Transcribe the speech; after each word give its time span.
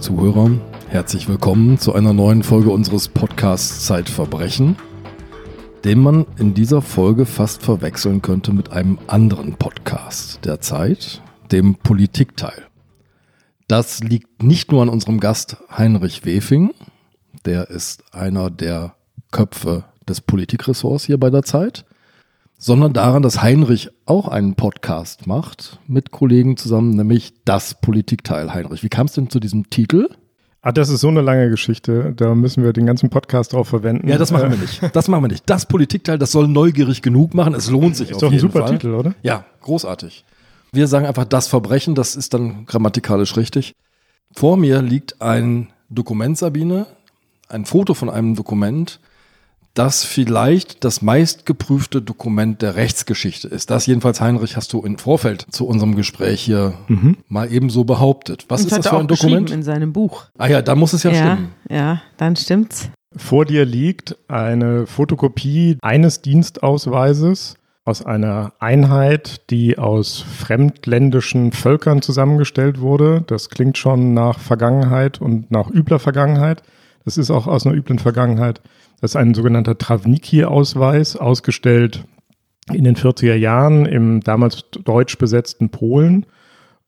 Zuhörer, 0.00 0.50
herzlich 0.88 1.28
willkommen 1.28 1.78
zu 1.78 1.92
einer 1.92 2.14
neuen 2.14 2.42
Folge 2.42 2.70
unseres 2.70 3.08
Podcasts 3.08 3.84
Zeitverbrechen, 3.84 4.76
den 5.84 6.00
man 6.00 6.24
in 6.38 6.54
dieser 6.54 6.80
Folge 6.80 7.26
fast 7.26 7.62
verwechseln 7.62 8.22
könnte 8.22 8.54
mit 8.54 8.72
einem 8.72 8.98
anderen 9.08 9.56
Podcast 9.56 10.42
der 10.46 10.62
Zeit, 10.62 11.20
dem 11.52 11.74
Politikteil. 11.74 12.62
Das 13.68 14.00
liegt 14.00 14.42
nicht 14.42 14.72
nur 14.72 14.80
an 14.80 14.88
unserem 14.88 15.20
Gast 15.20 15.58
Heinrich 15.70 16.24
Wefing, 16.24 16.70
der 17.44 17.68
ist 17.68 18.02
einer 18.14 18.48
der 18.48 18.94
Köpfe 19.30 19.84
des 20.08 20.22
Politikressorts 20.22 21.04
hier 21.04 21.20
bei 21.20 21.28
der 21.28 21.42
Zeit, 21.42 21.84
sondern 22.60 22.92
daran, 22.92 23.22
dass 23.22 23.42
Heinrich 23.42 23.88
auch 24.04 24.28
einen 24.28 24.54
Podcast 24.54 25.26
macht 25.26 25.78
mit 25.86 26.10
Kollegen 26.10 26.58
zusammen, 26.58 26.90
nämlich 26.90 27.32
das 27.46 27.80
Politikteil. 27.80 28.52
Heinrich, 28.52 28.82
wie 28.82 28.90
kam 28.90 29.06
es 29.06 29.14
denn 29.14 29.30
zu 29.30 29.40
diesem 29.40 29.70
Titel? 29.70 30.10
Ah, 30.60 30.70
das 30.70 30.90
ist 30.90 31.00
so 31.00 31.08
eine 31.08 31.22
lange 31.22 31.48
Geschichte. 31.48 32.12
Da 32.14 32.34
müssen 32.34 32.62
wir 32.62 32.74
den 32.74 32.84
ganzen 32.84 33.08
Podcast 33.08 33.54
drauf 33.54 33.68
verwenden. 33.68 34.06
Ja, 34.08 34.18
das 34.18 34.30
machen 34.30 34.50
wir 34.50 34.58
nicht. 34.58 34.94
Das 34.94 35.08
machen 35.08 35.24
wir 35.24 35.28
nicht. 35.28 35.48
Das 35.48 35.64
Politikteil, 35.64 36.18
das 36.18 36.32
soll 36.32 36.48
neugierig 36.48 37.00
genug 37.00 37.32
machen. 37.32 37.54
Es 37.54 37.70
lohnt 37.70 37.96
sich 37.96 38.10
ist 38.10 38.16
auf 38.16 38.20
doch 38.20 38.28
ein 38.28 38.34
jeden 38.34 38.42
super 38.42 38.66
Fall. 38.66 38.72
Titel, 38.72 38.92
oder? 38.92 39.14
Ja, 39.22 39.46
großartig. 39.62 40.26
Wir 40.72 40.86
sagen 40.86 41.06
einfach 41.06 41.24
das 41.24 41.48
Verbrechen, 41.48 41.94
das 41.94 42.14
ist 42.14 42.34
dann 42.34 42.66
grammatikalisch 42.66 43.38
richtig. 43.38 43.74
Vor 44.32 44.58
mir 44.58 44.82
liegt 44.82 45.22
ein 45.22 45.72
Dokument, 45.88 46.36
Sabine, 46.36 46.86
ein 47.48 47.64
Foto 47.64 47.94
von 47.94 48.10
einem 48.10 48.36
Dokument, 48.36 49.00
das 49.74 50.04
vielleicht 50.04 50.84
das 50.84 51.00
meistgeprüfte 51.00 52.02
Dokument 52.02 52.60
der 52.60 52.74
Rechtsgeschichte 52.74 53.48
ist. 53.48 53.70
Das 53.70 53.86
jedenfalls, 53.86 54.20
Heinrich, 54.20 54.56
hast 54.56 54.72
du 54.72 54.82
im 54.82 54.98
Vorfeld 54.98 55.46
zu 55.50 55.66
unserem 55.66 55.94
Gespräch 55.94 56.40
hier 56.40 56.74
mal 57.28 57.52
ebenso 57.52 57.84
behauptet. 57.84 58.46
Was 58.48 58.62
Und 58.62 58.66
ist 58.72 58.78
das 58.78 58.88
für 58.88 58.98
ein 58.98 59.06
geschrieben 59.06 59.30
Dokument? 59.32 59.50
in 59.52 59.62
seinem 59.62 59.92
Buch. 59.92 60.24
Ah 60.38 60.48
ja, 60.48 60.60
da 60.62 60.74
muss 60.74 60.92
es 60.92 61.04
ja, 61.04 61.12
ja, 61.12 61.16
stimmen. 61.32 61.48
ja, 61.70 62.02
dann 62.16 62.34
stimmt's. 62.36 62.90
Vor 63.16 63.44
dir 63.44 63.64
liegt 63.64 64.16
eine 64.28 64.86
Fotokopie 64.86 65.78
eines 65.82 66.20
Dienstausweises 66.22 67.54
aus 67.84 68.04
einer 68.04 68.52
Einheit, 68.60 69.50
die 69.50 69.78
aus 69.78 70.20
fremdländischen 70.20 71.52
Völkern 71.52 72.02
zusammengestellt 72.02 72.80
wurde. 72.80 73.24
Das 73.26 73.48
klingt 73.50 73.78
schon 73.78 74.14
nach 74.14 74.38
Vergangenheit 74.38 75.20
und 75.20 75.50
nach 75.50 75.70
übler 75.70 75.98
Vergangenheit. 75.98 76.62
Das 77.04 77.16
ist 77.18 77.30
auch 77.30 77.46
aus 77.46 77.66
einer 77.66 77.74
üblen 77.74 77.98
Vergangenheit. 77.98 78.60
Das 79.00 79.12
ist 79.12 79.16
ein 79.16 79.34
sogenannter 79.34 79.78
Trawniki-Ausweis, 79.78 81.16
ausgestellt 81.16 82.04
in 82.72 82.84
den 82.84 82.96
40er 82.96 83.34
Jahren 83.34 83.86
im 83.86 84.20
damals 84.20 84.64
deutsch 84.84 85.16
besetzten 85.18 85.70
Polen. 85.70 86.26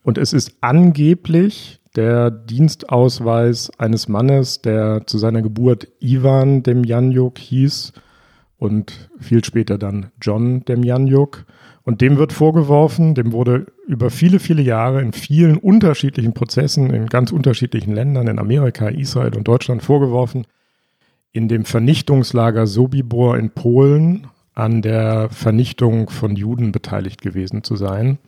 Und 0.03 0.19
es 0.19 0.33
ist 0.33 0.57
angeblich 0.61 1.81
der 1.97 2.31
Dienstausweis 2.31 3.71
eines 3.79 4.09
Mannes, 4.09 4.63
der 4.63 5.07
zu 5.07 5.19
seiner 5.19 5.43
Geburt 5.43 5.89
Ivan 6.01 6.63
Demjanjuk 6.63 7.39
hieß 7.39 7.93
und 8.59 9.11
viel 9.19 9.45
später 9.45 9.79
dann 9.79 10.11
John 10.21 10.65
Demjanjuk. 10.65 11.45
Und 11.85 12.01
dem 12.01 12.17
wird 12.17 12.33
vorgeworfen, 12.33 13.15
dem 13.15 13.33
wurde 13.33 13.67
über 13.87 14.11
viele, 14.11 14.39
viele 14.39 14.63
Jahre 14.63 15.01
in 15.01 15.13
vielen 15.13 15.57
unterschiedlichen 15.57 16.33
Prozessen 16.33 16.91
in 16.91 17.07
ganz 17.07 17.33
unterschiedlichen 17.33 17.93
Ländern, 17.93 18.29
in 18.29 18.39
Amerika, 18.39 18.89
Israel 18.89 19.35
und 19.35 19.49
Deutschland 19.49 19.83
vorgeworfen, 19.83 20.47
in 21.33 21.49
dem 21.49 21.65
Vernichtungslager 21.65 22.67
Sobibor 22.67 23.39
in 23.39 23.51
Polen 23.51 24.27
an 24.55 24.83
der 24.83 25.31
Vernichtung 25.31 26.11
von 26.11 26.37
Juden 26.37 26.73
beteiligt 26.73 27.23
gewesen 27.23 27.65
zu 27.65 27.77
sein. 27.77 28.19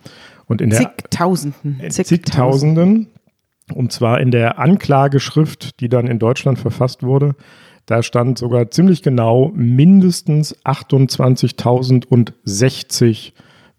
Und 0.47 0.63
in 0.63 0.71
der 0.71 0.79
Zigtausenden. 0.81 1.81
in 1.81 1.91
zigtausenden. 1.91 3.09
Und 3.73 3.93
zwar 3.93 4.21
in 4.21 4.31
der 4.31 4.59
Anklageschrift, 4.59 5.81
die 5.81 5.89
dann 5.89 6.07
in 6.07 6.19
Deutschland 6.19 6.59
verfasst 6.59 7.03
wurde. 7.03 7.35
Da 7.87 8.03
stand 8.03 8.37
sogar 8.39 8.71
ziemlich 8.71 9.03
genau, 9.03 9.51
mindestens 9.55 10.55
28.060 10.65 13.33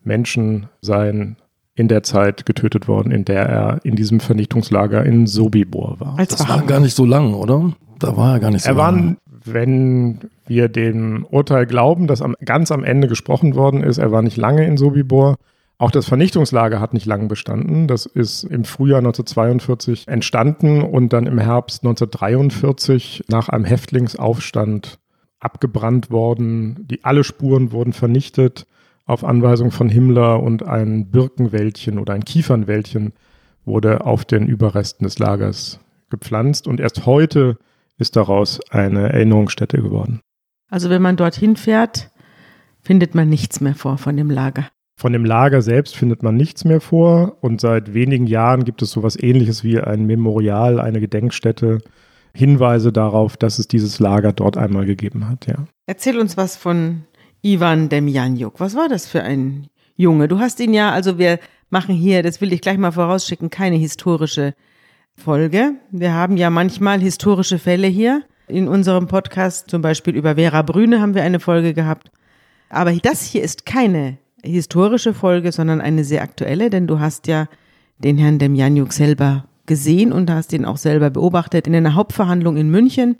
Menschen 0.03 0.67
seien 0.81 1.37
in 1.75 1.87
der 1.87 2.03
Zeit 2.03 2.45
getötet 2.45 2.87
worden, 2.87 3.11
in 3.11 3.25
der 3.25 3.47
er 3.47 3.79
in 3.83 3.95
diesem 3.95 4.19
Vernichtungslager 4.19 5.03
in 5.05 5.25
Sobibor 5.27 5.99
war. 5.99 6.15
Das 6.17 6.47
war 6.47 6.61
gar 6.63 6.79
nicht 6.79 6.95
so 6.95 7.05
lang, 7.05 7.33
oder? 7.33 7.73
Da 7.99 8.15
war 8.15 8.33
er 8.33 8.39
gar 8.39 8.51
nicht 8.51 8.63
so 8.63 8.69
Er 8.69 8.77
war, 8.77 8.91
lang. 8.91 9.17
Wenn 9.45 10.19
wir 10.45 10.69
dem 10.69 11.25
Urteil 11.29 11.65
glauben, 11.65 12.07
das 12.07 12.21
am, 12.21 12.35
ganz 12.43 12.71
am 12.71 12.83
Ende 12.83 13.07
gesprochen 13.07 13.55
worden 13.55 13.83
ist, 13.83 13.97
er 13.97 14.11
war 14.11 14.21
nicht 14.21 14.37
lange 14.37 14.65
in 14.65 14.77
Sobibor. 14.77 15.35
Auch 15.77 15.91
das 15.91 16.07
Vernichtungslager 16.07 16.79
hat 16.79 16.93
nicht 16.93 17.05
lange 17.05 17.27
bestanden. 17.27 17.87
Das 17.87 18.05
ist 18.05 18.43
im 18.45 18.63
Frühjahr 18.63 18.99
1942 18.99 20.07
entstanden 20.07 20.81
und 20.81 21.11
dann 21.11 21.27
im 21.27 21.37
Herbst 21.37 21.83
1943 21.83 23.25
nach 23.27 23.49
einem 23.49 23.65
Häftlingsaufstand 23.65 24.99
abgebrannt 25.39 26.11
worden. 26.11 26.87
Die, 26.89 27.03
alle 27.03 27.23
Spuren 27.23 27.71
wurden 27.71 27.93
vernichtet 27.93 28.67
auf 29.05 29.23
Anweisung 29.23 29.71
von 29.71 29.89
Himmler 29.89 30.41
und 30.41 30.63
ein 30.63 31.11
Birkenwäldchen 31.11 31.99
oder 31.99 32.13
ein 32.13 32.25
Kiefernwäldchen 32.25 33.13
wurde 33.65 34.05
auf 34.05 34.25
den 34.25 34.47
Überresten 34.47 35.03
des 35.03 35.19
Lagers 35.19 35.79
gepflanzt 36.09 36.67
und 36.67 36.79
erst 36.79 37.05
heute 37.05 37.57
ist 37.97 38.15
daraus 38.15 38.59
eine 38.69 39.13
Erinnerungsstätte 39.13 39.81
geworden. 39.81 40.21
Also 40.69 40.89
wenn 40.89 41.01
man 41.01 41.15
dorthin 41.15 41.55
fährt, 41.55 42.11
findet 42.81 43.15
man 43.15 43.29
nichts 43.29 43.61
mehr 43.61 43.75
vor 43.75 43.97
von 43.97 44.17
dem 44.17 44.29
Lager. 44.29 44.67
Von 44.97 45.11
dem 45.11 45.25
Lager 45.25 45.61
selbst 45.61 45.95
findet 45.95 46.23
man 46.23 46.35
nichts 46.35 46.63
mehr 46.63 46.79
vor 46.79 47.37
und 47.41 47.59
seit 47.59 47.93
wenigen 47.93 48.27
Jahren 48.27 48.63
gibt 48.63 48.81
es 48.81 48.91
sowas 48.91 49.21
ähnliches 49.21 49.63
wie 49.63 49.79
ein 49.79 50.05
Memorial, 50.05 50.79
eine 50.79 51.01
Gedenkstätte, 51.01 51.79
Hinweise 52.33 52.91
darauf, 52.91 53.37
dass 53.37 53.59
es 53.59 53.67
dieses 53.67 53.99
Lager 53.99 54.33
dort 54.33 54.57
einmal 54.57 54.85
gegeben 54.85 55.27
hat, 55.29 55.47
ja. 55.47 55.67
Erzähl 55.85 56.19
uns 56.19 56.37
was 56.37 56.57
von 56.57 57.03
Ivan 57.41 57.89
Demjanjuk. 57.89 58.59
Was 58.59 58.75
war 58.75 58.89
das 58.89 59.07
für 59.07 59.23
ein 59.23 59.67
Junge? 59.95 60.27
Du 60.27 60.39
hast 60.39 60.59
ihn 60.59 60.73
ja, 60.73 60.91
also 60.91 61.17
wir 61.17 61.39
machen 61.69 61.95
hier, 61.95 62.23
das 62.23 62.41
will 62.41 62.51
ich 62.51 62.61
gleich 62.61 62.77
mal 62.77 62.91
vorausschicken, 62.91 63.49
keine 63.49 63.77
historische 63.77 64.53
Folge. 65.15 65.75
Wir 65.91 66.13
haben 66.13 66.37
ja 66.37 66.49
manchmal 66.49 66.99
historische 66.99 67.59
Fälle 67.59 67.87
hier. 67.87 68.23
In 68.47 68.67
unserem 68.67 69.07
Podcast, 69.07 69.69
zum 69.69 69.81
Beispiel 69.81 70.15
über 70.15 70.35
Vera 70.35 70.61
Brüne, 70.61 71.01
haben 71.01 71.15
wir 71.15 71.23
eine 71.23 71.39
Folge 71.39 71.73
gehabt. 71.73 72.11
Aber 72.69 72.93
das 72.93 73.23
hier 73.23 73.41
ist 73.41 73.65
keine 73.65 74.17
historische 74.43 75.13
Folge, 75.13 75.51
sondern 75.51 75.81
eine 75.81 76.03
sehr 76.03 76.21
aktuelle, 76.21 76.69
denn 76.69 76.85
du 76.85 76.99
hast 76.99 77.27
ja 77.27 77.47
den 77.97 78.17
Herrn 78.17 78.37
Demjanjuk 78.37 78.93
selber 78.93 79.45
gesehen 79.65 80.11
und 80.11 80.29
hast 80.29 80.53
ihn 80.53 80.65
auch 80.65 80.77
selber 80.77 81.09
beobachtet 81.09 81.65
in 81.65 81.75
einer 81.75 81.95
Hauptverhandlung 81.95 82.57
in 82.57 82.69
München, 82.69 83.17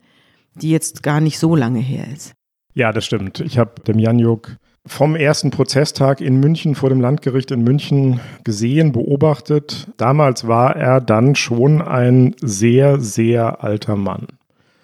die 0.56 0.70
jetzt 0.70 1.02
gar 1.02 1.22
nicht 1.22 1.40
so 1.40 1.56
lange 1.56 1.80
her 1.80 2.06
ist. 2.14 2.34
Ja, 2.76 2.92
das 2.92 3.06
stimmt. 3.06 3.40
Ich 3.40 3.58
habe 3.58 3.82
dem 3.88 3.98
Janjuk 3.98 4.58
vom 4.88 5.16
ersten 5.16 5.52
Prozesstag 5.52 6.22
in 6.22 6.40
München 6.40 6.76
vor 6.76 6.90
dem 6.90 7.02
Landgericht 7.02 7.52
in 7.52 7.64
München 7.64 8.20
gesehen, 8.44 8.92
beobachtet. 8.92 9.88
Damals 9.98 10.48
war 10.48 10.76
er 10.76 11.02
dann 11.02 11.36
schon 11.36 11.82
ein 11.82 12.36
sehr, 12.42 13.00
sehr 13.00 13.64
alter 13.64 13.96
Mann. 13.96 14.28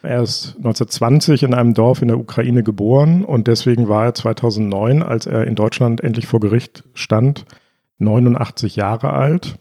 Er 0.03 0.23
ist 0.23 0.55
1920 0.57 1.43
in 1.43 1.53
einem 1.53 1.75
Dorf 1.75 2.01
in 2.01 2.07
der 2.07 2.17
Ukraine 2.17 2.63
geboren 2.63 3.23
und 3.23 3.47
deswegen 3.47 3.87
war 3.87 4.05
er 4.05 4.15
2009, 4.15 5.03
als 5.03 5.27
er 5.27 5.45
in 5.45 5.53
Deutschland 5.53 6.01
endlich 6.01 6.25
vor 6.25 6.39
Gericht 6.39 6.83
stand, 6.95 7.45
89 7.99 8.75
Jahre 8.75 9.13
alt. 9.13 9.59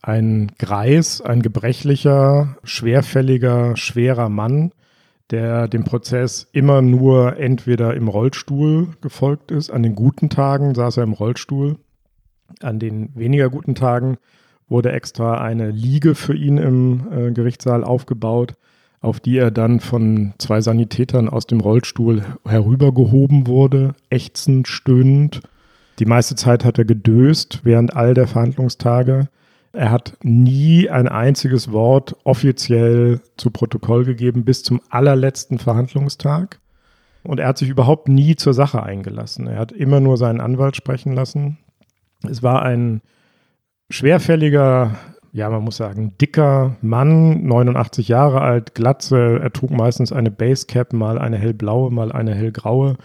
Ein 0.00 0.52
Greis, 0.58 1.20
ein 1.20 1.42
gebrechlicher, 1.42 2.56
schwerfälliger, 2.64 3.76
schwerer 3.76 4.30
Mann, 4.30 4.72
der 5.30 5.68
dem 5.68 5.84
Prozess 5.84 6.48
immer 6.52 6.82
nur 6.82 7.36
entweder 7.38 7.94
im 7.94 8.08
Rollstuhl 8.08 8.88
gefolgt 9.00 9.50
ist. 9.50 9.70
An 9.70 9.82
den 9.82 9.94
guten 9.94 10.28
Tagen 10.28 10.74
saß 10.74 10.98
er 10.98 11.02
im 11.02 11.12
Rollstuhl. 11.12 11.76
An 12.60 12.78
den 12.78 13.10
weniger 13.14 13.50
guten 13.50 13.74
Tagen 13.74 14.18
wurde 14.68 14.92
extra 14.92 15.40
eine 15.40 15.70
Liege 15.70 16.14
für 16.14 16.34
ihn 16.34 16.58
im 16.58 17.06
äh, 17.10 17.32
Gerichtssaal 17.32 17.84
aufgebaut, 17.84 18.54
auf 19.00 19.20
die 19.20 19.36
er 19.36 19.50
dann 19.50 19.80
von 19.80 20.34
zwei 20.38 20.60
Sanitätern 20.60 21.28
aus 21.28 21.46
dem 21.46 21.60
Rollstuhl 21.60 22.22
herübergehoben 22.46 23.46
wurde, 23.46 23.94
ächzend, 24.10 24.68
stöhnend. 24.68 25.40
Die 25.98 26.06
meiste 26.06 26.34
Zeit 26.34 26.64
hat 26.64 26.78
er 26.78 26.84
gedöst 26.84 27.60
während 27.64 27.96
all 27.96 28.14
der 28.14 28.26
Verhandlungstage. 28.26 29.28
Er 29.72 29.90
hat 29.90 30.16
nie 30.22 30.88
ein 30.88 31.08
einziges 31.08 31.70
Wort 31.72 32.16
offiziell 32.24 33.20
zu 33.36 33.50
Protokoll 33.50 34.04
gegeben 34.04 34.44
bis 34.44 34.62
zum 34.62 34.80
allerletzten 34.88 35.58
Verhandlungstag. 35.58 36.60
Und 37.22 37.40
er 37.40 37.48
hat 37.48 37.58
sich 37.58 37.68
überhaupt 37.68 38.08
nie 38.08 38.36
zur 38.36 38.54
Sache 38.54 38.82
eingelassen. 38.82 39.48
Er 39.48 39.58
hat 39.58 39.72
immer 39.72 40.00
nur 40.00 40.16
seinen 40.16 40.40
Anwalt 40.40 40.76
sprechen 40.76 41.12
lassen. 41.12 41.58
Es 42.28 42.42
war 42.42 42.62
ein 42.62 43.02
schwerfälliger, 43.90 44.94
ja, 45.32 45.50
man 45.50 45.62
muss 45.62 45.76
sagen, 45.76 46.14
dicker 46.20 46.76
Mann, 46.82 47.44
89 47.46 48.08
Jahre 48.08 48.40
alt, 48.40 48.74
Glatze. 48.74 49.40
Er 49.42 49.52
trug 49.52 49.70
meistens 49.70 50.12
eine 50.12 50.30
Basecap, 50.30 50.92
mal 50.92 51.18
eine 51.18 51.36
hellblaue, 51.36 51.90
mal 51.90 52.12
eine 52.12 52.34
hellgraue. 52.34 52.96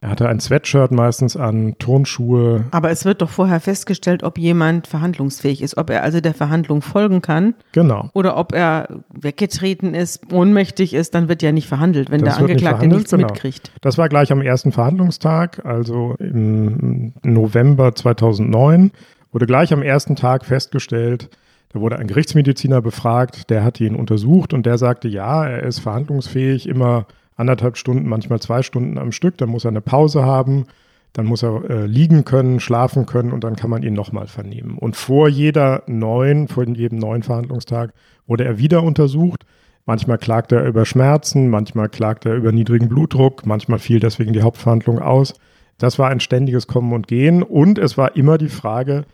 Er 0.00 0.10
hatte 0.10 0.28
ein 0.28 0.38
Sweatshirt 0.38 0.92
meistens 0.92 1.36
an, 1.36 1.74
Turnschuhe. 1.80 2.66
Aber 2.70 2.90
es 2.90 3.04
wird 3.04 3.20
doch 3.20 3.30
vorher 3.30 3.58
festgestellt, 3.58 4.22
ob 4.22 4.38
jemand 4.38 4.86
verhandlungsfähig 4.86 5.60
ist, 5.60 5.76
ob 5.76 5.90
er 5.90 6.04
also 6.04 6.20
der 6.20 6.34
Verhandlung 6.34 6.82
folgen 6.82 7.20
kann. 7.20 7.54
Genau. 7.72 8.08
Oder 8.14 8.36
ob 8.36 8.54
er 8.54 9.00
weggetreten 9.12 9.94
ist, 9.94 10.32
ohnmächtig 10.32 10.94
ist, 10.94 11.16
dann 11.16 11.28
wird 11.28 11.42
ja 11.42 11.50
nicht 11.50 11.66
verhandelt, 11.66 12.10
wenn 12.10 12.20
Das 12.20 12.36
der 12.36 12.44
nicht 12.44 12.50
Angeklagte 12.52 12.76
verhandelt, 12.76 12.98
nichts 13.00 13.10
genau. 13.10 13.26
mitkriegt. 13.26 13.72
Das 13.80 13.98
war 13.98 14.08
gleich 14.08 14.30
am 14.30 14.40
ersten 14.40 14.70
Verhandlungstag, 14.70 15.64
also 15.66 16.14
im 16.20 17.12
November 17.24 17.92
2009, 17.92 18.92
wurde 19.32 19.46
gleich 19.46 19.72
am 19.72 19.82
ersten 19.82 20.14
Tag 20.14 20.44
festgestellt, 20.44 21.28
da 21.70 21.80
wurde 21.80 21.98
ein 21.98 22.06
Gerichtsmediziner 22.06 22.80
befragt, 22.80 23.50
der 23.50 23.62
hat 23.62 23.80
ihn 23.80 23.94
untersucht 23.94 24.54
und 24.54 24.64
der 24.64 24.78
sagte, 24.78 25.08
ja, 25.08 25.44
er 25.44 25.64
ist 25.64 25.80
verhandlungsfähig, 25.80 26.68
immer 26.68 27.06
anderthalb 27.38 27.76
Stunden, 27.78 28.08
manchmal 28.08 28.40
zwei 28.40 28.62
Stunden 28.62 28.98
am 28.98 29.12
Stück, 29.12 29.38
dann 29.38 29.48
muss 29.48 29.64
er 29.64 29.70
eine 29.70 29.80
Pause 29.80 30.24
haben, 30.24 30.66
dann 31.12 31.24
muss 31.24 31.42
er 31.42 31.70
äh, 31.70 31.86
liegen 31.86 32.24
können, 32.24 32.60
schlafen 32.60 33.06
können 33.06 33.32
und 33.32 33.44
dann 33.44 33.56
kann 33.56 33.70
man 33.70 33.82
ihn 33.82 33.94
nochmal 33.94 34.26
vernehmen. 34.26 34.76
Und 34.76 34.96
vor 34.96 35.28
jeder 35.28 35.82
neuen, 35.86 36.48
vor 36.48 36.66
jedem 36.66 36.98
neuen 36.98 37.22
Verhandlungstag 37.22 37.94
wurde 38.26 38.44
er 38.44 38.58
wieder 38.58 38.82
untersucht. 38.82 39.46
Manchmal 39.86 40.18
klagte 40.18 40.56
er 40.56 40.66
über 40.66 40.84
Schmerzen, 40.84 41.48
manchmal 41.48 41.88
klagte 41.88 42.28
er 42.28 42.34
über 42.34 42.52
niedrigen 42.52 42.88
Blutdruck, 42.88 43.46
manchmal 43.46 43.78
fiel 43.78 44.00
deswegen 44.00 44.34
die 44.34 44.42
Hauptverhandlung 44.42 44.98
aus. 44.98 45.34
Das 45.78 45.98
war 45.98 46.10
ein 46.10 46.20
ständiges 46.20 46.66
Kommen 46.66 46.92
und 46.92 47.06
Gehen 47.06 47.42
und 47.42 47.78
es 47.78 47.96
war 47.96 48.16
immer 48.16 48.36
die 48.36 48.48
Frage, 48.48 49.04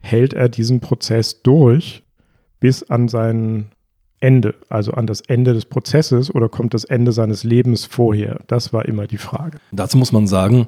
hält 0.00 0.32
er 0.32 0.48
diesen 0.48 0.80
Prozess 0.80 1.42
durch 1.42 2.02
bis 2.60 2.82
an 2.82 3.08
sein 3.08 3.66
Ende, 4.24 4.54
also 4.70 4.92
an 4.92 5.06
das 5.06 5.20
Ende 5.20 5.52
des 5.52 5.66
Prozesses 5.66 6.34
oder 6.34 6.48
kommt 6.48 6.72
das 6.72 6.84
Ende 6.84 7.12
seines 7.12 7.44
Lebens 7.44 7.84
vorher? 7.84 8.40
Das 8.46 8.72
war 8.72 8.86
immer 8.86 9.06
die 9.06 9.18
Frage. 9.18 9.58
Dazu 9.70 9.98
muss 9.98 10.12
man 10.12 10.26
sagen, 10.26 10.66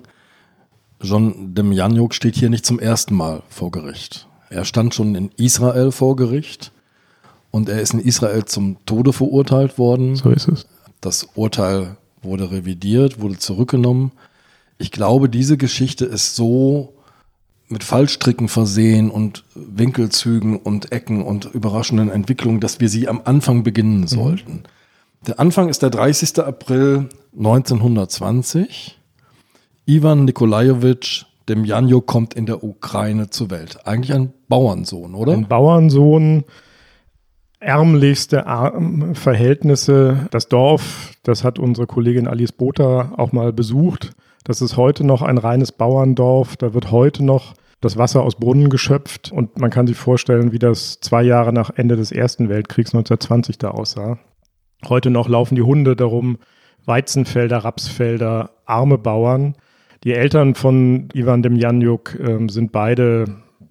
John 1.00 1.55
Demjanjuk 1.55 2.12
steht 2.12 2.37
hier 2.37 2.50
nicht 2.50 2.67
zum 2.67 2.79
ersten 2.79 3.14
Mal 3.14 3.43
vor 3.49 3.70
Gericht. 3.70 4.29
Er 4.50 4.67
stand 4.67 4.94
schon 4.94 5.14
in 5.14 5.31
Israel 5.38 5.91
vor 5.91 6.17
Gericht 6.17 6.70
und 7.50 7.70
er 7.70 7.81
ist 7.81 7.94
in 7.94 8.00
Israel 8.00 8.44
zum 8.44 8.76
Tode 8.85 9.14
verurteilt 9.14 9.79
worden. 9.79 10.17
So 10.17 10.29
ist 10.29 10.49
es. 10.49 10.67
Das 11.00 11.26
Urteil 11.35 11.97
wurde 12.20 12.50
revidiert, 12.50 13.23
wurde 13.23 13.38
zurückgenommen. 13.38 14.12
Ich 14.76 14.91
glaube, 14.91 15.31
diese 15.31 15.56
Geschichte 15.56 16.05
ist 16.05 16.37
so 16.37 16.93
mit 17.68 17.84
Fallstricken 17.84 18.48
versehen 18.48 19.10
und 19.10 19.44
Winkelzügen 19.54 20.56
und 20.56 20.92
Ecken 20.92 21.22
und 21.22 21.46
überraschenden 21.46 22.10
Entwicklungen, 22.10 22.60
dass 22.60 22.80
wir 22.80 22.88
sie 22.88 23.08
am 23.08 23.22
Anfang 23.24 23.62
beginnen 23.62 24.06
sollten. 24.06 24.62
Der 25.26 25.40
Anfang 25.40 25.68
ist 25.68 25.82
der 25.82 25.90
30. 25.90 26.38
April 26.40 27.08
1920. 27.36 28.98
Ivan 29.86 30.24
Nikolajewitsch 30.24 31.24
Demjanjuk 31.48 32.06
kommt 32.06 32.34
in 32.34 32.46
der 32.46 32.64
Ukraine 32.64 33.30
zur 33.30 33.50
Welt. 33.50 33.86
Eigentlich 33.86 34.12
ein 34.12 34.32
Bauernsohn, 34.48 35.14
oder? 35.14 35.32
Ein 35.32 35.46
Bauernsohn, 35.46 36.44
ärmlichste 37.60 38.46
Arm 38.46 39.14
Verhältnisse. 39.14 40.26
Das 40.30 40.48
Dorf, 40.48 41.12
das 41.22 41.44
hat 41.44 41.58
unsere 41.58 41.86
Kollegin 41.86 42.26
Alice 42.26 42.52
Botha 42.52 43.12
auch 43.16 43.32
mal 43.32 43.52
besucht. 43.52 44.10
Das 44.46 44.62
ist 44.62 44.76
heute 44.76 45.02
noch 45.04 45.22
ein 45.22 45.38
reines 45.38 45.72
Bauerndorf. 45.72 46.56
Da 46.56 46.72
wird 46.72 46.93
heute 46.93 47.25
noch 47.25 47.54
das 47.81 47.96
Wasser 47.96 48.22
aus 48.22 48.37
Brunnen 48.37 48.70
geschöpft. 48.70 49.32
Und 49.32 49.58
man 49.58 49.70
kann 49.70 49.88
sich 49.88 49.96
vorstellen, 49.96 50.52
wie 50.52 50.60
das 50.60 51.00
zwei 51.00 51.25
Jahre 51.25 51.52
nach 51.52 51.70
Ende 51.75 51.96
des 51.96 52.12
Ersten 52.12 52.48
Weltkriegs 52.48 52.94
1920 52.94 53.58
da 53.58 53.72
aussah. 53.72 54.19
Heute 54.88 55.10
noch 55.10 55.28
laufen 55.28 55.56
die 55.56 55.62
Hunde 55.62 55.96
darum, 55.96 56.38
Weizenfelder, 56.84 57.58
Rapsfelder, 57.58 58.50
arme 58.66 58.98
Bauern. 58.98 59.56
Die 60.04 60.12
Eltern 60.12 60.54
von 60.54 61.08
Ivan 61.12 61.42
Demjanjuk 61.42 62.16
ähm, 62.20 62.49
sind 62.49 62.70
beide, 62.70 63.25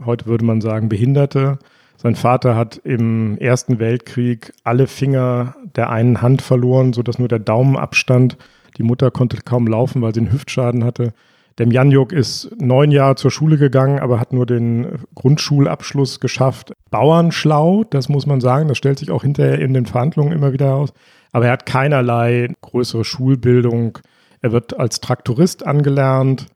heute 0.03 0.25
würde 0.25 0.43
man 0.43 0.59
sagen, 0.59 0.89
Behinderte. 0.89 1.57
Sein 1.95 2.15
Vater 2.15 2.57
hat 2.57 2.81
im 2.83 3.37
Ersten 3.37 3.79
Weltkrieg 3.79 4.51
alle 4.65 4.87
Finger 4.87 5.55
der 5.77 5.89
einen 5.89 6.21
Hand 6.21 6.41
verloren, 6.41 6.91
sodass 6.91 7.17
nur 7.17 7.29
der 7.29 7.39
Daumen 7.39 7.77
abstand. 7.77 8.35
Die 8.77 8.83
Mutter 8.83 9.11
konnte 9.11 9.37
kaum 9.37 9.67
laufen, 9.67 10.01
weil 10.01 10.13
sie 10.13 10.21
einen 10.21 10.31
Hüftschaden 10.31 10.83
hatte. 10.83 11.13
Demjanjuk 11.57 12.11
ist 12.11 12.49
neun 12.59 12.91
Jahre 12.91 13.15
zur 13.15 13.31
Schule 13.31 13.57
gegangen, 13.57 13.99
aber 13.99 14.19
hat 14.19 14.33
nur 14.33 14.45
den 14.45 14.99
Grundschulabschluss 15.15 16.19
geschafft. 16.19 16.73
Bauernschlau, 16.91 17.85
das 17.89 18.09
muss 18.09 18.25
man 18.25 18.41
sagen, 18.41 18.67
das 18.67 18.77
stellt 18.77 18.99
sich 18.99 19.09
auch 19.09 19.23
hinterher 19.23 19.59
in 19.59 19.73
den 19.73 19.85
Verhandlungen 19.85 20.33
immer 20.33 20.51
wieder 20.51 20.65
heraus. 20.65 20.93
Aber 21.31 21.45
er 21.45 21.53
hat 21.53 21.65
keinerlei 21.65 22.49
größere 22.61 23.05
Schulbildung. 23.05 23.99
Er 24.41 24.51
wird 24.51 24.77
als 24.77 24.99
Traktorist 24.99 25.65
angelernt. 25.65 26.47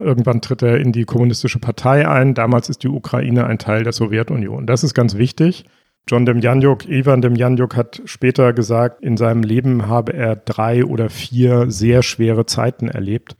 Irgendwann 0.00 0.40
tritt 0.40 0.62
er 0.62 0.78
in 0.78 0.92
die 0.92 1.04
kommunistische 1.04 1.60
Partei 1.60 2.08
ein. 2.08 2.34
Damals 2.34 2.68
ist 2.68 2.82
die 2.82 2.88
Ukraine 2.88 3.46
ein 3.46 3.58
Teil 3.58 3.84
der 3.84 3.92
Sowjetunion. 3.92 4.66
Das 4.66 4.82
ist 4.82 4.94
ganz 4.94 5.16
wichtig. 5.16 5.64
John 6.08 6.26
Demjanjuk, 6.26 6.88
Ivan 6.88 7.22
Demjanjuk 7.22 7.76
hat 7.76 8.02
später 8.04 8.52
gesagt, 8.52 9.02
in 9.02 9.16
seinem 9.16 9.42
Leben 9.42 9.86
habe 9.86 10.12
er 10.12 10.36
drei 10.36 10.84
oder 10.84 11.08
vier 11.08 11.70
sehr 11.70 12.02
schwere 12.02 12.46
Zeiten 12.46 12.88
erlebt. 12.88 13.36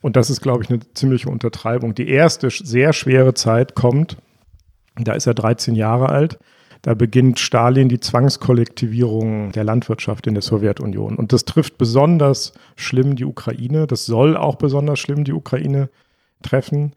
Und 0.00 0.16
das 0.16 0.30
ist, 0.30 0.40
glaube 0.40 0.62
ich, 0.62 0.70
eine 0.70 0.80
ziemliche 0.94 1.28
Untertreibung. 1.28 1.94
Die 1.94 2.08
erste 2.08 2.50
sehr 2.50 2.92
schwere 2.92 3.34
Zeit 3.34 3.74
kommt, 3.74 4.16
da 4.96 5.12
ist 5.12 5.26
er 5.26 5.34
13 5.34 5.74
Jahre 5.74 6.08
alt. 6.08 6.38
Da 6.82 6.94
beginnt 6.94 7.40
Stalin 7.40 7.88
die 7.88 8.00
Zwangskollektivierung 8.00 9.50
der 9.52 9.64
Landwirtschaft 9.64 10.26
in 10.26 10.34
der 10.34 10.42
Sowjetunion. 10.42 11.16
Und 11.16 11.32
das 11.32 11.44
trifft 11.44 11.76
besonders 11.76 12.52
schlimm 12.76 13.16
die 13.16 13.24
Ukraine. 13.24 13.86
Das 13.86 14.06
soll 14.06 14.36
auch 14.36 14.54
besonders 14.54 15.00
schlimm 15.00 15.24
die 15.24 15.32
Ukraine 15.32 15.90
treffen. 16.42 16.92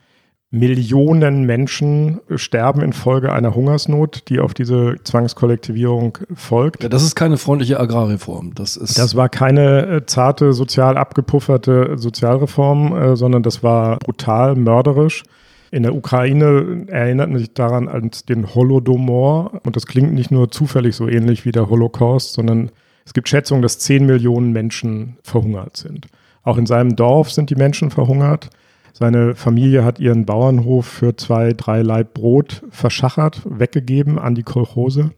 Millionen 0.53 1.45
Menschen 1.45 2.19
sterben 2.35 2.81
infolge 2.81 3.31
einer 3.31 3.55
Hungersnot, 3.55 4.27
die 4.27 4.41
auf 4.41 4.53
diese 4.53 4.95
Zwangskollektivierung 5.01 6.17
folgt. 6.35 6.83
Ja, 6.83 6.89
das 6.89 7.03
ist 7.03 7.15
keine 7.15 7.37
freundliche 7.37 7.79
Agrarreform. 7.79 8.53
Das 8.53 8.75
ist 8.75 8.97
Das 8.97 9.15
war 9.15 9.29
keine 9.29 9.87
äh, 9.87 10.05
zarte, 10.05 10.51
sozial 10.51 10.97
abgepufferte 10.97 11.97
Sozialreform, 11.97 12.93
äh, 12.93 13.15
sondern 13.15 13.43
das 13.43 13.63
war 13.63 13.97
brutal, 13.99 14.55
mörderisch. 14.55 15.23
In 15.71 15.83
der 15.83 15.95
Ukraine 15.95 16.85
erinnert 16.87 17.29
man 17.29 17.39
sich 17.39 17.53
daran 17.53 17.87
als 17.87 18.25
den 18.25 18.53
Holodomor. 18.53 19.61
Und 19.63 19.77
das 19.77 19.85
klingt 19.85 20.13
nicht 20.13 20.31
nur 20.31 20.51
zufällig 20.51 20.97
so 20.97 21.07
ähnlich 21.07 21.45
wie 21.45 21.53
der 21.53 21.69
Holocaust, 21.69 22.33
sondern 22.33 22.71
es 23.05 23.13
gibt 23.13 23.29
Schätzungen, 23.29 23.61
dass 23.61 23.79
10 23.79 24.05
Millionen 24.05 24.51
Menschen 24.51 25.15
verhungert 25.23 25.77
sind. 25.77 26.07
Auch 26.43 26.57
in 26.57 26.65
seinem 26.65 26.97
Dorf 26.97 27.31
sind 27.31 27.49
die 27.49 27.55
Menschen 27.55 27.89
verhungert. 27.89 28.49
Seine 28.93 29.35
Familie 29.35 29.83
hat 29.83 29.99
ihren 29.99 30.25
Bauernhof 30.25 30.85
für 30.85 31.15
zwei, 31.15 31.53
drei 31.53 31.81
Laib 31.81 32.13
Brot 32.13 32.63
verschachert, 32.69 33.41
weggegeben 33.45 34.19
an 34.19 34.35
die 34.35 34.43
Kolchose. 34.43 35.11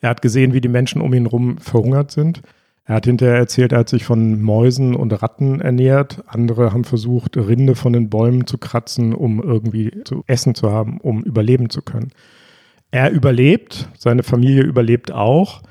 Er 0.00 0.10
hat 0.10 0.22
gesehen, 0.22 0.52
wie 0.52 0.60
die 0.60 0.68
Menschen 0.68 1.00
um 1.00 1.14
ihn 1.14 1.24
herum 1.24 1.58
verhungert 1.58 2.10
sind. 2.10 2.42
Er 2.86 2.96
hat 2.96 3.06
hinterher 3.06 3.36
erzählt, 3.36 3.72
er 3.72 3.78
hat 3.78 3.88
sich 3.88 4.04
von 4.04 4.42
Mäusen 4.42 4.94
und 4.94 5.12
Ratten 5.22 5.60
ernährt. 5.60 6.22
Andere 6.26 6.72
haben 6.72 6.84
versucht, 6.84 7.36
Rinde 7.36 7.74
von 7.74 7.94
den 7.94 8.10
Bäumen 8.10 8.46
zu 8.46 8.58
kratzen, 8.58 9.14
um 9.14 9.42
irgendwie 9.42 10.02
zu 10.04 10.22
essen 10.26 10.54
zu 10.54 10.70
haben, 10.70 11.00
um 11.00 11.22
überleben 11.22 11.70
zu 11.70 11.80
können. 11.80 12.10
Er 12.90 13.10
überlebt, 13.10 13.88
seine 13.96 14.22
Familie 14.22 14.62
überlebt 14.62 15.10
auch. 15.10 15.62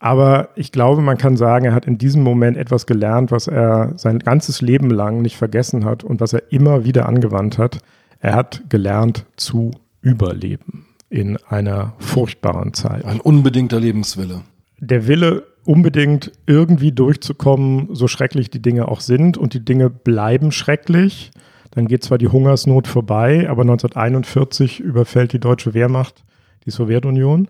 Aber 0.00 0.50
ich 0.54 0.70
glaube, 0.70 1.02
man 1.02 1.18
kann 1.18 1.36
sagen, 1.36 1.64
er 1.64 1.74
hat 1.74 1.86
in 1.86 1.98
diesem 1.98 2.22
Moment 2.22 2.56
etwas 2.56 2.86
gelernt, 2.86 3.32
was 3.32 3.48
er 3.48 3.92
sein 3.96 4.20
ganzes 4.20 4.60
Leben 4.60 4.90
lang 4.90 5.22
nicht 5.22 5.36
vergessen 5.36 5.84
hat 5.84 6.04
und 6.04 6.20
was 6.20 6.32
er 6.32 6.52
immer 6.52 6.84
wieder 6.84 7.08
angewandt 7.08 7.58
hat. 7.58 7.78
Er 8.20 8.34
hat 8.34 8.62
gelernt 8.68 9.26
zu 9.36 9.72
überleben 10.00 10.86
in 11.10 11.36
einer 11.48 11.94
furchtbaren 11.98 12.74
Zeit. 12.74 13.04
ein 13.04 13.20
unbedingter 13.20 13.80
Lebenswille. 13.80 14.42
Der 14.78 15.08
Wille, 15.08 15.44
unbedingt 15.64 16.32
irgendwie 16.46 16.92
durchzukommen, 16.92 17.88
so 17.92 18.08
schrecklich 18.08 18.48
die 18.50 18.62
Dinge 18.62 18.88
auch 18.88 19.00
sind 19.00 19.36
und 19.36 19.52
die 19.52 19.64
Dinge 19.64 19.90
bleiben 19.90 20.52
schrecklich. 20.52 21.30
Dann 21.72 21.88
geht 21.88 22.04
zwar 22.04 22.16
die 22.16 22.28
Hungersnot 22.28 22.86
vorbei, 22.86 23.50
aber 23.50 23.62
1941 23.62 24.80
überfällt 24.80 25.32
die 25.32 25.40
deutsche 25.40 25.74
Wehrmacht 25.74 26.24
die 26.64 26.70
Sowjetunion. 26.70 27.48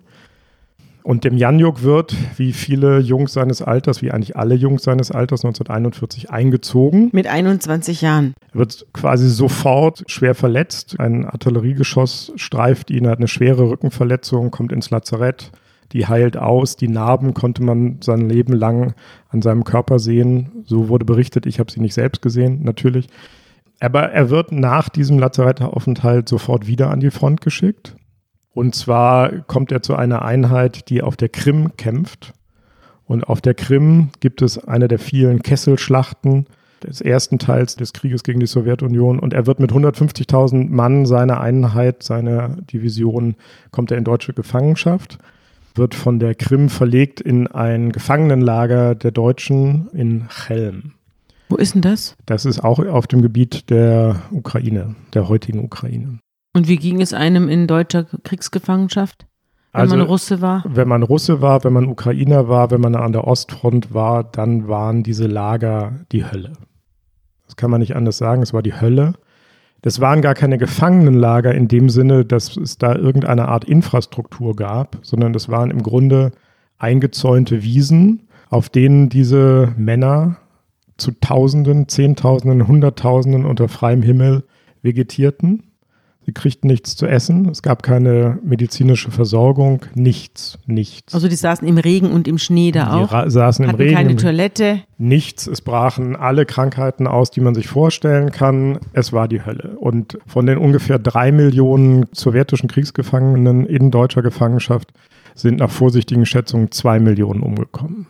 Und 1.03 1.25
dem 1.25 1.37
Janjuk 1.37 1.83
wird, 1.83 2.15
wie 2.37 2.53
viele 2.53 2.99
Jungs 2.99 3.33
seines 3.33 3.63
Alters, 3.63 4.03
wie 4.03 4.11
eigentlich 4.11 4.37
alle 4.37 4.55
Jungs 4.55 4.83
seines 4.83 5.11
Alters, 5.11 5.45
1941 5.45 6.31
eingezogen. 6.31 7.09
Mit 7.13 7.27
21 7.27 8.03
Jahren. 8.03 8.35
Er 8.53 8.59
wird 8.59 8.87
quasi 8.93 9.29
sofort 9.29 10.05
schwer 10.07 10.35
verletzt. 10.35 10.97
Ein 10.99 11.25
Artilleriegeschoss 11.25 12.33
streift 12.37 12.91
ihn, 12.91 13.07
hat 13.07 13.19
eine 13.19 13.29
schwere 13.29 13.71
Rückenverletzung, 13.71 14.51
kommt 14.51 14.73
ins 14.73 14.91
Lazarett. 14.91 15.51
Die 15.93 16.07
heilt 16.07 16.37
aus. 16.37 16.77
Die 16.77 16.89
Narben 16.89 17.33
konnte 17.35 17.63
man 17.63 17.99
sein 18.03 18.29
Leben 18.29 18.53
lang 18.53 18.95
an 19.31 19.41
seinem 19.41 19.65
Körper 19.65 19.99
sehen. 19.99 20.65
So 20.67 20.89
wurde 20.89 21.05
berichtet. 21.05 21.47
Ich 21.47 21.59
habe 21.59 21.71
sie 21.71 21.81
nicht 21.81 21.95
selbst 21.95 22.21
gesehen, 22.21 22.63
natürlich. 22.63 23.09
Aber 23.81 24.11
er 24.11 24.29
wird 24.31 24.53
nach 24.53 24.89
diesem 24.89 25.19
Lazarettaufenthalt 25.19 26.29
sofort 26.29 26.67
wieder 26.67 26.91
an 26.91 27.01
die 27.01 27.11
Front 27.11 27.41
geschickt. 27.41 27.95
Und 28.59 28.75
zwar 28.75 29.31
kommt 29.43 29.71
er 29.71 29.83
zu 29.83 29.95
einer 29.95 30.23
Einheit, 30.23 30.91
die 30.91 31.01
auf 31.01 31.17
der 31.17 31.29
Krim 31.29 31.77
kämpft. 31.77 32.33
Und 33.05 33.29
auf 33.29 33.41
der 33.41 33.55
Krim 33.55 34.09
gibt 34.19 34.43
es 34.43 34.59
eine 34.59 34.89
der 34.89 34.99
vielen 34.99 35.43
Kesselschlachten. 35.43 36.47
des 36.83 37.01
ersten 37.01 37.39
Teils 37.39 37.77
des 37.77 37.93
Krieges 37.93 38.25
gegen 38.25 38.41
die 38.41 38.47
Sowjetunion. 38.47 39.21
Und 39.21 39.33
er 39.33 39.47
wird 39.47 39.61
mit 39.61 39.71
150.000 39.71 40.71
Mann 40.71 41.07
seiner 41.07 41.41
Einheit, 41.41 42.03
seiner 42.03 42.49
Division, 42.49 43.37
kommt 43.71 43.93
er 43.93 43.99
in 43.99 44.05
deutsche 44.05 44.33
Gefangenschaft, 44.33 45.19
wird 45.77 45.95
von 45.95 46.19
der 46.19 46.35
Krim 46.35 46.69
verlegt 46.69 47.21
in 47.21 47.47
ein 47.47 47.93
Gefangenenlager 47.93 48.97
der 48.97 49.13
Deutschen 49.13 49.89
in 49.93 50.27
Chelm. 50.31 50.95
Wo 51.49 51.57
ist 51.57 51.75
denn 51.75 51.83
das? 51.83 52.17
Das 52.27 52.45
ist 52.45 52.65
auch 52.65 52.81
auf 52.81 53.07
dem 53.07 53.23
Gebiet 53.23 53.71
der 53.71 54.23
Ukraine, 54.33 54.97
der 55.15 55.29
heutigen 55.29 55.65
Ukraine. 55.65 56.19
Und 56.55 56.69
wie 56.69 56.77
ging 56.77 57.01
es 57.01 57.13
einem 57.13 57.49
in 57.49 57.67
deutscher 57.67 58.05
Kriegsgefangenschaft? 58.05 59.27
Wenn 59.73 59.83
Also, 59.83 59.97
man 59.97 60.07
Russe 60.07 60.41
war? 60.41 60.65
Wenn 60.67 60.89
man 60.89 61.03
Russe 61.03 61.43
war, 61.43 61.63
wenn 61.63 61.73
man 61.73 61.87
Ukrainer 61.87 62.49
war, 62.49 62.71
wenn 62.71 62.81
man 62.81 62.95
an 62.95 63.13
der 63.13 63.27
Ostfront 63.27 63.93
war, 63.93 64.25
dann 64.25 64.67
waren 64.67 65.03
diese 65.03 65.27
Lager 65.27 65.93
die 66.11 66.25
Hölle. 66.25 66.53
Das 67.47 67.57
kann 67.57 67.71
man 67.71 67.81
nicht 67.81 67.95
anders 67.95 68.19
sagen, 68.19 68.43
es 68.43 68.53
war 68.53 68.63
die 68.63 68.81
Hölle. 68.81 69.15
Das 69.83 70.01
waren 70.01 70.23
gar 70.23 70.35
keine 70.35 70.59
Gefangenenlager 70.59 71.55
in 71.55 71.69
dem 71.69 71.89
Sinne, 71.89 72.25
dass 72.25 72.57
es 72.57 72.79
da 72.79 72.95
irgendeine 72.95 73.49
Art 73.49 73.65
Infrastruktur 73.65 74.57
gab, 74.57 74.99
sondern 75.03 75.33
das 75.33 75.49
waren 75.49 75.71
im 75.71 75.83
Grunde 75.83 76.33
eingezäunte 76.79 77.63
Wiesen, 77.63 78.29
auf 78.51 78.71
denen 78.71 79.09
diese 79.09 79.75
Männer 79.77 80.39
zu 80.97 81.13
Tausenden, 81.13 81.89
Zehntausenden, 81.89 82.67
Hunderttausenden 82.67 83.45
unter 83.45 83.69
freiem 83.69 84.03
Himmel 84.03 84.45
vegetierten. 84.83 85.68
Sie 86.29 86.35
kriegten 86.35 86.69
nichts 86.69 86.95
zu 86.95 87.07
essen, 87.07 87.49
es 87.49 87.63
gab 87.63 87.83
keine 87.83 88.39
medizinische 88.45 89.11
Versorgung, 89.11 89.81
nichts, 89.95 90.59
nichts. 90.67 91.15
Also 91.15 91.27
die 91.27 91.37
saßen 91.37 91.67
im 91.67 91.79
Regen 91.79 92.11
und 92.13 92.29
im 92.29 92.37
Schnee 92.37 92.71
da 92.71 92.85
Die 92.85 92.91
auch. 93.05 93.13
ra- 93.13 93.31
saßen 93.31 93.65
im 93.65 93.75
Regen, 93.75 93.95
keine 93.95 94.15
Toilette. 94.15 94.81
nichts. 94.99 95.47
Es 95.47 95.63
brachen 95.63 96.17
alle 96.17 96.45
Krankheiten 96.45 97.07
aus, 97.07 97.31
die 97.31 97.41
man 97.41 97.55
sich 97.55 97.67
vorstellen 97.67 98.31
kann. 98.31 98.79
Es 98.93 99.15
war 99.15 99.27
die 99.27 99.43
Hölle. 99.47 99.79
Und 99.79 100.19
von 100.27 100.45
den 100.45 100.59
ungefähr 100.59 100.99
drei 100.99 101.33
Millionen 101.33 102.05
sowjetischen 102.13 102.69
Kriegsgefangenen 102.69 103.65
in 103.65 103.91
deutscher 103.91 104.21
Gefangenschaft 104.21 104.93
sind 105.35 105.61
nach 105.61 105.71
vorsichtigen 105.71 106.27
Schätzungen 106.27 106.71
zwei 106.73 107.01
Millionen 107.01 107.41
umgekommen. 107.41 108.07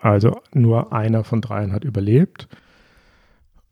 Also 0.00 0.40
nur 0.52 0.92
einer 0.92 1.22
von 1.22 1.40
dreien 1.40 1.72
hat 1.72 1.84
überlebt. 1.84 2.48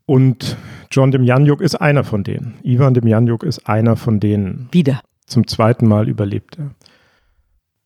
Und 0.09 0.57
John 0.89 1.11
Demjanjuk 1.11 1.61
ist 1.61 1.75
einer 1.75 2.03
von 2.03 2.23
denen. 2.23 2.57
Ivan 2.63 2.95
Demjanjuk 2.95 3.43
ist 3.43 3.69
einer 3.69 3.95
von 3.95 4.19
denen. 4.19 4.67
Wieder. 4.71 5.01
Zum 5.27 5.45
zweiten 5.45 5.87
Mal 5.87 6.09
überlebt 6.09 6.57
er. 6.57 6.71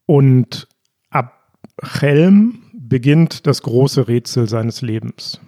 Und 0.06 0.70
ab 1.10 1.52
Chelm 1.82 2.62
beginnt 2.72 3.46
das 3.46 3.62
große 3.62 4.08
Rätsel 4.08 4.48
seines 4.48 4.82
Lebens. 4.82 5.42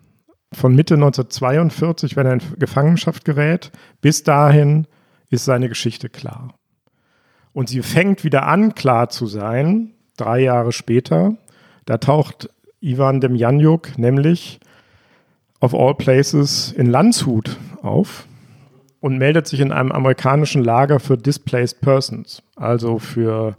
Von 0.51 0.75
Mitte 0.75 0.95
1942, 0.95 2.17
wenn 2.17 2.27
er 2.27 2.33
in 2.33 2.41
Gefangenschaft 2.59 3.23
gerät, 3.23 3.71
bis 4.01 4.23
dahin 4.23 4.85
ist 5.29 5.45
seine 5.45 5.69
Geschichte 5.69 6.09
klar. 6.09 6.55
Und 7.53 7.69
sie 7.69 7.83
fängt 7.83 8.25
wieder 8.25 8.47
an, 8.47 8.75
klar 8.75 9.07
zu 9.07 9.27
sein, 9.27 9.93
drei 10.17 10.41
Jahre 10.41 10.73
später. 10.73 11.37
Da 11.85 11.99
taucht 11.99 12.49
Ivan 12.81 13.21
Demjanjuk 13.21 13.97
nämlich 13.97 14.59
of 15.61 15.73
all 15.73 15.93
places 15.95 16.71
in 16.71 16.87
Landshut 16.87 17.57
auf 17.81 18.27
und 18.99 19.17
meldet 19.17 19.47
sich 19.47 19.59
in 19.59 19.71
einem 19.71 19.91
amerikanischen 19.91 20.63
Lager 20.63 20.99
für 20.99 21.17
Displaced 21.17 21.81
Persons, 21.81 22.41
also 22.55 22.99
für 22.99 23.55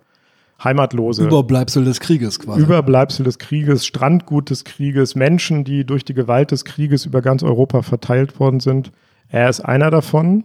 Heimatlose. 0.62 1.24
Überbleibsel 1.24 1.84
des 1.84 2.00
Krieges 2.00 2.40
quasi. 2.40 2.60
Überbleibsel 2.60 3.24
des 3.24 3.38
Krieges, 3.38 3.86
Strandgut 3.86 4.50
des 4.50 4.64
Krieges, 4.64 5.14
Menschen, 5.14 5.64
die 5.64 5.84
durch 5.84 6.04
die 6.04 6.14
Gewalt 6.14 6.50
des 6.50 6.64
Krieges 6.64 7.04
über 7.06 7.20
ganz 7.20 7.42
Europa 7.42 7.82
verteilt 7.82 8.40
worden 8.40 8.60
sind. 8.60 8.90
Er 9.28 9.48
ist 9.48 9.60
einer 9.60 9.90
davon. 9.90 10.44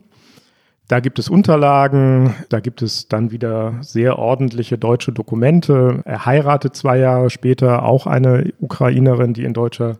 Da 0.87 0.99
gibt 0.99 1.19
es 1.19 1.29
Unterlagen, 1.29 2.35
da 2.49 2.59
gibt 2.59 2.81
es 2.81 3.07
dann 3.07 3.31
wieder 3.31 3.75
sehr 3.79 4.19
ordentliche 4.19 4.77
deutsche 4.77 5.13
Dokumente. 5.13 6.01
Er 6.03 6.25
heiratet 6.25 6.75
zwei 6.75 6.97
Jahre 6.97 7.29
später 7.29 7.83
auch 7.83 8.07
eine 8.07 8.51
Ukrainerin, 8.59 9.33
die 9.33 9.45
in 9.45 9.53
deutscher 9.53 9.99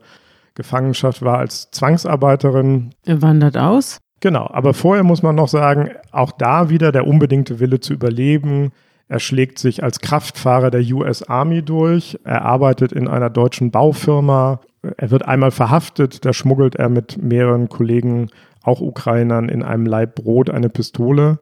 Gefangenschaft 0.56 1.22
war 1.22 1.38
als 1.38 1.72
Zwangsarbeiterin. 1.72 2.92
Er 3.06 3.22
wandert 3.22 3.58
aus. 3.58 4.00
Genau, 4.20 4.48
aber 4.52 4.74
vorher 4.74 5.04
muss 5.04 5.24
man 5.24 5.36
noch 5.36 5.48
sagen, 5.48 5.90
auch 6.12 6.32
da 6.32 6.70
wieder 6.70 6.92
der 6.92 7.08
unbedingte 7.08 7.60
Wille 7.60 7.80
zu 7.80 7.94
überleben. 7.94 8.72
Er 9.08 9.20
schlägt 9.20 9.58
sich 9.58 9.84
als 9.84 10.00
Kraftfahrer 10.00 10.72
der 10.72 10.82
US 10.94 11.24
Army 11.24 11.64
durch. 11.64 12.18
Er 12.24 12.44
arbeitet 12.44 12.92
in 12.92 13.08
einer 13.08 13.30
deutschen 13.30 13.72
Baufirma. 13.72 14.62
Er 14.98 15.12
wird 15.12 15.26
einmal 15.26 15.52
verhaftet. 15.52 16.24
Da 16.24 16.34
schmuggelt 16.34 16.76
er 16.76 16.90
mit 16.90 17.22
mehreren 17.22 17.68
Kollegen, 17.68 18.30
auch 18.64 18.80
Ukrainern, 18.80 19.50
in 19.50 19.64
einem 19.64 19.86
Laib 19.86 20.16
Brot 20.16 20.50
eine 20.50 20.70
Pistole. 20.70 21.40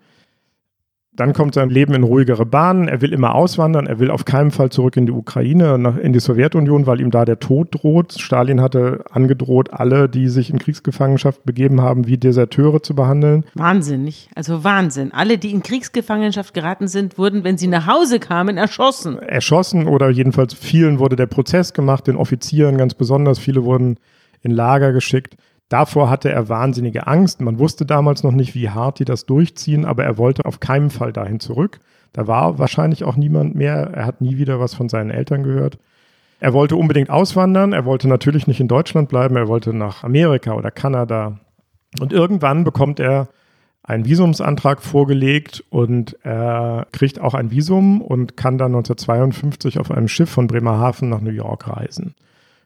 Dann 1.19 1.33
kommt 1.33 1.53
sein 1.53 1.69
Leben 1.69 1.93
in 1.95 2.03
ruhigere 2.03 2.45
Bahnen. 2.45 2.88
Er 2.88 3.01
will 3.01 3.11
immer 3.11 3.35
auswandern. 3.35 3.88
Er 3.88 3.99
will 3.99 4.09
auf 4.09 4.23
keinen 4.23 4.51
Fall 4.51 4.69
zurück 4.69 4.95
in 4.95 5.05
die 5.05 5.11
Ukraine, 5.11 5.77
nach, 5.77 5.97
in 5.97 6.13
die 6.13 6.21
Sowjetunion, 6.21 6.88
weil 6.88 7.01
ihm 7.01 7.11
da 7.11 7.25
der 7.25 7.41
Tod 7.41 7.67
droht. 7.71 8.13
Stalin 8.17 8.61
hatte 8.61 9.03
angedroht, 9.11 9.73
alle, 9.73 10.07
die 10.07 10.29
sich 10.29 10.49
in 10.49 10.59
Kriegsgefangenschaft 10.59 11.43
begeben 11.43 11.81
haben, 11.81 12.07
wie 12.07 12.17
Deserteure 12.17 12.81
zu 12.81 12.95
behandeln. 12.95 13.43
Wahnsinnig. 13.53 14.29
Also 14.33 14.63
Wahnsinn. 14.63 15.11
Alle, 15.11 15.38
die 15.38 15.51
in 15.51 15.61
Kriegsgefangenschaft 15.61 16.53
geraten 16.53 16.88
sind, 16.88 17.17
wurden, 17.17 17.43
wenn 17.43 17.57
sie 17.57 17.67
nach 17.67 17.85
Hause 17.85 18.21
kamen, 18.21 18.55
erschossen. 18.55 19.19
Erschossen 19.19 19.89
oder 19.89 20.09
jedenfalls 20.09 20.53
vielen 20.53 20.99
wurde 20.99 21.17
der 21.17 21.27
Prozess 21.27 21.73
gemacht, 21.73 22.07
den 22.07 22.15
Offizieren 22.15 22.77
ganz 22.77 22.93
besonders. 22.93 23.39
Viele 23.39 23.65
wurden 23.65 23.97
in 24.41 24.51
Lager 24.51 24.93
geschickt. 24.93 25.35
Davor 25.69 26.09
hatte 26.09 26.31
er 26.31 26.49
wahnsinnige 26.49 27.05
Angst. 27.05 27.41
Man 27.41 27.59
wusste 27.59 27.85
damals 27.85 28.23
noch 28.23 28.31
nicht, 28.31 28.55
wie 28.55 28.71
hart 28.71 28.97
die 28.99 29.05
das 29.05 29.27
durchziehen, 29.27 29.85
aber 29.85 30.03
er 30.03 30.17
wollte 30.17 30.45
auf 30.45 30.59
keinen 30.59 30.89
Fall 30.89 31.13
dahin 31.13 31.39
zurück. 31.39 31.79
Da 32.11 32.25
war 32.25 32.57
wahrscheinlich 32.57 33.03
auch 33.03 33.15
niemand 33.15 33.53
mehr. 33.55 33.91
Er 33.93 34.07
hat 34.07 34.19
nie 34.19 34.38
wieder 34.38 34.59
was 34.59 34.73
von 34.73 34.89
seinen 34.89 35.11
Eltern 35.11 35.43
gehört. 35.43 35.77
Er 36.39 36.53
wollte 36.53 36.75
unbedingt 36.75 37.11
auswandern. 37.11 37.73
Er 37.73 37.85
wollte 37.85 38.07
natürlich 38.07 38.47
nicht 38.47 38.59
in 38.59 38.67
Deutschland 38.67 39.09
bleiben. 39.09 39.35
Er 39.35 39.47
wollte 39.47 39.71
nach 39.73 40.03
Amerika 40.03 40.53
oder 40.53 40.71
Kanada. 40.71 41.39
Und 42.01 42.13
irgendwann 42.13 42.63
bekommt 42.63 42.99
er 42.99 43.27
einen 43.83 44.05
Visumsantrag 44.05 44.81
vorgelegt 44.81 45.63
und 45.69 46.17
er 46.23 46.88
kriegt 46.91 47.19
auch 47.19 47.33
ein 47.35 47.51
Visum 47.51 48.01
und 48.01 48.38
kann 48.38 48.57
dann 48.57 48.73
1952 48.75 49.79
auf 49.79 49.91
einem 49.91 50.07
Schiff 50.07 50.29
von 50.29 50.47
Bremerhaven 50.47 51.09
nach 51.09 51.21
New 51.21 51.31
York 51.31 51.67
reisen 51.67 52.15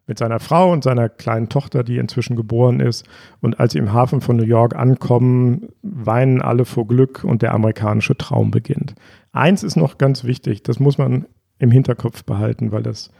mit 0.05 0.17
seiner 0.17 0.39
Frau 0.39 0.71
und 0.71 0.83
seiner 0.83 1.09
kleinen 1.09 1.49
Tochter, 1.49 1.83
die 1.83 1.97
inzwischen 1.97 2.35
geboren 2.35 2.79
ist. 2.79 3.05
Und 3.41 3.59
als 3.59 3.73
sie 3.73 3.79
im 3.79 3.93
Hafen 3.93 4.21
von 4.21 4.35
New 4.35 4.43
York 4.43 4.75
ankommen, 4.75 5.69
weinen 5.81 6.41
alle 6.41 6.65
vor 6.65 6.87
Glück 6.87 7.23
und 7.23 7.41
der 7.41 7.53
amerikanische 7.53 8.17
Traum 8.17 8.51
beginnt. 8.51 8.95
Eins 9.31 9.63
ist 9.63 9.75
noch 9.75 9.97
ganz 9.97 10.23
wichtig, 10.23 10.63
das 10.63 10.79
muss 10.79 10.97
man 10.97 11.25
im 11.59 11.71
Hinterkopf 11.71 12.23
behalten, 12.25 12.71
weil 12.71 12.83
das 12.83 13.11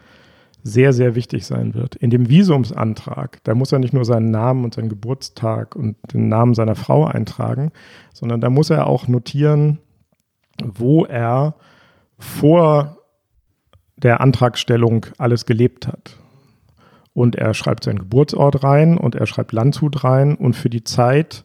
sehr, 0.66 0.94
sehr 0.94 1.16
wichtig 1.16 1.46
sein 1.46 1.74
wird. 1.74 1.96
In 1.96 2.10
dem 2.10 2.30
Visumsantrag, 2.30 3.40
da 3.44 3.54
muss 3.54 3.72
er 3.72 3.80
nicht 3.80 3.94
nur 3.94 4.06
seinen 4.06 4.32
Namen 4.32 4.64
und 4.64 4.74
seinen 4.74 4.90
Geburtstag 4.90 5.76
und 5.76 5.98
den 6.14 6.30
Namen 6.30 6.54
seiner 6.54 6.76
Frau 6.76 7.06
eintragen, 7.06 7.72
sondern 8.14 8.40
da 8.40 8.50
muss 8.50 8.70
er 8.70 8.88
auch 8.88 9.08
notieren, 9.08 9.80
wo 10.64 11.06
er 11.06 11.56
vor 12.18 12.98
der 13.98 14.22
Antragstellung 14.22 15.06
alles 15.18 15.46
gelebt 15.46 15.88
hat 15.88 16.18
und 17.14 17.36
er 17.36 17.54
schreibt 17.54 17.84
seinen 17.84 18.00
Geburtsort 18.00 18.64
rein 18.64 18.98
und 18.98 19.16
er 19.16 19.26
schreibt 19.26 19.52
Landshut 19.52 20.04
rein 20.04 20.36
und 20.36 20.56
für 20.56 20.70
die 20.70 20.84
Zeit 20.84 21.44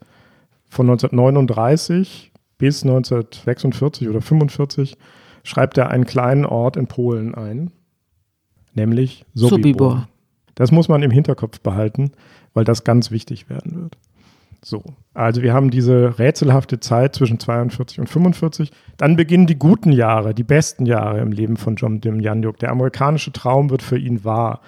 von 0.68 0.88
1939 0.88 2.32
bis 2.58 2.82
1946 2.82 4.08
oder 4.08 4.20
45 4.20 4.96
schreibt 5.44 5.78
er 5.78 5.90
einen 5.90 6.04
kleinen 6.04 6.44
Ort 6.44 6.76
in 6.76 6.86
Polen 6.86 7.34
ein, 7.34 7.70
nämlich 8.74 9.24
Sobibor. 9.34 9.58
Sobibor. 9.58 10.08
Das 10.54 10.72
muss 10.72 10.88
man 10.88 11.02
im 11.02 11.10
Hinterkopf 11.10 11.60
behalten, 11.60 12.12
weil 12.52 12.64
das 12.64 12.82
ganz 12.84 13.10
wichtig 13.10 13.48
werden 13.48 13.80
wird. 13.80 13.96
So, 14.64 14.82
also 15.14 15.42
wir 15.42 15.54
haben 15.54 15.70
diese 15.70 16.18
rätselhafte 16.18 16.80
Zeit 16.80 17.14
zwischen 17.14 17.38
42 17.38 18.00
und 18.00 18.08
45. 18.08 18.72
Dann 18.96 19.14
beginnen 19.14 19.46
die 19.46 19.58
guten 19.58 19.92
Jahre, 19.92 20.34
die 20.34 20.42
besten 20.42 20.84
Jahre 20.84 21.20
im 21.20 21.30
Leben 21.30 21.56
von 21.56 21.76
John 21.76 22.00
Demjanjuk. 22.00 22.58
Der 22.58 22.72
amerikanische 22.72 23.32
Traum 23.32 23.70
wird 23.70 23.82
für 23.82 23.98
ihn 23.98 24.24
wahr. 24.24 24.60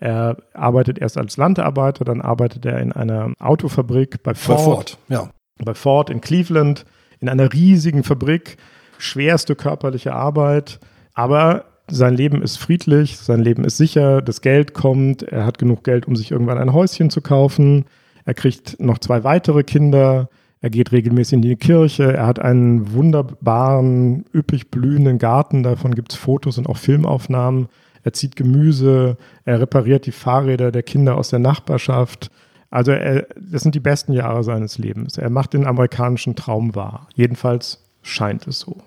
Er 0.00 0.36
arbeitet 0.54 0.98
erst 0.98 1.18
als 1.18 1.36
Landarbeiter, 1.36 2.04
dann 2.04 2.20
arbeitet 2.20 2.64
er 2.64 2.78
in 2.78 2.92
einer 2.92 3.32
Autofabrik 3.40 4.22
bei 4.22 4.32
Bei 4.32 4.34
Ford, 4.34 4.60
Ford, 4.60 4.98
ja. 5.08 5.30
bei 5.64 5.74
Ford 5.74 6.10
in 6.10 6.20
Cleveland, 6.20 6.84
in 7.20 7.28
einer 7.28 7.52
riesigen 7.52 8.04
Fabrik, 8.04 8.58
schwerste 8.98 9.56
körperliche 9.56 10.14
Arbeit, 10.14 10.78
aber 11.14 11.64
sein 11.90 12.14
Leben 12.14 12.42
ist 12.42 12.58
friedlich, 12.58 13.16
sein 13.16 13.40
Leben 13.40 13.64
ist 13.64 13.76
sicher, 13.76 14.22
das 14.22 14.40
Geld 14.40 14.74
kommt, 14.74 15.22
er 15.22 15.46
hat 15.46 15.58
genug 15.58 15.84
Geld, 15.84 16.06
um 16.06 16.14
sich 16.14 16.30
irgendwann 16.30 16.58
ein 16.58 16.72
Häuschen 16.72 17.10
zu 17.10 17.20
kaufen, 17.20 17.86
er 18.24 18.34
kriegt 18.34 18.78
noch 18.78 18.98
zwei 18.98 19.24
weitere 19.24 19.64
Kinder, 19.64 20.28
er 20.60 20.70
geht 20.70 20.92
regelmäßig 20.92 21.34
in 21.34 21.42
die 21.42 21.56
Kirche, 21.56 22.12
er 22.12 22.26
hat 22.26 22.38
einen 22.40 22.92
wunderbaren, 22.92 24.26
üppig 24.34 24.70
blühenden 24.70 25.18
Garten, 25.18 25.62
davon 25.62 25.94
gibt 25.94 26.12
es 26.12 26.18
Fotos 26.18 26.58
und 26.58 26.68
auch 26.68 26.76
Filmaufnahmen. 26.76 27.68
Er 28.02 28.12
zieht 28.12 28.36
Gemüse, 28.36 29.16
er 29.44 29.60
repariert 29.60 30.06
die 30.06 30.12
Fahrräder 30.12 30.72
der 30.72 30.82
Kinder 30.82 31.16
aus 31.16 31.30
der 31.30 31.38
Nachbarschaft. 31.38 32.30
Also 32.70 32.92
er, 32.92 33.26
das 33.36 33.62
sind 33.62 33.74
die 33.74 33.80
besten 33.80 34.12
Jahre 34.12 34.44
seines 34.44 34.78
Lebens. 34.78 35.18
Er 35.18 35.30
macht 35.30 35.54
den 35.54 35.66
amerikanischen 35.66 36.36
Traum 36.36 36.74
wahr. 36.74 37.08
Jedenfalls 37.14 37.84
scheint 38.02 38.46
es 38.46 38.60
so. 38.60 38.78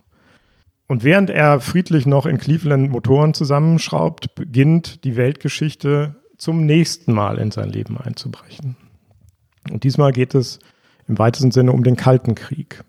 Und 0.88 1.04
während 1.04 1.30
er 1.30 1.62
friedlich 1.62 2.06
noch 2.06 2.26
in 2.26 2.38
Cleveland 2.38 2.92
Motoren 2.92 3.34
zusammenschraubt, 3.34 4.36
beginnt 4.36 5.04
die 5.06 5.16
Weltgeschichte 5.16 6.16
zum 6.38 6.66
nächsten 6.66 7.14
Mal 7.14 7.38
in 7.38 7.52
sein 7.52 7.70
Leben 7.70 7.98
einzubrechen. 7.98 8.76
Und 9.72 9.84
diesmal 9.84 10.12
geht 10.12 10.36
es 10.36 10.60
im 11.08 11.18
weitesten 11.18 11.52
Sinne 11.52 11.72
um 11.72 11.84
den 11.84 11.96
Kalten 11.96 12.36
Krieg. 12.36 12.84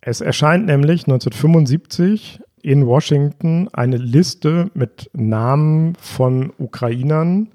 Es 0.00 0.20
erscheint 0.20 0.66
nämlich 0.66 1.02
1975 1.02 2.40
in 2.62 2.86
Washington 2.86 3.68
eine 3.72 3.96
Liste 3.96 4.70
mit 4.74 5.10
Namen 5.12 5.94
von 6.00 6.52
Ukrainern, 6.58 7.48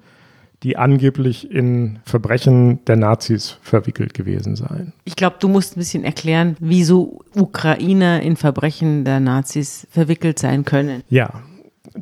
die 0.64 0.78
angeblich 0.78 1.52
in 1.52 2.00
Verbrechen 2.06 2.84
der 2.86 2.96
Nazis 2.96 3.58
verwickelt 3.62 4.14
gewesen 4.14 4.56
seien. 4.56 4.94
Ich 5.04 5.16
glaube, 5.16 5.36
du 5.40 5.50
musst 5.50 5.76
ein 5.76 5.80
bisschen 5.80 6.06
erklären, 6.06 6.56
wieso 6.60 7.22
Ukrainer 7.36 8.22
in 8.22 8.38
Verbrechen 8.38 9.04
der 9.04 9.20
Nazis 9.20 9.86
verwickelt 9.92 10.40
sein 10.40 10.64
können. 10.64 11.04
Ja, 11.10 11.42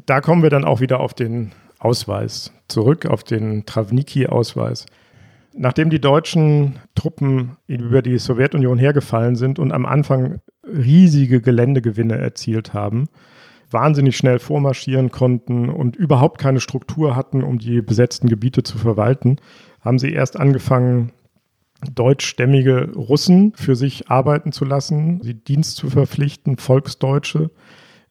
da 0.05 0.21
kommen 0.21 0.43
wir 0.43 0.51
dann 0.51 0.63
auch 0.63 0.79
wieder 0.79 0.99
auf 0.99 1.13
den 1.15 1.51
Ausweis 1.79 2.53
zurück, 2.67 3.07
auf 3.07 3.23
den 3.23 3.65
Travniki-Ausweis. 3.65 4.85
Nachdem 5.53 5.89
die 5.89 5.99
deutschen 5.99 6.79
Truppen 6.95 7.57
über 7.67 8.01
die 8.01 8.19
Sowjetunion 8.19 8.77
hergefallen 8.77 9.35
sind 9.35 9.59
und 9.59 9.73
am 9.73 9.85
Anfang 9.85 10.39
riesige 10.63 11.41
Geländegewinne 11.41 12.17
erzielt 12.17 12.73
haben, 12.73 13.09
wahnsinnig 13.69 14.17
schnell 14.17 14.39
vormarschieren 14.39 15.11
konnten 15.11 15.69
und 15.69 15.95
überhaupt 15.95 16.39
keine 16.39 16.59
Struktur 16.59 17.15
hatten, 17.15 17.43
um 17.43 17.57
die 17.57 17.81
besetzten 17.81 18.27
Gebiete 18.27 18.63
zu 18.63 18.77
verwalten, 18.77 19.37
haben 19.79 19.99
sie 19.99 20.11
erst 20.11 20.39
angefangen, 20.39 21.11
deutschstämmige 21.95 22.91
Russen 22.93 23.53
für 23.55 23.75
sich 23.75 24.09
arbeiten 24.09 24.51
zu 24.51 24.65
lassen, 24.65 25.19
sie 25.23 25.33
Dienst 25.33 25.77
zu 25.77 25.89
verpflichten, 25.89 26.57
Volksdeutsche. 26.57 27.49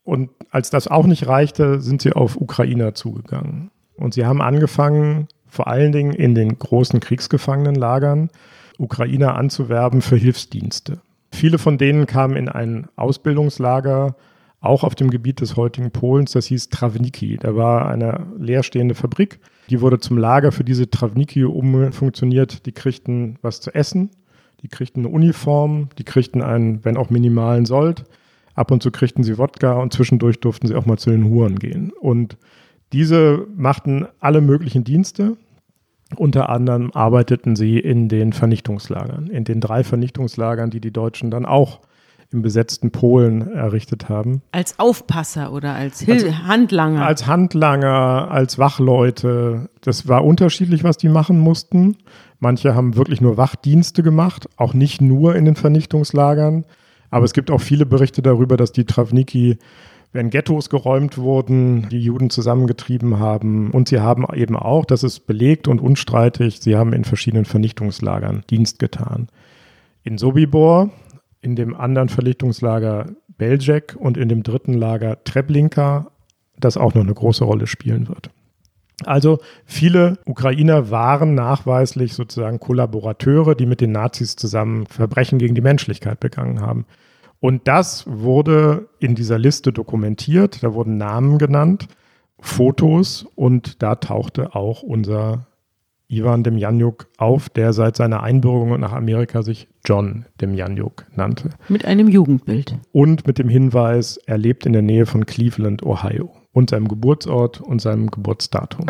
Und 0.03 0.31
als 0.51 0.71
das 0.71 0.89
auch 0.89 1.07
nicht 1.07 1.29
reichte, 1.29 1.81
sind 1.81 2.03
sie 2.03 2.13
auf 2.13 2.37
Ukrainer 2.37 2.95
zugegangen. 2.95 3.71
Und 3.97 4.15
sie 4.15 4.27
haben 4.27 4.43
angefangen, 4.43 5.29
vor 5.47 5.69
allen 5.69 5.93
Dingen 5.93 6.13
in 6.13 6.35
den 6.35 6.59
großen 6.59 7.01
Kriegsgefangenenlagern, 7.01 8.31
Ukrainer 8.79 9.37
anzuwerben 9.37 10.01
für 10.01 10.17
Hilfsdienste. 10.17 11.01
Viele 11.33 11.59
von 11.59 11.79
denen 11.79 12.07
kamen 12.07 12.37
in 12.37 12.49
ein 12.49 12.89
Ausbildungslager, 12.97 14.17
auch 14.61 14.85
auf 14.85 14.95
dem 14.95 15.11
Gebiet 15.11 15.41
des 15.41 15.57
heutigen 15.57 15.91
Polens, 15.91 16.33
das 16.33 16.47
hieß 16.47 16.69
Travniki. 16.69 17.39
Da 17.39 17.57
war 17.57 17.89
eine 17.89 18.27
leerstehende 18.39 18.95
Fabrik, 18.95 19.41
die 19.71 19.81
wurde 19.81 20.01
zum 20.01 20.19
Lager 20.19 20.53
für 20.53 20.65
diese 20.65 20.91
Travniki 20.91 21.45
umfunktioniert. 21.45 22.67
Die 22.67 22.73
kriegten 22.73 23.39
was 23.41 23.61
zu 23.61 23.75
essen, 23.75 24.11
die 24.63 24.69
kriegten 24.69 25.07
eine 25.07 25.15
Uniform, 25.15 25.89
die 25.99 26.05
kriegten 26.05 26.43
einen, 26.43 26.85
wenn 26.85 26.97
auch 26.97 27.09
minimalen 27.09 27.65
Sold. 27.65 28.05
Ab 28.55 28.71
und 28.71 28.83
zu 28.83 28.91
kriegten 28.91 29.23
sie 29.23 29.39
Wodka 29.39 29.75
und 29.75 29.93
zwischendurch 29.93 30.41
durften 30.41 30.67
sie 30.67 30.75
auch 30.75 30.85
mal 30.85 30.99
zu 30.99 31.11
den 31.11 31.25
Huren 31.25 31.59
gehen. 31.59 31.93
Und 31.99 32.37
diese 32.93 33.47
machten 33.57 34.07
alle 34.19 34.41
möglichen 34.41 34.85
Dienste. 34.85 35.37
Unter 36.17 36.49
anderem 36.49 36.91
arbeiteten 36.93 37.57
sie 37.57 37.79
in 37.79 38.09
den 38.09 38.33
Vernichtungslagern, 38.33 39.29
in 39.29 39.45
den 39.45 39.61
drei 39.61 39.85
Vernichtungslagern, 39.85 40.71
die 40.71 40.81
die 40.81 40.93
Deutschen 40.93 41.31
dann 41.31 41.47
auch 41.47 41.81
im 42.33 42.43
besetzten 42.43 42.93
Polen 42.93 43.53
errichtet 43.53 44.09
haben. 44.09 44.43
Als 44.53 44.79
Aufpasser 44.79 45.53
oder 45.53 45.75
als, 45.75 46.01
Hil 46.01 46.15
als 46.15 46.43
Handlanger? 46.45 47.05
Als 47.05 47.27
Handlanger, 47.27 48.31
als 48.31 48.59
Wachleute. 48.59 49.69
Das 49.81 50.07
war 50.07 50.25
unterschiedlich, 50.25 50.85
was 50.85 50.97
die 50.97 51.09
machen 51.09 51.41
mussten. 51.41 51.97
Manche 52.39 52.75
haben 52.75 52.97
wirklich 52.97 53.21
nur 53.21 53.37
Wachdienste 53.37 54.03
gemacht, 54.03 54.49
auch 54.57 54.75
nicht 54.75 55.01
nur 55.01 55.35
in 55.35 55.45
den 55.45 55.57
Vernichtungslagern. 55.57 56.65
Aber 57.11 57.25
es 57.25 57.33
gibt 57.33 57.51
auch 57.51 57.61
viele 57.61 57.85
Berichte 57.85 58.23
darüber, 58.23 58.57
dass 58.57 58.71
die 58.71 58.85
Travniki 58.85 59.59
wenn 60.13 60.31
Ghettos 60.31 60.71
geräumt 60.71 61.19
wurden, 61.19 61.89
die 61.89 62.01
Juden 62.01 62.31
zusammengetrieben 62.31 63.19
haben. 63.19 63.71
Und 63.71 63.89
sie 63.89 64.01
haben 64.01 64.27
eben 64.35 64.57
auch, 64.57 64.85
das 64.85 65.05
ist 65.05 65.27
belegt 65.27 65.69
und 65.69 65.81
unstreitig, 65.81 66.61
sie 66.61 66.77
haben 66.77 66.93
in 66.93 67.05
verschiedenen 67.05 67.45
Vernichtungslagern 67.45 68.43
Dienst 68.51 68.79
getan. 68.79 69.29
In 70.03 70.19
Sobibor, 70.19 70.91
in 71.41 71.55
dem 71.55 71.77
anderen 71.77 72.09
Vernichtungslager 72.09 73.07
Belzec 73.39 73.97
und 73.99 74.17
in 74.17 74.29
dem 74.29 74.43
dritten 74.43 74.75
Lager 74.75 75.23
Treblinka, 75.25 76.11
das 76.59 76.77
auch 76.77 76.95
noch 76.95 77.03
eine 77.03 77.15
große 77.15 77.45
Rolle 77.45 77.67
spielen 77.67 78.09
wird. 78.09 78.31
Also 79.07 79.39
viele 79.65 80.19
Ukrainer 80.27 80.91
waren 80.91 81.35
nachweislich 81.35 82.13
sozusagen 82.13 82.61
Kollaborateure, 82.61 83.55
die 83.55 83.65
mit 83.65 83.81
den 83.81 83.93
Nazis 83.93 84.37
zusammen 84.37 84.87
Verbrechen 84.87 85.39
gegen 85.39 85.55
die 85.55 85.63
Menschlichkeit 85.63 86.21
begangen 86.21 86.61
haben. 86.61 86.85
Und 87.41 87.67
das 87.67 88.05
wurde 88.07 88.89
in 88.99 89.15
dieser 89.15 89.39
Liste 89.39 89.73
dokumentiert. 89.73 90.63
Da 90.63 90.75
wurden 90.75 90.99
Namen 90.99 91.39
genannt, 91.39 91.89
Fotos 92.39 93.27
und 93.35 93.83
da 93.83 93.97
tauchte 93.97 94.55
auch 94.55 94.83
unser 94.83 95.47
Ivan 96.09 96.43
Demjanjuk 96.43 97.07
auf, 97.19 97.49
der 97.49 97.73
seit 97.73 97.97
seiner 97.97 98.23
Einbürgerung 98.23 98.81
nach 98.81 98.93
Amerika 98.93 99.43
sich 99.43 99.69
John 99.85 100.27
Demjanjuk 100.41 101.07
nannte. 101.15 101.51
Mit 101.69 101.85
einem 101.85 102.09
Jugendbild. 102.09 102.77
Und 102.93 103.27
mit 103.27 103.39
dem 103.39 103.49
Hinweis, 103.49 104.19
er 104.27 104.37
lebt 104.37 104.67
in 104.67 104.73
der 104.73 104.83
Nähe 104.83 105.07
von 105.07 105.25
Cleveland, 105.25 105.85
Ohio 105.85 106.33
und 106.53 106.71
seinem 106.71 106.89
Geburtsort 106.89 107.61
und 107.61 107.81
seinem 107.81 108.11
Geburtsdatum. 108.11 108.87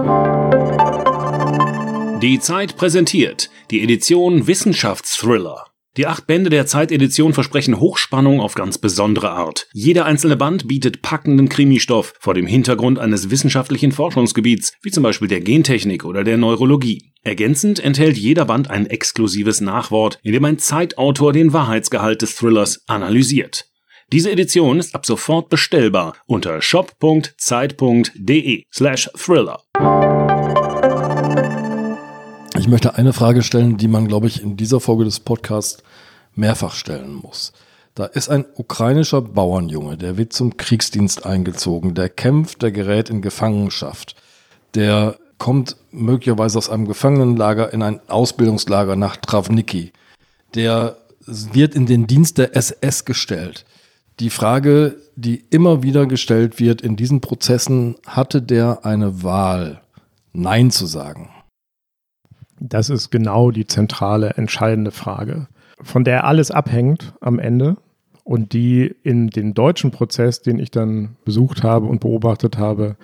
Die 2.23 2.41
Zeit 2.41 2.77
präsentiert 2.77 3.51
die 3.71 3.83
Edition 3.83 4.47
Wissenschaftsthriller 4.47 5.67
die 5.96 6.07
acht 6.07 6.26
Bände 6.26 6.50
der 6.50 6.66
Zeitedition 6.66 7.35
versprechen 7.35 7.81
Hochspannung 7.81 8.40
auf 8.40 8.55
ganz 8.55 8.79
besondere 8.79 9.31
Art. 9.31 9.66
Jeder 9.72 10.05
einzelne 10.05 10.37
Band 10.37 10.68
bietet 10.68 11.03
packenden 11.03 11.48
Krimistoff 11.48 12.14
vor 12.20 12.35
dem 12.35 12.46
Hintergrund 12.46 12.98
eines 12.98 13.31
wissenschaftlichen 13.31 13.92
Forschungsgebiets, 13.92 14.74
wie 14.83 14.90
zum 14.90 15.03
Beispiel 15.03 15.29
der 15.29 15.40
Gentechnik 15.40 16.05
oder 16.05 16.24
der 16.24 16.37
Neurologie. 16.37 17.12
Ergänzend 17.22 17.81
enthält 17.81 18.16
jeder 18.16 18.46
Band 18.46 18.70
ein 18.70 18.87
exklusives 18.87 19.61
Nachwort, 19.61 20.18
in 20.22 20.33
dem 20.33 20.44
ein 20.44 20.59
Zeitautor 20.59 21.33
den 21.33 21.53
Wahrheitsgehalt 21.53 22.22
des 22.22 22.37
Thrillers 22.37 22.83
analysiert. 22.87 23.66
Diese 24.12 24.33
Edition 24.33 24.81
ist 24.81 24.94
ab 24.94 25.07
sofort 25.07 25.50
bestellbar 25.50 26.16
unter 26.26 26.61
shop.zeit.de 26.61 28.64
slash 28.72 29.09
thriller. 29.16 29.62
Ich 32.61 32.68
möchte 32.68 32.96
eine 32.96 33.14
Frage 33.14 33.42
stellen, 33.42 33.79
die 33.79 33.88
man, 33.88 34.07
glaube 34.07 34.27
ich, 34.27 34.42
in 34.42 34.59
dieser 34.59 34.81
Folge 34.81 35.05
des 35.05 35.18
Podcasts 35.18 35.83
mehrfach 36.35 36.75
stellen 36.75 37.14
muss. 37.14 37.55
Da 37.94 38.05
ist 38.05 38.29
ein 38.29 38.44
ukrainischer 38.55 39.23
Bauernjunge, 39.23 39.96
der 39.96 40.18
wird 40.18 40.35
zum 40.35 40.59
Kriegsdienst 40.59 41.25
eingezogen, 41.25 41.94
der 41.94 42.11
kämpft, 42.11 42.61
der 42.61 42.70
gerät 42.70 43.09
in 43.09 43.23
Gefangenschaft, 43.23 44.14
der 44.75 45.16
kommt 45.38 45.77
möglicherweise 45.90 46.59
aus 46.59 46.68
einem 46.68 46.87
Gefangenenlager 46.87 47.73
in 47.73 47.83
ein 47.83 47.99
Ausbildungslager 48.11 48.94
nach 48.94 49.16
Travniki, 49.16 49.92
der 50.55 50.99
wird 51.27 51.75
in 51.75 51.87
den 51.87 52.07
Dienst 52.07 52.37
der 52.37 52.55
SS 52.55 53.07
gestellt. 53.07 53.64
Die 54.18 54.29
Frage, 54.29 54.96
die 55.16 55.46
immer 55.49 55.83
wieder 55.83 56.05
gestellt 56.05 56.61
wird 56.61 56.83
in 56.83 56.96
diesen 56.96 57.23
Prozessen, 57.23 57.94
hatte 58.07 58.42
der 58.42 58.85
eine 58.85 59.23
Wahl, 59.23 59.81
Nein 60.35 60.70
zu 60.70 60.85
sagen? 60.85 61.31
Das 62.61 62.90
ist 62.90 63.11
genau 63.11 63.51
die 63.51 63.66
zentrale, 63.66 64.35
entscheidende 64.37 64.90
Frage, 64.90 65.49
von 65.83 66.05
der 66.05 66.25
alles 66.25 66.51
abhängt 66.51 67.14
am 67.20 67.38
Ende 67.38 67.79
und 68.23 68.53
die 68.53 68.94
in 69.03 69.29
den 69.29 69.55
deutschen 69.55 69.90
Prozess, 69.90 70.42
den 70.42 70.59
ich 70.59 70.70
dann 70.70 71.16
besucht 71.25 71.62
habe 71.62 71.87
und 71.87 72.01
beobachtet 72.01 72.59
habe, 72.59 72.96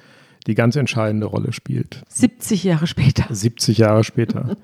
die 0.46 0.54
ganz 0.54 0.76
entscheidende 0.76 1.26
Rolle 1.26 1.52
spielt. 1.52 2.02
70 2.08 2.64
Jahre 2.64 2.86
später. 2.86 3.24
70 3.34 3.78
Jahre 3.78 4.04
später. 4.04 4.56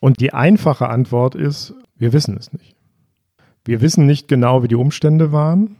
Und 0.00 0.20
die 0.20 0.32
einfache 0.32 0.88
Antwort 0.88 1.34
ist, 1.34 1.74
wir 1.98 2.12
wissen 2.12 2.36
es 2.38 2.52
nicht. 2.52 2.76
Wir 3.64 3.80
wissen 3.80 4.06
nicht 4.06 4.28
genau, 4.28 4.62
wie 4.62 4.68
die 4.68 4.76
Umstände 4.76 5.32
waren. 5.32 5.76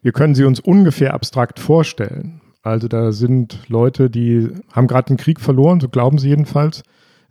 Wir 0.00 0.12
können 0.12 0.34
sie 0.34 0.44
uns 0.44 0.58
ungefähr 0.58 1.12
abstrakt 1.12 1.60
vorstellen. 1.60 2.40
Also 2.62 2.88
da 2.88 3.12
sind 3.12 3.58
Leute, 3.68 4.08
die 4.08 4.48
haben 4.72 4.86
gerade 4.86 5.08
den 5.08 5.18
Krieg 5.18 5.38
verloren, 5.38 5.80
so 5.80 5.88
glauben 5.88 6.16
sie 6.16 6.30
jedenfalls, 6.30 6.82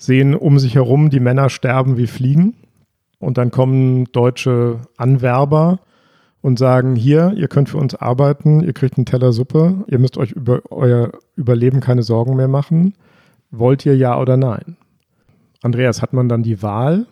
sehen 0.03 0.35
um 0.35 0.59
sich 0.59 0.75
herum 0.75 1.09
die 1.09 1.21
Männer 1.21 1.49
sterben 1.49 1.95
wie 1.95 2.07
Fliegen. 2.07 2.55
Und 3.19 3.37
dann 3.37 3.51
kommen 3.51 4.05
deutsche 4.11 4.81
Anwerber 4.97 5.79
und 6.41 6.59
sagen, 6.59 6.97
hier, 6.97 7.33
ihr 7.37 7.47
könnt 7.47 7.69
für 7.69 7.77
uns 7.77 7.95
arbeiten, 7.95 8.61
ihr 8.61 8.73
kriegt 8.73 8.97
einen 8.97 9.05
Teller 9.05 9.31
Suppe, 9.31 9.85
ihr 9.87 9.99
müsst 9.99 10.17
euch 10.17 10.33
über 10.33 10.61
euer 10.69 11.11
Überleben 11.37 11.79
keine 11.79 12.03
Sorgen 12.03 12.35
mehr 12.35 12.49
machen. 12.49 12.95
Wollt 13.49 13.85
ihr 13.85 13.95
ja 13.95 14.19
oder 14.19 14.35
nein? 14.35 14.75
Andreas, 15.61 16.01
hat 16.01 16.11
man 16.11 16.27
dann 16.27 16.43
die 16.43 16.61
Wahl? 16.61 17.05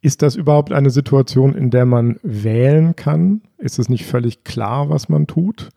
Ist 0.00 0.22
das 0.22 0.34
überhaupt 0.34 0.72
eine 0.72 0.88
Situation, 0.88 1.54
in 1.54 1.70
der 1.70 1.84
man 1.84 2.18
wählen 2.22 2.96
kann? 2.96 3.42
Ist 3.58 3.78
es 3.78 3.90
nicht 3.90 4.06
völlig 4.06 4.42
klar, 4.42 4.88
was 4.88 5.10
man 5.10 5.26
tut? 5.26 5.68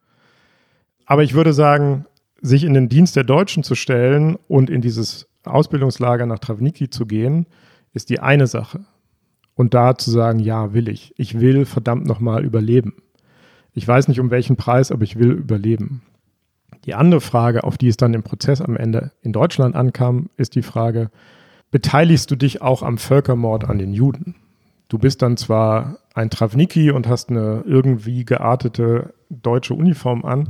Aber 1.05 1.21
ich 1.21 1.33
würde 1.33 1.51
sagen, 1.51 2.05
sich 2.41 2.63
in 2.63 2.73
den 2.73 2.87
Dienst 2.87 3.17
der 3.17 3.25
Deutschen 3.25 3.61
zu 3.61 3.75
stellen 3.75 4.37
und 4.47 4.69
in 4.69 4.79
dieses 4.79 5.27
Ausbildungslager 5.47 6.25
nach 6.25 6.39
Travniki 6.39 6.89
zu 6.89 7.05
gehen, 7.05 7.45
ist 7.93 8.09
die 8.09 8.19
eine 8.19 8.47
Sache. 8.47 8.85
Und 9.55 9.73
da 9.73 9.97
zu 9.97 10.11
sagen, 10.11 10.39
ja, 10.39 10.73
will 10.73 10.89
ich. 10.89 11.13
Ich 11.17 11.39
will 11.39 11.65
verdammt 11.65 12.05
nochmal 12.05 12.43
überleben. 12.43 12.95
Ich 13.73 13.87
weiß 13.87 14.07
nicht 14.07 14.19
um 14.19 14.31
welchen 14.31 14.57
Preis, 14.57 14.91
aber 14.91 15.03
ich 15.03 15.17
will 15.17 15.31
überleben. 15.31 16.01
Die 16.85 16.93
andere 16.93 17.21
Frage, 17.21 17.63
auf 17.63 17.77
die 17.77 17.87
es 17.87 17.97
dann 17.97 18.13
im 18.13 18.23
Prozess 18.23 18.61
am 18.61 18.75
Ende 18.75 19.11
in 19.21 19.33
Deutschland 19.33 19.75
ankam, 19.75 20.29
ist 20.37 20.55
die 20.55 20.61
Frage, 20.61 21.09
beteiligst 21.71 22.29
du 22.29 22.35
dich 22.35 22.61
auch 22.61 22.83
am 22.83 22.97
Völkermord 22.97 23.65
an 23.65 23.79
den 23.79 23.93
Juden? 23.93 24.35
Du 24.87 24.99
bist 24.99 25.21
dann 25.21 25.35
zwar 25.35 25.97
ein 26.13 26.29
Travniki 26.29 26.91
und 26.91 27.07
hast 27.07 27.29
eine 27.29 27.63
irgendwie 27.65 28.23
geartete 28.23 29.13
deutsche 29.29 29.73
Uniform 29.73 30.23
an, 30.23 30.49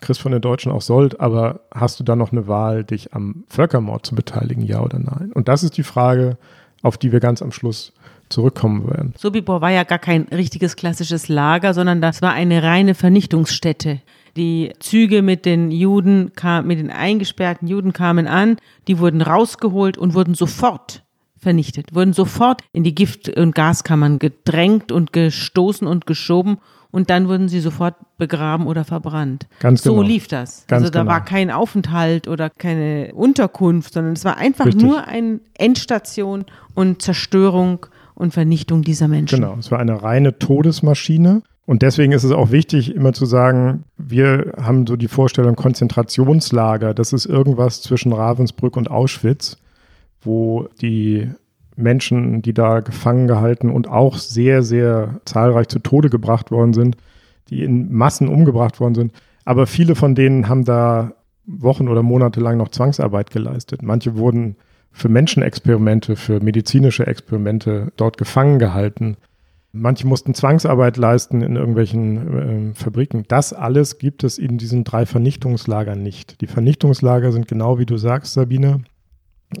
kriegst 0.00 0.20
von 0.20 0.32
den 0.32 0.40
Deutschen 0.40 0.72
auch 0.72 0.82
Sold, 0.82 1.20
aber 1.20 1.60
hast 1.74 1.98
du 2.00 2.04
dann 2.04 2.18
noch 2.18 2.32
eine 2.32 2.46
Wahl, 2.46 2.84
dich 2.84 3.14
am 3.14 3.44
Völkermord 3.48 4.04
zu 4.04 4.14
beteiligen, 4.14 4.62
ja 4.62 4.80
oder 4.80 4.98
nein? 4.98 5.32
Und 5.34 5.48
das 5.48 5.62
ist 5.62 5.76
die 5.76 5.82
Frage, 5.82 6.36
auf 6.82 6.98
die 6.98 7.12
wir 7.12 7.20
ganz 7.20 7.42
am 7.42 7.52
Schluss 7.52 7.92
zurückkommen 8.28 8.88
werden. 8.88 9.14
Sobibor 9.16 9.60
war 9.60 9.70
ja 9.70 9.84
gar 9.84 9.98
kein 9.98 10.22
richtiges 10.24 10.76
klassisches 10.76 11.28
Lager, 11.28 11.74
sondern 11.74 12.00
das 12.00 12.22
war 12.22 12.32
eine 12.32 12.62
reine 12.62 12.94
Vernichtungsstätte. 12.94 14.00
Die 14.36 14.72
Züge 14.80 15.22
mit 15.22 15.46
den 15.46 15.70
Juden, 15.70 16.32
mit 16.64 16.78
den 16.78 16.90
eingesperrten 16.90 17.68
Juden 17.68 17.92
kamen 17.92 18.26
an, 18.26 18.56
die 18.86 18.98
wurden 18.98 19.22
rausgeholt 19.22 19.96
und 19.96 20.14
wurden 20.14 20.34
sofort 20.34 21.05
vernichtet, 21.46 21.94
wurden 21.94 22.12
sofort 22.12 22.62
in 22.72 22.82
die 22.82 22.92
Gift- 22.92 23.28
und 23.28 23.54
Gaskammern 23.54 24.18
gedrängt 24.18 24.90
und 24.90 25.12
gestoßen 25.12 25.86
und 25.86 26.04
geschoben 26.04 26.58
und 26.90 27.08
dann 27.08 27.28
wurden 27.28 27.48
sie 27.48 27.60
sofort 27.60 27.94
begraben 28.18 28.66
oder 28.66 28.82
verbrannt. 28.82 29.46
Ganz 29.60 29.84
so 29.84 29.94
genau. 29.94 30.08
lief 30.08 30.26
das. 30.26 30.64
Ganz 30.66 30.82
also 30.82 30.90
da 30.90 31.02
genau. 31.02 31.12
war 31.12 31.24
kein 31.24 31.52
Aufenthalt 31.52 32.26
oder 32.26 32.50
keine 32.50 33.12
Unterkunft, 33.14 33.92
sondern 33.92 34.14
es 34.14 34.24
war 34.24 34.38
einfach 34.38 34.66
Richtig. 34.66 34.82
nur 34.82 35.06
eine 35.06 35.38
Endstation 35.54 36.46
und 36.74 37.00
Zerstörung 37.00 37.86
und 38.16 38.34
Vernichtung 38.34 38.82
dieser 38.82 39.06
Menschen. 39.06 39.40
Genau, 39.40 39.54
es 39.56 39.70
war 39.70 39.78
eine 39.78 40.02
reine 40.02 40.40
Todesmaschine. 40.40 41.42
Und 41.64 41.82
deswegen 41.82 42.10
ist 42.10 42.24
es 42.24 42.32
auch 42.32 42.50
wichtig, 42.50 42.92
immer 42.92 43.12
zu 43.12 43.24
sagen, 43.24 43.84
wir 43.98 44.54
haben 44.60 44.84
so 44.84 44.96
die 44.96 45.08
Vorstellung 45.08 45.54
Konzentrationslager, 45.54 46.92
das 46.92 47.12
ist 47.12 47.26
irgendwas 47.26 47.82
zwischen 47.82 48.12
Ravensbrück 48.12 48.76
und 48.76 48.90
Auschwitz, 48.90 49.58
wo 50.26 50.68
die 50.80 51.30
Menschen, 51.76 52.42
die 52.42 52.54
da 52.54 52.80
gefangen 52.80 53.28
gehalten 53.28 53.70
und 53.70 53.88
auch 53.88 54.16
sehr, 54.16 54.62
sehr 54.62 55.20
zahlreich 55.24 55.68
zu 55.68 55.78
Tode 55.78 56.10
gebracht 56.10 56.50
worden 56.50 56.72
sind, 56.72 56.96
die 57.48 57.62
in 57.62 57.92
Massen 57.92 58.28
umgebracht 58.28 58.80
worden 58.80 58.94
sind. 58.94 59.12
Aber 59.44 59.66
viele 59.66 59.94
von 59.94 60.14
denen 60.14 60.48
haben 60.48 60.64
da 60.64 61.12
Wochen 61.46 61.88
oder 61.88 62.02
Monate 62.02 62.40
lang 62.40 62.56
noch 62.56 62.70
Zwangsarbeit 62.70 63.30
geleistet. 63.30 63.82
Manche 63.82 64.16
wurden 64.16 64.56
für 64.90 65.08
Menschenexperimente, 65.08 66.16
für 66.16 66.40
medizinische 66.40 67.06
Experimente 67.06 67.92
dort 67.96 68.16
gefangen 68.16 68.58
gehalten. 68.58 69.16
Manche 69.72 70.06
mussten 70.06 70.34
Zwangsarbeit 70.34 70.96
leisten 70.96 71.42
in 71.42 71.54
irgendwelchen 71.54 72.70
äh, 72.72 72.74
Fabriken. 72.74 73.24
Das 73.28 73.52
alles 73.52 73.98
gibt 73.98 74.24
es 74.24 74.38
in 74.38 74.56
diesen 74.56 74.84
drei 74.84 75.04
Vernichtungslagern 75.04 76.02
nicht. 76.02 76.40
Die 76.40 76.46
Vernichtungslager 76.46 77.30
sind 77.30 77.46
genau 77.46 77.78
wie 77.78 77.86
du 77.86 77.98
sagst, 77.98 78.32
Sabine, 78.32 78.80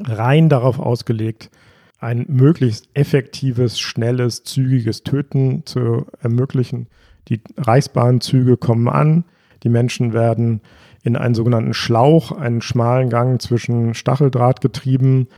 rein 0.06 0.48
darauf 0.48 0.78
ausgelegt, 0.78 1.50
ein 1.98 2.26
möglichst 2.28 2.88
effektives, 2.94 3.78
schnelles, 3.78 4.44
zügiges 4.44 5.02
Töten 5.02 5.62
zu 5.64 6.06
ermöglichen. 6.20 6.88
Die 7.28 7.40
Reichsbahnzüge 7.56 8.56
kommen 8.56 8.88
an, 8.88 9.24
die 9.62 9.68
Menschen 9.68 10.12
werden 10.12 10.60
in 11.02 11.16
einen 11.16 11.34
sogenannten 11.34 11.74
Schlauch, 11.74 12.32
einen 12.32 12.60
schmalen 12.60 13.10
Gang 13.10 13.40
zwischen 13.40 13.94
Stacheldraht 13.94 14.60
getrieben, 14.60 15.28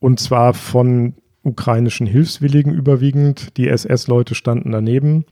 und 0.00 0.18
zwar 0.18 0.54
von 0.54 1.14
ukrainischen 1.42 2.06
Hilfswilligen 2.06 2.72
überwiegend. 2.72 3.56
Die 3.56 3.68
SS-Leute 3.68 4.34
standen 4.34 4.72
daneben, 4.72 5.24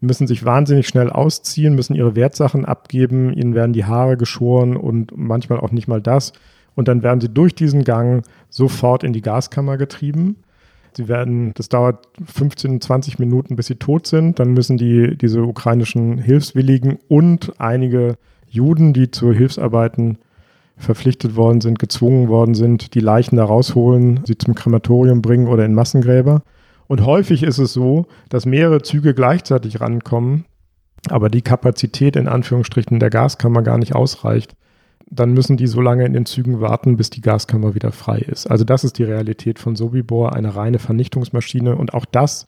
müssen 0.00 0.26
sich 0.26 0.44
wahnsinnig 0.44 0.88
schnell 0.88 1.10
ausziehen, 1.10 1.74
müssen 1.74 1.94
ihre 1.94 2.16
Wertsachen 2.16 2.64
abgeben, 2.64 3.32
ihnen 3.32 3.54
werden 3.54 3.72
die 3.72 3.84
Haare 3.84 4.16
geschoren 4.16 4.76
und 4.76 5.16
manchmal 5.16 5.60
auch 5.60 5.72
nicht 5.72 5.88
mal 5.88 6.02
das. 6.02 6.32
Und 6.76 6.86
dann 6.86 7.02
werden 7.02 7.20
sie 7.20 7.28
durch 7.28 7.54
diesen 7.56 7.82
Gang 7.82 8.24
sofort 8.48 9.02
in 9.02 9.12
die 9.12 9.22
Gaskammer 9.22 9.76
getrieben. 9.78 10.36
Sie 10.96 11.08
werden, 11.08 11.52
das 11.54 11.68
dauert 11.68 12.06
15, 12.24 12.80
20 12.80 13.18
Minuten, 13.18 13.56
bis 13.56 13.66
sie 13.66 13.74
tot 13.74 14.06
sind. 14.06 14.38
Dann 14.38 14.52
müssen 14.52 14.76
die, 14.76 15.16
diese 15.16 15.42
ukrainischen 15.42 16.18
Hilfswilligen 16.18 16.98
und 17.08 17.52
einige 17.58 18.16
Juden, 18.46 18.92
die 18.92 19.10
zu 19.10 19.32
Hilfsarbeiten 19.32 20.18
verpflichtet 20.76 21.36
worden 21.36 21.60
sind, 21.60 21.78
gezwungen 21.78 22.28
worden 22.28 22.54
sind, 22.54 22.94
die 22.94 23.00
Leichen 23.00 23.36
da 23.36 23.44
rausholen, 23.44 24.20
sie 24.24 24.36
zum 24.36 24.54
Krematorium 24.54 25.22
bringen 25.22 25.48
oder 25.48 25.64
in 25.64 25.74
Massengräber. 25.74 26.42
Und 26.86 27.04
häufig 27.04 27.42
ist 27.42 27.58
es 27.58 27.72
so, 27.72 28.06
dass 28.28 28.46
mehrere 28.46 28.82
Züge 28.82 29.14
gleichzeitig 29.14 29.80
rankommen, 29.80 30.44
aber 31.08 31.30
die 31.30 31.42
Kapazität 31.42 32.16
in 32.16 32.28
Anführungsstrichen 32.28 33.00
der 33.00 33.10
Gaskammer 33.10 33.62
gar 33.62 33.78
nicht 33.78 33.94
ausreicht. 33.94 34.54
Dann 35.08 35.32
müssen 35.32 35.56
die 35.56 35.66
so 35.66 35.80
lange 35.80 36.04
in 36.04 36.12
den 36.12 36.26
Zügen 36.26 36.60
warten, 36.60 36.96
bis 36.96 37.10
die 37.10 37.20
Gaskammer 37.20 37.74
wieder 37.74 37.92
frei 37.92 38.18
ist. 38.18 38.46
Also 38.46 38.64
das 38.64 38.84
ist 38.84 38.98
die 38.98 39.04
Realität 39.04 39.58
von 39.58 39.76
Sobibor, 39.76 40.34
eine 40.34 40.56
reine 40.56 40.78
Vernichtungsmaschine. 40.78 41.76
Und 41.76 41.94
auch 41.94 42.04
das 42.04 42.46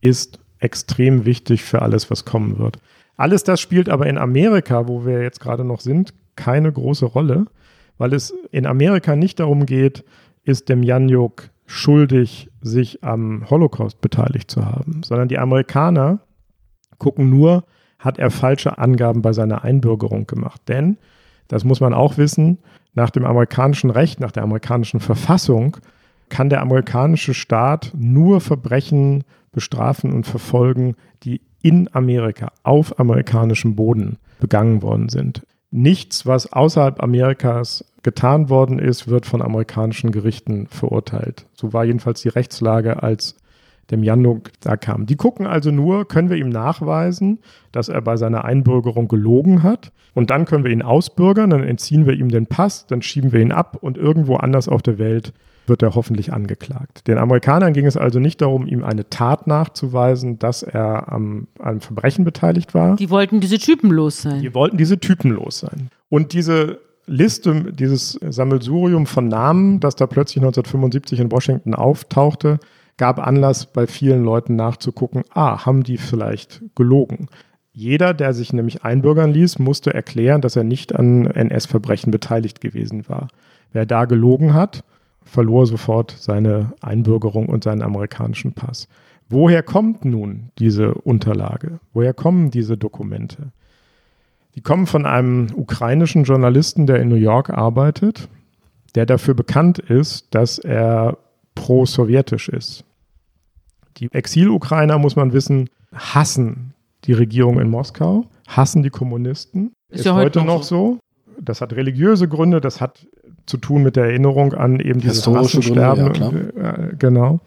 ist 0.00 0.40
extrem 0.58 1.24
wichtig 1.24 1.62
für 1.62 1.82
alles, 1.82 2.10
was 2.10 2.24
kommen 2.24 2.58
wird. 2.58 2.78
Alles 3.16 3.44
das 3.44 3.60
spielt 3.60 3.88
aber 3.88 4.06
in 4.06 4.18
Amerika, 4.18 4.88
wo 4.88 5.04
wir 5.04 5.22
jetzt 5.22 5.40
gerade 5.40 5.64
noch 5.64 5.80
sind, 5.80 6.14
keine 6.36 6.72
große 6.72 7.06
Rolle, 7.06 7.46
weil 7.98 8.14
es 8.14 8.34
in 8.50 8.66
Amerika 8.66 9.14
nicht 9.14 9.40
darum 9.40 9.66
geht, 9.66 10.04
ist 10.42 10.68
dem 10.68 10.82
Janjuk 10.82 11.50
schuldig, 11.66 12.50
sich 12.62 13.04
am 13.04 13.48
Holocaust 13.48 14.00
beteiligt 14.00 14.50
zu 14.50 14.64
haben, 14.64 15.02
sondern 15.04 15.28
die 15.28 15.38
Amerikaner 15.38 16.20
gucken 16.98 17.30
nur, 17.30 17.64
hat 17.98 18.18
er 18.18 18.30
falsche 18.30 18.78
Angaben 18.78 19.22
bei 19.22 19.32
seiner 19.32 19.62
Einbürgerung 19.64 20.26
gemacht. 20.26 20.62
Denn, 20.68 20.96
das 21.50 21.64
muss 21.64 21.80
man 21.80 21.92
auch 21.92 22.16
wissen, 22.16 22.58
nach 22.94 23.10
dem 23.10 23.26
amerikanischen 23.26 23.90
Recht, 23.90 24.20
nach 24.20 24.30
der 24.30 24.44
amerikanischen 24.44 25.00
Verfassung, 25.00 25.76
kann 26.28 26.48
der 26.48 26.62
amerikanische 26.62 27.34
Staat 27.34 27.92
nur 27.96 28.40
Verbrechen 28.40 29.24
bestrafen 29.50 30.12
und 30.12 30.26
verfolgen, 30.26 30.94
die 31.24 31.40
in 31.60 31.92
Amerika, 31.92 32.52
auf 32.62 33.00
amerikanischem 33.00 33.74
Boden 33.74 34.16
begangen 34.38 34.80
worden 34.80 35.08
sind. 35.08 35.42
Nichts, 35.72 36.24
was 36.24 36.52
außerhalb 36.52 37.02
Amerikas 37.02 37.84
getan 38.04 38.48
worden 38.48 38.78
ist, 38.78 39.08
wird 39.08 39.26
von 39.26 39.42
amerikanischen 39.42 40.12
Gerichten 40.12 40.68
verurteilt. 40.68 41.46
So 41.52 41.72
war 41.72 41.84
jedenfalls 41.84 42.22
die 42.22 42.28
Rechtslage, 42.28 43.02
als 43.02 43.36
dem 43.90 44.02
Januk 44.02 44.50
da 44.60 44.76
kam. 44.76 45.06
Die 45.06 45.16
gucken 45.16 45.46
also 45.46 45.70
nur, 45.70 46.06
können 46.06 46.30
wir 46.30 46.36
ihm 46.36 46.48
nachweisen, 46.48 47.38
dass 47.72 47.88
er 47.88 48.00
bei 48.00 48.16
seiner 48.16 48.44
Einbürgerung 48.44 49.08
gelogen 49.08 49.62
hat 49.62 49.92
und 50.14 50.30
dann 50.30 50.44
können 50.44 50.64
wir 50.64 50.70
ihn 50.70 50.82
ausbürgern, 50.82 51.50
dann 51.50 51.62
entziehen 51.62 52.06
wir 52.06 52.14
ihm 52.14 52.28
den 52.28 52.46
Pass, 52.46 52.86
dann 52.86 53.02
schieben 53.02 53.32
wir 53.32 53.40
ihn 53.40 53.52
ab 53.52 53.78
und 53.80 53.96
irgendwo 53.96 54.36
anders 54.36 54.68
auf 54.68 54.82
der 54.82 54.98
Welt 54.98 55.32
wird 55.66 55.82
er 55.82 55.94
hoffentlich 55.94 56.32
angeklagt. 56.32 57.06
Den 57.06 57.16
Amerikanern 57.16 57.72
ging 57.72 57.86
es 57.86 57.96
also 57.96 58.18
nicht 58.18 58.40
darum, 58.40 58.66
ihm 58.66 58.82
eine 58.82 59.08
Tat 59.08 59.46
nachzuweisen, 59.46 60.38
dass 60.38 60.62
er 60.62 61.12
am, 61.12 61.46
einem 61.58 61.80
Verbrechen 61.80 62.24
beteiligt 62.24 62.74
war. 62.74 62.96
Die 62.96 63.08
wollten 63.08 63.40
diese 63.40 63.58
Typen 63.58 63.90
los 63.90 64.22
sein. 64.22 64.42
Die 64.42 64.54
wollten 64.54 64.76
diese 64.76 64.98
Typen 64.98 65.30
los 65.30 65.60
sein. 65.60 65.88
Und 66.08 66.32
diese 66.32 66.80
Liste, 67.06 67.72
dieses 67.72 68.12
Sammelsurium 68.12 69.06
von 69.06 69.28
Namen, 69.28 69.80
das 69.80 69.96
da 69.96 70.06
plötzlich 70.06 70.42
1975 70.42 71.20
in 71.20 71.32
Washington 71.32 71.74
auftauchte, 71.74 72.58
gab 73.00 73.18
Anlass 73.18 73.64
bei 73.64 73.86
vielen 73.86 74.22
Leuten 74.22 74.56
nachzugucken, 74.56 75.22
ah, 75.32 75.64
haben 75.64 75.84
die 75.84 75.96
vielleicht 75.96 76.60
gelogen? 76.76 77.28
Jeder, 77.72 78.12
der 78.12 78.34
sich 78.34 78.52
nämlich 78.52 78.84
einbürgern 78.84 79.32
ließ, 79.32 79.58
musste 79.58 79.94
erklären, 79.94 80.42
dass 80.42 80.54
er 80.54 80.64
nicht 80.64 80.94
an 80.94 81.24
NS-Verbrechen 81.24 82.10
beteiligt 82.10 82.60
gewesen 82.60 83.08
war. 83.08 83.28
Wer 83.72 83.86
da 83.86 84.04
gelogen 84.04 84.52
hat, 84.52 84.84
verlor 85.22 85.66
sofort 85.66 86.14
seine 86.18 86.74
Einbürgerung 86.82 87.48
und 87.48 87.64
seinen 87.64 87.80
amerikanischen 87.80 88.52
Pass. 88.52 88.86
Woher 89.30 89.62
kommt 89.62 90.04
nun 90.04 90.50
diese 90.58 90.92
Unterlage? 90.92 91.80
Woher 91.94 92.12
kommen 92.12 92.50
diese 92.50 92.76
Dokumente? 92.76 93.52
Die 94.56 94.60
kommen 94.60 94.86
von 94.86 95.06
einem 95.06 95.46
ukrainischen 95.54 96.24
Journalisten, 96.24 96.86
der 96.86 97.00
in 97.00 97.08
New 97.08 97.14
York 97.14 97.48
arbeitet, 97.48 98.28
der 98.94 99.06
dafür 99.06 99.32
bekannt 99.32 99.78
ist, 99.78 100.34
dass 100.34 100.58
er 100.58 101.16
pro-sowjetisch 101.54 102.50
ist. 102.50 102.84
Die 103.96 104.12
Exil-Ukrainer, 104.12 104.98
muss 104.98 105.16
man 105.16 105.32
wissen, 105.32 105.68
hassen 105.92 106.74
die 107.04 107.12
Regierung 107.12 107.60
in 107.60 107.68
Moskau, 107.68 108.26
hassen 108.46 108.82
die 108.82 108.90
Kommunisten. 108.90 109.72
Ist 109.88 110.00
Ist, 110.00 110.06
ja 110.06 110.14
heute 110.14 110.40
heute 110.40 110.46
noch 110.46 110.58
noch 110.58 110.62
so. 110.62 110.98
Das 111.40 111.60
hat 111.60 111.72
religiöse 111.72 112.28
Gründe, 112.28 112.60
das 112.60 112.80
hat 112.80 113.06
zu 113.46 113.56
tun 113.56 113.82
mit 113.82 113.96
der 113.96 114.04
Erinnerung 114.04 114.52
an 114.54 114.78
eben 114.78 115.00
dieses 115.00 115.18
Historische 115.18 115.60
Gründe, 115.60 115.80
ja, 115.80 116.72
Äh, 116.72 116.96
genau. 116.98 117.40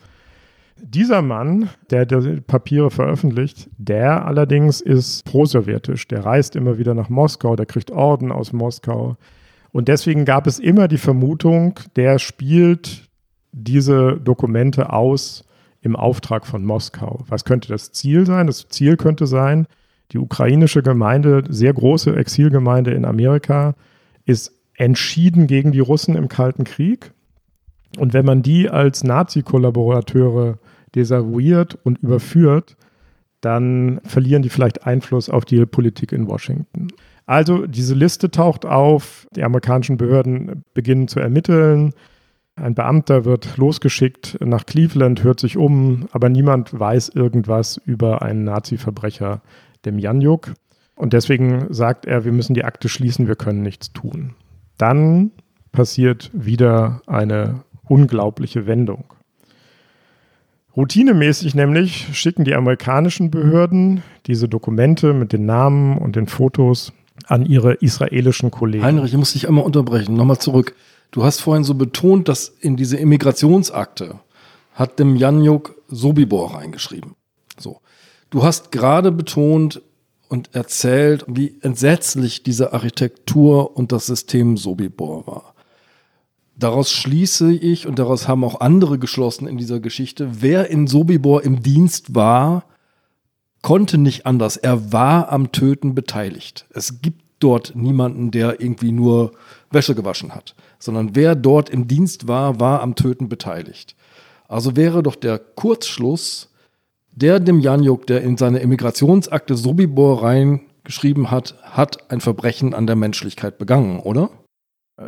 Dieser 0.81 1.21
Mann, 1.21 1.69
der 1.91 2.05
die 2.05 2.41
Papiere 2.41 2.91
veröffentlicht, 2.91 3.69
der 3.77 4.25
allerdings 4.25 4.81
ist 4.81 5.23
prosowjetisch. 5.23 6.07
Der 6.09 6.25
reist 6.25 6.55
immer 6.55 6.77
wieder 6.77 6.93
nach 6.93 7.09
Moskau, 7.09 7.55
der 7.55 7.65
kriegt 7.65 7.89
Orden 7.91 8.31
aus 8.31 8.51
Moskau. 8.51 9.15
Und 9.71 9.87
deswegen 9.87 10.25
gab 10.25 10.45
es 10.45 10.59
immer 10.59 10.87
die 10.87 10.97
Vermutung, 10.97 11.79
der 11.95 12.19
spielt 12.19 13.07
diese 13.53 14.19
Dokumente 14.19 14.91
aus 14.91 15.45
im 15.83 15.95
Auftrag 15.95 16.47
von 16.47 16.65
Moskau. 16.65 17.23
Was 17.27 17.43
könnte 17.43 17.67
das 17.67 17.91
Ziel 17.91 18.25
sein? 18.25 18.47
Das 18.47 18.69
Ziel 18.69 18.95
könnte 18.95 19.27
sein, 19.27 19.67
die 20.11 20.17
ukrainische 20.17 20.81
Gemeinde, 20.81 21.43
sehr 21.49 21.73
große 21.73 22.15
Exilgemeinde 22.15 22.91
in 22.91 23.05
Amerika, 23.05 23.75
ist 24.25 24.53
entschieden 24.75 25.45
gegen 25.45 25.71
die 25.71 25.81
Russen 25.81 26.15
im 26.15 26.29
Kalten 26.29 26.63
Krieg. 26.63 27.11
Und 27.97 28.13
wenn 28.13 28.25
man 28.25 28.41
die 28.41 28.69
als 28.69 29.03
Nazi-Kollaborateure 29.03 30.57
desavouiert 30.95 31.77
und 31.83 31.99
überführt, 31.99 32.77
dann 33.41 33.99
verlieren 34.05 34.41
die 34.41 34.49
vielleicht 34.49 34.87
Einfluss 34.87 35.29
auf 35.29 35.43
die 35.43 35.65
Politik 35.65 36.13
in 36.13 36.27
Washington. 36.27 36.87
Also 37.25 37.67
diese 37.67 37.93
Liste 37.93 38.31
taucht 38.31 38.65
auf, 38.65 39.27
die 39.35 39.43
amerikanischen 39.43 39.97
Behörden 39.97 40.63
beginnen 40.73 41.09
zu 41.09 41.19
ermitteln, 41.19 41.93
ein 42.55 42.75
Beamter 42.75 43.25
wird 43.25 43.57
losgeschickt 43.57 44.37
nach 44.39 44.65
Cleveland, 44.65 45.23
hört 45.23 45.39
sich 45.39 45.57
um, 45.57 46.07
aber 46.11 46.29
niemand 46.29 46.77
weiß 46.77 47.09
irgendwas 47.09 47.77
über 47.85 48.21
einen 48.21 48.43
Nazi-Verbrecher, 48.43 49.41
dem 49.85 49.97
Janjuk. 49.97 50.53
Und 50.95 51.13
deswegen 51.13 51.73
sagt 51.73 52.05
er, 52.05 52.25
wir 52.25 52.31
müssen 52.31 52.53
die 52.53 52.63
Akte 52.63 52.89
schließen, 52.89 53.27
wir 53.27 53.35
können 53.35 53.63
nichts 53.63 53.91
tun. 53.91 54.35
Dann 54.77 55.31
passiert 55.71 56.29
wieder 56.33 57.01
eine 57.07 57.63
unglaubliche 57.87 58.67
Wendung. 58.67 59.05
Routinemäßig 60.75 61.55
nämlich 61.55 62.09
schicken 62.17 62.45
die 62.45 62.55
amerikanischen 62.55 63.31
Behörden 63.31 64.03
diese 64.25 64.47
Dokumente 64.47 65.13
mit 65.13 65.33
den 65.33 65.45
Namen 65.45 65.97
und 65.97 66.15
den 66.15 66.27
Fotos 66.27 66.93
an 67.25 67.45
ihre 67.45 67.73
israelischen 67.73 68.51
Kollegen. 68.51 68.83
Heinrich, 68.83 69.13
ich 69.13 69.17
muss 69.17 69.33
dich 69.33 69.47
einmal 69.47 69.65
unterbrechen. 69.65 70.15
Nochmal 70.15 70.39
zurück. 70.39 70.75
Du 71.13 71.23
hast 71.23 71.41
vorhin 71.41 71.63
so 71.63 71.75
betont, 71.75 72.27
dass 72.27 72.47
in 72.47 72.75
diese 72.75 72.97
Immigrationsakte 72.97 74.19
hat 74.73 74.97
dem 74.97 75.15
Janjuk 75.15 75.75
Sobibor 75.87 76.55
reingeschrieben. 76.55 77.15
So. 77.59 77.81
Du 78.31 78.41
hast 78.41 78.71
gerade 78.71 79.11
betont 79.11 79.83
und 80.27 80.55
erzählt, 80.55 81.23
wie 81.27 81.59
entsetzlich 81.61 82.41
diese 82.41 82.73
Architektur 82.73 83.77
und 83.77 83.91
das 83.91 84.07
System 84.07 84.57
Sobibor 84.57 85.27
war. 85.27 85.53
Daraus 86.57 86.91
schließe 86.91 87.53
ich, 87.53 87.85
und 87.85 87.99
daraus 87.99 88.27
haben 88.27 88.43
auch 88.43 88.59
andere 88.59 88.97
geschlossen 88.97 89.47
in 89.47 89.59
dieser 89.59 89.79
Geschichte, 89.79 90.41
wer 90.41 90.71
in 90.71 90.87
Sobibor 90.87 91.43
im 91.43 91.61
Dienst 91.61 92.15
war, 92.15 92.65
konnte 93.61 93.99
nicht 93.99 94.25
anders. 94.25 94.57
Er 94.57 94.91
war 94.91 95.31
am 95.31 95.51
Töten 95.51 95.93
beteiligt. 95.93 96.65
Es 96.73 97.01
gibt 97.03 97.22
dort 97.43 97.75
niemanden, 97.75 98.31
der 98.31 98.61
irgendwie 98.61 98.91
nur 98.91 99.31
Wäsche 99.71 99.95
gewaschen 99.95 100.33
hat, 100.33 100.55
sondern 100.79 101.15
wer 101.15 101.35
dort 101.35 101.69
im 101.69 101.87
Dienst 101.87 102.27
war, 102.27 102.59
war 102.59 102.81
am 102.81 102.95
Töten 102.95 103.29
beteiligt. 103.29 103.95
Also 104.47 104.75
wäre 104.75 105.03
doch 105.03 105.15
der 105.15 105.39
Kurzschluss, 105.39 106.49
der 107.11 107.39
dem 107.39 107.59
Janjuk, 107.59 108.07
der 108.07 108.21
in 108.21 108.37
seine 108.37 108.59
Immigrationsakte 108.59 109.55
Sobibor 109.55 110.23
reingeschrieben 110.23 111.31
hat, 111.31 111.55
hat 111.63 112.11
ein 112.11 112.21
Verbrechen 112.21 112.73
an 112.73 112.87
der 112.87 112.95
Menschlichkeit 112.95 113.57
begangen, 113.57 113.99
oder? 113.99 114.29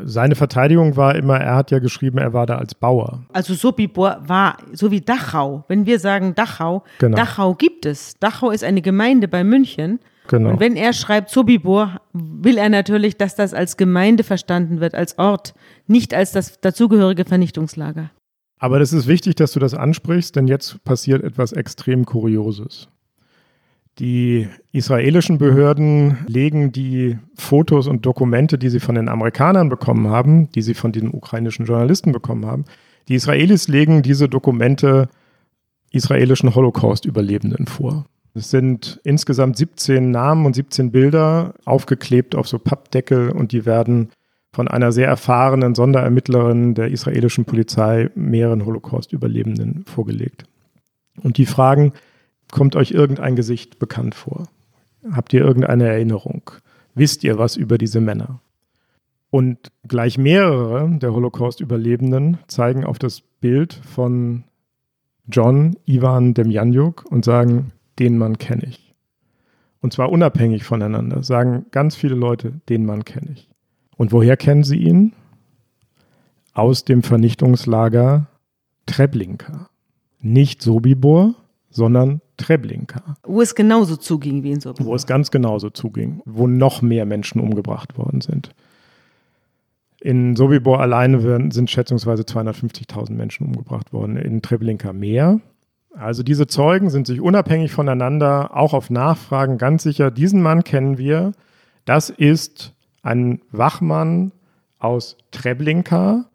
Seine 0.03 0.33
Verteidigung 0.33 0.97
war 0.97 1.15
immer, 1.15 1.37
er 1.37 1.55
hat 1.55 1.69
ja 1.69 1.77
geschrieben, 1.77 2.17
er 2.17 2.33
war 2.33 2.47
da 2.47 2.57
als 2.57 2.73
Bauer. 2.73 3.23
Also 3.33 3.53
Sobibor 3.53 4.17
war 4.25 4.57
so 4.73 4.89
wie 4.89 5.01
Dachau. 5.01 5.63
Wenn 5.67 5.85
wir 5.85 5.99
sagen 5.99 6.33
Dachau, 6.33 6.83
Genau. 6.97 7.15
Dachau 7.15 7.53
gibt 7.53 7.85
es. 7.85 8.15
Dachau 8.19 8.49
ist 8.49 8.63
eine 8.63 8.81
Gemeinde 8.81 9.27
bei 9.27 9.43
München. 9.43 9.99
Genau. 10.27 10.51
Und 10.51 10.59
wenn 10.59 10.75
er 10.75 10.93
schreibt 10.93 11.29
Sobibor, 11.29 12.01
will 12.13 12.57
er 12.57 12.69
natürlich, 12.69 13.17
dass 13.17 13.35
das 13.35 13.53
als 13.53 13.77
Gemeinde 13.77 14.23
verstanden 14.23 14.79
wird, 14.79 14.95
als 14.95 15.17
Ort, 15.17 15.53
nicht 15.87 16.13
als 16.13 16.31
das 16.31 16.59
dazugehörige 16.59 17.25
Vernichtungslager. 17.25 18.11
Aber 18.57 18.79
das 18.79 18.93
ist 18.93 19.07
wichtig, 19.07 19.35
dass 19.35 19.51
du 19.51 19.59
das 19.59 19.73
ansprichst, 19.73 20.35
denn 20.35 20.47
jetzt 20.47 20.83
passiert 20.83 21.23
etwas 21.23 21.51
extrem 21.51 22.05
Kurioses. 22.05 22.87
Die 23.99 24.49
israelischen 24.73 25.37
Behörden 25.37 26.17
legen 26.27 26.71
die 26.71 27.17
Fotos 27.35 27.87
und 27.87 28.05
Dokumente, 28.05 28.57
die 28.57 28.69
sie 28.69 28.81
von 28.81 28.95
den 28.95 29.07
Amerikanern 29.07 29.69
bekommen 29.69 30.09
haben, 30.09 30.51
die 30.51 30.61
sie 30.61 30.73
von 30.73 30.91
den 30.91 31.13
ukrainischen 31.13 31.65
Journalisten 31.65 32.11
bekommen 32.11 32.45
haben, 32.45 32.65
die 33.07 33.15
Israelis 33.15 33.67
legen 33.67 34.01
diese 34.01 34.27
Dokumente 34.27 35.07
israelischen 35.91 36.55
Holocaust-Überlebenden 36.55 37.67
vor. 37.67 38.05
Es 38.35 38.49
sind 38.49 38.99
insgesamt 39.05 39.55
17 39.55 40.11
Namen 40.11 40.45
und 40.45 40.55
17 40.55 40.91
Bilder 40.91 41.53
aufgeklebt 41.63 42.35
auf 42.35 42.49
so 42.49 42.59
Pappdeckel 42.59 43.31
und 43.31 43.53
die 43.53 43.65
werden 43.65 44.09
von 44.51 44.67
einer 44.67 44.91
sehr 44.91 45.07
erfahrenen 45.07 45.73
Sonderermittlerin 45.73 46.75
der 46.75 46.89
israelischen 46.89 47.45
Polizei 47.45 48.09
mehreren 48.13 48.65
Holocaust-Überlebenden 48.65 49.85
vorgelegt. 49.85 50.43
Und 51.21 51.37
die 51.37 51.45
fragen, 51.45 51.93
kommt 52.51 52.75
euch 52.75 52.91
irgendein 52.91 53.37
Gesicht 53.37 53.79
bekannt 53.79 54.15
vor? 54.15 54.49
Habt 55.11 55.31
ihr 55.31 55.41
irgendeine 55.41 55.87
Erinnerung? 55.87 56.51
Wisst 56.93 57.23
ihr 57.23 57.37
was 57.37 57.55
über 57.55 57.77
diese 57.77 58.01
Männer? 58.01 58.41
Und 59.29 59.71
gleich 59.87 60.17
mehrere 60.17 60.89
der 60.99 61.13
Holocaust-Überlebenden 61.13 62.37
zeigen 62.47 62.83
auf 62.83 62.99
das 62.99 63.21
Bild 63.21 63.73
von 63.73 64.43
John 65.27 65.77
Ivan 65.85 66.33
Demjanjuk 66.33 67.05
und 67.09 67.23
sagen, 67.23 67.71
den 67.99 68.17
Mann 68.17 68.37
kenne 68.37 68.63
ich. 68.65 68.93
Und 69.81 69.93
zwar 69.93 70.11
unabhängig 70.11 70.63
voneinander, 70.63 71.23
sagen 71.23 71.65
ganz 71.71 71.95
viele 71.95 72.15
Leute, 72.15 72.53
den 72.69 72.85
Mann 72.85 73.05
kenne 73.05 73.31
ich. 73.33 73.49
Und 73.97 74.11
woher 74.11 74.35
kennen 74.37 74.63
sie 74.63 74.77
ihn? 74.77 75.13
Aus 76.53 76.85
dem 76.85 77.03
Vernichtungslager 77.03 78.27
Treblinka. 78.85 79.69
Nicht 80.21 80.61
Sobibor, 80.61 81.35
sondern 81.69 82.21
Treblinka, 82.37 83.17
Wo 83.23 83.41
es 83.41 83.55
genauso 83.55 83.95
zuging 83.95 84.43
wie 84.43 84.51
in 84.51 84.59
Sobibor. 84.59 84.87
wo 84.87 84.95
es 84.95 85.05
ganz 85.05 85.31
genauso 85.31 85.69
zuging, 85.69 86.21
wo 86.25 86.47
noch 86.47 86.81
mehr 86.81 87.05
Menschen 87.05 87.39
umgebracht 87.39 87.97
worden 87.97 88.21
sind. 88.21 88.51
In 90.01 90.35
Sobibor 90.35 90.81
alleine 90.81 91.51
sind 91.51 91.71
schätzungsweise 91.71 92.23
250.000 92.23 93.13
Menschen 93.13 93.47
umgebracht 93.47 93.93
worden, 93.93 94.17
in 94.17 94.41
Treblinka 94.41 94.93
mehr. 94.93 95.39
Also 95.97 96.23
diese 96.23 96.47
Zeugen 96.47 96.89
sind 96.89 97.07
sich 97.07 97.21
unabhängig 97.21 97.71
voneinander, 97.71 98.55
auch 98.55 98.73
auf 98.73 98.89
Nachfragen 98.89 99.57
ganz 99.57 99.83
sicher, 99.83 100.11
diesen 100.11 100.41
Mann 100.41 100.63
kennen 100.63 100.97
wir. 100.97 101.31
Das 101.85 102.09
ist 102.09 102.73
ein 103.01 103.41
Wachmann 103.51 104.31
aus 104.79 105.17
Treblinka 105.31 106.25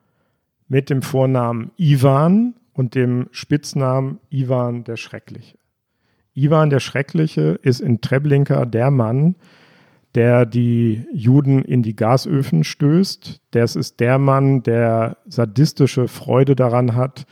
mit 0.68 0.88
dem 0.88 1.02
Vornamen 1.02 1.72
Ivan 1.76 2.54
und 2.72 2.94
dem 2.94 3.28
Spitznamen 3.32 4.18
Ivan 4.30 4.84
der 4.84 4.96
Schreckliche. 4.96 5.58
Ivan 6.32 6.70
der 6.70 6.80
Schreckliche 6.80 7.58
ist 7.62 7.80
in 7.80 8.00
Treblinka 8.00 8.64
der 8.64 8.90
Mann, 8.90 9.34
der 10.14 10.46
die 10.46 11.04
Juden 11.12 11.62
in 11.64 11.82
die 11.82 11.94
Gasöfen 11.94 12.64
stößt. 12.64 13.40
Das 13.50 13.76
ist 13.76 14.00
der 14.00 14.18
Mann, 14.18 14.62
der 14.62 15.18
sadistische 15.26 16.08
Freude 16.08 16.56
daran 16.56 16.94
hat, 16.94 17.26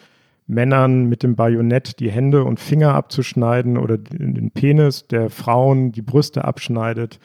Männern 0.49 1.05
mit 1.05 1.23
dem 1.23 1.37
Bajonett 1.37 2.01
die 2.01 2.11
Hände 2.11 2.43
und 2.43 2.59
Finger 2.59 2.95
abzuschneiden 2.95 3.77
oder 3.77 3.99
den 3.99 4.51
Penis 4.51 5.07
der 5.07 5.31
Frauen 5.31 5.93
die 5.93 6.03
Brüste 6.03 6.45
abschneidet. 6.45 7.21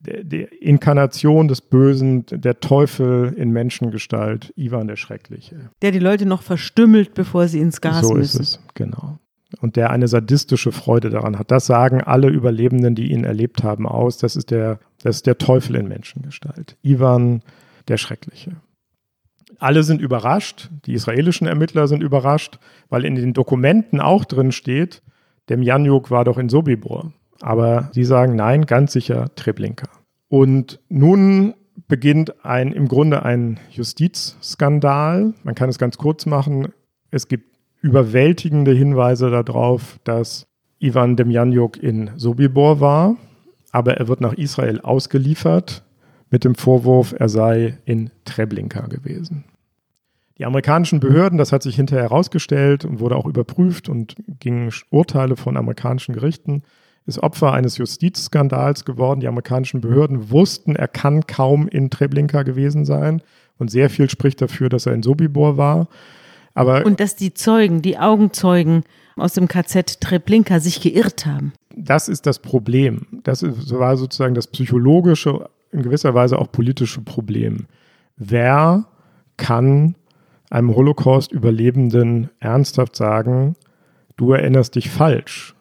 Der 0.00 0.62
Inkarnation 0.62 1.48
des 1.48 1.62
Bösen, 1.62 2.26
der 2.26 2.60
Teufel 2.60 3.32
in 3.36 3.50
Menschengestalt, 3.50 4.52
Ivan 4.54 4.86
der 4.86 4.96
Schreckliche. 4.96 5.70
Der 5.82 5.90
die 5.90 5.98
Leute 5.98 6.26
noch 6.26 6.42
verstümmelt, 6.42 7.14
bevor 7.14 7.48
sie 7.48 7.58
ins 7.58 7.80
Gas 7.80 8.06
so 8.06 8.14
müssen. 8.14 8.42
ist 8.42 8.58
es, 8.58 8.60
genau. 8.74 9.18
Und 9.60 9.76
der 9.76 9.90
eine 9.90 10.08
sadistische 10.08 10.72
Freude 10.72 11.10
daran 11.10 11.38
hat. 11.38 11.50
Das 11.50 11.66
sagen 11.66 12.02
alle 12.02 12.28
Überlebenden, 12.28 12.94
die 12.94 13.10
ihn 13.12 13.24
erlebt 13.24 13.62
haben, 13.62 13.86
aus. 13.86 14.18
Das 14.18 14.36
ist 14.36 14.50
der, 14.50 14.78
das 15.02 15.16
ist 15.16 15.26
der 15.26 15.38
Teufel 15.38 15.76
in 15.76 15.88
Menschengestalt. 15.88 16.76
Ivan 16.82 17.42
der 17.88 17.96
Schreckliche. 17.96 18.52
Alle 19.64 19.82
sind 19.82 20.02
überrascht, 20.02 20.68
die 20.84 20.92
israelischen 20.92 21.46
Ermittler 21.46 21.88
sind 21.88 22.02
überrascht, 22.02 22.58
weil 22.90 23.06
in 23.06 23.14
den 23.14 23.32
Dokumenten 23.32 23.98
auch 23.98 24.26
drin 24.26 24.52
steht, 24.52 25.02
Janjuk 25.48 26.10
war 26.10 26.24
doch 26.24 26.36
in 26.36 26.50
Sobibor. 26.50 27.14
Aber 27.40 27.88
sie 27.94 28.04
sagen 28.04 28.36
nein, 28.36 28.66
ganz 28.66 28.92
sicher 28.92 29.34
Treblinka. 29.36 29.88
Und 30.28 30.80
nun 30.90 31.54
beginnt 31.88 32.44
ein 32.44 32.72
im 32.72 32.88
Grunde 32.88 33.24
ein 33.24 33.58
Justizskandal. 33.70 35.32
Man 35.44 35.54
kann 35.54 35.70
es 35.70 35.78
ganz 35.78 35.96
kurz 35.96 36.26
machen. 36.26 36.68
Es 37.10 37.26
gibt 37.26 37.56
überwältigende 37.80 38.72
Hinweise 38.72 39.30
darauf, 39.30 39.98
dass 40.04 40.46
Ivan 40.78 41.16
Demjanjuk 41.16 41.82
in 41.82 42.10
Sobibor 42.16 42.80
war, 42.80 43.16
aber 43.72 43.96
er 43.96 44.08
wird 44.08 44.20
nach 44.20 44.34
Israel 44.34 44.82
ausgeliefert 44.82 45.84
mit 46.28 46.44
dem 46.44 46.54
Vorwurf, 46.54 47.14
er 47.18 47.30
sei 47.30 47.78
in 47.86 48.10
Treblinka 48.26 48.88
gewesen. 48.88 49.44
Die 50.38 50.44
amerikanischen 50.44 50.98
Behörden, 50.98 51.38
das 51.38 51.52
hat 51.52 51.62
sich 51.62 51.76
hinterher 51.76 52.04
herausgestellt 52.04 52.84
und 52.84 52.98
wurde 52.98 53.16
auch 53.16 53.26
überprüft 53.26 53.88
und 53.88 54.16
gingen 54.40 54.72
Urteile 54.90 55.36
von 55.36 55.56
amerikanischen 55.56 56.12
Gerichten, 56.12 56.62
ist 57.06 57.22
Opfer 57.22 57.52
eines 57.52 57.78
Justizskandals 57.78 58.84
geworden. 58.84 59.20
Die 59.20 59.28
amerikanischen 59.28 59.80
Behörden 59.80 60.30
wussten, 60.30 60.74
er 60.74 60.88
kann 60.88 61.26
kaum 61.26 61.68
in 61.68 61.90
Treblinka 61.90 62.42
gewesen 62.42 62.84
sein 62.84 63.22
und 63.58 63.70
sehr 63.70 63.90
viel 63.90 64.10
spricht 64.10 64.40
dafür, 64.42 64.68
dass 64.68 64.86
er 64.86 64.94
in 64.94 65.02
Sobibor 65.02 65.56
war. 65.56 65.88
Aber 66.54 66.84
Und 66.84 67.00
dass 67.00 67.14
die 67.14 67.34
Zeugen, 67.34 67.82
die 67.82 67.98
Augenzeugen 67.98 68.84
aus 69.16 69.34
dem 69.34 69.48
KZ 69.48 70.00
Treblinka 70.00 70.60
sich 70.60 70.80
geirrt 70.80 71.26
haben. 71.26 71.52
das 71.76 72.08
ist 72.08 72.26
das 72.26 72.38
Problem. 72.38 73.06
Das 73.22 73.42
war 73.42 73.96
sozusagen 73.96 74.34
das 74.34 74.46
psychologische, 74.46 75.48
in 75.72 75.82
gewisser 75.82 76.14
Weise 76.14 76.38
auch 76.38 76.50
politische 76.50 77.00
Problem. 77.00 77.66
Wer 78.16 78.86
kann 79.36 79.96
einem 80.54 80.74
Holocaust-Überlebenden 80.74 82.30
ernsthaft 82.40 82.96
sagen, 82.96 83.54
du 84.16 84.32
erinnerst 84.32 84.76
dich 84.76 84.88
falsch? 84.88 85.54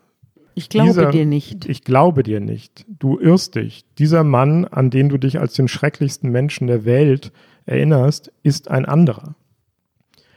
Ich 0.55 0.69
glaube 0.69 0.89
Dieser- 0.89 1.11
dir 1.11 1.25
nicht. 1.25 1.65
Ich 1.65 1.83
glaube 1.83 2.21
dir 2.21 2.39
nicht. 2.39 2.85
Du 2.87 3.19
irrst 3.19 3.55
dich. 3.55 3.85
Dieser 3.97 4.23
Mann, 4.23 4.65
an 4.65 4.91
den 4.91 5.09
du 5.09 5.17
dich 5.17 5.39
als 5.39 5.53
den 5.53 5.67
schrecklichsten 5.67 6.29
Menschen 6.31 6.67
der 6.67 6.85
Welt 6.85 7.31
erinnerst, 7.65 8.31
ist 8.43 8.69
ein 8.69 8.85
anderer. 8.85 9.35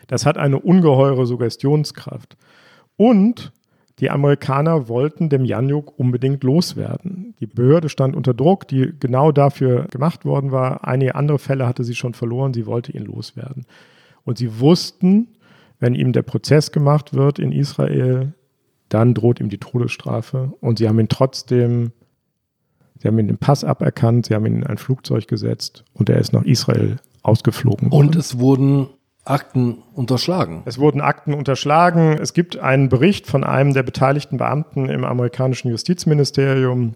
Das 0.07 0.25
hat 0.25 0.39
eine 0.39 0.59
ungeheure 0.59 1.27
Suggestionskraft. 1.27 2.39
Und 2.97 3.53
die 3.99 4.11
Amerikaner 4.11 4.89
wollten 4.89 5.29
dem 5.29 5.45
Janjuk 5.45 5.99
unbedingt 5.99 6.45
loswerden. 6.45 7.35
Die 7.41 7.47
Behörde 7.47 7.91
stand 7.91 8.17
unter 8.17 8.33
Druck, 8.33 8.69
die 8.69 8.93
genau 8.99 9.33
dafür 9.33 9.87
gemacht 9.91 10.25
worden 10.25 10.51
war. 10.51 10.87
Einige 10.87 11.15
andere 11.15 11.39
Fälle 11.39 11.67
hatte 11.67 11.85
sie 11.85 11.95
schon 11.95 12.15
verloren, 12.15 12.55
sie 12.55 12.67
wollte 12.67 12.93
ihn 12.93 13.05
loswerden. 13.05 13.67
Und 14.27 14.37
sie 14.37 14.61
wussten, 14.61 15.29
wenn 15.79 15.95
ihm 15.95 16.13
der 16.13 16.23
Prozess 16.23 16.73
gemacht 16.73 17.15
wird 17.15 17.39
in 17.39 17.53
Israel, 17.53 18.35
dann 18.89 19.15
droht 19.15 19.41
ihm 19.41 19.49
die 19.49 19.59
Todesstrafe. 19.59 20.53
Und 20.61 20.79
sie 20.79 20.89
haben 20.89 20.99
ihn 20.99 21.09
trotzdem, 21.09 21.93
sie 22.99 23.09
haben 23.09 23.19
ihn 23.19 23.29
den 23.29 23.39
Pass 23.39 23.65
aberkannt, 23.65 24.27
sie 24.27 24.35
haben 24.35 24.45
ihn 24.45 24.57
in 24.57 24.67
ein 24.67 24.79
Flugzeug 24.79 25.29
gesetzt 25.29 25.85
und 25.95 26.11
er 26.11 26.19
ist 26.19 26.33
nach 26.33 26.43
Israel 26.43 26.97
ausgeflogen. 27.23 27.91
worden. 27.91 28.07
Und 28.07 28.17
es 28.17 28.39
wurden 28.39 28.89
Akten 29.25 29.79
unterschlagen. 29.95 30.63
Es 30.67 30.79
wurden 30.79 31.01
Akten 31.01 31.33
unterschlagen. 31.33 32.19
Es 32.21 32.33
gibt 32.33 32.59
einen 32.59 32.89
Bericht 32.89 33.27
von 33.27 33.45
einem 33.45 33.75
der 33.75 33.83
beteiligten 33.83 34.39
Beamten 34.39 34.89
im 34.89 35.05
amerikanischen 35.05 35.69
Justizministerium, 35.69 36.95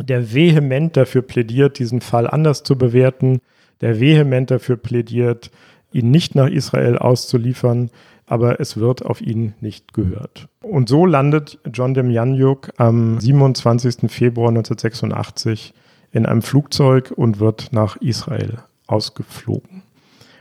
der 0.00 0.32
vehement 0.32 0.96
dafür 0.96 1.22
plädiert, 1.22 1.78
diesen 1.78 2.00
Fall 2.00 2.28
anders 2.28 2.62
zu 2.62 2.76
bewerten, 2.76 3.40
der 3.80 4.00
vehement 4.00 4.50
dafür 4.50 4.76
plädiert, 4.76 5.50
ihn 5.92 6.10
nicht 6.10 6.34
nach 6.34 6.48
Israel 6.48 6.98
auszuliefern, 6.98 7.90
aber 8.26 8.60
es 8.60 8.76
wird 8.76 9.04
auf 9.04 9.20
ihn 9.20 9.54
nicht 9.60 9.94
gehört. 9.94 10.48
Und 10.62 10.88
so 10.88 11.06
landet 11.06 11.58
John 11.72 11.94
Demjanjuk 11.94 12.70
am 12.76 13.18
27. 13.20 14.10
Februar 14.10 14.48
1986 14.48 15.72
in 16.12 16.26
einem 16.26 16.42
Flugzeug 16.42 17.12
und 17.14 17.40
wird 17.40 17.72
nach 17.72 17.96
Israel 17.96 18.58
ausgeflogen. 18.86 19.82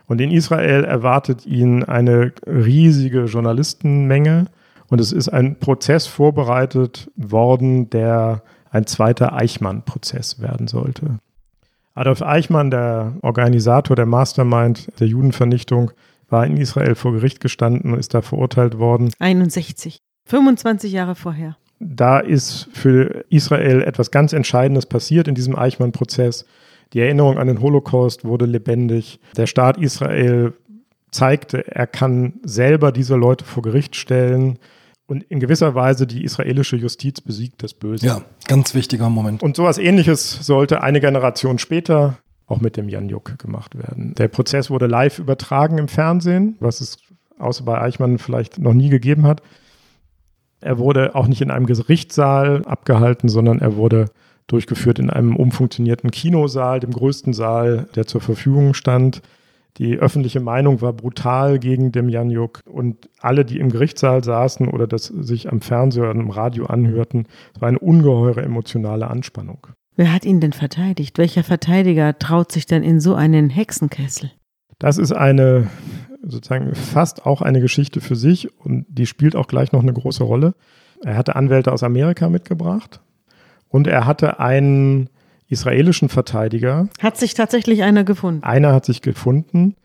Und 0.07 0.21
in 0.21 0.31
Israel 0.31 0.83
erwartet 0.85 1.45
ihn 1.45 1.83
eine 1.83 2.33
riesige 2.45 3.25
Journalistenmenge 3.25 4.47
und 4.89 5.01
es 5.01 5.11
ist 5.11 5.29
ein 5.29 5.59
Prozess 5.59 6.07
vorbereitet 6.07 7.11
worden, 7.17 7.89
der 7.89 8.41
ein 8.69 8.85
zweiter 8.85 9.33
Eichmann-Prozess 9.33 10.39
werden 10.41 10.67
sollte. 10.67 11.19
Adolf 11.97 12.21
Eichmann, 12.21 12.69
der 12.69 13.15
Organisator, 13.23 13.95
der 13.95 14.05
Mastermind 14.05 14.87
der 14.99 15.07
Judenvernichtung, 15.07 15.91
war 16.29 16.45
in 16.45 16.57
Israel 16.57 16.93
vor 16.93 17.11
Gericht 17.13 17.39
gestanden 17.39 17.93
und 17.93 17.99
ist 17.99 18.13
da 18.13 18.21
verurteilt 18.21 18.77
worden. 18.77 19.11
61. 19.17 19.99
25 20.25 20.91
Jahre 20.91 21.15
vorher. 21.15 21.57
Da 21.79 22.19
ist 22.19 22.69
für 22.73 23.25
Israel 23.29 23.81
etwas 23.81 24.11
ganz 24.11 24.33
Entscheidendes 24.33 24.85
passiert 24.85 25.27
in 25.27 25.35
diesem 25.35 25.57
Eichmann-Prozess. 25.57 26.45
Die 26.93 26.99
Erinnerung 26.99 27.39
an 27.39 27.47
den 27.47 27.61
Holocaust 27.61 28.25
wurde 28.25 28.45
lebendig. 28.45 29.19
Der 29.35 29.47
Staat 29.47 29.77
Israel 29.77 30.53
zeigte, 31.11 31.65
er 31.67 31.87
kann 31.87 32.33
selber 32.43 32.91
diese 32.91 33.15
Leute 33.15 33.43
vor 33.43 33.63
Gericht 33.63 33.95
stellen. 33.95 34.59
Und 35.07 35.23
in 35.23 35.39
gewisser 35.39 35.73
Weise 35.73 36.05
die 36.05 36.23
israelische 36.23 36.75
Justiz 36.75 37.21
besiegt 37.21 37.63
das 37.63 37.73
Böse. 37.73 38.05
Ja, 38.05 38.21
ganz 38.47 38.75
wichtiger 38.75 39.09
Moment. 39.09 39.41
Und 39.41 39.55
sowas 39.55 39.77
ähnliches 39.77 40.45
sollte 40.45 40.83
eine 40.83 40.99
Generation 40.99 41.59
später 41.59 42.17
auch 42.45 42.59
mit 42.59 42.77
dem 42.77 42.89
Janjuk 42.89 43.39
gemacht 43.39 43.77
werden. 43.77 44.13
Der 44.15 44.27
Prozess 44.27 44.69
wurde 44.69 44.87
live 44.87 45.19
übertragen 45.19 45.77
im 45.77 45.87
Fernsehen, 45.87 46.55
was 46.59 46.81
es 46.81 46.97
außer 47.39 47.63
bei 47.63 47.79
Eichmann 47.79 48.17
vielleicht 48.17 48.57
noch 48.57 48.73
nie 48.73 48.89
gegeben 48.89 49.25
hat. 49.25 49.41
Er 50.59 50.77
wurde 50.77 51.15
auch 51.15 51.27
nicht 51.27 51.41
in 51.41 51.51
einem 51.51 51.67
Gerichtssaal 51.67 52.65
abgehalten, 52.65 53.29
sondern 53.29 53.59
er 53.59 53.75
wurde 53.75 54.05
durchgeführt 54.47 54.99
in 54.99 55.09
einem 55.09 55.35
umfunktionierten 55.35 56.09
Kinosaal, 56.09 56.79
dem 56.79 56.91
größten 56.91 57.33
Saal, 57.33 57.87
der 57.95 58.07
zur 58.07 58.21
Verfügung 58.21 58.73
stand. 58.73 59.21
Die 59.77 59.97
öffentliche 59.97 60.39
Meinung 60.39 60.81
war 60.81 60.93
brutal 60.93 61.59
gegen 61.59 61.91
Demjanjuk 61.91 62.61
und 62.65 63.09
alle, 63.19 63.45
die 63.45 63.59
im 63.59 63.69
Gerichtssaal 63.69 64.23
saßen 64.23 64.67
oder 64.67 64.87
das 64.87 65.05
sich 65.05 65.51
am 65.51 65.61
Fernseher 65.61 66.09
oder 66.09 66.19
im 66.19 66.31
Radio 66.31 66.65
anhörten, 66.65 67.27
es 67.53 67.61
war 67.61 67.69
eine 67.69 67.79
ungeheure 67.79 68.41
emotionale 68.41 69.07
Anspannung. 69.07 69.67
Wer 69.95 70.13
hat 70.13 70.25
ihn 70.25 70.39
denn 70.39 70.53
verteidigt? 70.53 71.17
Welcher 71.17 71.43
Verteidiger 71.43 72.17
traut 72.17 72.51
sich 72.51 72.65
denn 72.65 72.83
in 72.83 72.99
so 72.99 73.15
einen 73.15 73.49
Hexenkessel? 73.49 74.31
Das 74.79 74.97
ist 74.97 75.11
eine 75.11 75.67
sozusagen 76.23 76.73
fast 76.75 77.25
auch 77.25 77.41
eine 77.41 77.61
Geschichte 77.61 78.01
für 78.01 78.15
sich 78.15 78.55
und 78.59 78.85
die 78.89 79.05
spielt 79.05 79.35
auch 79.35 79.47
gleich 79.47 79.71
noch 79.71 79.81
eine 79.81 79.93
große 79.93 80.23
Rolle. 80.23 80.55
Er 81.03 81.17
hatte 81.17 81.35
Anwälte 81.35 81.71
aus 81.71 81.83
Amerika 81.83 82.29
mitgebracht 82.29 83.01
und 83.69 83.87
er 83.87 84.05
hatte 84.05 84.39
einen 84.39 85.09
israelischen 85.49 86.09
Verteidiger. 86.09 86.89
Hat 86.99 87.17
sich 87.17 87.33
tatsächlich 87.33 87.83
einer 87.83 88.03
gefunden? 88.03 88.43
Einer 88.43 88.73
hat 88.73 88.85
sich 88.85 89.01
gefunden, 89.01 89.75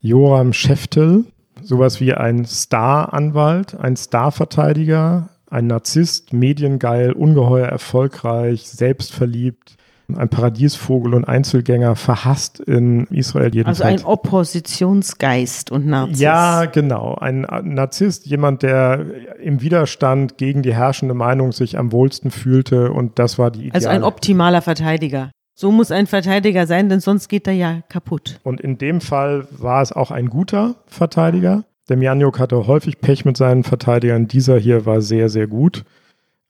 Joram 0.00 0.52
Scheftel, 0.52 1.24
sowas 1.62 2.00
wie 2.00 2.14
ein 2.14 2.44
Star-Anwalt, 2.46 3.74
ein 3.74 3.96
Star-Verteidiger, 3.96 5.28
ein 5.50 5.66
Narzisst, 5.66 6.32
mediengeil, 6.32 7.12
ungeheuer 7.12 7.66
erfolgreich, 7.66 8.68
selbstverliebt, 8.68 9.76
ein 10.16 10.28
Paradiesvogel 10.28 11.14
und 11.14 11.24
Einzelgänger, 11.24 11.96
verhasst 11.96 12.60
in 12.60 13.06
Israel 13.06 13.54
jedenfalls. 13.54 13.80
Also 13.80 14.04
ein 14.04 14.04
Oppositionsgeist 14.04 15.70
und 15.70 15.86
Narzisst. 15.86 16.20
Ja, 16.20 16.66
genau. 16.66 17.14
Ein 17.14 17.46
Narzisst, 17.62 18.26
jemand, 18.26 18.62
der 18.62 19.04
im 19.40 19.60
Widerstand 19.60 20.38
gegen 20.38 20.62
die 20.62 20.74
herrschende 20.74 21.14
Meinung 21.14 21.52
sich 21.52 21.78
am 21.78 21.92
wohlsten 21.92 22.30
fühlte 22.30 22.92
und 22.92 23.18
das 23.18 23.38
war 23.38 23.50
die 23.50 23.60
Ideale. 23.60 23.74
Also 23.74 23.88
ein 23.88 24.04
optimaler 24.04 24.62
Verteidiger. 24.62 25.30
So 25.54 25.70
muss 25.70 25.90
ein 25.90 26.06
Verteidiger 26.06 26.66
sein, 26.66 26.88
denn 26.88 27.00
sonst 27.00 27.28
geht 27.28 27.46
er 27.46 27.52
ja 27.52 27.82
kaputt. 27.88 28.40
und 28.44 28.60
in 28.60 28.78
dem 28.78 29.00
Fall 29.00 29.46
war 29.50 29.82
es 29.82 29.92
auch 29.92 30.10
ein 30.10 30.30
guter 30.30 30.76
Verteidiger. 30.86 31.64
Demjanjuk 31.90 32.38
hatte 32.38 32.66
häufig 32.66 33.00
Pech 33.00 33.24
mit 33.24 33.36
seinen 33.36 33.64
Verteidigern. 33.64 34.28
Dieser 34.28 34.58
hier 34.58 34.86
war 34.86 35.02
sehr, 35.02 35.28
sehr 35.28 35.48
gut. 35.48 35.84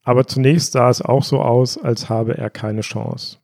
Aber 0.05 0.27
zunächst 0.27 0.73
sah 0.73 0.91
es 0.91 1.03
auch 1.03 1.25
so 1.25 1.41
aus, 1.41 1.77
als 1.77 2.09
habe 2.09 2.39
er 2.39 2.51
keine 2.51 2.83
Chance. 2.83 3.39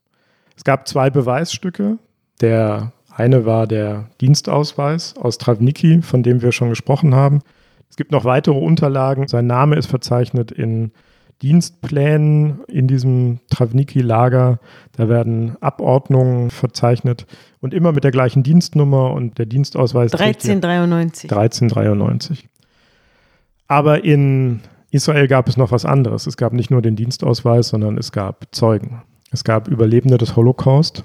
Es 0.56 0.64
gab 0.64 0.88
zwei 0.88 1.10
Beweisstücke. 1.10 1.98
Der 2.40 2.92
eine 3.14 3.46
war 3.46 3.66
der 3.66 4.10
Dienstausweis 4.20 5.14
aus 5.16 5.38
Travniki, 5.38 6.02
von 6.02 6.22
dem 6.22 6.42
wir 6.42 6.52
schon 6.52 6.70
gesprochen 6.70 7.14
haben. 7.14 7.40
Es 7.88 7.96
gibt 7.96 8.12
noch 8.12 8.24
weitere 8.24 8.58
Unterlagen. 8.58 9.28
Sein 9.28 9.46
Name 9.46 9.76
ist 9.76 9.86
verzeichnet 9.86 10.50
in 10.52 10.92
Dienstplänen 11.42 12.60
in 12.66 12.88
diesem 12.88 13.40
Travniki-Lager. 13.50 14.58
Da 14.92 15.08
werden 15.08 15.56
Abordnungen 15.60 16.50
verzeichnet 16.50 17.26
und 17.60 17.74
immer 17.74 17.92
mit 17.92 18.04
der 18.04 18.10
gleichen 18.10 18.42
Dienstnummer 18.42 19.12
und 19.12 19.38
der 19.38 19.46
Dienstausweis 19.46 20.10
trägt 20.10 20.42
hier 20.42 20.52
1393. 20.52 21.30
1393. 21.30 22.48
Aber 23.68 24.04
in 24.04 24.60
Israel 24.90 25.28
gab 25.28 25.48
es 25.48 25.56
noch 25.56 25.72
was 25.72 25.84
anderes. 25.84 26.26
Es 26.26 26.36
gab 26.36 26.52
nicht 26.52 26.70
nur 26.70 26.80
den 26.80 26.96
Dienstausweis, 26.96 27.68
sondern 27.68 27.98
es 27.98 28.12
gab 28.12 28.46
Zeugen. 28.52 29.02
Es 29.36 29.44
gab 29.44 29.68
Überlebende 29.68 30.16
des 30.16 30.34
Holocaust, 30.34 31.04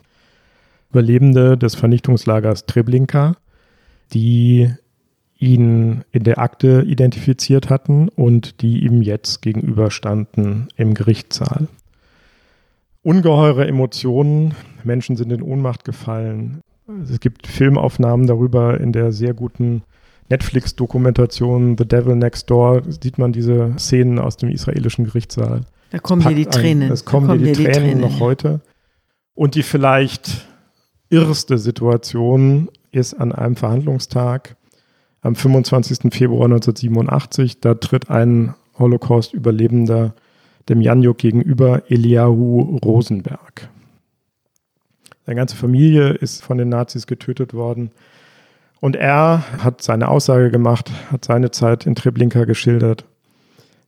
Überlebende 0.89 1.57
des 1.57 1.75
Vernichtungslagers 1.75 2.65
Treblinka, 2.65 3.35
die 4.13 4.71
ihn 5.37 6.05
in 6.13 6.23
der 6.23 6.39
Akte 6.39 6.85
identifiziert 6.87 7.69
hatten 7.69 8.07
und 8.07 8.61
die 8.61 8.85
ihm 8.85 9.01
jetzt 9.01 9.41
gegenüberstanden 9.41 10.69
im 10.77 10.93
Gerichtssaal. 10.93 11.67
Ungeheure 13.03 13.67
Emotionen, 13.67 14.53
Menschen 14.85 15.17
sind 15.17 15.33
in 15.33 15.41
Ohnmacht 15.41 15.83
gefallen. 15.83 16.61
Es 17.03 17.19
gibt 17.19 17.47
Filmaufnahmen 17.47 18.27
darüber 18.27 18.79
in 18.79 18.93
der 18.93 19.11
sehr 19.11 19.33
guten 19.33 19.83
Netflix-Dokumentation 20.29 21.75
The 21.77 21.85
Devil 21.85 22.15
Next 22.15 22.49
Door 22.49 22.83
sieht 22.87 23.17
man 23.17 23.33
diese 23.33 23.73
Szenen 23.77 24.19
aus 24.19 24.37
dem 24.37 24.47
israelischen 24.47 25.03
Gerichtssaal. 25.03 25.65
Da 25.91 25.99
kommen 25.99 26.27
dir 26.27 26.35
die 26.35 26.45
Tränen. 26.45 26.91
Es 26.91 27.05
kommen 27.05 27.27
da 27.27 27.35
dir 27.35 27.53
die, 27.53 27.63
Tränen, 27.63 27.99
noch 27.99 28.15
ja. 28.15 28.19
heute. 28.19 28.61
Und 29.35 29.55
die 29.55 29.63
vielleicht 29.63 30.47
irrste 31.09 31.57
Situation 31.57 32.69
ist 32.91 33.13
an 33.13 33.31
einem 33.31 33.55
Verhandlungstag 33.55 34.55
am 35.21 35.35
25. 35.35 36.13
Februar 36.13 36.45
1987. 36.45 37.59
Da 37.59 37.75
tritt 37.75 38.09
ein 38.09 38.55
Holocaust-Überlebender 38.79 40.15
dem 40.69 40.81
Janjuk 40.81 41.17
gegenüber, 41.17 41.83
Eliahu 41.89 42.77
Rosenberg. 42.83 43.69
Seine 45.25 45.35
ganze 45.35 45.55
Familie 45.55 46.09
ist 46.09 46.43
von 46.43 46.57
den 46.57 46.69
Nazis 46.69 47.05
getötet 47.05 47.53
worden. 47.53 47.91
Und 48.79 48.95
er 48.95 49.43
hat 49.63 49.81
seine 49.81 50.07
Aussage 50.07 50.49
gemacht, 50.49 50.91
hat 51.11 51.25
seine 51.25 51.51
Zeit 51.51 51.85
in 51.85 51.95
Treblinka 51.95 52.45
geschildert. 52.45 53.05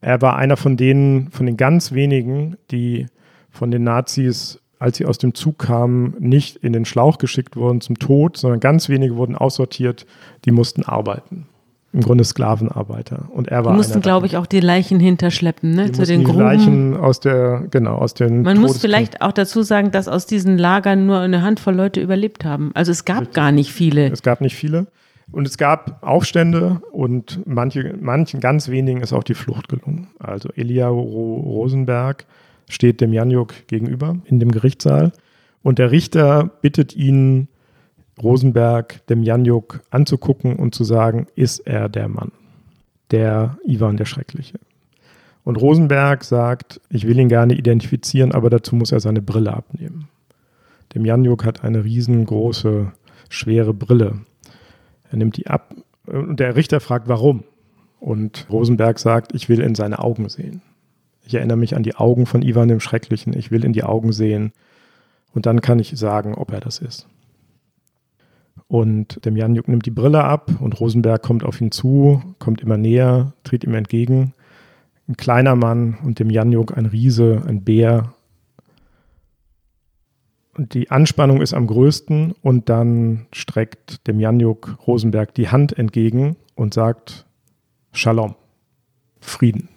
Er 0.03 0.21
war 0.21 0.35
einer 0.35 0.57
von 0.57 0.77
denen, 0.77 1.31
von 1.31 1.45
den 1.45 1.57
ganz 1.57 1.93
wenigen, 1.93 2.57
die 2.71 3.07
von 3.49 3.71
den 3.71 3.83
Nazis, 3.83 4.59
als 4.79 4.97
sie 4.97 5.05
aus 5.05 5.17
dem 5.17 5.33
Zug 5.33 5.59
kamen, 5.59 6.15
nicht 6.19 6.57
in 6.57 6.73
den 6.73 6.85
Schlauch 6.85 7.17
geschickt 7.17 7.55
wurden 7.55 7.81
zum 7.81 7.99
Tod, 7.99 8.37
sondern 8.37 8.59
ganz 8.59 8.89
wenige 8.89 9.15
wurden 9.15 9.35
aussortiert, 9.35 10.05
die 10.45 10.51
mussten 10.51 10.83
arbeiten 10.83 11.47
im 11.93 12.01
Grunde 12.01 12.23
Sklavenarbeiter. 12.23 13.29
Und 13.31 13.49
er 13.49 13.63
war. 13.63 13.73
Die 13.73 13.77
mussten, 13.77 14.01
glaube 14.01 14.25
ich, 14.25 14.35
auch 14.35 14.47
die 14.47 14.59
Leichen 14.59 14.99
hinterschleppen, 14.99 15.75
ne? 15.75 15.85
Die 15.85 15.91
zu 15.91 16.05
den 16.05 16.21
die 16.21 16.25
Gruben. 16.25 16.39
Leichen 16.39 16.97
aus 16.97 17.19
der, 17.19 17.65
genau, 17.69 17.95
aus 17.95 18.15
den. 18.15 18.41
Man 18.41 18.59
muss 18.59 18.79
vielleicht 18.79 19.21
auch 19.21 19.31
dazu 19.31 19.61
sagen, 19.61 19.91
dass 19.91 20.07
aus 20.07 20.25
diesen 20.25 20.57
Lagern 20.57 21.05
nur 21.05 21.19
eine 21.19 21.43
Handvoll 21.43 21.75
Leute 21.75 22.01
überlebt 22.01 22.45
haben. 22.45 22.71
Also 22.73 22.91
es 22.91 23.05
gab 23.05 23.21
Richtig. 23.21 23.35
gar 23.35 23.51
nicht 23.51 23.71
viele. 23.71 24.11
Es 24.11 24.23
gab 24.23 24.41
nicht 24.41 24.55
viele. 24.55 24.87
Und 25.33 25.47
es 25.47 25.57
gab 25.57 25.97
Aufstände 26.03 26.79
und 26.91 27.39
manche, 27.45 27.95
manchen 27.99 28.39
ganz 28.39 28.69
wenigen 28.69 29.01
ist 29.01 29.13
auch 29.13 29.23
die 29.23 29.33
Flucht 29.33 29.67
gelungen. 29.67 30.09
Also 30.19 30.49
Elia 30.55 30.87
Rosenberg 30.89 32.27
steht 32.69 33.01
dem 33.01 33.13
Janjuk 33.13 33.65
gegenüber 33.65 34.17
in 34.25 34.39
dem 34.39 34.51
Gerichtssaal 34.51 35.11
und 35.63 35.79
der 35.79 35.89
Richter 35.89 36.51
bittet 36.61 36.95
ihn, 36.95 37.47
Rosenberg 38.21 39.05
dem 39.07 39.23
Janjuk 39.23 39.81
anzugucken 39.89 40.55
und 40.57 40.75
zu 40.75 40.83
sagen, 40.83 41.25
ist 41.35 41.61
er 41.61 41.89
der 41.89 42.09
Mann, 42.09 42.31
der 43.09 43.57
Ivan 43.65 43.97
der 43.97 44.05
Schreckliche. 44.05 44.59
Und 45.43 45.55
Rosenberg 45.55 46.23
sagt, 46.23 46.79
ich 46.89 47.07
will 47.07 47.17
ihn 47.17 47.27
gerne 47.27 47.55
identifizieren, 47.55 48.33
aber 48.33 48.51
dazu 48.51 48.75
muss 48.75 48.91
er 48.91 48.99
seine 48.99 49.23
Brille 49.23 49.51
abnehmen. 49.51 50.09
Dem 50.93 51.05
Janjuk 51.05 51.43
hat 51.43 51.63
eine 51.63 51.83
riesengroße, 51.83 52.91
schwere 53.29 53.73
Brille. 53.73 54.19
Er 55.13 55.17
nimmt 55.17 55.37
die 55.37 55.45
ab 55.45 55.75
und 56.07 56.39
der 56.39 56.55
Richter 56.55 56.79
fragt, 56.79 57.07
warum? 57.07 57.43
Und 57.99 58.47
Rosenberg 58.49 58.97
sagt, 58.97 59.35
ich 59.35 59.47
will 59.47 59.61
in 59.61 59.75
seine 59.75 59.99
Augen 59.99 60.27
sehen. 60.27 60.63
Ich 61.23 61.35
erinnere 61.35 61.55
mich 61.55 61.75
an 61.75 61.83
die 61.83 61.95
Augen 61.95 62.25
von 62.25 62.41
Ivan 62.41 62.67
dem 62.67 62.79
Schrecklichen. 62.79 63.37
Ich 63.37 63.51
will 63.51 63.63
in 63.63 63.73
die 63.73 63.83
Augen 63.83 64.11
sehen. 64.11 64.53
Und 65.31 65.45
dann 65.45 65.61
kann 65.61 65.77
ich 65.77 65.93
sagen, 65.95 66.33
ob 66.33 66.51
er 66.51 66.61
das 66.61 66.79
ist. 66.79 67.07
Und 68.67 69.23
dem 69.23 69.37
Janjuk 69.37 69.67
nimmt 69.67 69.85
die 69.85 69.91
Brille 69.91 70.23
ab 70.23 70.51
und 70.59 70.79
Rosenberg 70.79 71.21
kommt 71.21 71.43
auf 71.43 71.61
ihn 71.61 71.69
zu, 71.69 72.23
kommt 72.39 72.61
immer 72.61 72.77
näher, 72.77 73.33
tritt 73.43 73.63
ihm 73.63 73.75
entgegen. 73.75 74.33
Ein 75.07 75.15
kleiner 75.15 75.55
Mann 75.55 75.99
und 76.03 76.17
dem 76.17 76.31
Janjuk 76.31 76.75
ein 76.75 76.87
Riese, 76.87 77.43
ein 77.47 77.63
Bär. 77.63 78.15
Die 80.57 80.91
Anspannung 80.91 81.41
ist 81.41 81.53
am 81.53 81.65
größten 81.65 82.33
und 82.41 82.69
dann 82.69 83.25
streckt 83.31 84.05
dem 84.07 84.19
Janjuk 84.19 84.77
Rosenberg 84.85 85.33
die 85.33 85.49
Hand 85.49 85.77
entgegen 85.77 86.35
und 86.55 86.73
sagt 86.75 87.25
Shalom, 87.91 88.35
Frieden. 89.19 89.69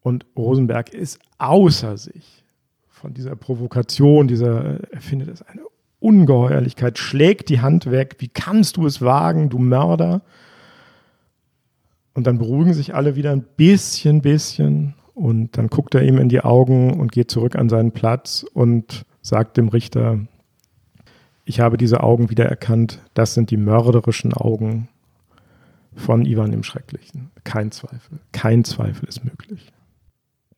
Und 0.00 0.26
Rosenberg 0.36 0.92
ist 0.92 1.18
außer 1.38 1.98
sich 1.98 2.44
von 2.88 3.12
dieser 3.12 3.36
Provokation, 3.36 4.28
dieser, 4.28 4.90
er 4.90 5.00
findet 5.00 5.28
es 5.28 5.42
eine 5.42 5.62
Ungeheuerlichkeit, 5.98 6.98
schlägt 6.98 7.48
die 7.48 7.60
Hand 7.60 7.90
weg. 7.90 8.16
Wie 8.18 8.28
kannst 8.28 8.76
du 8.76 8.86
es 8.86 9.02
wagen, 9.02 9.50
du 9.50 9.58
Mörder? 9.58 10.22
Und 12.14 12.26
dann 12.26 12.38
beruhigen 12.38 12.74
sich 12.74 12.94
alle 12.94 13.16
wieder 13.16 13.32
ein 13.32 13.42
bisschen, 13.42 14.22
bisschen. 14.22 14.94
Und 15.14 15.56
dann 15.56 15.68
guckt 15.68 15.94
er 15.94 16.02
ihm 16.02 16.18
in 16.18 16.28
die 16.28 16.40
Augen 16.40 16.98
und 16.98 17.12
geht 17.12 17.30
zurück 17.30 17.56
an 17.56 17.68
seinen 17.68 17.92
Platz 17.92 18.44
und 18.52 19.06
sagt 19.22 19.56
dem 19.56 19.68
Richter, 19.68 20.18
ich 21.44 21.60
habe 21.60 21.76
diese 21.76 22.02
Augen 22.02 22.30
wiedererkannt. 22.30 23.00
Das 23.14 23.34
sind 23.34 23.50
die 23.50 23.56
mörderischen 23.56 24.32
Augen 24.32 24.88
von 25.94 26.24
Ivan 26.24 26.50
dem 26.50 26.62
Schrecklichen. 26.62 27.30
Kein 27.44 27.70
Zweifel. 27.70 28.18
Kein 28.32 28.64
Zweifel 28.64 29.08
ist 29.08 29.24
möglich. 29.24 29.72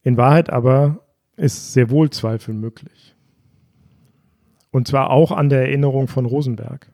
In 0.02 0.16
Wahrheit 0.16 0.50
aber 0.50 1.00
ist 1.36 1.72
sehr 1.72 1.90
wohl 1.90 2.10
Zweifel 2.10 2.54
möglich. 2.54 3.14
Und 4.70 4.88
zwar 4.88 5.10
auch 5.10 5.32
an 5.32 5.48
der 5.48 5.62
Erinnerung 5.62 6.08
von 6.08 6.24
Rosenberg. 6.26 6.90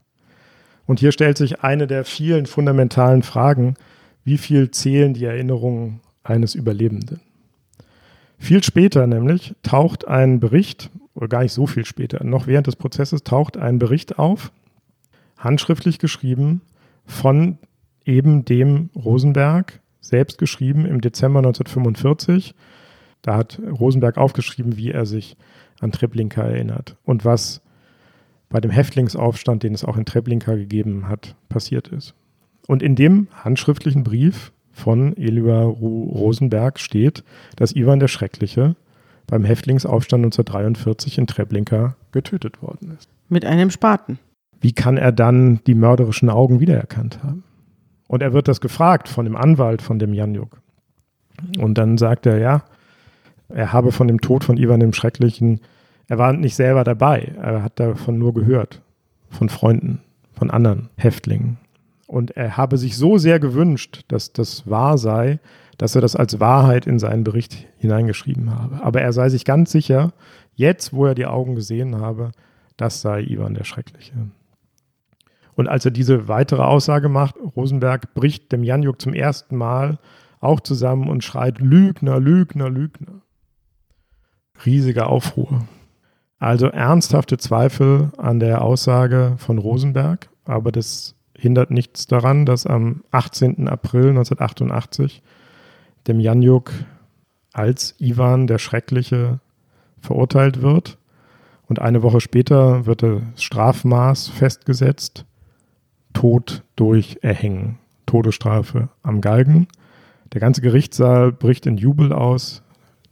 Und 0.86 1.00
hier 1.00 1.12
stellt 1.12 1.36
sich 1.36 1.60
eine 1.60 1.86
der 1.86 2.04
vielen 2.04 2.46
fundamentalen 2.46 3.22
Fragen, 3.22 3.74
wie 4.24 4.38
viel 4.38 4.70
zählen 4.70 5.14
die 5.14 5.24
Erinnerungen 5.24 6.00
eines 6.24 6.54
Überlebenden? 6.54 7.20
Viel 8.42 8.64
später 8.64 9.06
nämlich 9.06 9.54
taucht 9.62 10.08
ein 10.08 10.40
Bericht, 10.40 10.90
oder 11.14 11.28
gar 11.28 11.42
nicht 11.44 11.52
so 11.52 11.68
viel 11.68 11.84
später, 11.84 12.24
noch 12.24 12.48
während 12.48 12.66
des 12.66 12.74
Prozesses 12.74 13.22
taucht 13.22 13.56
ein 13.56 13.78
Bericht 13.78 14.18
auf, 14.18 14.50
handschriftlich 15.38 16.00
geschrieben 16.00 16.60
von 17.06 17.58
eben 18.04 18.44
dem 18.44 18.90
Rosenberg, 18.96 19.78
selbst 20.00 20.38
geschrieben 20.38 20.86
im 20.86 21.00
Dezember 21.00 21.38
1945. 21.38 22.56
Da 23.22 23.36
hat 23.36 23.62
Rosenberg 23.64 24.18
aufgeschrieben, 24.18 24.76
wie 24.76 24.90
er 24.90 25.06
sich 25.06 25.36
an 25.78 25.92
Treblinka 25.92 26.42
erinnert 26.42 26.96
und 27.04 27.24
was 27.24 27.62
bei 28.48 28.58
dem 28.58 28.72
Häftlingsaufstand, 28.72 29.62
den 29.62 29.72
es 29.72 29.84
auch 29.84 29.96
in 29.96 30.04
Treblinka 30.04 30.56
gegeben 30.56 31.08
hat, 31.08 31.36
passiert 31.48 31.86
ist. 31.86 32.16
Und 32.66 32.82
in 32.82 32.96
dem 32.96 33.28
handschriftlichen 33.44 34.02
Brief 34.02 34.50
von 34.72 35.16
Elia 35.16 35.62
Rosenberg 35.62 36.80
steht, 36.80 37.24
dass 37.56 37.76
Ivan 37.76 38.00
der 38.00 38.08
Schreckliche 38.08 38.76
beim 39.26 39.44
Häftlingsaufstand 39.44 40.24
1943 40.24 41.18
in 41.18 41.26
Treblinka 41.26 41.96
getötet 42.10 42.62
worden 42.62 42.96
ist. 42.98 43.08
Mit 43.28 43.44
einem 43.44 43.70
Spaten. 43.70 44.18
Wie 44.60 44.72
kann 44.72 44.96
er 44.96 45.12
dann 45.12 45.60
die 45.66 45.74
mörderischen 45.74 46.30
Augen 46.30 46.60
wiedererkannt 46.60 47.22
haben? 47.22 47.44
Und 48.08 48.22
er 48.22 48.32
wird 48.32 48.48
das 48.48 48.60
gefragt 48.60 49.08
von 49.08 49.24
dem 49.24 49.36
Anwalt 49.36 49.82
von 49.82 49.98
dem 49.98 50.12
Janjuk. 50.12 50.60
Und 51.58 51.78
dann 51.78 51.98
sagt 51.98 52.26
er, 52.26 52.38
ja, 52.38 52.64
er 53.48 53.72
habe 53.72 53.92
von 53.92 54.08
dem 54.08 54.20
Tod 54.20 54.44
von 54.44 54.56
Ivan 54.56 54.80
dem 54.80 54.92
Schrecklichen 54.92 55.60
er 56.12 56.18
war 56.18 56.32
nicht 56.32 56.56
selber 56.56 56.84
dabei, 56.84 57.32
er 57.40 57.62
hat 57.62 57.80
davon 57.80 58.18
nur 58.18 58.34
gehört, 58.34 58.82
von 59.30 59.48
Freunden, 59.48 60.02
von 60.34 60.50
anderen 60.50 60.90
Häftlingen. 60.96 61.56
Und 62.12 62.32
er 62.32 62.58
habe 62.58 62.76
sich 62.76 62.98
so 62.98 63.16
sehr 63.16 63.40
gewünscht, 63.40 64.04
dass 64.08 64.34
das 64.34 64.68
wahr 64.68 64.98
sei, 64.98 65.40
dass 65.78 65.94
er 65.94 66.02
das 66.02 66.14
als 66.14 66.40
Wahrheit 66.40 66.86
in 66.86 66.98
seinen 66.98 67.24
Bericht 67.24 67.66
hineingeschrieben 67.78 68.50
habe. 68.54 68.84
Aber 68.84 69.00
er 69.00 69.14
sei 69.14 69.30
sich 69.30 69.46
ganz 69.46 69.72
sicher, 69.72 70.12
jetzt, 70.54 70.92
wo 70.92 71.06
er 71.06 71.14
die 71.14 71.24
Augen 71.24 71.54
gesehen 71.54 71.96
habe, 71.96 72.32
das 72.76 73.00
sei 73.00 73.22
Ivan 73.22 73.54
der 73.54 73.64
Schreckliche. 73.64 74.12
Und 75.54 75.68
als 75.68 75.86
er 75.86 75.90
diese 75.90 76.28
weitere 76.28 76.60
Aussage 76.60 77.08
macht, 77.08 77.36
Rosenberg 77.56 78.12
bricht 78.12 78.52
dem 78.52 78.62
Janjuk 78.62 79.00
zum 79.00 79.14
ersten 79.14 79.56
Mal 79.56 79.98
auch 80.38 80.60
zusammen 80.60 81.08
und 81.08 81.24
schreit 81.24 81.60
Lügner, 81.60 82.20
Lügner, 82.20 82.68
Lügner. 82.68 83.22
Riesiger 84.66 85.08
Aufruhr. 85.08 85.64
Also 86.38 86.66
ernsthafte 86.66 87.38
Zweifel 87.38 88.12
an 88.18 88.38
der 88.38 88.60
Aussage 88.60 89.36
von 89.38 89.56
Rosenberg, 89.56 90.28
aber 90.44 90.72
das 90.72 91.14
hindert 91.36 91.70
nichts 91.70 92.06
daran, 92.06 92.46
dass 92.46 92.66
am 92.66 93.02
18. 93.10 93.68
April 93.68 94.10
1988 94.10 95.22
dem 96.06 96.20
Janjuk 96.20 96.72
als 97.52 97.94
Ivan 97.98 98.46
der 98.46 98.58
Schreckliche 98.58 99.40
verurteilt 100.00 100.62
wird. 100.62 100.98
Und 101.66 101.80
eine 101.80 102.02
Woche 102.02 102.20
später 102.20 102.86
wird 102.86 103.02
das 103.02 103.22
Strafmaß 103.36 104.28
festgesetzt. 104.28 105.24
Tod 106.12 106.62
durch 106.76 107.18
Erhängen. 107.22 107.78
Todesstrafe 108.06 108.88
am 109.02 109.20
Galgen. 109.20 109.68
Der 110.32 110.40
ganze 110.40 110.60
Gerichtssaal 110.60 111.32
bricht 111.32 111.66
in 111.66 111.76
Jubel 111.76 112.12
aus. 112.12 112.62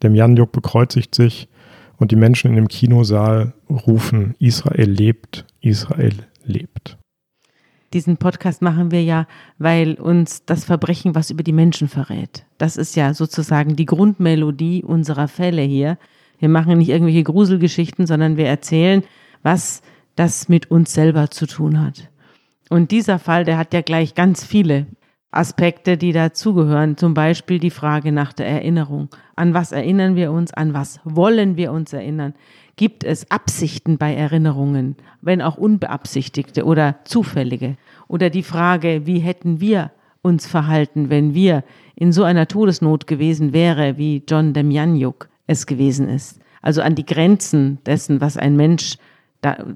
Dem 0.03 0.15
Janjuk 0.15 0.53
bekreuzigt 0.53 1.15
sich 1.15 1.49
und 1.97 2.11
die 2.11 2.17
Menschen 2.17 2.51
in 2.51 2.57
dem 2.57 2.69
Kinosaal 2.69 3.53
rufen, 3.69 4.35
Israel 4.39 4.91
lebt, 4.91 5.45
Israel 5.61 6.15
lebt. 6.45 7.00
Diesen 7.93 8.19
Podcast 8.19 8.63
machen 8.63 8.93
wir 8.93 9.03
ja, 9.03 9.27
weil 9.59 9.95
uns 9.95 10.45
das 10.45 10.65
Verbrechen 10.65 11.17
was 11.17 11.31
über 11.31 11.43
die 11.43 11.53
Menschen 11.53 11.89
verrät. 11.89 12.45
Das 12.57 12.77
ist 12.77 12.95
ja 12.95 13.15
sozusagen 13.15 13.75
die 13.75 13.87
Grundmelodie 13.87 14.85
unserer 14.85 15.27
Fälle 15.27 15.63
hier. 15.63 15.99
Wir 16.39 16.49
machen 16.49 16.79
nicht 16.79 16.89
irgendwelche 16.89 17.25
Gruselgeschichten, 17.25 18.07
sondern 18.07 18.37
wir 18.37 18.47
erzählen, 18.47 19.03
was 19.43 19.83
das 20.15 20.49
mit 20.49 20.71
uns 20.71 20.93
selber 20.93 21.31
zu 21.31 21.47
tun 21.47 21.81
hat. 21.81 22.09
Und 22.69 22.93
dieser 22.93 23.19
Fall, 23.19 23.45
der 23.45 23.59
hat 23.59 23.75
ja 23.75 23.81
gleich 23.81 24.15
ganz 24.15 24.45
viele 24.45 24.87
Aspekte, 25.33 25.97
die 25.97 26.13
dazugehören. 26.13 26.97
Zum 26.97 27.15
Beispiel 27.15 27.59
die 27.59 27.71
Frage 27.71 28.13
nach 28.13 28.33
der 28.33 28.47
Erinnerung. 28.47 29.09
An 29.35 29.53
was 29.53 29.73
erinnern 29.73 30.15
wir 30.15 30.31
uns? 30.31 30.55
An 30.55 30.75
was 30.75 31.01
wollen 31.05 31.57
wir 31.57 31.73
uns 31.73 31.93
erinnern? 31.93 32.35
Gibt 32.81 33.05
es 33.05 33.31
Absichten 33.31 33.99
bei 33.99 34.15
Erinnerungen, 34.15 34.97
wenn 35.21 35.43
auch 35.43 35.59
unbeabsichtigte 35.59 36.65
oder 36.65 36.97
zufällige? 37.05 37.77
Oder 38.09 38.31
die 38.31 38.43
Frage, 38.43 39.03
wie 39.05 39.19
hätten 39.19 39.61
wir 39.61 39.91
uns 40.23 40.47
verhalten, 40.47 41.11
wenn 41.11 41.35
wir 41.35 41.63
in 41.95 42.11
so 42.11 42.25
einer 42.25 42.49
Todesnot 42.49 43.07
gewesen 43.07 43.53
wäre, 43.53 43.99
wie 43.99 44.23
John 44.27 44.55
Demjanjuk 44.55 45.29
es 45.47 45.67
gewesen 45.67 46.09
ist? 46.09 46.41
Also 46.63 46.81
an 46.81 46.95
die 46.95 47.05
Grenzen 47.05 47.81
dessen, 47.85 48.23
was 48.23 48.39
ein 48.39 48.57
Mensch 48.57 48.97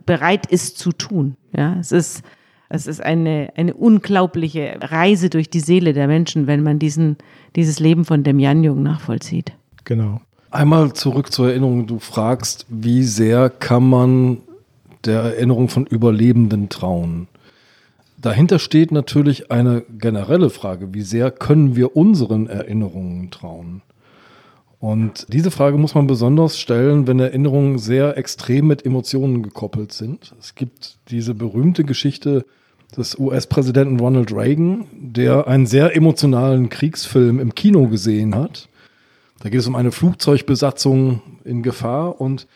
bereit 0.07 0.47
ist 0.47 0.79
zu 0.79 0.91
tun. 0.91 1.37
Ja, 1.55 1.77
es 1.79 1.93
ist 1.93 2.25
Es 2.71 2.87
ist 2.87 3.03
eine, 3.03 3.53
eine 3.55 3.75
unglaubliche 3.75 4.79
Reise 4.81 5.29
durch 5.29 5.51
die 5.51 5.61
Seele 5.61 5.93
der 5.93 6.07
Menschen, 6.07 6.47
wenn 6.47 6.63
man 6.63 6.79
diesen, 6.79 7.19
dieses 7.55 7.81
Leben 7.81 8.07
von 8.07 8.23
Demjanjuk 8.25 8.79
nachvollzieht. 8.79 9.53
Genau. 9.85 10.23
Einmal 10.55 10.93
zurück 10.93 11.33
zur 11.33 11.49
Erinnerung. 11.49 11.89
Du 11.89 11.99
fragst, 11.99 12.65
wie 12.69 13.03
sehr 13.03 13.51
kann 13.51 13.91
man 13.91 14.39
der 15.05 15.21
Erinnerung 15.21 15.69
von 15.69 15.85
Überlebenden 15.85 16.69
trauen? 16.69 17.27
Dahinter 18.19 18.61
steht 18.61 18.93
natürlich 18.93 19.51
eine 19.51 19.83
generelle 19.99 20.51
Frage, 20.51 20.95
wie 20.95 21.03
sehr 21.03 21.33
können 21.33 21.75
wir 21.75 21.97
unseren 21.97 22.47
Erinnerungen 22.47 23.33
trauen? 23.33 23.83
Und 24.79 25.27
diese 25.29 25.51
Frage 25.51 25.77
muss 25.77 25.97
man 25.97 26.07
besonders 26.07 26.57
stellen, 26.57 27.09
wenn 27.09 27.19
Erinnerungen 27.19 27.79
sehr 27.81 28.17
extrem 28.17 28.69
mit 28.69 28.87
Emotionen 28.87 29.43
gekoppelt 29.43 29.91
sind. 29.91 30.37
Es 30.39 30.55
gibt 30.55 30.99
diese 31.11 31.35
berühmte 31.35 31.83
Geschichte 31.83 32.47
des 32.97 33.19
US-Präsidenten 33.19 33.99
Ronald 33.99 34.31
Reagan, 34.33 34.87
der 34.93 35.49
einen 35.49 35.67
sehr 35.67 35.97
emotionalen 35.97 36.69
Kriegsfilm 36.69 37.41
im 37.41 37.57
Kino 37.57 37.89
gesehen 37.89 38.37
hat. 38.37 38.69
Da 39.45 39.51
geht 39.51 39.61
es 39.61 39.67
um 39.67 39.77
eine 39.77 39.93
Flugzeugbesatzung 39.93 41.21
in 41.45 41.63
Gefahr 41.63 42.19
und 42.19 42.47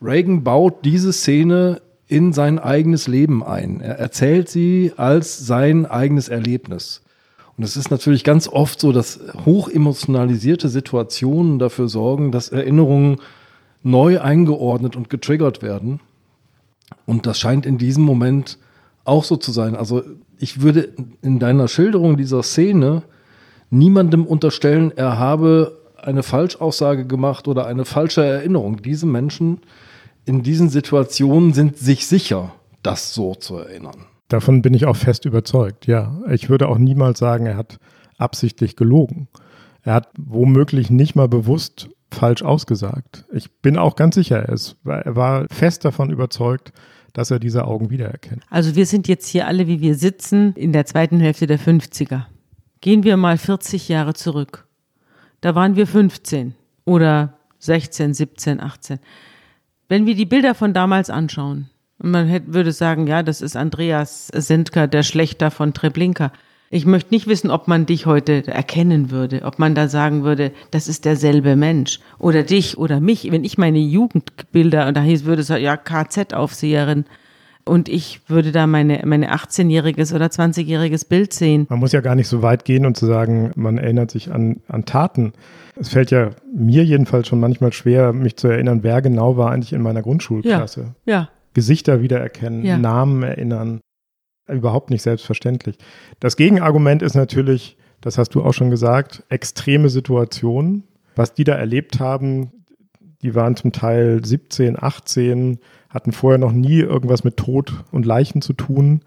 Reagan 0.00 0.42
baut 0.42 0.82
diese 0.82 1.12
Szene 1.12 1.82
in 2.06 2.32
sein 2.32 2.58
eigenes 2.58 3.08
Leben 3.08 3.44
ein. 3.44 3.82
Er 3.82 3.98
erzählt 3.98 4.48
sie 4.48 4.94
als 4.96 5.46
sein 5.46 5.84
eigenes 5.84 6.30
Erlebnis. 6.30 7.02
Und 7.58 7.64
es 7.64 7.76
ist 7.76 7.90
natürlich 7.90 8.24
ganz 8.24 8.48
oft 8.48 8.80
so, 8.80 8.90
dass 8.90 9.20
hochemotionalisierte 9.44 10.70
Situationen 10.70 11.58
dafür 11.58 11.88
sorgen, 11.88 12.32
dass 12.32 12.48
Erinnerungen 12.48 13.18
neu 13.82 14.18
eingeordnet 14.18 14.96
und 14.96 15.10
getriggert 15.10 15.60
werden. 15.60 16.00
Und 17.04 17.26
das 17.26 17.38
scheint 17.38 17.66
in 17.66 17.76
diesem 17.76 18.02
Moment 18.02 18.56
auch 19.04 19.24
so 19.24 19.36
zu 19.36 19.52
sein. 19.52 19.76
Also 19.76 20.02
ich 20.38 20.62
würde 20.62 20.94
in 21.20 21.38
deiner 21.38 21.68
Schilderung 21.68 22.16
dieser 22.16 22.42
Szene 22.42 23.02
niemandem 23.68 24.24
unterstellen, 24.24 24.90
er 24.96 25.18
habe 25.18 25.83
eine 26.04 26.22
Falschaussage 26.22 27.06
gemacht 27.06 27.48
oder 27.48 27.66
eine 27.66 27.84
falsche 27.84 28.24
Erinnerung. 28.24 28.82
Diese 28.82 29.06
Menschen 29.06 29.60
in 30.24 30.42
diesen 30.42 30.68
Situationen 30.68 31.52
sind 31.52 31.76
sich 31.76 32.06
sicher, 32.06 32.52
das 32.82 33.14
so 33.14 33.34
zu 33.34 33.56
erinnern. 33.56 34.06
Davon 34.28 34.62
bin 34.62 34.74
ich 34.74 34.86
auch 34.86 34.96
fest 34.96 35.26
überzeugt, 35.26 35.86
ja. 35.86 36.20
Ich 36.30 36.48
würde 36.48 36.68
auch 36.68 36.78
niemals 36.78 37.18
sagen, 37.18 37.46
er 37.46 37.56
hat 37.56 37.78
absichtlich 38.16 38.76
gelogen. 38.76 39.28
Er 39.82 39.94
hat 39.94 40.08
womöglich 40.18 40.90
nicht 40.90 41.14
mal 41.14 41.28
bewusst 41.28 41.90
falsch 42.10 42.42
ausgesagt. 42.42 43.26
Ich 43.32 43.52
bin 43.60 43.76
auch 43.76 43.96
ganz 43.96 44.14
sicher, 44.14 44.38
er, 44.38 44.48
ist, 44.50 44.76
er 44.84 45.14
war 45.14 45.46
fest 45.50 45.84
davon 45.84 46.10
überzeugt, 46.10 46.72
dass 47.12 47.30
er 47.30 47.38
diese 47.38 47.66
Augen 47.66 47.90
wiedererkennt. 47.90 48.42
Also 48.50 48.74
wir 48.76 48.86
sind 48.86 49.08
jetzt 49.08 49.28
hier 49.28 49.46
alle, 49.46 49.66
wie 49.66 49.80
wir 49.80 49.94
sitzen, 49.94 50.54
in 50.54 50.72
der 50.72 50.86
zweiten 50.86 51.20
Hälfte 51.20 51.46
der 51.46 51.58
50er. 51.58 52.22
Gehen 52.80 53.04
wir 53.04 53.16
mal 53.16 53.38
40 53.38 53.88
Jahre 53.88 54.14
zurück. 54.14 54.66
Da 55.44 55.54
waren 55.54 55.76
wir 55.76 55.86
15 55.86 56.54
oder 56.86 57.34
16, 57.58 58.14
17, 58.14 58.60
18. 58.62 58.98
Wenn 59.90 60.06
wir 60.06 60.14
die 60.14 60.24
Bilder 60.24 60.54
von 60.54 60.72
damals 60.72 61.10
anschauen, 61.10 61.68
und 61.98 62.12
man 62.12 62.28
hätte, 62.28 62.54
würde 62.54 62.72
sagen, 62.72 63.06
ja, 63.06 63.22
das 63.22 63.42
ist 63.42 63.54
Andreas 63.54 64.28
Sendker, 64.28 64.86
der 64.86 65.02
Schlechter 65.02 65.50
von 65.50 65.74
Treblinka. 65.74 66.32
Ich 66.70 66.86
möchte 66.86 67.12
nicht 67.12 67.26
wissen, 67.26 67.50
ob 67.50 67.68
man 67.68 67.84
dich 67.84 68.06
heute 68.06 68.46
erkennen 68.46 69.10
würde, 69.10 69.42
ob 69.42 69.58
man 69.58 69.74
da 69.74 69.88
sagen 69.88 70.24
würde, 70.24 70.50
das 70.70 70.88
ist 70.88 71.04
derselbe 71.04 71.56
Mensch. 71.56 72.00
Oder 72.18 72.42
dich 72.42 72.78
oder 72.78 73.00
mich. 73.00 73.30
Wenn 73.30 73.44
ich 73.44 73.58
meine 73.58 73.80
Jugendbilder, 73.80 74.88
und 74.88 74.96
da 74.96 75.02
hieß, 75.02 75.26
würde 75.26 75.42
es 75.42 75.48
ja 75.48 75.76
KZ-Aufseherin, 75.76 77.04
und 77.64 77.88
ich 77.88 78.20
würde 78.28 78.52
da 78.52 78.66
meine, 78.66 79.02
meine 79.04 79.34
18-jähriges 79.34 80.14
oder 80.14 80.26
20-jähriges 80.26 81.08
Bild 81.08 81.32
sehen. 81.32 81.66
Man 81.70 81.78
muss 81.78 81.92
ja 81.92 82.00
gar 82.00 82.14
nicht 82.14 82.28
so 82.28 82.42
weit 82.42 82.64
gehen 82.64 82.84
und 82.86 82.96
zu 82.96 83.06
sagen, 83.06 83.52
man 83.56 83.78
erinnert 83.78 84.10
sich 84.10 84.32
an, 84.32 84.60
an 84.68 84.84
Taten. 84.84 85.32
Es 85.76 85.88
fällt 85.88 86.10
ja 86.10 86.30
mir 86.54 86.84
jedenfalls 86.84 87.26
schon 87.26 87.40
manchmal 87.40 87.72
schwer, 87.72 88.12
mich 88.12 88.36
zu 88.36 88.48
erinnern, 88.48 88.82
wer 88.82 89.02
genau 89.02 89.36
war 89.36 89.50
eigentlich 89.50 89.72
in 89.72 89.82
meiner 89.82 90.02
Grundschulklasse. 90.02 90.94
Ja. 91.04 91.12
ja. 91.12 91.28
Gesichter 91.54 92.02
wiedererkennen, 92.02 92.64
ja. 92.64 92.78
Namen 92.78 93.22
erinnern. 93.22 93.80
Überhaupt 94.46 94.90
nicht 94.90 95.02
selbstverständlich. 95.02 95.78
Das 96.20 96.36
Gegenargument 96.36 97.00
ist 97.00 97.14
natürlich, 97.14 97.78
das 98.00 98.18
hast 98.18 98.34
du 98.34 98.42
auch 98.42 98.52
schon 98.52 98.70
gesagt, 98.70 99.22
extreme 99.30 99.88
Situationen. 99.88 100.84
Was 101.16 101.32
die 101.32 101.44
da 101.44 101.54
erlebt 101.54 102.00
haben, 102.00 102.52
die 103.22 103.34
waren 103.34 103.56
zum 103.56 103.72
Teil 103.72 104.22
17, 104.22 104.76
18, 104.78 105.58
hatten 105.94 106.12
vorher 106.12 106.38
noch 106.38 106.52
nie 106.52 106.80
irgendwas 106.80 107.22
mit 107.22 107.36
Tod 107.36 107.72
und 107.92 108.04
Leichen 108.04 108.42
zu 108.42 108.52
tun. 108.52 109.00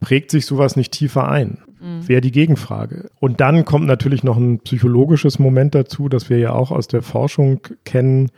Prägt 0.00 0.32
sich 0.32 0.44
sowas 0.44 0.74
nicht 0.74 0.92
tiefer 0.92 1.28
ein? 1.28 1.58
Mhm. 1.80 2.08
Wäre 2.08 2.20
die 2.20 2.32
Gegenfrage. 2.32 3.08
Und 3.20 3.40
dann 3.40 3.64
kommt 3.64 3.86
natürlich 3.86 4.24
noch 4.24 4.36
ein 4.36 4.58
psychologisches 4.58 5.38
Moment 5.38 5.74
dazu, 5.74 6.08
das 6.08 6.28
wir 6.28 6.38
ja 6.38 6.52
auch 6.52 6.72
aus 6.72 6.88
der 6.88 7.02
Forschung 7.02 7.60
kennen. 7.84 8.30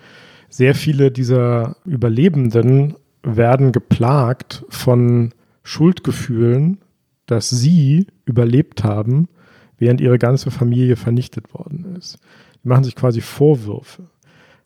Sehr 0.51 0.75
viele 0.75 1.11
dieser 1.11 1.77
Überlebenden 1.87 2.95
werden 3.23 3.73
geplagt 3.73 4.65
von 4.69 5.33
Schuldgefühlen, 5.63 6.79
dass 7.25 7.49
sie 7.51 8.07
überlebt 8.27 8.85
haben, 8.85 9.29
während 9.79 10.01
ihre 10.01 10.19
ganze 10.19 10.51
Familie 10.51 10.97
vernichtet 10.97 11.53
worden 11.55 11.97
ist. 11.99 12.19
Die 12.63 12.69
machen 12.69 12.85
sich 12.85 12.95
quasi 12.95 13.21
Vorwürfe. 13.21 14.05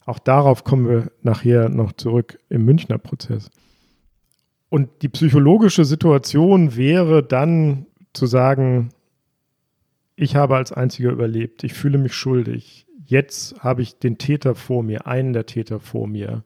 Auch 0.06 0.18
darauf 0.18 0.64
kommen 0.64 0.88
wir 0.88 1.12
nachher 1.22 1.68
noch 1.68 1.92
zurück 1.92 2.38
im 2.48 2.64
Münchner 2.64 2.98
Prozess. 2.98 3.50
Und 4.68 4.88
die 5.02 5.08
psychologische 5.08 5.84
Situation 5.84 6.76
wäre 6.76 7.22
dann 7.22 7.86
zu 8.12 8.26
sagen, 8.26 8.90
ich 10.16 10.36
habe 10.36 10.56
als 10.56 10.72
einziger 10.72 11.10
überlebt, 11.10 11.64
ich 11.64 11.74
fühle 11.74 11.98
mich 11.98 12.14
schuldig, 12.14 12.86
jetzt 13.06 13.62
habe 13.62 13.82
ich 13.82 13.98
den 13.98 14.18
Täter 14.18 14.54
vor 14.54 14.82
mir, 14.82 15.06
einen 15.06 15.32
der 15.32 15.46
Täter 15.46 15.80
vor 15.80 16.06
mir. 16.06 16.44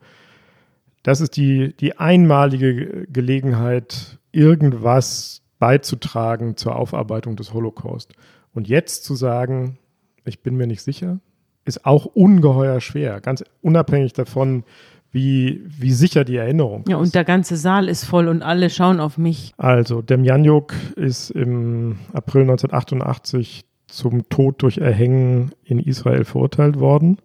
Das 1.03 1.21
ist 1.21 1.37
die, 1.37 1.77
die 1.77 1.99
einmalige 1.99 3.07
Gelegenheit, 3.09 4.19
irgendwas 4.33 5.43
beizutragen 5.59 6.57
zur 6.57 6.77
Aufarbeitung 6.77 7.37
des 7.37 7.53
Holocaust. 7.53 8.15
Und 8.53 8.69
jetzt 8.69 9.05
zu 9.05 9.15
sagen, 9.15 9.79
ich 10.25 10.41
bin 10.41 10.57
mir 10.57 10.67
nicht 10.67 10.83
sicher, 10.83 11.21
ist 11.65 11.87
auch 11.87 12.07
ungeheuer 12.07 12.81
schwer, 12.81 13.21
ganz 13.21 13.45
unabhängig 13.63 14.13
davon, 14.13 14.65
wie, 15.11 15.63
wie 15.67 15.93
sicher 15.93 16.25
die 16.25 16.37
Erinnerung 16.37 16.81
ist. 16.83 16.89
Ja, 16.89 16.97
und 16.97 17.15
der 17.15 17.25
ganze 17.25 17.57
Saal 17.57 17.89
ist 17.89 18.05
voll 18.05 18.27
und 18.27 18.43
alle 18.43 18.69
schauen 18.69 18.99
auf 18.99 19.17
mich. 19.17 19.55
Also, 19.57 20.03
Demjanjuk 20.03 20.75
ist 20.97 21.31
im 21.31 21.99
April 22.13 22.43
1988 22.43 23.65
zum 23.87 24.29
Tod 24.29 24.61
durch 24.63 24.79
Erhängen 24.79 25.53
in 25.65 25.79
Israel 25.79 26.25
verurteilt 26.25 26.81
worden. 26.81 27.19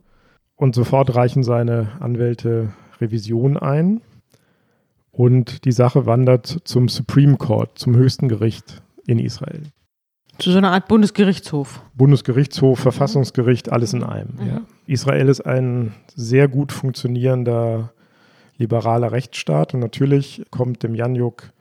Und 0.55 0.75
sofort 0.75 1.15
reichen 1.15 1.41
seine 1.41 1.93
Anwälte 1.99 2.73
Revision 3.01 3.57
ein. 3.57 4.01
Und 5.11 5.65
die 5.65 5.71
Sache 5.71 6.05
wandert 6.05 6.59
zum 6.65 6.89
Supreme 6.89 7.37
Court, 7.37 7.79
zum 7.79 7.95
höchsten 7.95 8.29
Gericht 8.29 8.83
in 9.07 9.17
Israel. 9.17 9.63
Zu 10.39 10.51
so 10.51 10.57
einer 10.57 10.71
Art 10.71 10.87
Bundesgerichtshof. 10.87 11.81
Bundesgerichtshof, 11.95 12.79
Verfassungsgericht, 12.79 13.71
alles 13.71 13.93
in 13.93 14.03
einem. 14.03 14.35
Mhm. 14.39 14.47
Ja. 14.47 14.61
Israel 14.87 15.27
ist 15.27 15.41
ein 15.41 15.93
sehr 16.15 16.47
gut 16.47 16.71
funktionierender 16.71 17.91
liberaler 18.57 19.11
Rechtsstaat 19.11 19.73
und 19.73 19.79
natürlich 19.79 20.45
kommt 20.49 20.83
dem 20.83 20.95
Janjuk 20.95 21.51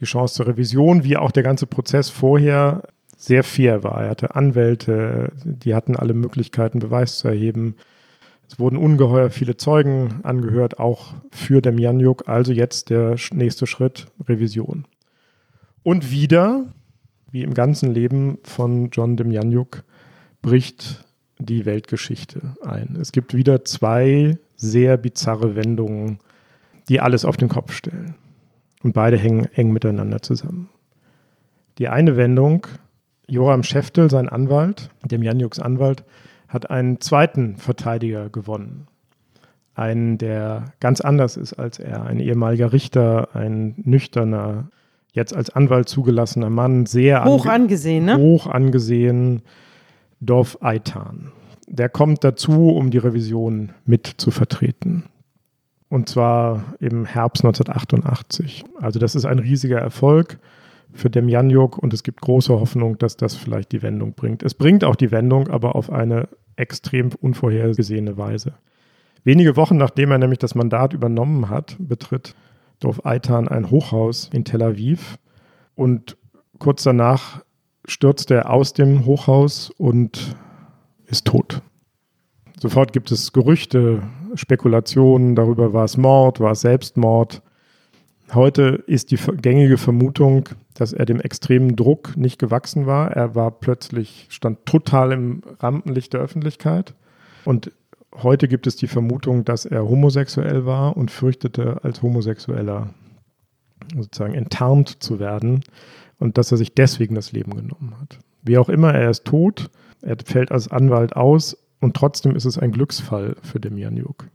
die 0.00 0.04
Chance 0.04 0.34
zur 0.34 0.46
Revision, 0.48 1.04
wie 1.04 1.16
auch 1.16 1.30
der 1.30 1.42
ganze 1.42 1.66
Prozess 1.66 2.10
vorher 2.10 2.82
sehr 3.16 3.44
fair 3.44 3.82
war. 3.82 4.02
Er 4.02 4.10
hatte 4.10 4.34
Anwälte, 4.34 5.32
die 5.44 5.74
hatten 5.74 5.96
alle 5.96 6.14
Möglichkeiten, 6.14 6.80
Beweis 6.80 7.18
zu 7.18 7.28
erheben. 7.28 7.76
Es 8.48 8.58
wurden 8.58 8.76
ungeheuer 8.76 9.30
viele 9.30 9.56
Zeugen 9.56 10.20
angehört, 10.22 10.78
auch 10.78 11.14
für 11.30 11.62
Demjanjuk. 11.62 12.28
Also 12.28 12.52
jetzt 12.52 12.90
der 12.90 13.16
nächste 13.32 13.66
Schritt, 13.66 14.06
Revision. 14.28 14.86
Und 15.82 16.10
wieder 16.10 16.66
wie 17.30 17.42
im 17.42 17.54
ganzen 17.54 17.92
Leben 17.92 18.38
von 18.44 18.90
John 18.90 19.16
Demjanjuk 19.16 19.84
bricht 20.42 21.04
die 21.38 21.66
Weltgeschichte 21.66 22.54
ein. 22.62 22.96
Es 23.00 23.12
gibt 23.12 23.34
wieder 23.34 23.64
zwei 23.64 24.38
sehr 24.56 24.96
bizarre 24.96 25.54
Wendungen, 25.54 26.18
die 26.88 27.00
alles 27.00 27.24
auf 27.24 27.36
den 27.36 27.48
Kopf 27.48 27.72
stellen. 27.72 28.14
Und 28.82 28.92
beide 28.92 29.16
hängen 29.18 29.46
eng 29.54 29.72
miteinander 29.72 30.22
zusammen. 30.22 30.68
Die 31.78 31.88
eine 31.88 32.16
Wendung, 32.16 32.66
Joram 33.26 33.64
Scheftel, 33.64 34.10
sein 34.10 34.28
Anwalt, 34.28 34.90
Demjanjuks 35.04 35.58
Anwalt, 35.58 36.04
hat 36.48 36.70
einen 36.70 37.00
zweiten 37.00 37.56
Verteidiger 37.56 38.30
gewonnen. 38.30 38.86
Einen, 39.74 40.16
der 40.16 40.72
ganz 40.80 41.00
anders 41.00 41.36
ist 41.36 41.54
als 41.54 41.78
er. 41.78 42.04
Ein 42.04 42.20
ehemaliger 42.20 42.72
Richter, 42.72 43.34
ein 43.34 43.74
nüchterner, 43.76 44.70
jetzt 45.16 45.34
als 45.34 45.50
Anwalt 45.50 45.88
zugelassener 45.88 46.50
Mann, 46.50 46.86
sehr 46.86 47.24
hoch 47.24 47.46
ange 47.46 47.54
angesehen, 47.54 48.04
ne? 48.04 48.16
Hoch 48.18 48.46
angesehen, 48.46 49.42
Dorf 50.20 50.58
Eitan. 50.60 51.32
Der 51.66 51.88
kommt 51.88 52.22
dazu, 52.22 52.70
um 52.70 52.90
die 52.90 52.98
Revision 52.98 53.72
mit 53.84 54.06
zu 54.18 54.30
vertreten. 54.30 55.04
Und 55.88 56.08
zwar 56.08 56.74
im 56.78 57.04
Herbst 57.04 57.44
1988. 57.44 58.64
Also 58.80 58.98
das 58.98 59.14
ist 59.14 59.24
ein 59.24 59.38
riesiger 59.38 59.78
Erfolg 59.78 60.38
für 60.92 61.10
Demjanjuk 61.10 61.78
und 61.78 61.92
es 61.92 62.02
gibt 62.02 62.20
große 62.20 62.52
Hoffnung, 62.52 62.98
dass 62.98 63.16
das 63.16 63.34
vielleicht 63.34 63.72
die 63.72 63.82
Wendung 63.82 64.14
bringt. 64.14 64.42
Es 64.42 64.54
bringt 64.54 64.84
auch 64.84 64.96
die 64.96 65.10
Wendung, 65.10 65.48
aber 65.48 65.74
auf 65.74 65.90
eine 65.90 66.28
extrem 66.56 67.10
unvorhergesehene 67.20 68.16
Weise. 68.16 68.54
Wenige 69.24 69.56
Wochen 69.56 69.76
nachdem 69.76 70.12
er 70.12 70.18
nämlich 70.18 70.38
das 70.38 70.54
Mandat 70.54 70.92
übernommen 70.92 71.48
hat, 71.48 71.76
betritt 71.78 72.34
Dov 72.80 73.04
Eitan 73.04 73.48
ein 73.48 73.70
Hochhaus 73.70 74.30
in 74.32 74.44
Tel 74.44 74.62
Aviv 74.62 75.18
und 75.74 76.16
kurz 76.58 76.82
danach 76.82 77.42
stürzt 77.86 78.30
er 78.30 78.50
aus 78.50 78.72
dem 78.72 79.06
Hochhaus 79.06 79.70
und 79.70 80.36
ist 81.06 81.26
tot. 81.26 81.62
Sofort 82.58 82.92
gibt 82.92 83.10
es 83.12 83.32
Gerüchte, 83.32 84.02
Spekulationen 84.34 85.34
darüber, 85.34 85.72
war 85.72 85.84
es 85.84 85.96
Mord, 85.96 86.40
war 86.40 86.52
es 86.52 86.62
Selbstmord. 86.62 87.42
Heute 88.34 88.82
ist 88.86 89.10
die 89.10 89.18
gängige 89.40 89.78
Vermutung, 89.78 90.48
dass 90.74 90.92
er 90.92 91.06
dem 91.06 91.20
extremen 91.20 91.76
Druck 91.76 92.16
nicht 92.16 92.38
gewachsen 92.38 92.86
war. 92.86 93.12
Er 93.12 93.34
war 93.34 93.50
plötzlich, 93.50 94.26
stand 94.30 94.66
total 94.66 95.12
im 95.12 95.42
Rampenlicht 95.60 96.12
der 96.12 96.20
Öffentlichkeit. 96.20 96.94
Und 97.44 97.70
heute 98.22 98.48
gibt 98.48 98.66
es 98.66 98.76
die 98.76 98.86
Vermutung, 98.86 99.44
dass 99.44 99.64
er 99.64 99.88
homosexuell 99.88 100.66
war 100.66 100.96
und 100.96 101.10
fürchtete, 101.10 101.80
als 101.82 102.02
Homosexueller 102.02 102.90
sozusagen 103.94 104.34
enttarnt 104.34 105.02
zu 105.02 105.18
werden 105.20 105.62
und 106.18 106.38
dass 106.38 106.50
er 106.50 106.58
sich 106.58 106.74
deswegen 106.74 107.14
das 107.14 107.32
Leben 107.32 107.54
genommen 107.54 107.94
hat. 108.00 108.18
Wie 108.42 108.58
auch 108.58 108.68
immer, 108.68 108.94
er 108.94 109.10
ist 109.10 109.24
tot, 109.24 109.70
er 110.02 110.16
fällt 110.24 110.52
als 110.52 110.68
Anwalt 110.68 111.16
aus 111.16 111.56
und 111.80 111.94
trotzdem 111.94 112.34
ist 112.34 112.44
es 112.44 112.58
ein 112.58 112.72
Glücksfall 112.72 113.36
für 113.42 113.60
Demjanjuk. 113.60 114.28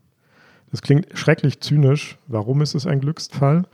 Das 0.71 0.81
klingt 0.81 1.07
schrecklich 1.17 1.59
zynisch. 1.59 2.17
Warum 2.27 2.61
ist 2.61 2.75
es 2.75 2.87
ein 2.87 3.01
Glücksfall? 3.01 3.65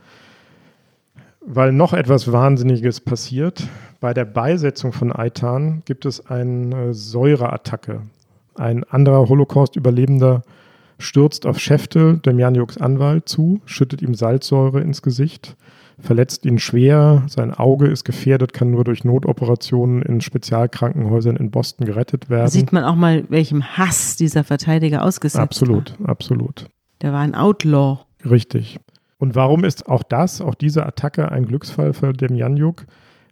Weil 1.40 1.72
noch 1.72 1.92
etwas 1.92 2.32
Wahnsinniges 2.32 3.00
passiert. 3.00 3.66
Bei 4.00 4.12
der 4.12 4.24
Beisetzung 4.24 4.92
von 4.92 5.12
Aitan 5.12 5.82
gibt 5.84 6.06
es 6.06 6.26
eine 6.26 6.94
Säureattacke. 6.94 8.02
Ein 8.58 8.84
anderer 8.84 9.28
Holocaust-Überlebender 9.28 10.42
stürzt 10.98 11.46
auf 11.46 11.58
Schäftel, 11.58 12.18
Demjanjuks 12.18 12.78
Anwalt, 12.78 13.28
zu, 13.28 13.60
schüttet 13.64 14.02
ihm 14.02 14.14
Salzsäure 14.14 14.80
ins 14.80 15.02
Gesicht, 15.02 15.56
verletzt 16.00 16.44
ihn 16.44 16.58
schwer, 16.58 17.24
sein 17.28 17.52
Auge 17.52 17.86
ist 17.86 18.04
gefährdet, 18.04 18.52
kann 18.52 18.70
nur 18.70 18.84
durch 18.84 19.04
Notoperationen 19.04 20.02
in 20.02 20.20
Spezialkrankenhäusern 20.20 21.36
in 21.36 21.50
Boston 21.50 21.86
gerettet 21.86 22.30
werden. 22.30 22.44
Da 22.44 22.50
sieht 22.50 22.72
man 22.72 22.84
auch 22.84 22.96
mal, 22.96 23.24
welchem 23.28 23.64
Hass 23.64 24.16
dieser 24.16 24.44
Verteidiger 24.44 25.04
ausgesetzt 25.04 25.40
absolut, 25.40 25.98
war. 26.00 26.10
Absolut, 26.10 26.60
absolut. 26.62 26.70
Der 27.02 27.12
war 27.12 27.20
ein 27.20 27.34
Outlaw. 27.34 28.00
Richtig. 28.28 28.80
Und 29.18 29.34
warum 29.34 29.64
ist 29.64 29.88
auch 29.88 30.02
das, 30.02 30.40
auch 30.40 30.54
diese 30.54 30.86
Attacke 30.86 31.30
ein 31.30 31.46
Glücksfall 31.46 31.92
für 31.92 32.12
Demjanjuk? 32.12 32.86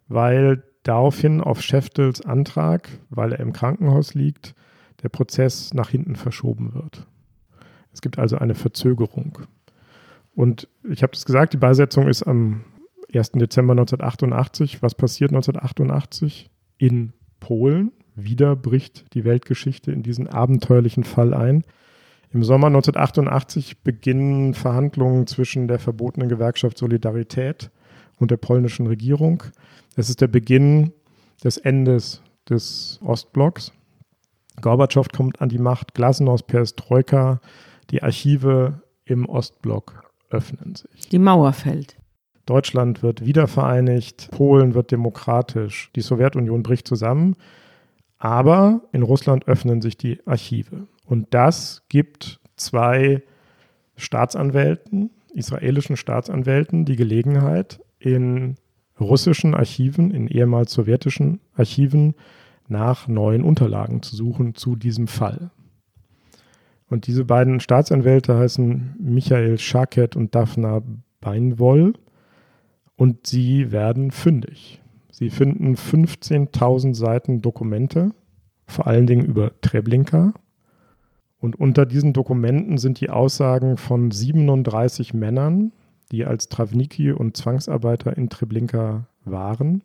Weil 0.08 0.62
daraufhin 0.84 1.40
auf 1.40 1.62
Scheftels 1.62 2.24
Antrag, 2.24 2.88
weil 3.10 3.32
er 3.32 3.40
im 3.40 3.52
Krankenhaus 3.52 4.14
liegt, 4.14 4.54
der 5.02 5.08
Prozess 5.08 5.74
nach 5.74 5.90
hinten 5.90 6.16
verschoben 6.16 6.74
wird. 6.74 7.06
Es 7.92 8.00
gibt 8.00 8.18
also 8.18 8.36
eine 8.36 8.54
Verzögerung. 8.54 9.38
Und 10.34 10.68
ich 10.88 11.02
habe 11.02 11.12
das 11.12 11.24
gesagt, 11.24 11.54
die 11.54 11.58
Beisetzung 11.58 12.08
ist 12.08 12.22
am 12.22 12.64
1. 13.14 13.32
Dezember 13.32 13.72
1988. 13.72 14.82
Was 14.82 14.94
passiert 14.94 15.30
1988? 15.30 16.50
In 16.78 17.12
Polen. 17.40 17.92
Wieder 18.14 18.56
bricht 18.56 19.14
die 19.14 19.24
Weltgeschichte 19.24 19.92
in 19.92 20.02
diesen 20.02 20.26
abenteuerlichen 20.26 21.04
Fall 21.04 21.34
ein. 21.34 21.64
Im 22.32 22.42
Sommer 22.42 22.66
1988 22.66 23.82
beginnen 23.82 24.54
Verhandlungen 24.54 25.26
zwischen 25.26 25.68
der 25.68 25.78
verbotenen 25.78 26.28
Gewerkschaft 26.28 26.76
Solidarität 26.76 27.70
und 28.18 28.30
der 28.30 28.36
polnischen 28.36 28.86
Regierung. 28.86 29.42
Es 29.96 30.08
ist 30.08 30.20
der 30.20 30.28
Beginn 30.28 30.92
des 31.44 31.56
Endes 31.56 32.22
des 32.48 33.00
Ostblocks. 33.02 33.72
Gorbatschow 34.60 35.08
kommt 35.08 35.40
an 35.40 35.48
die 35.48 35.58
Macht, 35.58 35.94
Glasnost, 35.94 36.46
Perestroika, 36.46 37.40
die 37.90 38.02
Archive 38.02 38.82
im 39.04 39.26
Ostblock 39.26 40.02
öffnen 40.30 40.74
sich. 40.74 41.08
Die 41.08 41.18
Mauer 41.18 41.52
fällt. 41.52 41.96
Deutschland 42.46 43.02
wird 43.02 43.24
wiedervereinigt, 43.24 44.30
Polen 44.30 44.74
wird 44.74 44.92
demokratisch, 44.92 45.90
die 45.96 46.00
Sowjetunion 46.00 46.62
bricht 46.62 46.86
zusammen, 46.86 47.36
aber 48.18 48.82
in 48.92 49.02
Russland 49.02 49.48
öffnen 49.48 49.82
sich 49.82 49.96
die 49.96 50.20
Archive. 50.26 50.86
Und 51.04 51.34
das 51.34 51.82
gibt 51.88 52.40
zwei 52.56 53.22
Staatsanwälten, 53.96 55.10
israelischen 55.34 55.96
Staatsanwälten, 55.96 56.84
die 56.84 56.96
Gelegenheit, 56.96 57.80
in 57.98 58.56
russischen 59.00 59.54
Archiven, 59.54 60.10
in 60.10 60.28
ehemals 60.28 60.72
sowjetischen 60.72 61.40
Archiven 61.54 62.14
nach 62.68 63.08
neuen 63.08 63.42
Unterlagen 63.42 64.02
zu 64.02 64.16
suchen 64.16 64.54
zu 64.54 64.76
diesem 64.76 65.06
Fall. 65.06 65.50
Und 66.88 67.06
diese 67.06 67.24
beiden 67.24 67.60
Staatsanwälte 67.60 68.36
heißen 68.36 68.96
Michael 68.98 69.58
Schaket 69.58 70.16
und 70.16 70.34
Daphna 70.34 70.82
Beinwoll 71.20 71.94
und 72.96 73.26
sie 73.26 73.72
werden 73.72 74.10
fündig. 74.10 74.80
Sie 75.10 75.30
finden 75.30 75.74
15.000 75.74 76.94
Seiten 76.94 77.42
Dokumente, 77.42 78.12
vor 78.66 78.86
allen 78.86 79.06
Dingen 79.06 79.24
über 79.24 79.52
Treblinka. 79.60 80.34
Und 81.38 81.56
unter 81.56 81.86
diesen 81.86 82.12
Dokumenten 82.12 82.78
sind 82.78 83.00
die 83.00 83.10
Aussagen 83.10 83.76
von 83.76 84.10
37 84.10 85.14
Männern, 85.14 85.72
die 86.12 86.24
als 86.24 86.48
Travniki 86.48 87.12
und 87.12 87.36
Zwangsarbeiter 87.36 88.16
in 88.16 88.28
Treblinka 88.28 89.06
waren. 89.24 89.82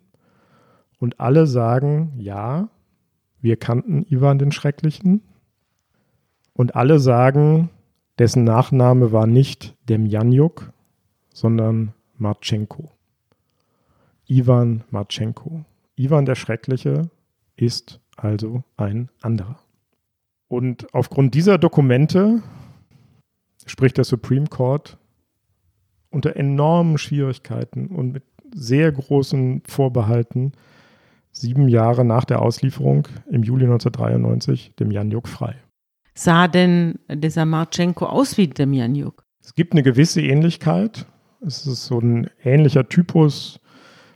Und 1.02 1.20
alle 1.20 1.48
sagen, 1.48 2.14
ja, 2.18 2.70
wir 3.42 3.58
kannten 3.58 4.06
Ivan 4.10 4.40
den 4.40 4.54
Schrecklichen, 4.54 5.22
und 6.54 6.76
alle 6.76 7.00
sagen, 7.00 7.72
dessen 8.20 8.44
Nachname 8.44 9.12
war 9.12 9.26
nicht 9.26 9.76
Demjanjuk, 9.90 10.72
sondern 11.34 11.94
Marchenko. 12.18 12.92
Ivan 14.28 14.84
Marchenko. 14.92 15.66
Ivan 15.96 16.26
der 16.26 16.36
Schreckliche 16.36 17.10
ist 17.56 18.00
also 18.16 18.64
ein 18.78 19.10
anderer. 19.22 19.58
Und 20.48 20.94
aufgrund 20.94 21.34
dieser 21.34 21.58
Dokumente 21.58 22.44
spricht 23.66 23.98
der 23.98 24.04
Supreme 24.04 24.48
Court 24.48 24.98
unter 26.12 26.36
enormen 26.36 26.98
Schwierigkeiten 26.98 27.88
und 27.88 28.12
mit 28.12 28.24
sehr 28.54 28.92
großen 28.92 29.64
Vorbehalten 29.66 30.52
sieben 31.32 31.68
Jahre 31.68 32.06
nach 32.06 32.26
der 32.26 32.42
Auslieferung 32.42 33.08
im 33.30 33.44
Juli 33.44 33.66
1993 33.66 34.76
dem 34.76 34.92
Janjuk 34.92 35.28
frei 35.28 35.56
sah 36.14 36.48
denn 36.48 37.00
dieser 37.10 37.46
Marchenko 37.46 38.06
aus 38.06 38.38
wie 38.38 38.48
Demjanjuk? 38.48 39.24
Es 39.44 39.56
gibt 39.56 39.74
eine 39.74 39.84
gewisse 39.84 40.22
Ähnlichkeit. 40.22 41.06
Es 41.46 41.66
ist 41.66 41.86
so 41.86 42.00
ein 42.00 42.30
ähnlicher 42.44 42.88
Typus, 42.88 43.60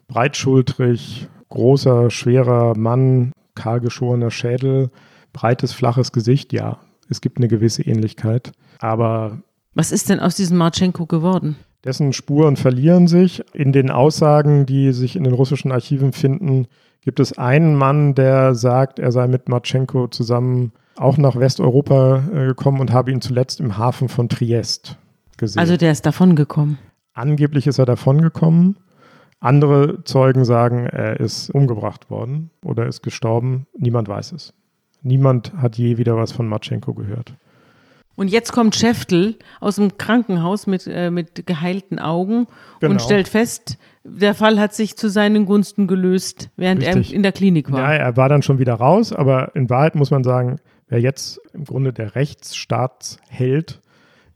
breitschultrig, 0.07 1.27
großer, 1.49 2.11
schwerer 2.11 2.77
Mann, 2.77 3.31
kahlgeschorener 3.55 4.29
Schädel, 4.29 4.91
breites, 5.33 5.73
flaches 5.73 6.11
Gesicht. 6.11 6.53
Ja, 6.53 6.79
es 7.09 7.21
gibt 7.21 7.37
eine 7.37 7.47
gewisse 7.47 7.81
Ähnlichkeit. 7.81 8.51
Aber. 8.79 9.41
Was 9.73 9.91
ist 9.91 10.09
denn 10.09 10.19
aus 10.19 10.35
diesem 10.35 10.57
Marchenko 10.57 11.05
geworden? 11.05 11.55
Dessen 11.83 12.13
Spuren 12.13 12.55
verlieren 12.55 13.07
sich. 13.07 13.43
In 13.53 13.71
den 13.71 13.89
Aussagen, 13.89 14.65
die 14.65 14.91
sich 14.91 15.15
in 15.15 15.23
den 15.23 15.33
russischen 15.33 15.71
Archiven 15.71 16.13
finden, 16.13 16.67
gibt 17.05 17.19
es 17.19 17.37
einen 17.37 17.75
Mann, 17.75 18.15
der 18.15 18.55
sagt, 18.55 18.99
er 18.99 19.11
sei 19.11 19.27
mit 19.27 19.47
Marchenko 19.47 20.07
zusammen 20.07 20.73
auch 20.97 21.17
nach 21.17 21.35
Westeuropa 21.35 22.23
äh, 22.33 22.47
gekommen 22.47 22.81
und 22.81 22.91
habe 22.91 23.11
ihn 23.11 23.21
zuletzt 23.21 23.59
im 23.59 23.77
Hafen 23.77 24.09
von 24.09 24.27
Triest 24.27 24.97
gesehen. 25.37 25.59
Also 25.59 25.77
der 25.77 25.91
ist 25.91 26.05
davongekommen. 26.05 26.77
Angeblich 27.13 27.67
ist 27.67 27.79
er 27.79 27.85
davongekommen. 27.85 28.77
Andere 29.39 30.03
Zeugen 30.03 30.45
sagen, 30.45 30.87
er 30.87 31.19
ist 31.19 31.49
umgebracht 31.49 32.09
worden 32.09 32.49
oder 32.63 32.87
ist 32.87 33.03
gestorben. 33.03 33.67
Niemand 33.77 34.07
weiß 34.07 34.31
es. 34.31 34.53
Niemand 35.01 35.53
hat 35.55 35.77
je 35.77 35.97
wieder 35.97 36.17
was 36.17 36.31
von 36.31 36.47
Matschenko 36.47 36.93
gehört. 36.93 37.35
Und 38.15 38.29
jetzt 38.29 38.53
kommt 38.53 38.75
Schäftel 38.75 39.35
aus 39.59 39.75
dem 39.75 39.97
Krankenhaus 39.97 40.67
mit, 40.67 40.87
äh, 40.87 41.11
mit 41.11 41.45
geheilten 41.45 41.99
Augen 41.99 42.47
genau. 42.79 42.93
und 42.93 43.01
stellt 43.01 43.27
fest, 43.27 43.77
der 44.03 44.33
Fall 44.33 44.59
hat 44.59 44.73
sich 44.73 44.95
zu 44.95 45.09
seinen 45.09 45.45
Gunsten 45.45 45.87
gelöst, 45.87 46.49
während 46.55 46.81
Richtig. 46.81 47.09
er 47.11 47.15
in 47.15 47.23
der 47.23 47.31
Klinik 47.31 47.71
war. 47.71 47.79
Ja, 47.79 47.93
er 47.93 48.17
war 48.17 48.29
dann 48.29 48.41
schon 48.41 48.59
wieder 48.59 48.75
raus, 48.75 49.11
aber 49.11 49.55
in 49.55 49.69
Wahrheit 49.69 49.95
muss 49.95 50.11
man 50.11 50.23
sagen, 50.23 50.59
Wer 50.87 50.99
jetzt 50.99 51.41
im 51.53 51.65
Grunde 51.65 51.93
der 51.93 52.15
Rechtsstaatsheld 52.15 53.81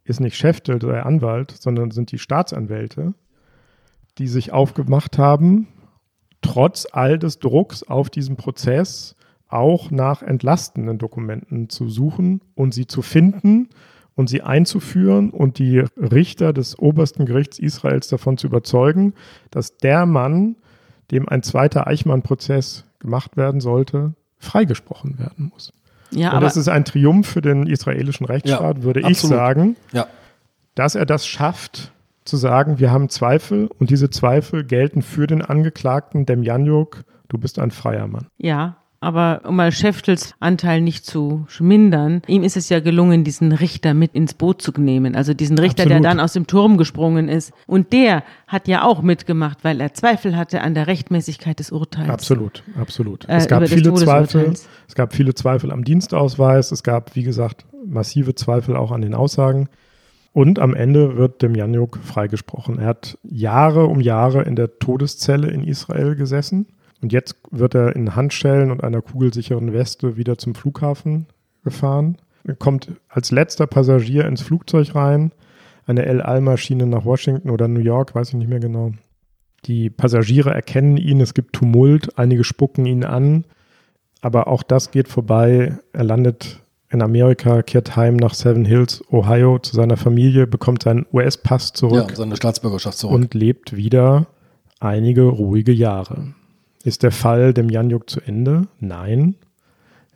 ist 0.03 0.19
nicht 0.19 0.35
Schäftel, 0.35 0.79
der 0.79 1.05
Anwalt, 1.05 1.51
sondern 1.51 1.91
sind 1.91 2.11
die 2.11 2.17
Staatsanwälte, 2.17 3.13
die 4.17 4.27
sich 4.27 4.51
aufgemacht 4.51 5.19
haben, 5.19 5.67
trotz 6.41 6.87
all 6.91 7.19
des 7.19 7.37
Drucks 7.37 7.83
auf 7.83 8.09
diesen 8.09 8.35
Prozess 8.35 9.15
auch 9.49 9.91
nach 9.91 10.21
entlastenden 10.21 10.97
Dokumenten 10.97 11.69
zu 11.69 11.89
suchen 11.89 12.41
und 12.55 12.73
sie 12.73 12.87
zu 12.87 13.01
finden 13.01 13.69
und 14.15 14.29
sie 14.29 14.41
einzuführen 14.41 15.29
und 15.31 15.59
die 15.59 15.79
Richter 15.97 16.53
des 16.53 16.77
obersten 16.77 17.25
Gerichts 17.25 17.57
Israels 17.59 18.07
davon 18.07 18.37
zu 18.37 18.47
überzeugen, 18.47 19.13
dass 19.51 19.77
der 19.77 20.05
Mann, 20.05 20.55
dem 21.11 21.27
ein 21.27 21.41
zweiter 21.43 21.87
Eichmann-Prozess 21.87 22.85
gemacht 22.99 23.37
werden 23.37 23.61
sollte, 23.61 24.13
freigesprochen 24.37 25.17
werden 25.19 25.49
muss. 25.53 25.73
Ja, 26.11 26.29
Und 26.29 26.35
aber 26.37 26.45
das 26.45 26.57
ist 26.57 26.67
ein 26.69 26.85
Triumph 26.85 27.27
für 27.27 27.41
den 27.41 27.65
israelischen 27.67 28.25
Rechtsstaat, 28.25 28.77
Ja, 28.77 28.83
würde 28.83 28.99
ich 29.01 29.05
absolut. 29.05 29.35
sagen, 29.37 29.75
Ja. 29.93 30.07
dass 30.75 30.95
er 30.95 31.05
das 31.05 31.25
schafft, 31.27 31.91
zu 32.25 32.37
sagen, 32.37 32.77
wir 32.79 32.91
haben 32.91 33.09
Zweifel 33.09 33.69
und 33.79 33.89
diese 33.89 34.09
Zweifel 34.09 34.63
gelten 34.63 35.01
für 35.01 35.25
den 35.27 35.41
Angeklagten 35.41 36.25
Demjanjuk, 36.27 37.03
du 37.27 37.37
bist 37.39 37.57
ein 37.57 37.71
freier 37.71 38.07
Mann. 38.07 38.27
Ja, 38.37 38.77
aber 39.01 39.41
um 39.45 39.55
mal 39.55 39.71
Schäftels 39.71 40.35
Anteil 40.39 40.81
nicht 40.81 41.05
zu 41.05 41.45
schmindern, 41.47 42.21
ihm 42.27 42.43
ist 42.43 42.57
es 42.57 42.69
ja 42.69 42.79
gelungen, 42.79 43.23
diesen 43.23 43.51
Richter 43.51 43.93
mit 43.93 44.13
ins 44.13 44.33
Boot 44.33 44.61
zu 44.61 44.71
nehmen. 44.77 45.15
Also 45.15 45.33
diesen 45.33 45.57
Richter, 45.57 45.83
Absolut. 45.83 46.03
der 46.03 46.09
dann 46.09 46.19
aus 46.19 46.33
dem 46.33 46.47
Turm 46.47 46.77
gesprungen 46.77 47.29
ist. 47.29 47.53
Und 47.65 47.93
der 47.93 48.23
hat 48.47 48.67
ja 48.67 48.83
auch 48.83 49.01
mitgemacht, 49.01 49.63
weil 49.63 49.79
er 49.79 49.93
Zweifel 49.93 50.35
hatte 50.35 50.61
an 50.61 50.73
der 50.73 50.87
Rechtmäßigkeit 50.87 51.59
des 51.59 51.71
Urteils. 51.71 52.09
Absolut, 52.09 52.63
absolut. 52.79 53.27
Äh, 53.29 53.37
es 53.37 53.47
gab 53.47 53.67
viele 53.67 53.93
Zweifel. 53.93 54.53
Es 54.87 54.95
gab 54.95 55.13
viele 55.13 55.33
Zweifel 55.33 55.71
am 55.71 55.83
Dienstausweis. 55.83 56.71
Es 56.71 56.83
gab, 56.83 57.15
wie 57.15 57.23
gesagt, 57.23 57.65
massive 57.85 58.35
Zweifel 58.35 58.75
auch 58.75 58.91
an 58.91 59.01
den 59.01 59.13
Aussagen. 59.13 59.69
Und 60.33 60.59
am 60.59 60.75
Ende 60.75 61.15
wird 61.15 61.41
Demjanjuk 61.41 61.99
freigesprochen. 62.03 62.79
Er 62.79 62.87
hat 62.87 63.17
Jahre 63.23 63.85
um 63.85 63.99
Jahre 64.01 64.43
in 64.43 64.55
der 64.55 64.77
Todeszelle 64.79 65.49
in 65.49 65.63
Israel 65.63 66.15
gesessen. 66.15 66.67
Und 67.01 67.13
jetzt 67.13 67.35
wird 67.51 67.75
er 67.75 67.95
in 67.95 68.15
Handschellen 68.15 68.71
und 68.71 68.83
einer 68.83 69.01
kugelsicheren 69.01 69.73
Weste 69.73 70.17
wieder 70.17 70.37
zum 70.37 70.55
Flughafen 70.55 71.27
gefahren. 71.63 72.17
Er 72.43 72.55
kommt 72.55 72.91
als 73.07 73.31
letzter 73.31 73.67
Passagier 73.67 74.25
ins 74.25 74.41
Flugzeug 74.41 74.95
rein. 74.95 75.31
Eine 75.85 76.05
El 76.05 76.21
Al-Maschine 76.21 76.85
nach 76.85 77.05
Washington 77.05 77.49
oder 77.49 77.67
New 77.67 77.79
York, 77.79 78.15
weiß 78.15 78.29
ich 78.29 78.35
nicht 78.35 78.49
mehr 78.49 78.59
genau. 78.59 78.91
Die 79.65 79.89
Passagiere 79.89 80.51
erkennen 80.51 80.97
ihn, 80.97 81.19
es 81.19 81.33
gibt 81.33 81.53
Tumult, 81.53 82.17
einige 82.17 82.43
spucken 82.43 82.85
ihn 82.85 83.03
an, 83.03 83.43
aber 84.21 84.47
auch 84.47 84.63
das 84.63 84.91
geht 84.91 85.07
vorbei. 85.07 85.77
Er 85.91 86.03
landet 86.03 86.61
in 86.89 87.01
Amerika, 87.01 87.61
kehrt 87.61 87.95
heim 87.95 88.15
nach 88.15 88.33
Seven 88.33 88.65
Hills, 88.65 89.03
Ohio 89.11 89.59
zu 89.59 89.75
seiner 89.75 89.97
Familie, 89.97 90.47
bekommt 90.47 90.83
seinen 90.83 91.05
US-Pass 91.11 91.73
zurück 91.73 92.09
ja, 92.09 92.15
seine 92.15 92.35
Staatsbürgerschaft 92.35 92.97
zurück. 92.97 93.15
und 93.15 93.33
lebt 93.33 93.75
wieder 93.75 94.27
einige 94.79 95.23
ruhige 95.23 95.71
Jahre. 95.71 96.33
Ist 96.83 97.03
der 97.03 97.11
Fall 97.11 97.53
dem 97.53 97.69
Janjuk 97.69 98.09
zu 98.09 98.21
Ende? 98.21 98.67
Nein, 98.79 99.35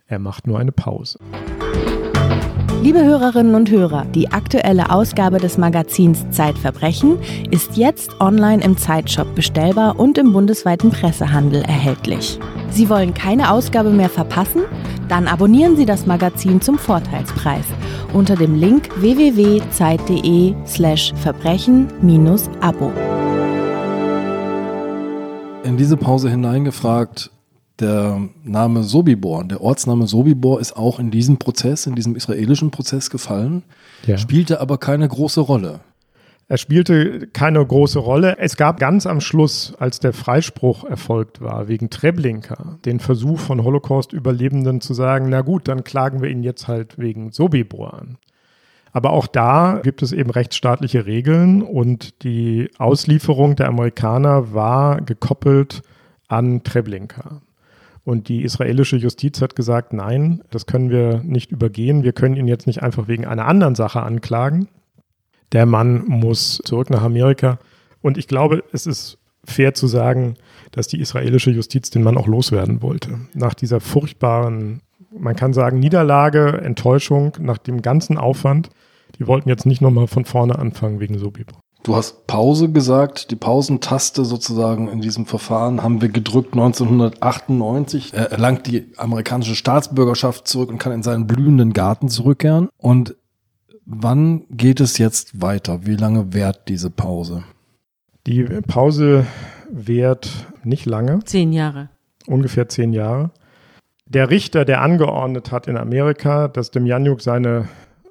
er 0.06 0.18
macht 0.18 0.46
nur 0.46 0.58
eine 0.58 0.72
Pause. 0.72 1.18
Liebe 2.82 3.04
Hörerinnen 3.04 3.54
und 3.54 3.70
Hörer, 3.70 4.06
die 4.14 4.30
aktuelle 4.32 4.90
Ausgabe 4.90 5.38
des 5.38 5.58
Magazins 5.58 6.24
Zeitverbrechen 6.30 7.18
ist 7.50 7.76
jetzt 7.76 8.18
online 8.20 8.62
im 8.62 8.78
Zeitshop 8.78 9.34
bestellbar 9.34 9.98
und 9.98 10.16
im 10.16 10.32
bundesweiten 10.32 10.90
Pressehandel 10.90 11.62
erhältlich. 11.62 12.38
Sie 12.70 12.88
wollen 12.88 13.12
keine 13.12 13.50
Ausgabe 13.50 13.90
mehr 13.90 14.10
verpassen? 14.10 14.62
Dann 15.08 15.28
abonnieren 15.28 15.76
Sie 15.76 15.86
das 15.86 16.06
Magazin 16.06 16.62
zum 16.62 16.78
Vorteilspreis 16.78 17.66
unter 18.14 18.36
dem 18.36 18.54
Link 18.54 18.88
www.zeit.de 19.00 20.54
slash 20.66 21.12
verbrechen-abo. 21.16 22.92
In 25.74 25.78
diese 25.78 25.96
Pause 25.96 26.30
hineingefragt, 26.30 27.32
der 27.80 28.28
Name 28.44 28.84
Sobibor, 28.84 29.42
der 29.42 29.60
Ortsname 29.60 30.06
Sobibor 30.06 30.60
ist 30.60 30.76
auch 30.76 31.00
in 31.00 31.10
diesem 31.10 31.38
Prozess, 31.38 31.86
in 31.88 31.96
diesem 31.96 32.14
israelischen 32.14 32.70
Prozess 32.70 33.10
gefallen, 33.10 33.64
Ja. 34.06 34.16
spielte 34.16 34.60
aber 34.60 34.78
keine 34.78 35.08
große 35.08 35.40
Rolle. 35.40 35.80
Er 36.46 36.58
spielte 36.58 37.26
keine 37.26 37.66
große 37.66 37.98
Rolle. 37.98 38.38
Es 38.38 38.56
gab 38.56 38.78
ganz 38.78 39.04
am 39.04 39.20
Schluss, 39.20 39.74
als 39.80 39.98
der 39.98 40.12
Freispruch 40.12 40.84
erfolgt 40.84 41.40
war, 41.40 41.66
wegen 41.66 41.90
Treblinka, 41.90 42.78
den 42.84 43.00
Versuch 43.00 43.40
von 43.40 43.64
Holocaust-Überlebenden 43.64 44.80
zu 44.80 44.94
sagen, 44.94 45.28
na 45.28 45.40
gut, 45.40 45.66
dann 45.66 45.82
klagen 45.82 46.22
wir 46.22 46.30
ihn 46.30 46.44
jetzt 46.44 46.68
halt 46.68 46.98
wegen 46.98 47.32
Sobibor 47.32 47.94
an. 47.94 48.18
Aber 48.94 49.10
auch 49.10 49.26
da 49.26 49.80
gibt 49.82 50.02
es 50.02 50.12
eben 50.12 50.30
rechtsstaatliche 50.30 51.04
Regeln 51.04 51.62
und 51.62 52.22
die 52.22 52.70
Auslieferung 52.78 53.56
der 53.56 53.66
Amerikaner 53.66 54.54
war 54.54 55.00
gekoppelt 55.00 55.82
an 56.28 56.62
Treblinka. 56.62 57.42
Und 58.04 58.28
die 58.28 58.42
israelische 58.42 58.96
Justiz 58.96 59.42
hat 59.42 59.56
gesagt, 59.56 59.92
nein, 59.92 60.44
das 60.50 60.66
können 60.66 60.90
wir 60.90 61.22
nicht 61.24 61.50
übergehen. 61.50 62.04
Wir 62.04 62.12
können 62.12 62.36
ihn 62.36 62.46
jetzt 62.46 62.68
nicht 62.68 62.84
einfach 62.84 63.08
wegen 63.08 63.26
einer 63.26 63.46
anderen 63.46 63.74
Sache 63.74 64.00
anklagen. 64.00 64.68
Der 65.50 65.66
Mann 65.66 66.04
muss 66.06 66.60
zurück 66.64 66.88
nach 66.88 67.02
Amerika. 67.02 67.58
Und 68.00 68.16
ich 68.16 68.28
glaube, 68.28 68.62
es 68.72 68.86
ist 68.86 69.18
fair 69.44 69.74
zu 69.74 69.88
sagen, 69.88 70.36
dass 70.70 70.86
die 70.86 71.00
israelische 71.00 71.50
Justiz 71.50 71.90
den 71.90 72.04
Mann 72.04 72.16
auch 72.16 72.28
loswerden 72.28 72.80
wollte. 72.80 73.18
Nach 73.34 73.54
dieser 73.54 73.80
furchtbaren, 73.80 74.82
man 75.18 75.36
kann 75.36 75.52
sagen, 75.52 75.78
Niederlage, 75.78 76.60
Enttäuschung, 76.62 77.32
nach 77.40 77.58
dem 77.58 77.82
ganzen 77.82 78.18
Aufwand. 78.18 78.70
Die 79.18 79.26
wollten 79.26 79.48
jetzt 79.48 79.66
nicht 79.66 79.80
nochmal 79.80 80.06
von 80.08 80.24
vorne 80.24 80.58
anfangen 80.58 80.98
wegen 81.00 81.18
Sobibor. 81.18 81.58
Du 81.84 81.94
hast 81.94 82.26
Pause 82.26 82.70
gesagt, 82.70 83.30
die 83.30 83.36
Pausentaste 83.36 84.24
sozusagen 84.24 84.88
in 84.88 85.00
diesem 85.02 85.26
Verfahren 85.26 85.82
haben 85.82 86.00
wir 86.00 86.08
gedrückt 86.08 86.54
1998. 86.54 88.12
Er 88.14 88.32
erlangt 88.32 88.66
die 88.66 88.86
amerikanische 88.96 89.54
Staatsbürgerschaft 89.54 90.48
zurück 90.48 90.70
und 90.70 90.78
kann 90.78 90.92
in 90.92 91.02
seinen 91.02 91.26
blühenden 91.26 91.72
Garten 91.74 92.08
zurückkehren. 92.08 92.68
Und 92.78 93.16
wann 93.84 94.44
geht 94.50 94.80
es 94.80 94.98
jetzt 94.98 95.40
weiter? 95.42 95.86
Wie 95.86 95.96
lange 95.96 96.32
währt 96.32 96.68
diese 96.68 96.90
Pause? 96.90 97.44
Die 98.26 98.44
Pause 98.66 99.26
währt 99.70 100.30
nicht 100.62 100.86
lange, 100.86 101.20
Zehn 101.24 101.52
Jahre. 101.52 101.90
ungefähr 102.26 102.68
zehn 102.68 102.92
Jahre. 102.94 103.30
Der 104.06 104.30
Richter, 104.30 104.64
der 104.64 104.82
angeordnet 104.82 105.50
hat 105.50 105.66
in 105.66 105.76
Amerika, 105.76 106.48
dass 106.48 106.70
Demjanjuk 106.70 107.22
seine 107.22 107.68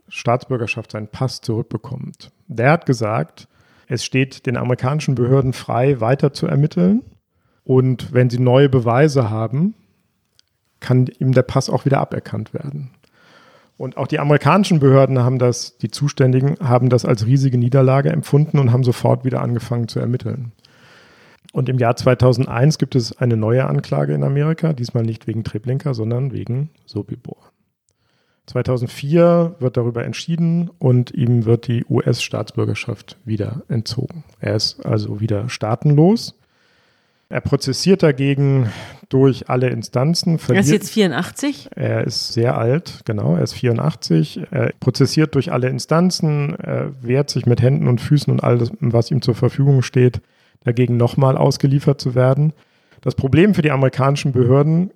Staatsbürgerschaft, 0.07 0.91
seinen 0.91 1.07
Pass 1.07 1.41
zurückbekommt, 1.41 2.31
der 2.47 2.71
hat 2.71 2.85
gesagt, 2.85 3.47
es 3.87 4.03
steht 4.03 4.45
den 4.45 4.57
amerikanischen 4.57 5.15
Behörden 5.15 5.53
frei, 5.53 5.99
weiter 5.99 6.33
zu 6.33 6.47
ermitteln. 6.47 7.03
Und 7.63 8.13
wenn 8.13 8.29
sie 8.29 8.39
neue 8.39 8.69
Beweise 8.69 9.29
haben, 9.29 9.75
kann 10.79 11.07
ihm 11.19 11.31
der 11.31 11.43
Pass 11.43 11.69
auch 11.69 11.85
wieder 11.85 11.99
aberkannt 11.99 12.53
werden. 12.53 12.91
Und 13.77 13.97
auch 13.97 14.07
die 14.07 14.19
amerikanischen 14.19 14.79
Behörden 14.79 15.19
haben 15.19 15.39
das, 15.39 15.77
die 15.77 15.89
Zuständigen 15.89 16.57
haben 16.59 16.89
das 16.89 17.05
als 17.05 17.25
riesige 17.25 17.57
Niederlage 17.57 18.09
empfunden 18.09 18.59
und 18.59 18.71
haben 18.71 18.83
sofort 18.83 19.25
wieder 19.25 19.41
angefangen 19.41 19.87
zu 19.87 19.99
ermitteln. 19.99 20.51
Und 21.53 21.69
im 21.69 21.77
Jahr 21.77 21.95
2001 21.95 22.79
gibt 22.79 22.95
es 22.95 23.15
eine 23.15 23.37
neue 23.37 23.65
Anklage 23.65 24.13
in 24.13 24.23
Amerika, 24.23 24.73
diesmal 24.73 25.03
nicht 25.03 25.27
wegen 25.27 25.43
Treblinka, 25.43 25.93
sondern 25.93 26.33
wegen 26.33 26.71
Sobibor. 26.87 27.37
2004 28.47 29.55
wird 29.59 29.77
darüber 29.77 30.03
entschieden 30.03 30.71
und 30.79 31.13
ihm 31.13 31.45
wird 31.45 31.67
die 31.67 31.85
US-Staatsbürgerschaft 31.87 33.17
wieder 33.23 33.61
entzogen. 33.69 34.23
Er 34.39 34.55
ist 34.55 34.83
also 34.83 35.21
wieder 35.21 35.47
staatenlos. 35.47 36.35
Er 37.29 37.41
prozessiert 37.41 38.01
dagegen 38.01 38.69
durch 39.09 39.47
alle 39.47 39.69
Instanzen. 39.69 40.39
Er 40.49 40.59
ist 40.59 40.71
jetzt 40.71 40.89
84. 40.89 41.69
er 41.75 42.03
ist 42.03 42.33
sehr 42.33 42.57
alt, 42.57 43.01
genau, 43.05 43.35
er 43.35 43.43
ist 43.43 43.53
84. 43.53 44.41
Er 44.49 44.71
prozessiert 44.79 45.35
durch 45.35 45.51
alle 45.51 45.69
Instanzen, 45.69 46.55
er 46.55 46.91
wehrt 47.01 47.29
sich 47.29 47.45
mit 47.45 47.61
Händen 47.61 47.87
und 47.87 48.01
Füßen 48.01 48.33
und 48.33 48.43
alles, 48.43 48.71
was 48.79 49.11
ihm 49.11 49.21
zur 49.21 49.35
Verfügung 49.35 49.83
steht, 49.83 50.19
dagegen 50.63 50.97
nochmal 50.97 51.37
ausgeliefert 51.37 51.99
zu 51.99 52.15
werden. 52.15 52.53
Das 53.01 53.15
Problem 53.15 53.53
für 53.53 53.61
die 53.61 53.71
amerikanischen 53.71 54.31
Behörden 54.31 54.91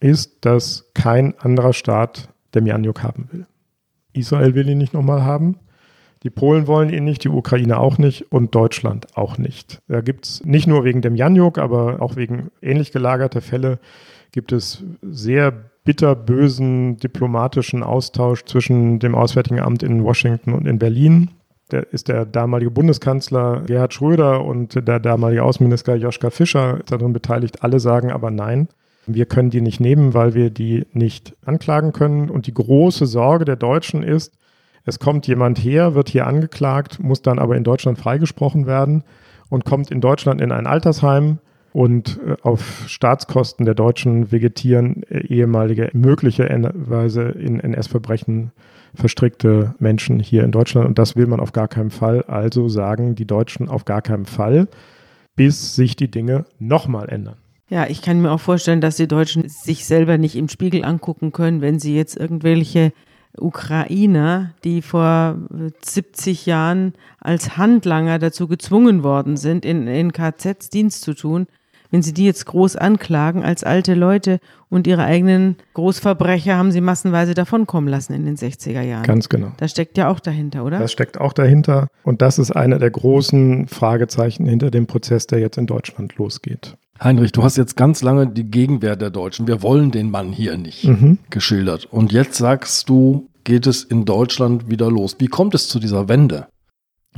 ist, 0.00 0.44
dass 0.44 0.90
kein 0.94 1.38
anderer 1.38 1.72
Staat 1.72 2.28
Demjanjuk 2.54 3.02
haben 3.02 3.28
will. 3.32 3.46
Israel 4.12 4.54
will 4.54 4.68
ihn 4.68 4.78
nicht 4.78 4.94
nochmal 4.94 5.22
haben. 5.22 5.56
Die 6.24 6.30
Polen 6.30 6.66
wollen 6.66 6.90
ihn 6.90 7.04
nicht, 7.04 7.24
die 7.24 7.28
Ukraine 7.28 7.78
auch 7.78 7.98
nicht 7.98 8.32
und 8.32 8.54
Deutschland 8.54 9.16
auch 9.16 9.38
nicht. 9.38 9.80
Da 9.86 10.00
gibt 10.00 10.26
es 10.26 10.44
nicht 10.44 10.66
nur 10.66 10.84
wegen 10.84 11.00
Demjanjuk, 11.00 11.58
aber 11.58 12.02
auch 12.02 12.16
wegen 12.16 12.50
ähnlich 12.60 12.90
gelagerter 12.90 13.40
Fälle 13.40 13.78
gibt 14.32 14.52
es 14.52 14.84
sehr 15.02 15.52
bitterbösen 15.84 16.96
diplomatischen 16.98 17.82
Austausch 17.82 18.44
zwischen 18.44 18.98
dem 18.98 19.14
Auswärtigen 19.14 19.60
Amt 19.60 19.82
in 19.82 20.04
Washington 20.04 20.52
und 20.52 20.66
in 20.66 20.78
Berlin. 20.78 21.30
Da 21.68 21.80
ist 21.80 22.08
der 22.08 22.24
damalige 22.24 22.70
Bundeskanzler 22.70 23.62
Gerhard 23.66 23.92
Schröder 23.92 24.44
und 24.44 24.74
der 24.74 25.00
damalige 25.00 25.42
Außenminister 25.42 25.96
Joschka 25.96 26.30
Fischer 26.30 26.80
darin 26.86 27.12
beteiligt. 27.12 27.62
Alle 27.62 27.78
sagen 27.78 28.10
aber 28.10 28.30
nein. 28.30 28.68
Wir 29.06 29.26
können 29.26 29.50
die 29.50 29.60
nicht 29.60 29.80
nehmen, 29.80 30.14
weil 30.14 30.34
wir 30.34 30.50
die 30.50 30.86
nicht 30.92 31.34
anklagen 31.44 31.92
können. 31.92 32.30
Und 32.30 32.46
die 32.46 32.54
große 32.54 33.06
Sorge 33.06 33.44
der 33.44 33.56
Deutschen 33.56 34.02
ist, 34.02 34.34
es 34.84 34.98
kommt 34.98 35.26
jemand 35.26 35.58
her, 35.58 35.94
wird 35.94 36.08
hier 36.08 36.26
angeklagt, 36.26 37.00
muss 37.00 37.20
dann 37.20 37.38
aber 37.38 37.56
in 37.56 37.64
Deutschland 37.64 37.98
freigesprochen 37.98 38.66
werden 38.66 39.04
und 39.50 39.66
kommt 39.66 39.90
in 39.90 40.00
Deutschland 40.00 40.40
in 40.40 40.52
ein 40.52 40.66
Altersheim 40.66 41.38
und 41.72 42.18
äh, 42.26 42.36
auf 42.42 42.84
Staatskosten 42.86 43.66
der 43.66 43.74
Deutschen 43.74 44.32
vegetieren 44.32 45.02
äh, 45.04 45.26
ehemalige 45.26 45.90
möglicherweise 45.92 47.22
in 47.22 47.60
NS-Verbrechen 47.60 48.52
verstrickte 48.94 49.74
Menschen 49.78 50.20
hier 50.20 50.44
in 50.44 50.52
Deutschland 50.52 50.86
und 50.86 50.98
das 50.98 51.16
will 51.16 51.26
man 51.26 51.40
auf 51.40 51.52
gar 51.52 51.68
keinen 51.68 51.90
Fall. 51.90 52.22
Also 52.22 52.68
sagen 52.68 53.14
die 53.14 53.26
Deutschen 53.26 53.68
auf 53.68 53.84
gar 53.84 54.02
keinen 54.02 54.26
Fall. 54.26 54.68
bis 55.36 55.76
sich 55.76 55.94
die 55.94 56.10
Dinge 56.10 56.46
nochmal 56.58 57.08
ändern. 57.08 57.36
Ja, 57.70 57.86
ich 57.86 58.02
kann 58.02 58.20
mir 58.20 58.32
auch 58.32 58.40
vorstellen, 58.40 58.80
dass 58.80 58.96
die 58.96 59.06
Deutschen 59.06 59.48
sich 59.48 59.86
selber 59.86 60.18
nicht 60.18 60.34
im 60.34 60.48
Spiegel 60.48 60.84
angucken 60.84 61.30
können, 61.30 61.60
wenn 61.60 61.78
sie 61.78 61.94
jetzt 61.94 62.16
irgendwelche 62.16 62.92
Ukrainer, 63.38 64.54
die 64.64 64.82
vor 64.82 65.36
70 65.82 66.46
Jahren 66.46 66.94
als 67.20 67.56
Handlanger 67.56 68.18
dazu 68.18 68.48
gezwungen 68.48 69.04
worden 69.04 69.36
sind, 69.36 69.64
in, 69.64 69.86
in 69.86 70.12
KZs 70.12 70.70
Dienst 70.70 71.02
zu 71.02 71.14
tun, 71.14 71.46
wenn 71.90 72.02
sie 72.02 72.12
die 72.12 72.24
jetzt 72.24 72.46
groß 72.46 72.76
anklagen 72.76 73.42
als 73.42 73.64
alte 73.64 73.94
Leute 73.94 74.40
und 74.68 74.86
ihre 74.86 75.04
eigenen 75.04 75.56
Großverbrecher 75.74 76.56
haben 76.56 76.72
sie 76.72 76.80
massenweise 76.80 77.34
davonkommen 77.34 77.88
lassen 77.88 78.12
in 78.12 78.24
den 78.24 78.36
60er 78.36 78.82
Jahren. 78.82 79.04
Ganz 79.04 79.28
genau. 79.28 79.52
Das 79.56 79.70
steckt 79.70 79.96
ja 79.96 80.08
auch 80.08 80.20
dahinter, 80.20 80.64
oder? 80.64 80.78
Das 80.78 80.92
steckt 80.92 81.20
auch 81.20 81.32
dahinter. 81.32 81.88
Und 82.02 82.20
das 82.22 82.38
ist 82.38 82.50
einer 82.50 82.78
der 82.78 82.90
großen 82.90 83.68
Fragezeichen 83.68 84.46
hinter 84.46 84.70
dem 84.70 84.86
Prozess, 84.86 85.26
der 85.26 85.38
jetzt 85.38 85.56
in 85.56 85.66
Deutschland 85.66 86.16
losgeht. 86.16 86.76
Heinrich, 87.02 87.32
du 87.32 87.44
hast 87.44 87.56
jetzt 87.56 87.76
ganz 87.76 88.02
lange 88.02 88.26
die 88.26 88.50
Gegenwehr 88.50 88.96
der 88.96 89.10
Deutschen, 89.10 89.46
wir 89.46 89.62
wollen 89.62 89.92
den 89.92 90.10
Mann 90.10 90.32
hier 90.32 90.56
nicht, 90.58 90.84
mhm. 90.84 91.18
geschildert. 91.30 91.86
Und 91.86 92.12
jetzt 92.12 92.34
sagst 92.34 92.88
du, 92.88 93.28
geht 93.44 93.66
es 93.66 93.84
in 93.84 94.04
Deutschland 94.04 94.68
wieder 94.68 94.90
los. 94.90 95.16
Wie 95.18 95.28
kommt 95.28 95.54
es 95.54 95.68
zu 95.68 95.78
dieser 95.78 96.08
Wende? 96.08 96.48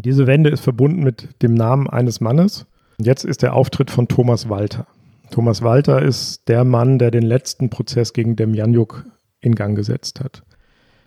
Diese 0.05 0.27
Wende 0.27 0.51
ist 0.51 0.61
verbunden 0.61 1.03
mit 1.03 1.43
dem 1.43 1.55
Namen 1.55 1.89
eines 1.89 2.21
Mannes. 2.21 2.67
Jetzt 3.03 3.25
ist 3.25 3.43
der 3.43 3.55
Auftritt 3.55 3.91
von 3.91 4.09
Thomas 4.09 4.51
Walter. 4.51 4.87
Thomas 5.31 5.63
Walter 5.63 6.03
ist 6.03 6.49
der 6.49 6.65
Mann, 6.65 6.99
der 6.99 7.11
den 7.11 7.23
letzten 7.23 7.71
Prozess 7.71 8.13
gegen 8.13 8.37
Demjanjuk 8.37 9.07
in 9.41 9.55
Gang 9.55 9.75
gesetzt 9.75 10.21
hat. 10.21 10.43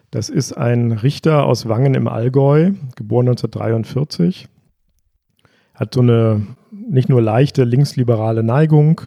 Das 0.09 0.29
ist 0.29 0.53
ein 0.53 0.91
Richter 0.91 1.45
aus 1.45 1.67
Wangen 1.67 1.93
im 1.93 2.07
Allgäu, 2.07 2.71
geboren 2.95 3.27
1943. 3.27 4.47
Hat 5.75 5.93
so 5.93 6.01
eine 6.01 6.47
nicht 6.71 7.09
nur 7.09 7.21
leichte 7.21 7.63
linksliberale 7.63 8.41
Neigung, 8.41 9.01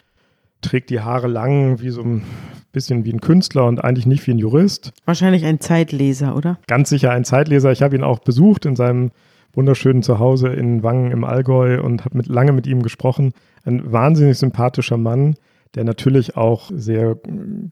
trägt 0.61 0.91
die 0.91 1.01
Haare 1.01 1.27
lang 1.27 1.81
wie 1.81 1.91
so 1.91 2.03
ein 2.03 2.23
bisschen 2.71 3.05
wie 3.05 3.13
ein 3.13 3.21
Künstler 3.21 3.67
und 3.67 3.83
eigentlich 3.83 4.07
nicht 4.07 4.25
wie 4.29 4.33
ein 4.33 4.39
Jurist. 4.39 4.93
Wahrscheinlich 5.07 5.45
ein 5.45 5.59
Zeitleser, 5.59 6.37
oder? 6.37 6.59
Ganz 6.69 6.91
sicher 6.91 7.11
ein 7.11 7.25
Zeitleser. 7.25 7.73
Ich 7.73 7.83
habe 7.83 7.97
ihn 7.97 8.05
auch 8.05 8.21
besucht 8.21 8.65
in 8.65 8.77
seinem 8.77 9.11
wunderschönen 9.57 10.03
Zuhause 10.03 10.49
in 10.49 10.83
Wangen 10.83 11.11
im 11.11 11.25
Allgäu 11.25 11.83
und 11.83 12.05
habe 12.05 12.19
mit, 12.19 12.29
lange 12.29 12.53
mit 12.53 12.67
ihm 12.67 12.83
gesprochen. 12.83 13.33
Ein 13.65 13.91
wahnsinnig 13.91 14.39
sympathischer 14.39 14.99
Mann, 14.99 15.35
der 15.75 15.85
natürlich 15.85 16.37
auch 16.37 16.71
sehr 16.73 17.17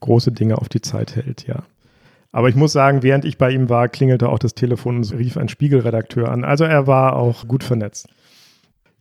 große 0.01 0.33
Dinge 0.33 0.59
auf 0.59 0.69
die 0.69 0.81
Zeit 0.81 1.15
hält, 1.15 1.47
ja. 1.47 1.65
Aber 2.33 2.49
ich 2.49 2.57
muss 2.57 2.73
sagen, 2.73 3.05
während 3.05 3.25
ich 3.25 3.39
bei 3.39 3.53
ihm 3.53 3.69
war, 3.69 3.89
klingelte 3.89 4.29
auch 4.29 4.41
das 4.41 4.55
Telefon 4.55 4.97
und 4.97 5.13
rief 5.17 5.37
ein 5.37 5.49
Spiegelredakteur 5.49 6.33
an. 6.33 6.43
Also 6.43 6.65
er 6.65 6.89
war 6.89 7.15
auch 7.15 7.47
gut 7.47 7.63
vernetzt. 7.63 8.09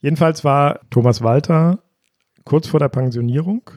Jedenfalls 0.01 0.43
war 0.43 0.81
Thomas 0.91 1.23
Walter 1.23 1.79
kurz 2.45 2.67
vor 2.67 2.79
der 2.79 2.89
Pensionierung. 2.89 3.71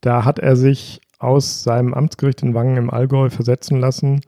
Da 0.00 0.24
hat 0.24 0.40
er 0.40 0.56
sich 0.56 1.00
aus 1.20 1.62
seinem 1.62 1.94
Amtsgericht 1.94 2.42
in 2.42 2.54
Wangen 2.54 2.78
im 2.78 2.90
Allgäu 2.90 3.30
versetzen 3.30 3.78
lassen 3.78 4.22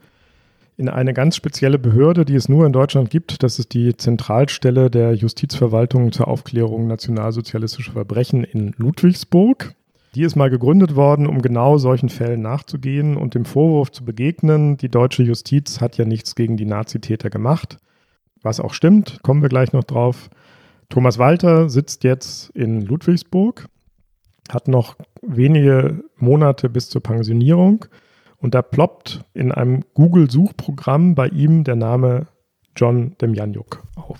in 0.83 0.89
eine 0.89 1.15
ganz 1.15 1.37
spezielle 1.37 1.79
Behörde, 1.79 2.25
die 2.25 2.35
es 2.35 2.49
nur 2.49 2.67
in 2.67 2.73
Deutschland 2.73 3.09
gibt. 3.09 3.45
Das 3.45 3.61
ist 3.61 3.73
die 3.73 3.97
Zentralstelle 3.97 4.91
der 4.91 5.15
Justizverwaltung 5.15 6.11
zur 6.11 6.27
Aufklärung 6.27 6.89
nationalsozialistischer 6.89 7.93
Verbrechen 7.93 8.43
in 8.43 8.75
Ludwigsburg. 8.77 9.77
Die 10.17 10.25
ist 10.25 10.35
mal 10.35 10.51
gegründet 10.51 10.97
worden, 10.97 11.29
um 11.29 11.41
genau 11.41 11.79
solchen 11.79 12.09
Fällen 12.09 12.43
nachzugehen 12.43 13.17
und 13.17 13.37
dem 13.37 13.45
Vorwurf 13.45 13.93
zu 13.93 14.05
begegnen, 14.05 14.77
die 14.77 14.89
deutsche 14.89 15.23
Justiz 15.23 15.81
hat 15.81 15.97
ja 15.99 16.05
nichts 16.05 16.35
gegen 16.35 16.57
die 16.57 16.67
Nazitäter 16.67 17.31
gemacht. 17.31 17.79
Was 18.43 18.59
auch 18.59 18.75
stimmt, 18.75 19.21
kommen 19.23 19.41
wir 19.41 19.49
gleich 19.49 19.73
noch 19.73 19.85
drauf. 19.85 20.31
Thomas 20.89 21.19
Walter 21.19 21.71
sitzt 21.71 22.03
jetzt 22.03 22.51
in 22.51 22.83
Ludwigsburg, 22.83 23.69
hat 24.51 24.67
noch 24.67 24.97
wenige 25.23 26.03
Monate 26.17 26.69
bis 26.69 26.89
zur 26.89 27.05
Pensionierung 27.05 27.87
und 28.43 28.55
da 28.55 28.61
ploppt 28.61 29.25
in 29.33 29.53
einem 29.53 29.85
Google-Suchprogramm 29.95 31.15
bei 31.15 31.29
ihm 31.29 31.65
der 31.65 31.77
Name 31.77 32.27
John 32.77 33.15
Demjanjuk 33.21 33.83
auf. 33.95 34.19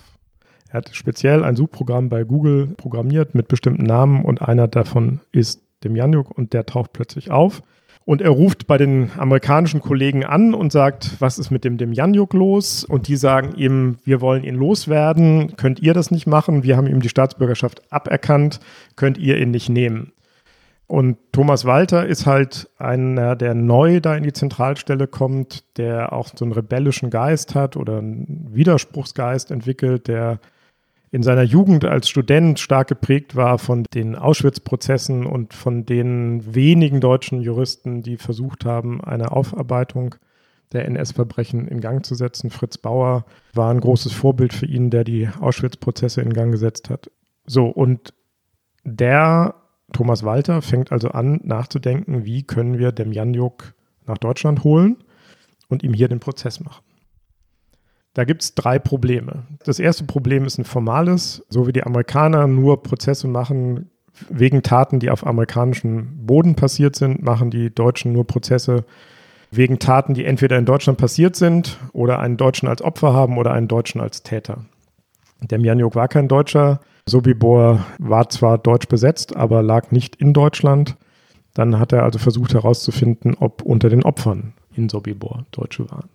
Er 0.69 0.77
hat 0.77 0.95
speziell 0.95 1.43
ein 1.43 1.55
Suchprogramm 1.55 2.09
bei 2.09 2.23
Google 2.23 2.67
programmiert 2.77 3.35
mit 3.35 3.47
bestimmten 3.47 3.83
Namen 3.83 4.25
und 4.25 4.41
einer 4.41 4.67
davon 4.67 5.19
ist 5.31 5.61
Demjanjuk 5.83 6.35
und 6.35 6.53
der 6.53 6.65
taucht 6.65 6.93
plötzlich 6.93 7.29
auf. 7.29 7.61
Und 8.05 8.21
er 8.21 8.31
ruft 8.31 8.67
bei 8.67 8.77
den 8.77 9.11
amerikanischen 9.17 9.79
Kollegen 9.79 10.25
an 10.25 10.53
und 10.53 10.71
sagt, 10.71 11.21
was 11.21 11.39
ist 11.39 11.51
mit 11.51 11.63
dem 11.63 11.77
Demjanjuk 11.77 12.33
los? 12.33 12.83
Und 12.83 13.07
die 13.07 13.15
sagen 13.15 13.55
ihm, 13.55 13.97
wir 14.03 14.19
wollen 14.19 14.43
ihn 14.43 14.55
loswerden. 14.55 15.55
Könnt 15.55 15.79
ihr 15.79 15.93
das 15.93 16.11
nicht 16.11 16.27
machen? 16.27 16.63
Wir 16.63 16.75
haben 16.75 16.87
ihm 16.87 17.01
die 17.01 17.07
Staatsbürgerschaft 17.07 17.81
aberkannt. 17.93 18.59
Könnt 18.97 19.17
ihr 19.17 19.37
ihn 19.37 19.51
nicht 19.51 19.69
nehmen? 19.69 20.11
Und 20.93 21.17
Thomas 21.31 21.65
Walter 21.65 22.05
ist 22.05 22.27
halt 22.27 22.69
einer, 22.77 23.35
der 23.35 23.55
neu 23.55 23.99
da 23.99 24.15
in 24.15 24.21
die 24.21 24.31
Zentralstelle 24.31 25.07
kommt, 25.07 25.63
der 25.77 26.13
auch 26.13 26.29
so 26.35 26.45
einen 26.45 26.51
rebellischen 26.51 27.09
Geist 27.09 27.55
hat 27.55 27.75
oder 27.75 27.97
einen 27.97 28.49
Widerspruchsgeist 28.51 29.49
entwickelt, 29.49 30.07
der 30.07 30.39
in 31.09 31.23
seiner 31.23 31.41
Jugend 31.41 31.83
als 31.83 32.09
Student 32.09 32.59
stark 32.59 32.89
geprägt 32.89 33.35
war 33.35 33.57
von 33.57 33.85
den 33.95 34.15
Auschwitz-Prozessen 34.15 35.25
und 35.25 35.55
von 35.55 35.87
den 35.87 36.53
wenigen 36.53 37.01
deutschen 37.01 37.41
Juristen, 37.41 38.03
die 38.03 38.17
versucht 38.17 38.63
haben, 38.63 39.03
eine 39.03 39.31
Aufarbeitung 39.31 40.13
der 40.73 40.85
NS-Verbrechen 40.85 41.67
in 41.67 41.81
Gang 41.81 42.05
zu 42.05 42.13
setzen. 42.13 42.51
Fritz 42.51 42.77
Bauer 42.77 43.25
war 43.55 43.71
ein 43.71 43.81
großes 43.81 44.13
Vorbild 44.13 44.53
für 44.53 44.67
ihn, 44.67 44.91
der 44.91 45.05
die 45.05 45.27
Auschwitz-Prozesse 45.39 46.21
in 46.21 46.33
Gang 46.33 46.51
gesetzt 46.51 46.91
hat. 46.91 47.09
So, 47.47 47.65
und 47.65 48.13
der 48.83 49.55
Thomas 49.93 50.23
Walter 50.23 50.61
fängt 50.61 50.91
also 50.91 51.09
an 51.09 51.39
nachzudenken, 51.43 52.25
wie 52.25 52.43
können 52.43 52.77
wir 52.77 52.91
Demjanjuk 52.91 53.73
nach 54.05 54.17
Deutschland 54.17 54.63
holen 54.63 54.97
und 55.69 55.83
ihm 55.83 55.93
hier 55.93 56.09
den 56.09 56.19
Prozess 56.19 56.59
machen. 56.59 56.83
Da 58.13 58.25
gibt 58.25 58.43
es 58.43 58.53
drei 58.53 58.77
Probleme. 58.77 59.43
Das 59.65 59.79
erste 59.79 60.03
Problem 60.03 60.45
ist 60.45 60.59
ein 60.59 60.65
formales, 60.65 61.45
so 61.49 61.65
wie 61.67 61.73
die 61.73 61.83
Amerikaner 61.83 62.45
nur 62.47 62.83
Prozesse 62.83 63.27
machen 63.27 63.89
wegen 64.29 64.61
Taten, 64.61 64.99
die 64.99 65.09
auf 65.09 65.25
amerikanischem 65.25 66.25
Boden 66.25 66.55
passiert 66.55 66.95
sind, 66.95 67.23
machen 67.23 67.49
die 67.49 67.73
Deutschen 67.73 68.13
nur 68.13 68.27
Prozesse 68.27 68.85
wegen 69.49 69.79
Taten, 69.79 70.13
die 70.13 70.25
entweder 70.25 70.57
in 70.57 70.65
Deutschland 70.65 70.99
passiert 70.99 71.35
sind 71.35 71.79
oder 71.93 72.19
einen 72.19 72.37
Deutschen 72.37 72.67
als 72.67 72.81
Opfer 72.81 73.13
haben 73.13 73.37
oder 73.37 73.51
einen 73.51 73.67
Deutschen 73.67 74.01
als 74.01 74.21
Täter. 74.21 74.65
Der 75.41 75.59
Mianjuk 75.59 75.95
war 75.95 76.07
kein 76.07 76.27
Deutscher. 76.27 76.79
Sobibor 77.07 77.85
war 77.99 78.29
zwar 78.29 78.57
deutsch 78.57 78.87
besetzt, 78.87 79.35
aber 79.35 79.61
lag 79.61 79.91
nicht 79.91 80.15
in 80.15 80.33
Deutschland. 80.33 80.95
Dann 81.53 81.77
hat 81.79 81.91
er 81.91 82.03
also 82.03 82.17
versucht 82.17 82.53
herauszufinden, 82.53 83.35
ob 83.35 83.61
unter 83.61 83.89
den 83.89 84.03
Opfern 84.03 84.53
in 84.75 84.89
Sobibor 84.89 85.45
Deutsche 85.51 85.89
waren. 85.91 86.09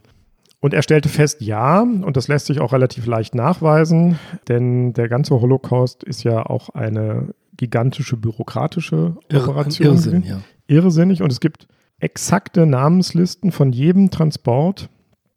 Und 0.61 0.75
er 0.75 0.83
stellte 0.83 1.09
fest, 1.09 1.41
ja, 1.41 1.83
und 1.83 2.17
das 2.17 2.27
lässt 2.27 2.47
sich 2.47 2.59
auch 2.61 2.73
relativ 2.73 3.07
leicht 3.07 3.35
nachweisen, 3.35 4.19
denn 4.49 4.93
der 4.93 5.09
ganze 5.09 5.41
Holocaust 5.41 6.03
ist 6.03 6.25
ja 6.25 6.45
auch 6.45 6.71
eine 6.71 7.29
gigantische 7.57 8.17
bürokratische 8.17 9.17
Operation. 9.33 9.95
Irrsinn, 9.95 10.23
ja. 10.25 10.41
Irrsinnig. 10.67 11.23
Und 11.23 11.31
es 11.31 11.39
gibt 11.39 11.69
exakte 12.01 12.67
Namenslisten 12.67 13.53
von 13.53 13.73
jedem 13.73 14.11
Transport, 14.11 14.89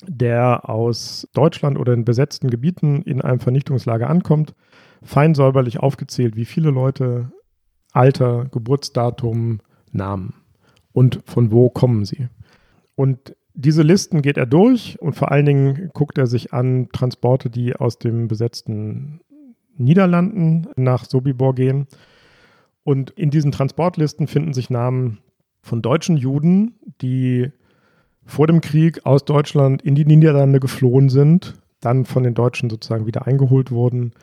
der 0.07 0.67
aus 0.69 1.27
Deutschland 1.33 1.77
oder 1.77 1.93
in 1.93 2.05
besetzten 2.05 2.49
Gebieten 2.49 3.03
in 3.03 3.21
einem 3.21 3.39
Vernichtungslager 3.39 4.09
ankommt, 4.09 4.55
fein 5.03 5.33
säuberlich 5.35 5.79
aufgezählt, 5.79 6.35
wie 6.35 6.45
viele 6.45 6.69
Leute, 6.69 7.31
Alter, 7.91 8.45
Geburtsdatum, 8.45 9.59
Namen 9.91 10.33
und 10.93 11.21
von 11.25 11.51
wo 11.51 11.69
kommen 11.69 12.05
sie. 12.05 12.27
Und 12.95 13.35
diese 13.53 13.81
Listen 13.81 14.21
geht 14.21 14.37
er 14.37 14.45
durch 14.45 14.97
und 15.01 15.13
vor 15.13 15.31
allen 15.31 15.45
Dingen 15.45 15.89
guckt 15.93 16.17
er 16.17 16.27
sich 16.27 16.53
an 16.53 16.89
Transporte, 16.93 17.49
die 17.49 17.75
aus 17.75 17.99
dem 17.99 18.27
besetzten 18.27 19.21
Niederlanden 19.77 20.67
nach 20.75 21.05
Sobibor 21.05 21.55
gehen. 21.55 21.87
Und 22.83 23.11
in 23.11 23.29
diesen 23.29 23.51
Transportlisten 23.51 24.27
finden 24.27 24.53
sich 24.53 24.69
Namen 24.69 25.19
von 25.61 25.81
deutschen 25.81 26.17
Juden, 26.17 26.75
die 27.01 27.51
vor 28.25 28.47
dem 28.47 28.61
Krieg 28.61 29.05
aus 29.05 29.25
Deutschland 29.25 29.81
in 29.81 29.95
die 29.95 30.05
Niederlande 30.05 30.59
geflohen 30.59 31.09
sind, 31.09 31.55
dann 31.81 32.05
von 32.05 32.23
den 32.23 32.33
Deutschen 32.33 32.69
sozusagen 32.69 33.05
wieder 33.05 33.27
eingeholt 33.27 33.71
wurden 33.71 34.13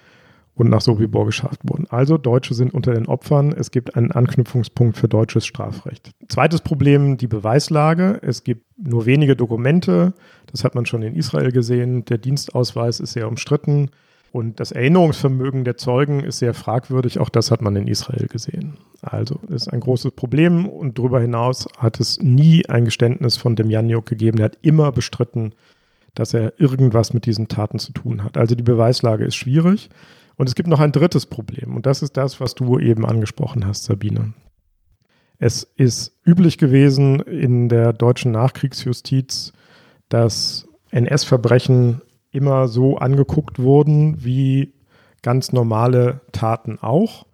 und 0.59 0.71
nach 0.71 0.81
Sobibor 0.81 1.25
geschafft 1.25 1.61
wurden. 1.63 1.87
Also 1.89 2.19
Deutsche 2.19 2.53
sind 2.53 2.75
unter 2.75 2.93
den 2.93 3.07
Opfern. 3.07 3.53
Es 3.53 3.71
gibt 3.71 3.95
einen 3.95 4.11
Anknüpfungspunkt 4.11 4.97
für 4.97 5.09
deutsches 5.09 5.47
Strafrecht. 5.47 6.11
Zweites 6.29 6.61
Problem, 6.61 7.17
die 7.17 7.29
Beweislage. 7.29 8.19
Es 8.23 8.43
gibt 8.43 8.67
nur 8.77 9.07
wenige 9.07 9.37
Dokumente. 9.37 10.15
Das 10.51 10.65
hat 10.65 10.75
man 10.75 10.85
schon 10.85 11.03
in 11.03 11.15
Israel 11.15 11.53
gesehen. 11.53 12.05
Der 12.07 12.19
Dienstausweis 12.19 12.99
ist 12.99 13.13
sehr 13.13 13.29
umstritten. 13.29 13.91
Und 14.33 14.61
das 14.61 14.73
Erinnerungsvermögen 14.73 15.65
der 15.65 15.77
Zeugen 15.77 16.21
ist 16.21 16.39
sehr 16.39 16.55
fragwürdig. 16.55 17.21
Auch 17.21 17.31
das 17.31 17.51
hat 17.51 17.63
man 17.63 17.77
in 17.77 17.87
Israel 17.87 18.27
gesehen. 18.27 18.79
Also 19.01 19.41
ist 19.49 19.73
ein 19.73 19.81
großes 19.81 20.11
Problem. 20.11 20.67
Und 20.67 20.99
darüber 20.99 21.21
hinaus 21.21 21.69
hat 21.79 22.01
es 22.01 22.21
nie 22.21 22.69
ein 22.69 22.85
Geständnis 22.85 23.37
von 23.37 23.55
Demjanjuk 23.55 24.07
gegeben. 24.07 24.39
Er 24.39 24.47
hat 24.47 24.59
immer 24.61 24.91
bestritten, 24.91 25.53
dass 26.15 26.35
er 26.35 26.55
irgendwas 26.59 27.15
mit 27.15 27.27
diesen 27.27 27.47
Taten 27.47 27.79
zu 27.79 27.93
tun 27.93 28.25
hat. 28.25 28.37
Also 28.37 28.57
die 28.57 28.65
Beweislage 28.65 29.25
ist 29.25 29.37
schwierig. 29.37 29.89
Und 30.39 30.49
es 30.49 30.55
gibt 30.55 30.69
noch 30.69 30.81
ein 30.81 30.93
drittes 30.93 31.27
Problem 31.27 31.77
und 31.77 31.85
das 31.85 32.01
ist 32.01 32.17
das, 32.17 32.41
was 32.41 32.55
du 32.55 32.79
eben 32.79 33.05
angesprochen 33.05 33.67
hast, 33.67 33.85
Sabine. 33.85 34.33
Es 35.39 35.65
ist 35.77 36.17
üblich 36.25 36.59
gewesen 36.59 37.21
in 37.21 37.69
der 37.69 37.93
deutschen 37.93 38.33
Nachkriegsjustiz, 38.33 39.53
dass 40.09 40.67
NS-Verbrechen 40.91 42.03
immer 42.31 42.69
so 42.69 42.99
angeguckt 42.99 43.59
wurden 43.59 44.25
wie 44.25 44.75
ganz 45.23 45.53
normale 45.53 46.21
Taten 46.33 46.79
auch. 46.81 47.27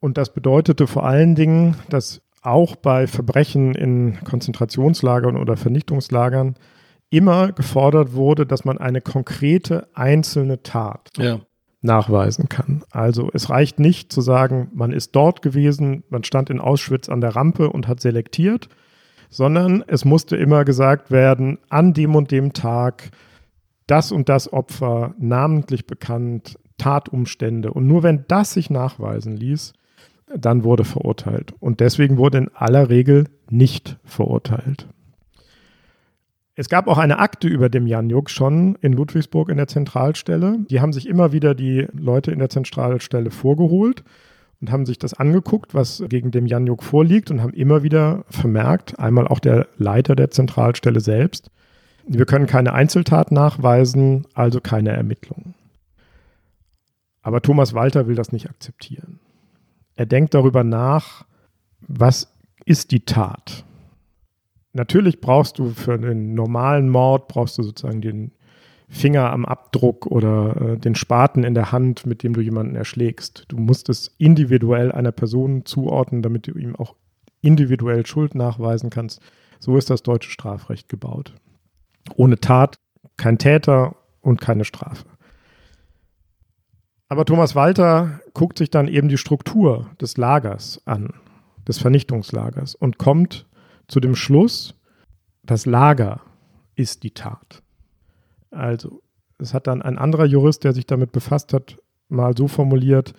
Und 0.00 0.18
das 0.18 0.34
bedeutete 0.34 0.88
vor 0.88 1.04
allen 1.06 1.36
Dingen, 1.36 1.76
dass 1.90 2.22
auch 2.42 2.74
bei 2.74 3.06
Verbrechen 3.06 3.74
in 3.76 4.18
Konzentrationslagern 4.24 5.36
oder 5.36 5.56
Vernichtungslagern 5.56 6.56
immer 7.08 7.52
gefordert 7.52 8.14
wurde, 8.14 8.46
dass 8.46 8.64
man 8.64 8.78
eine 8.78 9.00
konkrete 9.00 9.86
einzelne 9.94 10.62
Tat 10.64 11.10
ja. 11.16 11.38
Nachweisen 11.82 12.48
kann. 12.48 12.82
Also 12.90 13.30
es 13.32 13.50
reicht 13.50 13.78
nicht 13.80 14.12
zu 14.12 14.20
sagen, 14.20 14.70
man 14.72 14.92
ist 14.92 15.14
dort 15.14 15.42
gewesen, 15.42 16.04
man 16.08 16.24
stand 16.24 16.48
in 16.50 16.60
Auschwitz 16.60 17.08
an 17.08 17.20
der 17.20 17.34
Rampe 17.36 17.70
und 17.70 17.88
hat 17.88 18.00
selektiert, 18.00 18.68
sondern 19.28 19.82
es 19.86 20.04
musste 20.04 20.36
immer 20.36 20.64
gesagt 20.64 21.10
werden, 21.10 21.58
an 21.68 21.92
dem 21.92 22.14
und 22.14 22.30
dem 22.30 22.52
Tag 22.52 23.10
das 23.86 24.12
und 24.12 24.28
das 24.28 24.52
Opfer 24.52 25.14
namentlich 25.18 25.86
bekannt, 25.86 26.58
Tatumstände. 26.78 27.72
Und 27.72 27.86
nur 27.86 28.02
wenn 28.02 28.24
das 28.28 28.52
sich 28.52 28.70
nachweisen 28.70 29.36
ließ, 29.36 29.72
dann 30.36 30.64
wurde 30.64 30.84
verurteilt. 30.84 31.54
Und 31.60 31.80
deswegen 31.80 32.16
wurde 32.16 32.38
in 32.38 32.50
aller 32.54 32.88
Regel 32.88 33.28
nicht 33.50 33.98
verurteilt. 34.04 34.88
Es 36.54 36.68
gab 36.68 36.86
auch 36.86 36.98
eine 36.98 37.18
Akte 37.18 37.48
über 37.48 37.68
dem 37.68 37.86
Janjuk 37.86 38.28
schon 38.28 38.76
in 38.82 38.92
Ludwigsburg 38.92 39.48
in 39.48 39.56
der 39.56 39.68
Zentralstelle. 39.68 40.58
Die 40.68 40.80
haben 40.80 40.92
sich 40.92 41.08
immer 41.08 41.32
wieder 41.32 41.54
die 41.54 41.86
Leute 41.92 42.30
in 42.30 42.38
der 42.38 42.50
Zentralstelle 42.50 43.30
vorgeholt 43.30 44.04
und 44.60 44.70
haben 44.70 44.84
sich 44.84 44.98
das 44.98 45.14
angeguckt, 45.14 45.74
was 45.74 46.04
gegen 46.08 46.30
dem 46.30 46.46
Janjuk 46.46 46.82
vorliegt 46.82 47.30
und 47.30 47.40
haben 47.40 47.54
immer 47.54 47.82
wieder 47.82 48.24
vermerkt, 48.28 48.98
einmal 48.98 49.26
auch 49.26 49.40
der 49.40 49.66
Leiter 49.78 50.14
der 50.14 50.30
Zentralstelle 50.30 51.00
selbst, 51.00 51.50
wir 52.06 52.26
können 52.26 52.46
keine 52.46 52.72
Einzeltat 52.72 53.30
nachweisen, 53.32 54.26
also 54.34 54.60
keine 54.60 54.90
Ermittlungen. 54.90 55.54
Aber 57.22 57.40
Thomas 57.40 57.74
Walter 57.74 58.08
will 58.08 58.16
das 58.16 58.32
nicht 58.32 58.50
akzeptieren. 58.50 59.20
Er 59.94 60.06
denkt 60.06 60.34
darüber 60.34 60.64
nach, 60.64 61.24
was 61.80 62.32
ist 62.64 62.90
die 62.90 63.04
Tat? 63.04 63.64
Natürlich 64.72 65.20
brauchst 65.20 65.58
du 65.58 65.70
für 65.70 65.94
einen 65.94 66.34
normalen 66.34 66.88
Mord, 66.88 67.28
brauchst 67.28 67.58
du 67.58 67.62
sozusagen 67.62 68.00
den 68.00 68.32
Finger 68.88 69.32
am 69.32 69.46
Abdruck 69.46 70.06
oder 70.06 70.74
äh, 70.74 70.78
den 70.78 70.94
Spaten 70.94 71.44
in 71.44 71.54
der 71.54 71.72
Hand, 71.72 72.04
mit 72.04 72.22
dem 72.22 72.34
du 72.34 72.42
jemanden 72.42 72.76
erschlägst. 72.76 73.46
Du 73.48 73.56
musst 73.56 73.88
es 73.88 74.14
individuell 74.18 74.92
einer 74.92 75.12
Person 75.12 75.64
zuordnen, 75.64 76.20
damit 76.20 76.46
du 76.46 76.52
ihm 76.58 76.76
auch 76.76 76.94
individuell 77.40 78.04
Schuld 78.04 78.34
nachweisen 78.34 78.90
kannst. 78.90 79.22
So 79.60 79.78
ist 79.78 79.88
das 79.88 80.02
deutsche 80.02 80.30
Strafrecht 80.30 80.90
gebaut. 80.90 81.34
Ohne 82.16 82.38
Tat 82.38 82.76
kein 83.16 83.38
Täter 83.38 83.96
und 84.20 84.40
keine 84.40 84.64
Strafe. 84.64 85.06
Aber 87.08 87.24
Thomas 87.24 87.54
Walter 87.54 88.20
guckt 88.34 88.58
sich 88.58 88.70
dann 88.70 88.88
eben 88.88 89.08
die 89.08 89.18
Struktur 89.18 89.90
des 90.00 90.16
Lagers 90.16 90.82
an, 90.86 91.14
des 91.66 91.78
Vernichtungslagers 91.78 92.74
und 92.74 92.98
kommt 92.98 93.46
zu 93.92 94.00
dem 94.00 94.16
Schluss, 94.16 94.74
das 95.42 95.66
Lager 95.66 96.22
ist 96.74 97.02
die 97.02 97.10
Tat. 97.10 97.62
Also, 98.50 99.02
es 99.38 99.52
hat 99.52 99.66
dann 99.66 99.82
ein 99.82 99.98
anderer 99.98 100.24
Jurist, 100.24 100.64
der 100.64 100.72
sich 100.72 100.86
damit 100.86 101.12
befasst 101.12 101.52
hat, 101.52 101.76
mal 102.08 102.34
so 102.34 102.48
formuliert, 102.48 103.12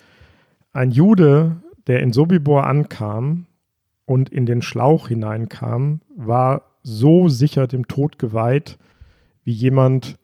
ein 0.72 0.90
Jude, 0.90 1.62
der 1.86 2.00
in 2.00 2.12
Sobibor 2.12 2.66
ankam 2.66 3.46
und 4.04 4.30
in 4.30 4.46
den 4.46 4.62
Schlauch 4.62 5.08
hineinkam, 5.08 6.00
war 6.16 6.62
so 6.82 7.28
sicher 7.28 7.68
dem 7.68 7.86
Tod 7.86 8.18
geweiht, 8.18 8.76
wie 9.44 9.52
jemand, 9.52 10.18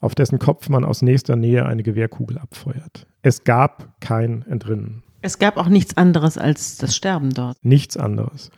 auf 0.00 0.14
dessen 0.14 0.38
Kopf 0.38 0.70
man 0.70 0.82
aus 0.82 1.02
nächster 1.02 1.36
Nähe 1.36 1.66
eine 1.66 1.82
Gewehrkugel 1.82 2.38
abfeuert. 2.38 3.06
Es 3.20 3.44
gab 3.44 4.00
kein 4.00 4.46
Entrinnen. 4.46 5.02
Es 5.20 5.38
gab 5.38 5.58
auch 5.58 5.68
nichts 5.68 5.98
anderes 5.98 6.38
als 6.38 6.78
das 6.78 6.96
Sterben 6.96 7.34
dort. 7.34 7.62
Nichts 7.62 7.98
anderes. 7.98 8.50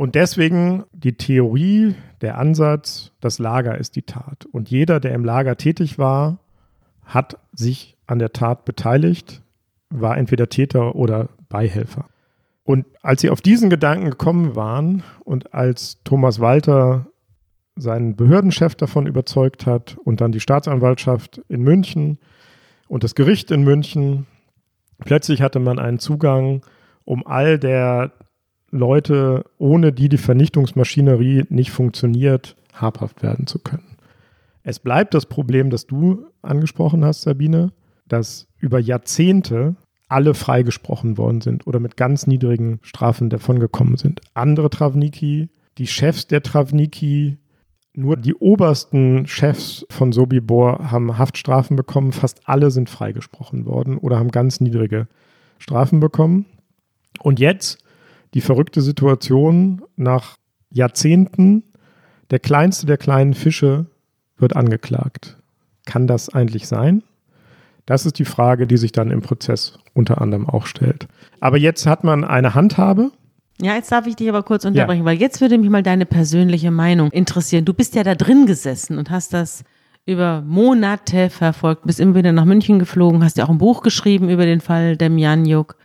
Und 0.00 0.14
deswegen 0.14 0.84
die 0.94 1.12
Theorie, 1.12 1.94
der 2.22 2.38
Ansatz, 2.38 3.12
das 3.20 3.38
Lager 3.38 3.76
ist 3.76 3.96
die 3.96 4.02
Tat. 4.02 4.46
Und 4.50 4.70
jeder, 4.70 4.98
der 4.98 5.12
im 5.12 5.26
Lager 5.26 5.58
tätig 5.58 5.98
war, 5.98 6.38
hat 7.04 7.36
sich 7.52 7.98
an 8.06 8.18
der 8.18 8.32
Tat 8.32 8.64
beteiligt, 8.64 9.42
war 9.90 10.16
entweder 10.16 10.48
Täter 10.48 10.94
oder 10.94 11.28
Beihelfer. 11.50 12.06
Und 12.64 12.86
als 13.02 13.20
sie 13.20 13.28
auf 13.28 13.42
diesen 13.42 13.68
Gedanken 13.68 14.08
gekommen 14.08 14.56
waren 14.56 15.02
und 15.22 15.52
als 15.52 16.02
Thomas 16.02 16.40
Walter 16.40 17.04
seinen 17.76 18.16
Behördenchef 18.16 18.74
davon 18.76 19.06
überzeugt 19.06 19.66
hat 19.66 19.98
und 20.02 20.22
dann 20.22 20.32
die 20.32 20.40
Staatsanwaltschaft 20.40 21.42
in 21.50 21.60
München 21.60 22.16
und 22.88 23.04
das 23.04 23.14
Gericht 23.14 23.50
in 23.50 23.64
München, 23.64 24.26
plötzlich 25.00 25.42
hatte 25.42 25.58
man 25.58 25.78
einen 25.78 25.98
Zugang, 25.98 26.62
um 27.04 27.26
all 27.26 27.58
der 27.58 28.12
Leute, 28.70 29.44
ohne 29.58 29.92
die 29.92 30.08
die 30.08 30.18
Vernichtungsmaschinerie 30.18 31.44
nicht 31.48 31.70
funktioniert, 31.70 32.56
habhaft 32.72 33.22
werden 33.22 33.46
zu 33.46 33.58
können. 33.58 33.96
Es 34.62 34.78
bleibt 34.78 35.14
das 35.14 35.26
Problem, 35.26 35.70
das 35.70 35.86
du 35.86 36.26
angesprochen 36.42 37.04
hast, 37.04 37.22
Sabine, 37.22 37.72
dass 38.06 38.46
über 38.58 38.78
Jahrzehnte 38.78 39.76
alle 40.08 40.34
freigesprochen 40.34 41.16
worden 41.18 41.40
sind 41.40 41.66
oder 41.66 41.80
mit 41.80 41.96
ganz 41.96 42.26
niedrigen 42.26 42.80
Strafen 42.82 43.30
davongekommen 43.30 43.96
sind. 43.96 44.20
Andere 44.34 44.68
Travniki, 44.68 45.48
die 45.78 45.86
Chefs 45.86 46.26
der 46.26 46.42
Travniki, 46.42 47.38
nur 47.94 48.16
die 48.16 48.34
obersten 48.34 49.26
Chefs 49.26 49.86
von 49.88 50.12
Sobibor 50.12 50.90
haben 50.90 51.16
Haftstrafen 51.16 51.76
bekommen. 51.76 52.12
Fast 52.12 52.40
alle 52.44 52.70
sind 52.70 52.90
freigesprochen 52.90 53.66
worden 53.66 53.98
oder 53.98 54.18
haben 54.18 54.30
ganz 54.30 54.60
niedrige 54.60 55.08
Strafen 55.58 56.00
bekommen. 56.00 56.46
Und 57.22 57.40
jetzt 57.40 57.78
die 58.34 58.40
verrückte 58.40 58.80
Situation 58.80 59.82
nach 59.96 60.36
Jahrzehnten, 60.70 61.64
der 62.30 62.38
kleinste 62.38 62.86
der 62.86 62.96
kleinen 62.96 63.34
Fische 63.34 63.86
wird 64.36 64.56
angeklagt. 64.56 65.38
Kann 65.84 66.06
das 66.06 66.28
eigentlich 66.28 66.68
sein? 66.68 67.02
Das 67.86 68.06
ist 68.06 68.18
die 68.18 68.24
Frage, 68.24 68.66
die 68.66 68.76
sich 68.76 68.92
dann 68.92 69.10
im 69.10 69.20
Prozess 69.20 69.78
unter 69.94 70.20
anderem 70.20 70.48
auch 70.48 70.66
stellt. 70.66 71.08
Aber 71.40 71.58
jetzt 71.58 71.86
hat 71.86 72.04
man 72.04 72.24
eine 72.24 72.54
Handhabe. 72.54 73.10
Ja, 73.60 73.74
jetzt 73.74 73.90
darf 73.90 74.06
ich 74.06 74.16
dich 74.16 74.28
aber 74.28 74.42
kurz 74.42 74.64
unterbrechen, 74.64 75.00
ja. 75.00 75.04
weil 75.04 75.18
jetzt 75.18 75.40
würde 75.40 75.58
mich 75.58 75.68
mal 75.68 75.82
deine 75.82 76.06
persönliche 76.06 76.70
Meinung 76.70 77.10
interessieren. 77.10 77.64
Du 77.64 77.74
bist 77.74 77.94
ja 77.94 78.04
da 78.04 78.14
drin 78.14 78.46
gesessen 78.46 78.96
und 78.96 79.10
hast 79.10 79.34
das 79.34 79.64
über 80.06 80.42
Monate 80.42 81.30
verfolgt, 81.30 81.84
bist 81.84 82.00
immer 82.00 82.14
wieder 82.14 82.32
nach 82.32 82.44
München 82.44 82.78
geflogen, 82.78 83.22
hast 83.22 83.36
ja 83.36 83.44
auch 83.44 83.50
ein 83.50 83.58
Buch 83.58 83.82
geschrieben 83.82 84.30
über 84.30 84.46
den 84.46 84.60
Fall 84.60 84.96
Demjanjuk. 84.96 85.76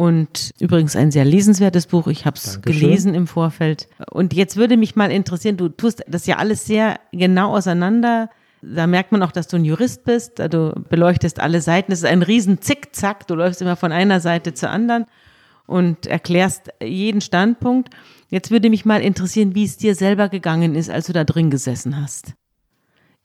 Und 0.00 0.52
übrigens 0.58 0.96
ein 0.96 1.10
sehr 1.10 1.26
lesenswertes 1.26 1.86
Buch. 1.86 2.06
Ich 2.06 2.24
habe 2.24 2.34
es 2.34 2.62
gelesen 2.62 3.12
im 3.12 3.26
Vorfeld. 3.26 3.86
Und 4.10 4.32
jetzt 4.32 4.56
würde 4.56 4.78
mich 4.78 4.96
mal 4.96 5.12
interessieren, 5.12 5.58
du 5.58 5.68
tust 5.68 6.02
das 6.08 6.24
ja 6.24 6.36
alles 6.36 6.64
sehr 6.64 6.98
genau 7.12 7.54
auseinander. 7.54 8.30
Da 8.62 8.86
merkt 8.86 9.12
man 9.12 9.22
auch, 9.22 9.30
dass 9.30 9.46
du 9.46 9.56
ein 9.58 9.64
Jurist 9.66 10.04
bist. 10.04 10.38
Du 10.38 10.72
beleuchtest 10.88 11.38
alle 11.38 11.60
Seiten. 11.60 11.92
Es 11.92 11.98
ist 11.98 12.08
ein 12.08 12.22
riesen 12.22 12.62
Zickzack. 12.62 13.26
Du 13.26 13.34
läufst 13.34 13.60
immer 13.60 13.76
von 13.76 13.92
einer 13.92 14.20
Seite 14.20 14.54
zur 14.54 14.70
anderen 14.70 15.04
und 15.66 16.06
erklärst 16.06 16.70
jeden 16.82 17.20
Standpunkt. 17.20 17.90
Jetzt 18.30 18.50
würde 18.50 18.70
mich 18.70 18.86
mal 18.86 19.02
interessieren, 19.02 19.54
wie 19.54 19.64
es 19.64 19.76
dir 19.76 19.94
selber 19.94 20.30
gegangen 20.30 20.76
ist, 20.76 20.88
als 20.88 21.08
du 21.08 21.12
da 21.12 21.24
drin 21.24 21.50
gesessen 21.50 22.00
hast 22.00 22.32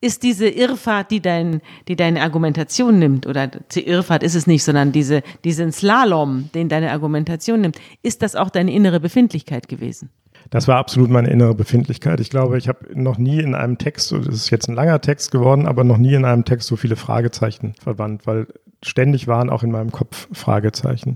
ist 0.06 0.22
diese 0.22 0.48
Irrfahrt, 0.48 1.10
die, 1.10 1.20
dein, 1.20 1.62
die 1.88 1.96
deine 1.96 2.22
Argumentation 2.22 3.00
nimmt, 3.00 3.26
oder 3.26 3.48
die 3.48 3.88
Irrfahrt 3.88 4.22
ist 4.22 4.36
es 4.36 4.46
nicht, 4.46 4.64
sondern 4.64 4.92
diese, 4.92 5.24
diesen 5.44 5.72
Slalom, 5.72 6.52
den 6.54 6.70
deine 6.70 6.92
Argumentation 6.92 7.62
nimmt, 7.62 7.80
ist 8.04 8.22
das 8.22 8.36
auch 8.36 8.52
deine 8.52 8.72
innere 8.72 9.00
Befindlichkeit 9.00 9.68
gewesen? 9.68 10.12
Das 10.52 10.68
war 10.68 10.78
absolut 10.78 11.10
meine 11.10 11.32
innere 11.32 11.56
Befindlichkeit. 11.56 12.20
Ich 12.20 12.30
glaube, 12.30 12.60
ich 12.60 12.68
habe 12.68 12.88
noch 12.94 13.18
nie 13.18 13.40
in 13.40 13.56
einem 13.56 13.80
Text, 13.80 14.12
das 14.12 14.28
ist 14.28 14.52
jetzt 14.52 14.70
ein 14.70 14.76
langer 14.76 15.02
Text 15.02 15.32
geworden, 15.32 15.66
aber 15.66 15.84
noch 15.84 15.98
nie 15.98 16.14
in 16.14 16.24
einem 16.24 16.46
Text 16.46 16.68
so 16.68 16.76
viele 16.76 16.98
Fragezeichen 16.98 17.74
verwandt, 17.82 18.28
weil 18.28 18.46
ständig 18.84 19.28
waren 19.28 19.50
auch 19.50 19.64
in 19.64 19.72
meinem 19.72 19.92
Kopf 19.92 20.28
Fragezeichen. 20.34 21.16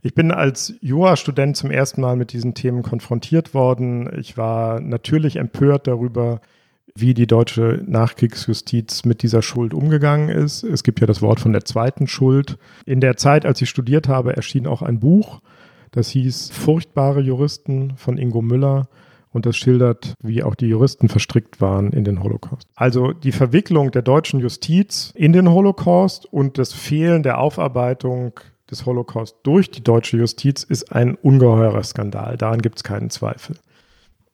Ich 0.00 0.14
bin 0.14 0.32
als 0.32 0.72
Jurastudent 0.80 1.58
zum 1.58 1.70
ersten 1.70 2.00
Mal 2.00 2.16
mit 2.16 2.32
diesen 2.32 2.54
Themen 2.54 2.82
konfrontiert 2.82 3.52
worden. 3.52 4.10
Ich 4.18 4.38
war 4.38 4.80
natürlich 4.80 5.36
empört 5.36 5.86
darüber, 5.86 6.40
wie 6.94 7.14
die 7.14 7.26
deutsche 7.26 7.82
Nachkriegsjustiz 7.86 9.04
mit 9.04 9.22
dieser 9.22 9.42
Schuld 9.42 9.74
umgegangen 9.74 10.28
ist. 10.28 10.62
Es 10.62 10.82
gibt 10.82 11.00
ja 11.00 11.06
das 11.06 11.22
Wort 11.22 11.40
von 11.40 11.52
der 11.52 11.64
zweiten 11.64 12.06
Schuld. 12.06 12.58
In 12.86 13.00
der 13.00 13.16
Zeit, 13.16 13.46
als 13.46 13.60
ich 13.62 13.70
studiert 13.70 14.08
habe, 14.08 14.36
erschien 14.36 14.66
auch 14.66 14.82
ein 14.82 15.00
Buch, 15.00 15.40
das 15.90 16.08
hieß 16.10 16.50
Furchtbare 16.50 17.20
Juristen 17.20 17.94
von 17.96 18.16
Ingo 18.16 18.42
Müller. 18.42 18.88
Und 19.32 19.46
das 19.46 19.56
schildert, 19.56 20.14
wie 20.20 20.42
auch 20.42 20.56
die 20.56 20.66
Juristen 20.66 21.08
verstrickt 21.08 21.60
waren 21.60 21.92
in 21.92 22.02
den 22.02 22.20
Holocaust. 22.20 22.66
Also 22.74 23.12
die 23.12 23.30
Verwicklung 23.30 23.92
der 23.92 24.02
deutschen 24.02 24.40
Justiz 24.40 25.12
in 25.14 25.32
den 25.32 25.48
Holocaust 25.48 26.26
und 26.26 26.58
das 26.58 26.72
Fehlen 26.72 27.22
der 27.22 27.38
Aufarbeitung 27.38 28.40
des 28.68 28.86
Holocaust 28.86 29.36
durch 29.44 29.70
die 29.70 29.84
deutsche 29.84 30.16
Justiz 30.16 30.64
ist 30.64 30.92
ein 30.92 31.14
ungeheurer 31.14 31.82
Skandal. 31.84 32.36
Daran 32.36 32.60
gibt 32.60 32.78
es 32.78 32.84
keinen 32.84 33.10
Zweifel. 33.10 33.56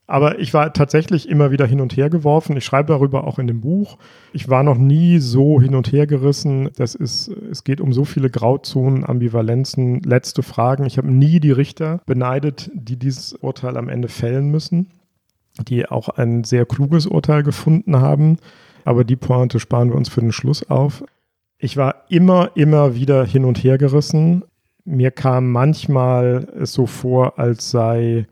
Aber 0.08 0.38
ich 0.38 0.54
war 0.54 0.72
tatsächlich 0.72 1.28
immer 1.28 1.50
wieder 1.50 1.66
hin 1.66 1.80
und 1.80 1.96
her 1.96 2.10
geworfen. 2.10 2.56
Ich 2.56 2.64
schreibe 2.64 2.92
darüber 2.92 3.26
auch 3.26 3.40
in 3.40 3.48
dem 3.48 3.60
Buch. 3.60 3.98
Ich 4.32 4.48
war 4.48 4.62
noch 4.62 4.78
nie 4.78 5.18
so 5.18 5.60
hin 5.60 5.74
und 5.74 5.90
her 5.90 6.06
gerissen. 6.06 6.70
Das 6.76 6.94
ist, 6.94 7.28
es 7.28 7.64
geht 7.64 7.80
um 7.80 7.92
so 7.92 8.04
viele 8.04 8.30
Grauzonen, 8.30 9.04
Ambivalenzen, 9.04 10.00
letzte 10.02 10.44
Fragen. 10.44 10.86
Ich 10.86 10.96
habe 10.96 11.10
nie 11.10 11.40
die 11.40 11.50
Richter 11.50 12.00
beneidet, 12.06 12.70
die 12.72 12.96
dieses 12.96 13.32
Urteil 13.32 13.76
am 13.76 13.88
Ende 13.88 14.06
fällen 14.06 14.50
müssen, 14.50 14.92
die 15.66 15.88
auch 15.88 16.08
ein 16.08 16.44
sehr 16.44 16.66
kluges 16.66 17.06
Urteil 17.06 17.42
gefunden 17.42 17.96
haben. 17.96 18.36
Aber 18.84 19.02
die 19.02 19.16
Pointe 19.16 19.58
sparen 19.58 19.88
wir 19.88 19.96
uns 19.96 20.08
für 20.08 20.20
den 20.20 20.32
Schluss 20.32 20.70
auf. 20.70 21.02
Ich 21.58 21.76
war 21.76 22.04
immer, 22.10 22.50
immer 22.54 22.94
wieder 22.94 23.24
hin 23.24 23.44
und 23.44 23.64
her 23.64 23.76
gerissen. 23.76 24.44
Mir 24.84 25.10
kam 25.10 25.50
manchmal 25.50 26.46
es 26.60 26.72
so 26.72 26.86
vor, 26.86 27.40
als 27.40 27.72
sei 27.72 28.28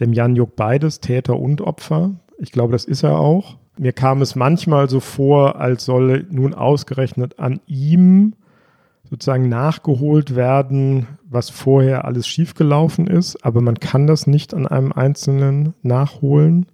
dem 0.00 0.12
Jan 0.12 0.36
Juk 0.36 0.56
beides, 0.56 1.00
Täter 1.00 1.38
und 1.38 1.60
Opfer. 1.60 2.12
Ich 2.38 2.52
glaube, 2.52 2.72
das 2.72 2.84
ist 2.84 3.02
er 3.02 3.18
auch. 3.18 3.56
Mir 3.78 3.92
kam 3.92 4.22
es 4.22 4.36
manchmal 4.36 4.88
so 4.88 5.00
vor, 5.00 5.56
als 5.60 5.84
solle 5.84 6.24
nun 6.30 6.54
ausgerechnet 6.54 7.38
an 7.38 7.60
ihm 7.66 8.34
sozusagen 9.08 9.48
nachgeholt 9.48 10.34
werden, 10.34 11.06
was 11.24 11.50
vorher 11.50 12.04
alles 12.04 12.26
schiefgelaufen 12.26 13.06
ist, 13.06 13.44
aber 13.44 13.60
man 13.60 13.78
kann 13.78 14.06
das 14.06 14.26
nicht 14.26 14.52
an 14.52 14.66
einem 14.66 14.92
Einzelnen 14.92 15.74
nachholen. 15.82 16.66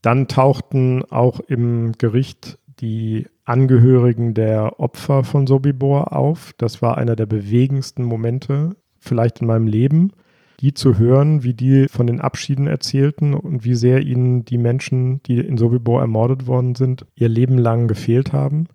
Dann 0.00 0.28
tauchten 0.28 1.04
auch 1.10 1.40
im 1.40 1.92
Gericht 1.98 2.58
die 2.80 3.26
Angehörigen 3.44 4.32
der 4.32 4.80
Opfer 4.80 5.24
von 5.24 5.46
Sobibor 5.46 6.16
auf. 6.16 6.54
Das 6.56 6.80
war 6.80 6.96
einer 6.96 7.16
der 7.16 7.26
bewegendsten 7.26 8.04
Momente 8.04 8.76
vielleicht 8.98 9.40
in 9.40 9.46
meinem 9.46 9.66
Leben 9.66 10.12
die 10.60 10.74
zu 10.74 10.98
hören, 10.98 11.42
wie 11.42 11.54
die 11.54 11.88
von 11.88 12.06
den 12.06 12.20
Abschieden 12.20 12.66
erzählten 12.66 13.32
und 13.32 13.64
wie 13.64 13.74
sehr 13.74 14.02
ihnen 14.02 14.44
die 14.44 14.58
Menschen, 14.58 15.22
die 15.22 15.38
in 15.38 15.56
Sobibor 15.56 16.00
ermordet 16.00 16.46
worden 16.46 16.74
sind, 16.74 17.06
ihr 17.14 17.28
Leben 17.28 17.56
lang 17.56 17.88
gefehlt 17.88 18.32
haben. 18.32 18.66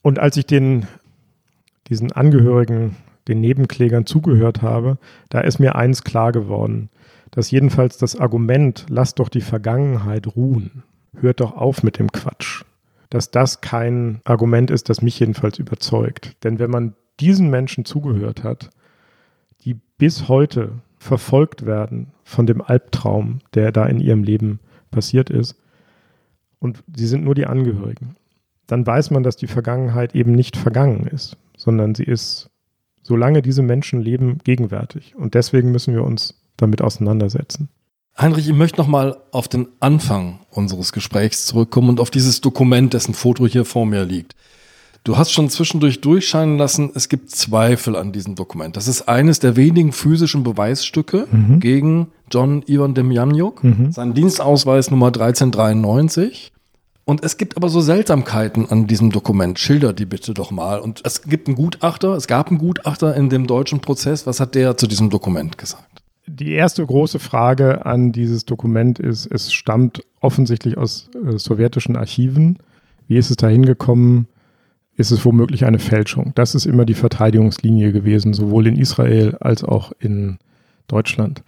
Und 0.00 0.20
als 0.20 0.36
ich 0.36 0.46
den, 0.46 0.86
diesen 1.88 2.12
Angehörigen, 2.12 2.96
den 3.28 3.40
Nebenklägern 3.40 4.06
zugehört 4.06 4.62
habe, 4.62 4.98
da 5.28 5.40
ist 5.40 5.58
mir 5.58 5.74
eins 5.74 6.04
klar 6.04 6.30
geworden, 6.30 6.88
dass 7.30 7.50
jedenfalls 7.50 7.98
das 7.98 8.18
Argument, 8.18 8.86
lasst 8.88 9.18
doch 9.18 9.28
die 9.28 9.40
Vergangenheit 9.40 10.36
ruhen, 10.36 10.84
hört 11.16 11.40
doch 11.40 11.56
auf 11.56 11.82
mit 11.82 11.98
dem 11.98 12.12
Quatsch, 12.12 12.62
dass 13.10 13.30
das 13.30 13.60
kein 13.60 14.20
Argument 14.24 14.70
ist, 14.70 14.88
das 14.88 15.02
mich 15.02 15.18
jedenfalls 15.18 15.58
überzeugt. 15.58 16.36
Denn 16.44 16.58
wenn 16.58 16.70
man 16.70 16.94
diesen 17.20 17.50
Menschen 17.50 17.84
zugehört 17.84 18.44
hat, 18.44 18.70
die 19.64 19.74
bis 19.98 20.28
heute 20.28 20.72
verfolgt 21.02 21.66
werden 21.66 22.12
von 22.22 22.46
dem 22.46 22.62
Albtraum, 22.62 23.40
der 23.54 23.72
da 23.72 23.86
in 23.86 23.98
ihrem 23.98 24.22
Leben 24.22 24.60
passiert 24.92 25.30
ist. 25.30 25.56
Und 26.60 26.84
sie 26.96 27.08
sind 27.08 27.24
nur 27.24 27.34
die 27.34 27.46
Angehörigen. 27.46 28.14
Dann 28.68 28.86
weiß 28.86 29.10
man, 29.10 29.24
dass 29.24 29.34
die 29.34 29.48
Vergangenheit 29.48 30.14
eben 30.14 30.30
nicht 30.30 30.56
vergangen 30.56 31.08
ist, 31.08 31.36
sondern 31.56 31.96
sie 31.96 32.04
ist, 32.04 32.50
solange 33.02 33.42
diese 33.42 33.62
Menschen 33.62 34.00
leben, 34.00 34.38
gegenwärtig. 34.44 35.16
Und 35.16 35.34
deswegen 35.34 35.72
müssen 35.72 35.92
wir 35.92 36.04
uns 36.04 36.40
damit 36.56 36.82
auseinandersetzen. 36.82 37.68
Heinrich, 38.16 38.48
ich 38.48 38.54
möchte 38.54 38.80
nochmal 38.80 39.16
auf 39.32 39.48
den 39.48 39.66
Anfang 39.80 40.38
unseres 40.50 40.92
Gesprächs 40.92 41.46
zurückkommen 41.46 41.88
und 41.88 42.00
auf 42.00 42.10
dieses 42.10 42.40
Dokument, 42.40 42.94
dessen 42.94 43.14
Foto 43.14 43.44
hier 43.48 43.64
vor 43.64 43.86
mir 43.86 44.04
liegt. 44.04 44.36
Du 45.04 45.16
hast 45.16 45.32
schon 45.32 45.50
zwischendurch 45.50 46.00
durchscheinen 46.00 46.58
lassen, 46.58 46.92
es 46.94 47.08
gibt 47.08 47.30
Zweifel 47.30 47.96
an 47.96 48.12
diesem 48.12 48.36
Dokument. 48.36 48.76
Das 48.76 48.86
ist 48.86 49.08
eines 49.08 49.40
der 49.40 49.56
wenigen 49.56 49.90
physischen 49.90 50.44
Beweisstücke 50.44 51.26
mhm. 51.30 51.58
gegen 51.58 52.08
John 52.30 52.62
Ivan 52.66 52.94
Demjanjuk, 52.94 53.64
mhm. 53.64 53.90
sein 53.90 54.14
Dienstausweis 54.14 54.92
Nummer 54.92 55.08
1393. 55.08 56.52
Und 57.04 57.24
es 57.24 57.36
gibt 57.36 57.56
aber 57.56 57.68
so 57.68 57.80
Seltsamkeiten 57.80 58.70
an 58.70 58.86
diesem 58.86 59.10
Dokument. 59.10 59.58
Schilder 59.58 59.92
die 59.92 60.06
bitte 60.06 60.34
doch 60.34 60.52
mal. 60.52 60.78
Und 60.78 61.00
es 61.04 61.22
gibt 61.22 61.48
einen 61.48 61.56
Gutachter, 61.56 62.14
es 62.14 62.28
gab 62.28 62.48
einen 62.48 62.58
Gutachter 62.58 63.16
in 63.16 63.28
dem 63.28 63.48
deutschen 63.48 63.80
Prozess. 63.80 64.24
Was 64.28 64.38
hat 64.38 64.54
der 64.54 64.76
zu 64.76 64.86
diesem 64.86 65.10
Dokument 65.10 65.58
gesagt? 65.58 66.02
Die 66.28 66.52
erste 66.52 66.86
große 66.86 67.18
Frage 67.18 67.84
an 67.84 68.12
dieses 68.12 68.44
Dokument 68.44 69.00
ist, 69.00 69.26
es 69.26 69.52
stammt 69.52 70.04
offensichtlich 70.20 70.78
aus 70.78 71.10
äh, 71.26 71.36
sowjetischen 71.36 71.96
Archiven. 71.96 72.58
Wie 73.08 73.16
ist 73.16 73.30
es 73.30 73.36
da 73.36 73.48
hingekommen? 73.48 74.28
Ist 74.96 75.10
es 75.10 75.24
womöglich 75.24 75.64
eine 75.64 75.78
Fälschung. 75.78 76.32
Das 76.34 76.54
ist 76.54 76.66
immer 76.66 76.84
die 76.84 76.94
Verteidigungslinie 76.94 77.92
gewesen, 77.92 78.34
sowohl 78.34 78.66
in 78.66 78.76
Israel 78.76 79.36
als 79.40 79.64
auch 79.64 79.92
in 79.98 80.38
Deutschland. 80.86 81.42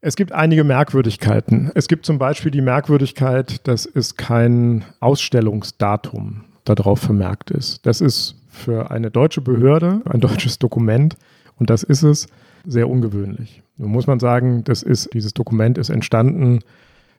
Es 0.00 0.16
gibt 0.16 0.32
einige 0.32 0.64
Merkwürdigkeiten. 0.64 1.70
Es 1.74 1.88
gibt 1.88 2.06
zum 2.06 2.18
Beispiel 2.18 2.50
die 2.50 2.60
Merkwürdigkeit, 2.60 3.66
dass 3.66 3.86
es 3.86 4.16
kein 4.16 4.84
Ausstellungsdatum 5.00 6.44
darauf 6.64 7.00
vermerkt 7.00 7.50
ist. 7.50 7.84
Das 7.86 8.00
ist 8.00 8.36
für 8.48 8.90
eine 8.90 9.10
deutsche 9.10 9.40
Behörde 9.40 10.00
ein 10.04 10.20
deutsches 10.20 10.58
Dokument 10.58 11.16
und 11.56 11.70
das 11.70 11.82
ist 11.82 12.02
es 12.02 12.26
sehr 12.64 12.88
ungewöhnlich. 12.88 13.62
Nun 13.76 13.90
muss 13.90 14.06
man 14.06 14.18
sagen, 14.18 14.64
das 14.64 14.82
ist, 14.82 15.12
dieses 15.12 15.34
Dokument 15.34 15.78
ist 15.78 15.90
entstanden 15.90 16.60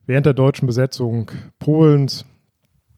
während 0.05 0.25
der 0.25 0.33
deutschen 0.33 0.65
Besetzung 0.65 1.31
Polens 1.59 2.25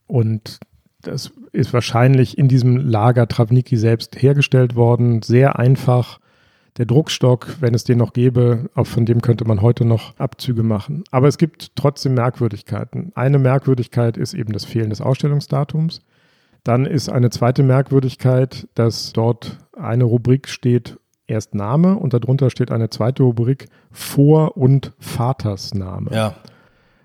und 0.06 0.58
das 1.02 1.32
ist 1.52 1.72
wahrscheinlich 1.72 2.38
in 2.38 2.48
diesem 2.48 2.76
Lager 2.76 3.26
Travniki 3.28 3.76
selbst 3.76 4.20
hergestellt 4.20 4.74
worden. 4.76 5.22
Sehr 5.22 5.58
einfach. 5.58 6.20
Der 6.76 6.86
Druckstock, 6.86 7.56
wenn 7.60 7.74
es 7.74 7.84
den 7.84 7.98
noch 7.98 8.12
gäbe, 8.12 8.70
auch 8.74 8.86
von 8.86 9.04
dem 9.04 9.22
könnte 9.22 9.44
man 9.44 9.60
heute 9.60 9.84
noch 9.84 10.16
Abzüge 10.18 10.62
machen. 10.62 11.04
Aber 11.10 11.26
es 11.26 11.36
gibt 11.36 11.74
trotzdem 11.74 12.14
Merkwürdigkeiten. 12.14 13.12
Eine 13.14 13.38
Merkwürdigkeit 13.38 14.16
ist 14.16 14.34
eben 14.34 14.52
das 14.52 14.64
Fehlen 14.64 14.90
des 14.90 15.00
Ausstellungsdatums. 15.00 16.00
Dann 16.62 16.86
ist 16.86 17.08
eine 17.08 17.30
zweite 17.30 17.62
Merkwürdigkeit, 17.62 18.68
dass 18.74 19.12
dort 19.12 19.58
eine 19.76 20.04
Rubrik 20.04 20.48
steht, 20.48 20.98
erst 21.26 21.54
Name 21.54 21.96
und 21.96 22.12
darunter 22.12 22.50
steht 22.50 22.70
eine 22.70 22.90
zweite 22.90 23.22
Rubrik 23.22 23.66
Vor- 23.90 24.56
und 24.56 24.92
Vatersname. 24.98 26.10
Ja. 26.12 26.34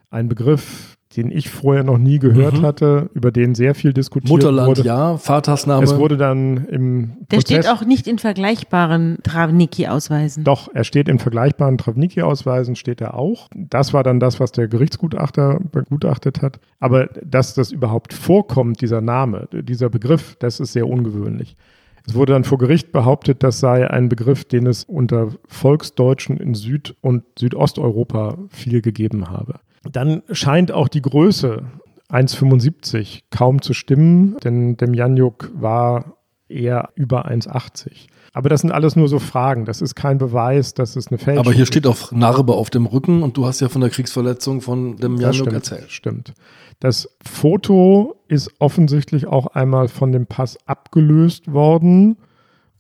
Ein 0.09 0.29
Begriff, 0.29 0.97
den 1.17 1.31
ich 1.31 1.49
vorher 1.49 1.83
noch 1.83 1.97
nie 1.97 2.19
gehört 2.19 2.59
mhm. 2.59 2.65
hatte, 2.65 3.09
über 3.13 3.31
den 3.31 3.55
sehr 3.55 3.75
viel 3.75 3.93
diskutiert 3.93 4.29
Mutterland, 4.29 4.67
wurde. 4.67 4.83
ja, 4.83 5.17
Vatersname. 5.17 5.83
Es 5.83 5.97
wurde 5.97 6.17
dann 6.17 6.65
im 6.65 7.17
Der 7.31 7.37
Prozess, 7.37 7.41
steht 7.41 7.67
auch 7.67 7.85
nicht 7.85 8.07
in 8.07 8.19
vergleichbaren 8.19 9.17
Travniki-Ausweisen. 9.23 10.43
Doch, 10.43 10.69
er 10.73 10.83
steht 10.83 11.07
in 11.07 11.19
vergleichbaren 11.19 11.77
Travniki-Ausweisen, 11.77 12.75
steht 12.75 13.01
er 13.01 13.15
auch. 13.15 13.47
Das 13.55 13.93
war 13.93 14.03
dann 14.03 14.19
das, 14.19 14.39
was 14.39 14.51
der 14.51 14.67
Gerichtsgutachter 14.67 15.59
begutachtet 15.71 16.41
hat. 16.41 16.59
Aber 16.79 17.07
dass 17.23 17.53
das 17.53 17.71
überhaupt 17.71 18.13
vorkommt, 18.13 18.81
dieser 18.81 19.01
Name, 19.01 19.47
dieser 19.51 19.89
Begriff, 19.89 20.35
das 20.39 20.59
ist 20.59 20.73
sehr 20.73 20.87
ungewöhnlich. 20.87 21.55
Es 22.07 22.13
wurde 22.13 22.33
dann 22.33 22.43
vor 22.43 22.59
Gericht 22.59 22.91
behauptet, 22.91 23.41
das 23.41 23.59
sei 23.59 23.89
ein 23.89 24.09
Begriff, 24.09 24.45
den 24.45 24.67
es 24.67 24.83
unter 24.83 25.29
Volksdeutschen 25.47 26.37
in 26.37 26.53
Süd- 26.53 26.95
und 27.01 27.23
Südosteuropa 27.37 28.37
viel 28.49 28.81
gegeben 28.81 29.29
habe. 29.29 29.59
Dann 29.91 30.23
scheint 30.31 30.71
auch 30.71 30.87
die 30.87 31.01
Größe 31.01 31.63
1,75 32.09 33.21
kaum 33.29 33.61
zu 33.61 33.73
stimmen, 33.73 34.37
denn 34.43 34.77
dem 34.77 34.93
Janjuk 34.93 35.51
war 35.55 36.17
eher 36.47 36.89
über 36.95 37.27
1,80. 37.27 38.07
Aber 38.33 38.49
das 38.49 38.61
sind 38.61 38.71
alles 38.71 38.95
nur 38.95 39.07
so 39.07 39.19
Fragen. 39.19 39.65
Das 39.65 39.81
ist 39.81 39.95
kein 39.95 40.17
Beweis, 40.17 40.73
dass 40.73 40.95
es 40.95 41.07
eine 41.07 41.17
Fälschung 41.17 41.43
ist. 41.43 41.47
Aber 41.47 41.55
hier 41.55 41.65
steht 41.65 41.87
auch 41.87 42.11
Narbe 42.11 42.53
auf 42.53 42.69
dem 42.69 42.85
Rücken 42.85 43.23
und 43.23 43.37
du 43.37 43.45
hast 43.45 43.61
ja 43.61 43.69
von 43.69 43.81
der 43.81 43.89
Kriegsverletzung 43.89 44.61
von 44.61 44.97
dem 44.97 45.15
Janjuk 45.17 45.51
erzählt. 45.53 45.89
Stimmt. 45.89 46.33
Das 46.79 47.09
Foto 47.23 48.15
ist 48.27 48.51
offensichtlich 48.59 49.27
auch 49.27 49.47
einmal 49.47 49.87
von 49.87 50.11
dem 50.11 50.27
Pass 50.27 50.57
abgelöst 50.67 51.51
worden 51.51 52.17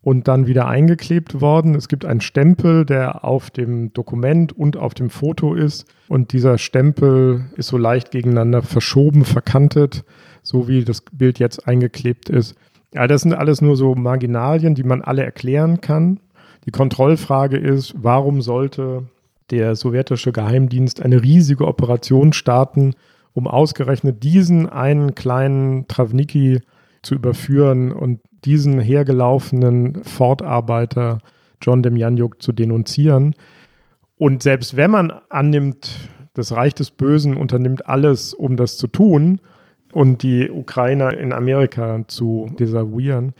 und 0.05 0.27
dann 0.27 0.45
wieder 0.45 0.67
eingeklebt 0.67 1.41
worden. 1.41 1.73
Es 1.73 1.87
gibt 1.87 2.05
einen 2.05 2.21
Stempel, 2.21 2.85
der 2.85 3.25
auf 3.25 3.49
dem 3.49 3.91
Dokument 3.91 4.53
und 4.53 4.77
auf 4.77 4.93
dem 4.93 5.09
Foto 5.09 5.55
ist. 5.55 5.91
Und 6.07 6.31
dieser 6.31 6.59
Stempel 6.59 7.45
ist 7.55 7.69
so 7.69 7.77
leicht 7.79 8.11
gegeneinander 8.11 8.61
verschoben, 8.61 9.25
verkantet, 9.25 10.05
so 10.43 10.67
wie 10.67 10.85
das 10.85 11.01
Bild 11.01 11.39
jetzt 11.39 11.67
eingeklebt 11.67 12.29
ist. 12.29 12.55
Ja, 12.93 13.07
das 13.07 13.23
sind 13.23 13.33
alles 13.33 13.63
nur 13.63 13.75
so 13.75 13.95
Marginalien, 13.95 14.75
die 14.75 14.83
man 14.83 15.01
alle 15.01 15.23
erklären 15.23 15.81
kann. 15.81 16.19
Die 16.67 16.71
Kontrollfrage 16.71 17.57
ist, 17.57 17.95
warum 17.97 18.43
sollte 18.43 19.05
der 19.49 19.75
sowjetische 19.75 20.31
Geheimdienst 20.31 21.01
eine 21.01 21.23
riesige 21.23 21.65
Operation 21.65 22.31
starten, 22.31 22.93
um 23.33 23.47
ausgerechnet 23.47 24.21
diesen 24.21 24.69
einen 24.69 25.15
kleinen 25.15 25.87
Travniki 25.87 26.61
zu 27.01 27.15
überführen 27.15 27.91
und 27.91 28.19
diesen 28.45 28.79
hergelaufenen 28.79 30.03
Fortarbeiter 30.03 31.19
John 31.61 31.83
Demjanjuk 31.83 32.41
zu 32.41 32.51
denunzieren. 32.51 33.35
Und 34.17 34.43
selbst 34.43 34.75
wenn 34.75 34.91
man 34.91 35.11
annimmt, 35.29 36.09
das 36.33 36.51
Reich 36.51 36.73
des 36.73 36.91
Bösen 36.91 37.37
unternimmt 37.37 37.87
alles, 37.87 38.33
um 38.33 38.57
das 38.57 38.77
zu 38.77 38.87
tun 38.87 39.39
und 39.93 40.23
die 40.23 40.49
Ukrainer 40.49 41.17
in 41.17 41.33
Amerika 41.33 42.01
zu 42.07 42.49
desavouieren, 42.59 43.33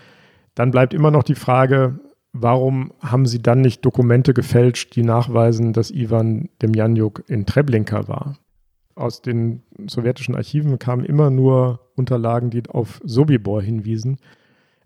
dann 0.55 0.71
bleibt 0.71 0.93
immer 0.93 1.11
noch 1.11 1.23
die 1.23 1.35
Frage, 1.35 1.99
warum 2.31 2.91
haben 3.01 3.25
sie 3.25 3.41
dann 3.41 3.61
nicht 3.61 3.83
Dokumente 3.85 4.33
gefälscht, 4.33 4.95
die 4.95 5.03
nachweisen, 5.03 5.73
dass 5.73 5.91
Ivan 5.91 6.49
Demjanjuk 6.61 7.23
in 7.27 7.45
Treblinka 7.45 8.07
war? 8.07 8.37
Aus 8.95 9.21
den 9.21 9.63
sowjetischen 9.87 10.35
Archiven 10.35 10.79
kamen 10.79 11.03
immer 11.03 11.29
nur 11.29 11.81
Unterlagen, 11.95 12.49
die 12.49 12.63
auf 12.69 13.01
Sobibor 13.03 13.61
hinwiesen. 13.61 14.17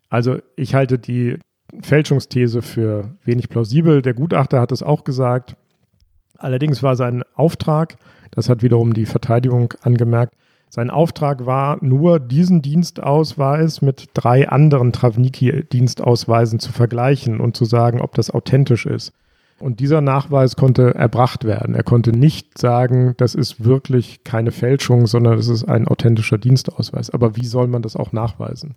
Also 0.10 0.40
ich 0.56 0.76
halte 0.76 1.00
die 1.00 1.38
Fälschungsthese 1.82 2.62
für 2.62 3.16
wenig 3.24 3.50
plausibel. 3.50 4.02
Der 4.02 4.14
Gutachter 4.14 4.60
hat 4.60 4.72
es 4.72 4.84
auch 4.84 5.04
gesagt. 5.04 5.56
Allerdings 6.38 6.82
war 6.82 6.96
sein 6.96 7.24
Auftrag, 7.36 7.98
das 8.32 8.50
hat 8.50 8.64
wiederum 8.64 8.94
die 8.94 9.06
Verteidigung 9.06 9.74
angemerkt, 9.82 10.34
sein 10.70 10.92
Auftrag 10.92 11.48
war 11.48 11.84
nur, 11.84 12.20
diesen 12.20 12.62
Dienstausweis 12.62 13.82
mit 13.82 14.10
drei 14.14 14.48
anderen 14.48 14.92
Travniki-Dienstausweisen 14.92 16.60
zu 16.60 16.72
vergleichen 16.72 17.40
und 17.40 17.58
zu 17.58 17.66
sagen, 17.66 18.02
ob 18.02 18.14
das 18.14 18.30
authentisch 18.30 18.86
ist. 18.86 19.12
Und 19.60 19.80
dieser 19.80 20.00
Nachweis 20.00 20.56
konnte 20.56 20.94
erbracht 20.94 21.44
werden. 21.44 21.74
Er 21.74 21.84
konnte 21.84 22.12
nicht 22.12 22.58
sagen, 22.58 23.16
das 23.18 23.36
ist 23.36 23.66
wirklich 23.66 24.24
keine 24.24 24.52
Fälschung, 24.52 25.08
sondern 25.08 25.38
es 25.38 25.48
ist 25.48 25.66
ein 25.66 25.88
authentischer 25.88 26.38
Dienstausweis. 26.38 27.10
Aber 27.10 27.36
wie 27.36 27.46
soll 27.46 27.68
man 27.68 27.82
das 27.82 27.96
auch 27.96 28.12
nachweisen? 28.12 28.76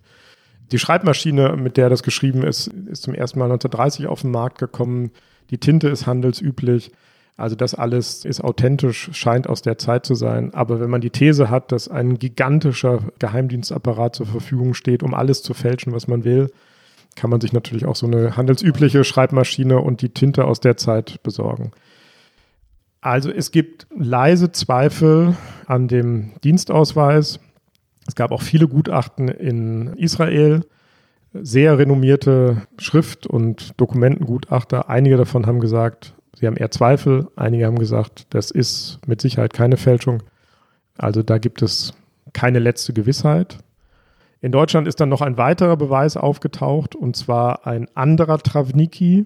Die 0.71 0.79
Schreibmaschine, 0.79 1.55
mit 1.55 1.77
der 1.77 1.89
das 1.89 2.03
geschrieben 2.03 2.43
ist, 2.43 2.67
ist 2.67 3.03
zum 3.03 3.13
ersten 3.13 3.39
Mal 3.39 3.45
1930 3.45 4.07
auf 4.07 4.21
den 4.21 4.31
Markt 4.31 4.57
gekommen. 4.57 5.11
Die 5.49 5.57
Tinte 5.57 5.89
ist 5.89 6.07
handelsüblich. 6.07 6.91
Also 7.35 7.55
das 7.55 7.73
alles 7.73 8.25
ist 8.25 8.43
authentisch, 8.43 9.09
scheint 9.13 9.49
aus 9.49 9.61
der 9.61 9.77
Zeit 9.77 10.05
zu 10.05 10.13
sein. 10.15 10.53
Aber 10.53 10.79
wenn 10.79 10.89
man 10.89 11.01
die 11.01 11.09
These 11.09 11.49
hat, 11.49 11.71
dass 11.71 11.87
ein 11.87 12.19
gigantischer 12.19 12.99
Geheimdienstapparat 13.19 14.15
zur 14.15 14.27
Verfügung 14.27 14.73
steht, 14.73 15.03
um 15.03 15.13
alles 15.13 15.41
zu 15.41 15.53
fälschen, 15.53 15.93
was 15.93 16.07
man 16.07 16.23
will, 16.23 16.51
kann 17.15 17.29
man 17.29 17.41
sich 17.41 17.53
natürlich 17.53 17.85
auch 17.85 17.95
so 17.95 18.07
eine 18.07 18.37
handelsübliche 18.37 19.03
Schreibmaschine 19.03 19.79
und 19.79 20.01
die 20.01 20.09
Tinte 20.09 20.45
aus 20.45 20.59
der 20.59 20.77
Zeit 20.77 21.21
besorgen. 21.23 21.71
Also 23.01 23.31
es 23.31 23.51
gibt 23.51 23.85
leise 23.95 24.51
Zweifel 24.51 25.35
an 25.65 25.87
dem 25.87 26.31
Dienstausweis. 26.43 27.39
Es 28.07 28.15
gab 28.15 28.31
auch 28.31 28.41
viele 28.41 28.67
Gutachten 28.67 29.27
in 29.27 29.93
Israel, 29.93 30.65
sehr 31.33 31.77
renommierte 31.77 32.63
Schrift- 32.77 33.25
und 33.27 33.79
Dokumentengutachter. 33.79 34.89
Einige 34.89 35.17
davon 35.17 35.45
haben 35.47 35.59
gesagt, 35.59 36.13
Sie 36.35 36.47
haben 36.47 36.57
eher 36.57 36.71
Zweifel. 36.71 37.27
Einige 37.35 37.65
haben 37.65 37.79
gesagt, 37.79 38.27
das 38.31 38.51
ist 38.51 38.99
mit 39.05 39.21
Sicherheit 39.21 39.53
keine 39.53 39.77
Fälschung. 39.77 40.23
Also 40.97 41.23
da 41.23 41.37
gibt 41.37 41.61
es 41.61 41.93
keine 42.33 42.59
letzte 42.59 42.93
Gewissheit. 42.93 43.59
In 44.41 44.51
Deutschland 44.51 44.87
ist 44.87 44.99
dann 44.99 45.09
noch 45.09 45.21
ein 45.21 45.37
weiterer 45.37 45.77
Beweis 45.77 46.17
aufgetaucht, 46.17 46.95
und 46.95 47.15
zwar 47.15 47.65
ein 47.65 47.87
anderer 47.95 48.39
Travniki, 48.39 49.25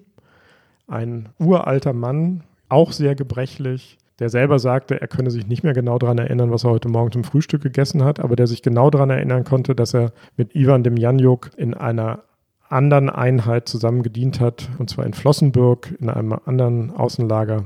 ein 0.87 1.29
uralter 1.39 1.93
Mann, 1.93 2.43
auch 2.69 2.91
sehr 2.91 3.15
gebrechlich, 3.15 3.97
der 4.19 4.29
selber 4.29 4.59
sagte, 4.59 4.99
er 4.99 5.07
könne 5.07 5.29
sich 5.29 5.47
nicht 5.47 5.63
mehr 5.63 5.73
genau 5.73 5.99
daran 5.99 6.17
erinnern, 6.17 6.51
was 6.51 6.63
er 6.63 6.71
heute 6.71 6.89
Morgen 6.89 7.11
zum 7.11 7.23
Frühstück 7.23 7.61
gegessen 7.61 8.03
hat, 8.03 8.19
aber 8.19 8.35
der 8.35 8.47
sich 8.47 8.61
genau 8.61 8.89
daran 8.89 9.09
erinnern 9.09 9.43
konnte, 9.43 9.75
dass 9.75 9.93
er 9.93 10.11
mit 10.35 10.55
Ivan 10.55 10.83
dem 10.83 10.97
Janjuk 10.97 11.51
in 11.55 11.73
einer 11.73 12.23
anderen 12.69 13.09
Einheit 13.09 13.69
zusammen 13.69 14.03
gedient 14.03 14.39
hat, 14.39 14.69
und 14.77 14.89
zwar 14.89 15.05
in 15.05 15.13
Flossenbürg 15.13 15.95
in 15.99 16.09
einem 16.09 16.33
anderen 16.45 16.91
Außenlager. 16.91 17.65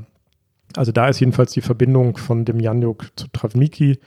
Also 0.75 0.91
da 0.91 1.07
ist 1.07 1.19
jedenfalls 1.19 1.53
die 1.53 1.61
Verbindung 1.61 2.17
von 2.17 2.45
dem 2.45 2.59
Janjuk 2.59 3.07
zu 3.15 3.27
Travniki. 3.27 3.99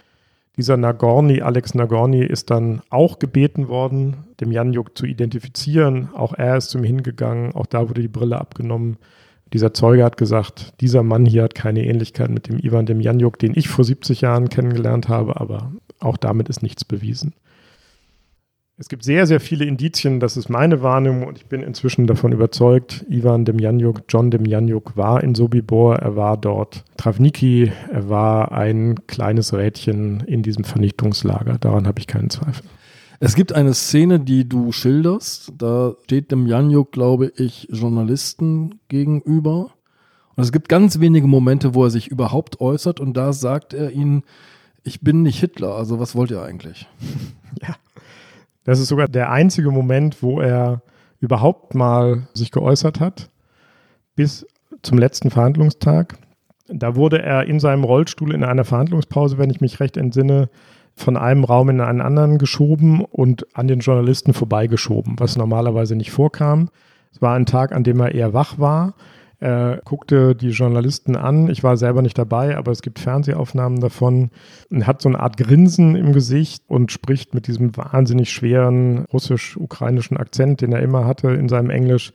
Dieser 0.57 0.77
Nagorny, 0.77 1.43
Alex 1.43 1.75
Nagorny, 1.75 2.25
ist 2.25 2.51
dann 2.51 2.81
auch 2.91 3.19
gebeten 3.19 3.69
worden, 3.69 4.25
dem 4.41 4.53
Janjuk 4.53 4.97
zu 4.97 5.05
identifizieren. 5.05 6.11
Auch 6.15 6.33
er 6.33 6.59
ist 6.59 6.71
zum 6.71 6.85
hingegangen, 6.85 7.53
auch 7.55 7.67
da 7.67 7.89
wurde 7.89 8.03
die 8.03 8.09
Brille 8.09 8.41
abgenommen. 8.41 8.99
Dieser 9.53 9.73
Zeuge 9.73 10.05
hat 10.05 10.17
gesagt, 10.17 10.81
dieser 10.81 11.03
Mann 11.03 11.27
hier 11.27 11.45
hat 11.45 11.55
keine 11.55 11.85
Ähnlichkeit 11.85 12.31
mit 12.31 12.49
dem 12.49 12.59
Ivan 12.59 12.87
dem 12.87 13.01
Janjuk, 13.01 13.39
den 13.39 13.53
ich 13.55 13.69
vor 13.69 13.85
70 13.85 14.21
Jahren 14.23 14.49
kennengelernt 14.49 15.09
habe, 15.09 15.41
aber 15.41 15.73
auch 16.01 16.17
damit 16.17 16.49
ist 16.49 16.63
nichts 16.63 16.85
bewiesen. 16.85 17.35
Es 18.77 18.89
gibt 18.89 19.05
sehr, 19.05 19.29
sehr 19.29 19.39
viele 19.39 19.65
Indizien, 19.67 20.19
das 20.19 20.37
ist 20.37 20.49
meine 20.49 20.83
Wahrnehmung 20.83 21.29
und 21.29 21.39
ich 21.39 21.47
bin 21.47 21.63
inzwischen 21.63 22.09
davon 22.09 22.33
überzeugt, 22.33 23.05
Ivan 23.09 23.45
Demjanjuk, 23.45 24.03
John 24.09 24.33
Demjanjuk 24.33 24.97
war 24.97 25.23
in 25.23 25.37
Sobibor, 25.37 25.95
er 25.97 26.17
war 26.17 26.37
dort 26.37 26.85
Travniki, 26.97 27.71
er 27.93 28.09
war 28.09 28.51
ein 28.51 29.07
kleines 29.07 29.55
Rädchen 29.55 30.25
in 30.27 30.43
diesem 30.43 30.65
Vernichtungslager, 30.65 31.59
daran 31.59 31.87
habe 31.87 32.01
ich 32.01 32.09
keinen 32.09 32.31
Zweifel. 32.31 32.65
Es 33.25 33.35
gibt 33.35 33.55
eine 33.55 33.73
Szene, 33.73 34.21
die 34.21 34.47
du 34.47 34.71
schilderst, 34.71 35.55
da 35.57 35.95
steht 36.05 36.31
Demjanjuk, 36.31 36.93
glaube 36.93 37.33
ich, 37.37 37.67
Journalisten 37.71 38.81
gegenüber 38.89 39.71
und 40.37 40.45
es 40.45 40.53
gibt 40.53 40.69
ganz 40.69 41.01
wenige 41.01 41.27
Momente, 41.27 41.75
wo 41.75 41.85
er 41.85 41.91
sich 41.91 42.09
überhaupt 42.09 42.61
äußert 42.61 43.01
und 43.01 43.17
da 43.17 43.33
sagt 43.33 43.73
er 43.73 43.93
ihnen, 43.93 44.25
ich 44.83 45.01
bin 45.01 45.23
nicht 45.23 45.41
Hitler, 45.41 45.75
also 45.75 45.99
was 45.99 46.15
wollt 46.15 46.31
ihr 46.31 46.43
eigentlich? 46.43 46.87
Ja. 47.63 47.77
Das 48.65 48.79
ist 48.79 48.89
sogar 48.89 49.09
der 49.09 49.31
einzige 49.31 49.71
Moment, 49.71 50.23
wo 50.23 50.41
er 50.41 50.83
überhaupt 51.21 51.75
mal 51.75 52.27
sich 52.35 52.51
geäußert 52.51 53.01
hat, 53.01 53.31
bis 54.17 54.47
zum 54.83 54.99
letzten 54.99 55.31
Verhandlungstag. 55.31 56.19
Da 56.67 56.97
wurde 56.97 57.23
er 57.23 57.45
in 57.45 57.61
seinem 57.61 57.85
Rollstuhl 57.85 58.35
in 58.35 58.43
einer 58.45 58.65
Verhandlungspause, 58.65 59.39
wenn 59.39 59.51
ich 59.51 59.61
mich 59.61 59.81
recht 59.81 59.97
entsinne, 59.97 60.51
von 60.95 61.17
einem 61.17 61.45
Raum 61.45 61.71
in 61.71 61.81
einen 61.81 62.01
anderen 62.01 62.39
geschoben 62.39 63.05
und 63.05 63.47
an 63.55 63.69
den 63.69 63.81
Journalisten 63.81 64.33
vorbeigeschoben, 64.33 65.17
was 65.19 65.37
normalerweise 65.37 65.97
nicht 65.97 66.13
vorkam. 66.13 66.69
Es 67.13 67.21
war 67.21 67.35
ein 67.35 67.47
Tag, 67.47 67.73
an 67.73 67.85
dem 67.85 68.01
er 68.01 68.15
eher 68.15 68.33
wach 68.33 68.59
war 68.59 68.95
er 69.45 69.83
guckte 69.85 70.35
die 70.35 70.49
Journalisten 70.51 71.17
an. 71.17 71.51
Ich 71.51 71.63
war 71.63 71.77
selber 71.77 72.01
nicht 72.01 72.17
dabei, 72.17 72.57
aber 72.57 72.73
es 72.73 72.81
gibt 72.81 72.99
Fernsehaufnahmen 72.99 73.79
davon. 73.79 74.31
Er 74.71 74.87
hat 74.87 75.03
so 75.03 75.09
eine 75.11 75.21
Art 75.21 75.37
Grinsen 75.37 75.97
im 75.97 76.15
Gesicht 76.15 76.65
und 76.69 76.93
spricht 76.93 77.35
mit 77.35 77.47
diesem 77.47 77.77
wahnsinnig 77.77 78.31
schweren 78.31 79.05
russisch-ukrainischen 79.13 80.17
Akzent, 80.17 80.63
den 80.63 80.73
er 80.73 80.81
immer 80.81 81.05
hatte 81.05 81.29
in 81.29 81.51
seinem 81.51 81.69
Englisch. 81.69 82.15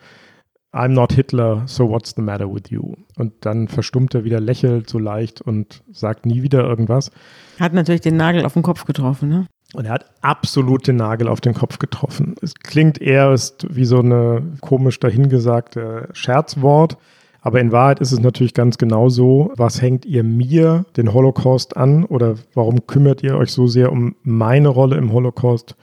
I'm 0.71 0.89
not 0.89 1.13
Hitler, 1.13 1.63
so 1.65 1.89
what's 1.89 2.13
the 2.15 2.21
matter 2.21 2.53
with 2.53 2.69
you? 2.69 2.95
Und 3.17 3.33
dann 3.41 3.67
verstummt 3.67 4.13
er 4.13 4.23
wieder, 4.23 4.39
lächelt 4.39 4.89
so 4.89 4.99
leicht 4.99 5.41
und 5.41 5.83
sagt 5.91 6.25
nie 6.25 6.43
wieder 6.43 6.63
irgendwas. 6.63 7.11
Hat 7.59 7.73
natürlich 7.73 8.01
den 8.01 8.17
Nagel 8.17 8.45
auf 8.45 8.53
den 8.53 8.61
Kopf 8.61 8.85
getroffen, 8.85 9.29
ne? 9.29 9.47
Und 9.73 9.85
er 9.85 9.93
hat 9.93 10.05
absolut 10.21 10.87
den 10.87 10.95
Nagel 10.95 11.27
auf 11.27 11.41
den 11.41 11.53
Kopf 11.53 11.77
getroffen. 11.79 12.35
Es 12.41 12.55
klingt 12.55 12.99
eher 12.99 13.35
wie 13.69 13.85
so 13.85 13.99
eine 13.99 14.41
komisch 14.61 14.99
dahingesagte 14.99 16.09
Scherzwort. 16.13 16.97
Aber 17.41 17.61
in 17.61 17.71
Wahrheit 17.71 17.99
ist 17.99 18.11
es 18.11 18.19
natürlich 18.19 18.53
ganz 18.53 18.77
genau 18.77 19.09
so, 19.09 19.53
was 19.55 19.81
hängt 19.81 20.05
ihr 20.05 20.23
mir 20.23 20.85
den 20.97 21.13
Holocaust 21.13 21.77
an 21.77 22.03
oder 22.03 22.35
warum 22.53 22.85
kümmert 22.85 23.23
ihr 23.23 23.37
euch 23.37 23.51
so 23.51 23.67
sehr 23.67 23.91
um 23.91 24.15
meine 24.23 24.67
Rolle 24.67 24.97
im 24.97 25.13
Holocaust? 25.13 25.75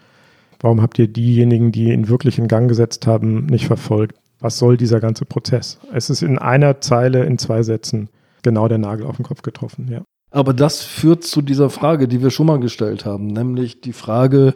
Warum 0.61 0.83
habt 0.83 0.99
ihr 0.99 1.09
diejenigen, 1.09 1.73
die 1.73 1.93
ihn 1.93 2.09
wirklich 2.09 2.39
in 2.39 2.49
Gang 2.49 2.69
gesetzt 2.69 3.07
haben, 3.07 3.47
nicht 3.47 3.67
verfolgt? 3.67 4.17
Was 4.41 4.59
soll 4.59 4.77
dieser 4.77 5.01
ganze 5.01 5.25
Prozess? 5.25 5.79
Es 5.93 6.11
ist 6.11 6.23
in 6.23 6.39
einer 6.39 6.81
Zeile, 6.81 7.25
in 7.25 7.39
zwei 7.39 7.63
Sätzen 7.63 8.09
genau 8.43 8.69
der 8.69 8.79
Nagel 8.79 9.07
auf 9.07 9.17
den 9.17 9.25
Kopf 9.25 9.43
getroffen, 9.43 9.89
ja. 9.91 10.03
Aber 10.31 10.53
das 10.53 10.83
führt 10.83 11.25
zu 11.25 11.41
dieser 11.41 11.71
Frage, 11.71 12.09
die 12.09 12.23
wir 12.23 12.31
schon 12.31 12.47
mal 12.47 12.61
gestellt 12.61 13.07
haben, 13.07 13.29
nämlich 13.29 13.81
die 13.81 13.93
Frage, 13.93 14.55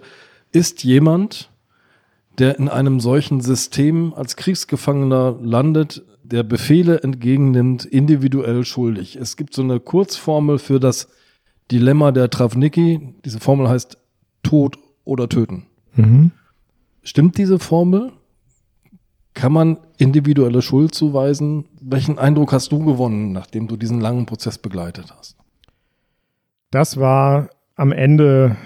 ist 0.52 0.84
jemand, 0.84 1.50
der 2.38 2.58
in 2.58 2.68
einem 2.68 3.00
solchen 3.00 3.40
System 3.40 4.12
als 4.14 4.36
Kriegsgefangener 4.36 5.38
landet, 5.40 6.04
der 6.22 6.42
Befehle 6.42 7.02
entgegennimmt, 7.02 7.84
individuell 7.84 8.64
schuldig. 8.64 9.16
Es 9.16 9.36
gibt 9.36 9.54
so 9.54 9.62
eine 9.62 9.80
Kurzformel 9.80 10.58
für 10.58 10.80
das 10.80 11.08
Dilemma 11.70 12.12
der 12.12 12.30
Travnicki. 12.30 13.14
Diese 13.24 13.40
Formel 13.40 13.68
heißt 13.68 13.98
Tod 14.42 14.78
oder 15.04 15.28
Töten. 15.28 15.66
Mhm. 15.94 16.30
Stimmt 17.02 17.38
diese 17.38 17.58
Formel? 17.58 18.12
Kann 19.34 19.52
man 19.52 19.78
individuelle 19.96 20.62
Schuld 20.62 20.94
zuweisen? 20.94 21.66
Welchen 21.80 22.18
Eindruck 22.18 22.52
hast 22.52 22.72
du 22.72 22.84
gewonnen, 22.84 23.32
nachdem 23.32 23.68
du 23.68 23.76
diesen 23.76 24.00
langen 24.00 24.26
Prozess 24.26 24.58
begleitet 24.58 25.14
hast? 25.16 25.36
Das 26.70 26.98
war 26.98 27.50
am 27.76 27.92
Ende 27.92 28.56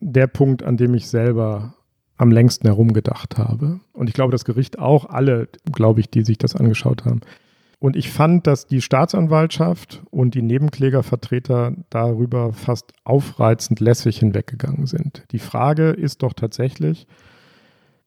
der 0.00 0.26
Punkt, 0.26 0.62
an 0.62 0.76
dem 0.76 0.94
ich 0.94 1.08
selber 1.08 1.74
am 2.16 2.30
längsten 2.30 2.66
herumgedacht 2.66 3.38
habe. 3.38 3.80
Und 3.92 4.08
ich 4.08 4.14
glaube, 4.14 4.32
das 4.32 4.44
Gericht 4.44 4.78
auch, 4.78 5.06
alle, 5.06 5.48
glaube 5.72 6.00
ich, 6.00 6.10
die 6.10 6.22
sich 6.22 6.38
das 6.38 6.54
angeschaut 6.54 7.04
haben. 7.04 7.20
Und 7.78 7.96
ich 7.96 8.10
fand, 8.10 8.46
dass 8.46 8.66
die 8.66 8.82
Staatsanwaltschaft 8.82 10.02
und 10.10 10.34
die 10.34 10.42
Nebenklägervertreter 10.42 11.72
darüber 11.88 12.52
fast 12.52 12.92
aufreizend 13.04 13.80
lässig 13.80 14.18
hinweggegangen 14.18 14.86
sind. 14.86 15.24
Die 15.32 15.38
Frage 15.38 15.88
ist 15.88 16.22
doch 16.22 16.34
tatsächlich, 16.34 17.06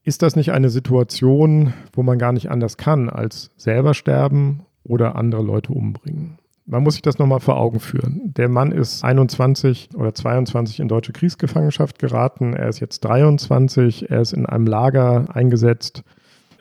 ist 0.04 0.22
das 0.22 0.36
nicht 0.36 0.52
eine 0.52 0.70
Situation, 0.70 1.74
wo 1.94 2.04
man 2.04 2.18
gar 2.20 2.34
nicht 2.34 2.52
anders 2.52 2.78
kann, 2.78 3.10
als 3.10 3.52
selber 3.58 3.94
sterben 3.94 4.66
oder 4.84 5.16
andere 5.16 5.42
Leute 5.42 5.72
umbringen. 5.72 6.38
Man 6.66 6.84
muss 6.84 6.94
sich 6.94 7.02
das 7.02 7.20
nochmal 7.20 7.42
vor 7.42 7.58
Augen 7.58 7.80
führen. 7.80 8.34
Der 8.38 8.48
Mann 8.48 8.72
ist 8.72 9.04
21 9.04 9.90
oder 9.96 10.14
22 10.14 10.80
in 10.80 10.88
deutsche 10.88 11.12
Kriegsgefangenschaft 11.12 12.00
geraten. 12.00 12.54
Er 12.54 12.70
ist 12.70 12.80
jetzt 12.80 13.02
23. 13.02 14.10
Er 14.10 14.22
ist 14.22 14.32
in 14.32 14.46
einem 14.46 14.66
Lager 14.66 15.28
eingesetzt, 15.34 16.04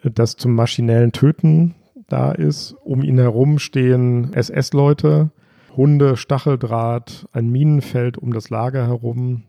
das 0.03 0.37
zum 0.37 0.55
maschinellen 0.55 1.13
Töten 1.13 1.77
da 2.09 2.33
ist. 2.33 2.75
Um 2.83 3.03
ihn 3.05 3.19
herum 3.19 3.61
stehen 3.61 4.33
SS-Leute, 4.35 5.31
Hunde, 5.77 6.17
Stacheldraht, 6.17 7.27
ein 7.33 7.49
Minenfeld 7.51 8.19
um 8.19 8.33
das 8.33 8.51
Lager 8.51 8.87
herum. 8.87 9.45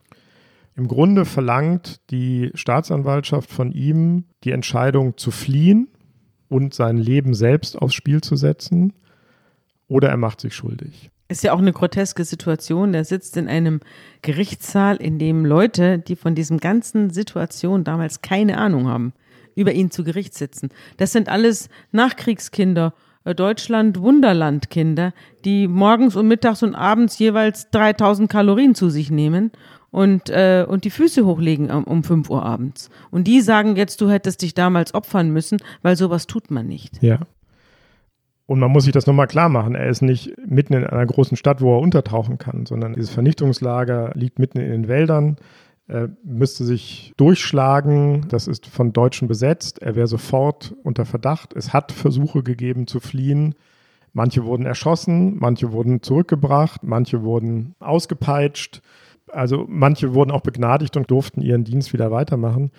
Im 0.75 0.87
Grunde 0.87 1.25
verlangt 1.25 2.01
die 2.09 2.51
Staatsanwaltschaft 2.55 3.51
von 3.51 3.71
ihm 3.71 4.25
die 4.43 4.51
Entscheidung 4.51 5.17
zu 5.17 5.29
fliehen 5.29 5.87
und 6.49 6.73
sein 6.73 6.97
Leben 6.97 7.33
selbst 7.33 7.77
aufs 7.77 7.93
Spiel 7.93 8.21
zu 8.21 8.35
setzen 8.35 8.93
oder 9.87 10.09
er 10.09 10.17
macht 10.17 10.41
sich 10.41 10.55
schuldig. 10.55 11.11
Ist 11.27 11.43
ja 11.43 11.53
auch 11.53 11.59
eine 11.59 11.73
groteske 11.73 12.25
Situation. 12.25 12.91
Der 12.91 13.05
sitzt 13.05 13.37
in 13.37 13.47
einem 13.47 13.79
Gerichtssaal, 14.21 14.97
in 14.97 15.19
dem 15.19 15.45
Leute, 15.45 15.99
die 15.99 16.15
von 16.15 16.35
diesem 16.35 16.59
ganzen 16.59 17.11
Situation 17.11 17.83
damals 17.83 18.21
keine 18.21 18.57
Ahnung 18.57 18.87
haben, 18.87 19.13
über 19.55 19.71
ihn 19.71 19.89
zu 19.89 20.03
Gericht 20.03 20.33
sitzen. 20.33 20.69
Das 20.97 21.11
sind 21.11 21.29
alles 21.29 21.69
Nachkriegskinder, 21.91 22.93
äh, 23.23 23.35
Deutschland 23.35 23.99
Wunderlandkinder, 23.99 25.13
die 25.45 25.67
morgens 25.67 26.15
und 26.15 26.27
mittags 26.27 26.61
und 26.61 26.75
abends 26.75 27.17
jeweils 27.19 27.69
3000 27.71 28.29
Kalorien 28.29 28.75
zu 28.75 28.89
sich 28.89 29.09
nehmen 29.09 29.51
und, 29.93 30.31
äh, 30.31 30.65
und 30.67 30.85
die 30.85 30.89
Füße 30.89 31.23
hochlegen 31.23 31.69
um, 31.69 31.83
um 31.83 32.03
5 32.03 32.29
Uhr 32.31 32.43
abends. 32.43 32.89
Und 33.11 33.25
die 33.25 33.41
sagen 33.41 33.75
jetzt, 33.75 34.01
du 34.01 34.09
hättest 34.09 34.41
dich 34.41 34.55
damals 34.55 34.95
opfern 34.95 35.29
müssen, 35.31 35.59
weil 35.83 35.95
sowas 35.95 36.25
tut 36.25 36.49
man 36.49 36.67
nicht. 36.67 37.01
Ja. 37.03 37.19
Und 38.47 38.59
man 38.59 38.71
muss 38.71 38.85
sich 38.85 38.91
das 38.91 39.05
nochmal 39.05 39.27
klar 39.27 39.49
machen. 39.49 39.75
Er 39.75 39.87
ist 39.87 40.01
nicht 40.01 40.33
mitten 40.47 40.73
in 40.73 40.83
einer 40.83 41.05
großen 41.05 41.37
Stadt, 41.37 41.61
wo 41.61 41.77
er 41.77 41.81
untertauchen 41.81 42.39
kann, 42.39 42.65
sondern 42.65 42.93
dieses 42.93 43.11
Vernichtungslager 43.11 44.11
liegt 44.15 44.39
mitten 44.39 44.59
in 44.59 44.71
den 44.71 44.87
Wäldern. 44.87 45.37
Er 45.87 46.09
müsste 46.23 46.63
sich 46.63 47.13
durchschlagen. 47.15 48.25
Das 48.29 48.47
ist 48.47 48.65
von 48.65 48.93
Deutschen 48.93 49.27
besetzt. 49.27 49.79
Er 49.79 49.95
wäre 49.95 50.07
sofort 50.07 50.73
unter 50.83 51.05
Verdacht. 51.05 51.53
Es 51.55 51.71
hat 51.71 51.91
Versuche 51.91 52.41
gegeben 52.41 52.87
zu 52.87 52.99
fliehen. 52.99 53.53
Manche 54.11 54.43
wurden 54.43 54.65
erschossen, 54.65 55.37
manche 55.37 55.71
wurden 55.71 56.01
zurückgebracht, 56.01 56.81
manche 56.83 57.21
wurden 57.21 57.75
ausgepeitscht. 57.79 58.81
Also 59.33 59.65
manche 59.67 60.13
wurden 60.13 60.31
auch 60.31 60.41
begnadigt 60.41 60.97
und 60.97 61.09
durften 61.09 61.41
ihren 61.41 61.63
Dienst 61.63 61.93
wieder 61.93 62.11
weitermachen. 62.11 62.71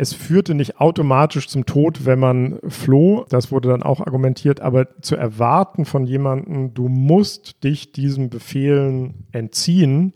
Es 0.00 0.12
führte 0.12 0.54
nicht 0.54 0.80
automatisch 0.80 1.48
zum 1.48 1.66
Tod, 1.66 2.06
wenn 2.06 2.20
man 2.20 2.60
floh. 2.68 3.26
Das 3.30 3.50
wurde 3.50 3.68
dann 3.68 3.82
auch 3.82 4.00
argumentiert. 4.00 4.60
Aber 4.60 5.00
zu 5.02 5.16
erwarten 5.16 5.84
von 5.84 6.04
jemandem, 6.04 6.72
du 6.72 6.88
musst 6.88 7.64
dich 7.64 7.90
diesen 7.90 8.30
Befehlen 8.30 9.26
entziehen, 9.32 10.12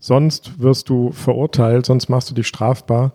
sonst 0.00 0.60
wirst 0.60 0.88
du 0.88 1.12
verurteilt, 1.12 1.86
sonst 1.86 2.08
machst 2.08 2.30
du 2.30 2.34
dich 2.34 2.48
strafbar. 2.48 3.12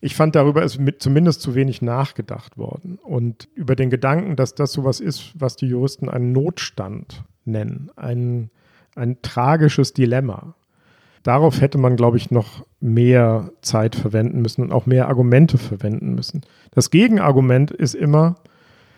Ich 0.00 0.14
fand, 0.14 0.36
darüber 0.36 0.62
ist 0.62 0.78
zumindest 1.00 1.42
zu 1.42 1.56
wenig 1.56 1.82
nachgedacht 1.82 2.56
worden. 2.56 3.00
Und 3.02 3.48
über 3.56 3.74
den 3.74 3.90
Gedanken, 3.90 4.36
dass 4.36 4.54
das 4.54 4.70
sowas 4.72 5.00
ist, 5.00 5.32
was 5.34 5.56
die 5.56 5.66
Juristen 5.66 6.08
einen 6.08 6.30
Notstand 6.30 7.24
nennen, 7.44 7.90
ein, 7.96 8.50
ein 8.94 9.20
tragisches 9.20 9.92
Dilemma. 9.92 10.54
Darauf 11.22 11.60
hätte 11.60 11.78
man, 11.78 11.96
glaube 11.96 12.16
ich, 12.16 12.30
noch 12.30 12.64
mehr 12.80 13.50
Zeit 13.60 13.94
verwenden 13.94 14.40
müssen 14.40 14.62
und 14.62 14.72
auch 14.72 14.86
mehr 14.86 15.08
Argumente 15.08 15.58
verwenden 15.58 16.14
müssen. 16.14 16.42
Das 16.70 16.90
Gegenargument 16.90 17.70
ist 17.70 17.94
immer, 17.94 18.36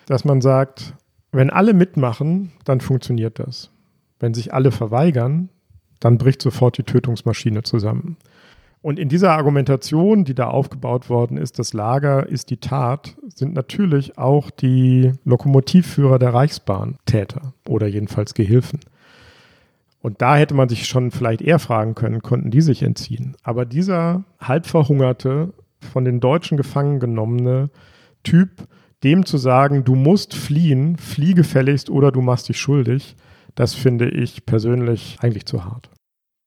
dass 0.06 0.24
man 0.24 0.40
sagt, 0.40 0.94
wenn 1.32 1.50
alle 1.50 1.74
mitmachen, 1.74 2.52
dann 2.64 2.80
funktioniert 2.80 3.38
das. 3.38 3.70
Wenn 4.20 4.34
sich 4.34 4.54
alle 4.54 4.70
verweigern, 4.70 5.48
dann 5.98 6.18
bricht 6.18 6.42
sofort 6.42 6.78
die 6.78 6.84
Tötungsmaschine 6.84 7.62
zusammen. 7.62 8.16
Und 8.82 8.98
in 8.98 9.08
dieser 9.08 9.32
Argumentation, 9.32 10.24
die 10.24 10.34
da 10.34 10.48
aufgebaut 10.48 11.08
worden 11.08 11.36
ist, 11.36 11.60
das 11.60 11.72
Lager 11.72 12.28
ist 12.28 12.50
die 12.50 12.56
Tat, 12.56 13.16
sind 13.34 13.54
natürlich 13.54 14.18
auch 14.18 14.50
die 14.50 15.12
Lokomotivführer 15.24 16.18
der 16.18 16.34
Reichsbahn 16.34 16.98
Täter 17.06 17.54
oder 17.68 17.86
jedenfalls 17.86 18.34
Gehilfen. 18.34 18.80
Und 20.02 20.20
da 20.20 20.36
hätte 20.36 20.54
man 20.54 20.68
sich 20.68 20.86
schon 20.86 21.12
vielleicht 21.12 21.40
eher 21.40 21.60
fragen 21.60 21.94
können, 21.94 22.22
konnten 22.22 22.50
die 22.50 22.60
sich 22.60 22.82
entziehen. 22.82 23.36
Aber 23.42 23.64
dieser 23.64 24.24
halbverhungerte, 24.40 25.54
von 25.80 26.04
den 26.04 26.20
Deutschen 26.20 26.56
gefangen 26.56 27.00
genommene 27.00 27.70
Typ, 28.24 28.68
dem 29.04 29.26
zu 29.26 29.36
sagen, 29.38 29.84
du 29.84 29.94
musst 29.94 30.34
fliehen, 30.34 30.96
flieh 30.96 31.34
gefälligst 31.34 31.90
oder 31.90 32.12
du 32.12 32.20
machst 32.20 32.48
dich 32.48 32.58
schuldig, 32.58 33.16
das 33.54 33.74
finde 33.74 34.08
ich 34.08 34.46
persönlich 34.46 35.16
eigentlich 35.20 35.46
zu 35.46 35.64
hart. 35.64 35.90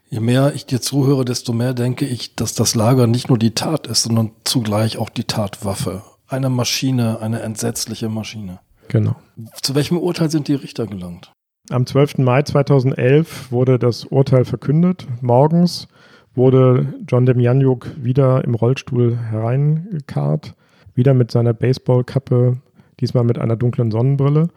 Je 0.10 0.19
mehr 0.19 0.53
ich 0.53 0.65
dir 0.65 0.82
zuhöre, 0.82 1.26
desto 1.26 1.52
mehr 1.52 1.73
denke 1.73 2.06
ich, 2.06 2.36
dass 2.36 2.53
das 2.53 2.76
Lager 2.76 3.07
nicht 3.07 3.30
nur 3.30 3.38
die 3.38 3.56
Tat 3.56 3.88
ist, 3.88 4.03
sondern 4.03 4.32
zugleich 4.44 4.98
auch 4.98 5.10
die 5.10 5.23
Tatwaffe. 5.23 6.03
Eine 6.27 6.49
Maschine, 6.49 7.19
eine 7.22 7.41
entsetzliche 7.41 8.10
Maschine. 8.10 8.60
Genau. 8.88 9.15
Zu 9.61 9.76
welchem 9.76 9.98
Urteil 9.98 10.30
sind 10.30 10.48
die 10.48 10.53
Richter 10.53 10.88
gelangt? 10.88 11.32
Am 11.71 11.87
12. 11.87 12.19
Mai 12.19 12.43
2011 12.43 13.51
wurde 13.51 13.79
das 13.79 14.05
Urteil 14.05 14.45
verkündet. 14.45 15.07
Morgens 15.21 15.87
wurde 16.35 16.93
John 17.07 17.25
Demjanjuk 17.25 17.89
wieder 17.97 18.43
im 18.43 18.53
Rollstuhl 18.53 19.17
hereingekarrt, 19.17 20.53
wieder 20.93 21.15
mit 21.15 21.31
seiner 21.31 21.53
Baseballkappe, 21.53 22.57
diesmal 22.99 23.23
mit 23.23 23.39
einer 23.39 23.55
dunklen 23.55 23.89
Sonnenbrille. 23.89 24.49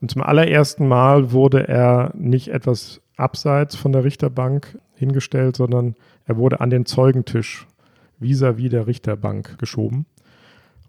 Und 0.00 0.10
zum 0.10 0.22
allerersten 0.22 0.88
Mal 0.88 1.30
wurde 1.32 1.68
er 1.68 2.12
nicht 2.16 2.48
etwas 2.48 3.02
abseits 3.18 3.76
von 3.76 3.92
der 3.92 4.04
Richterbank 4.04 4.78
hingestellt, 4.94 5.56
sondern 5.56 5.94
er 6.24 6.38
wurde 6.38 6.60
an 6.60 6.70
den 6.70 6.86
Zeugentisch 6.86 7.66
vis-à-vis 8.18 8.66
-vis 8.66 8.70
der 8.70 8.86
Richterbank 8.86 9.58
geschoben. 9.58 10.06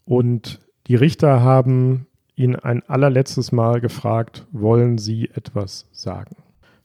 Und 0.05 0.61
die 0.87 0.95
Richter 0.95 1.41
haben 1.41 2.06
ihn 2.37 2.55
ein 2.55 2.83
allerletztes 2.87 3.51
Mal 3.51 3.81
gefragt, 3.81 4.45
wollen 4.51 4.97
Sie 4.97 5.29
etwas 5.33 5.87
sagen? 5.91 6.37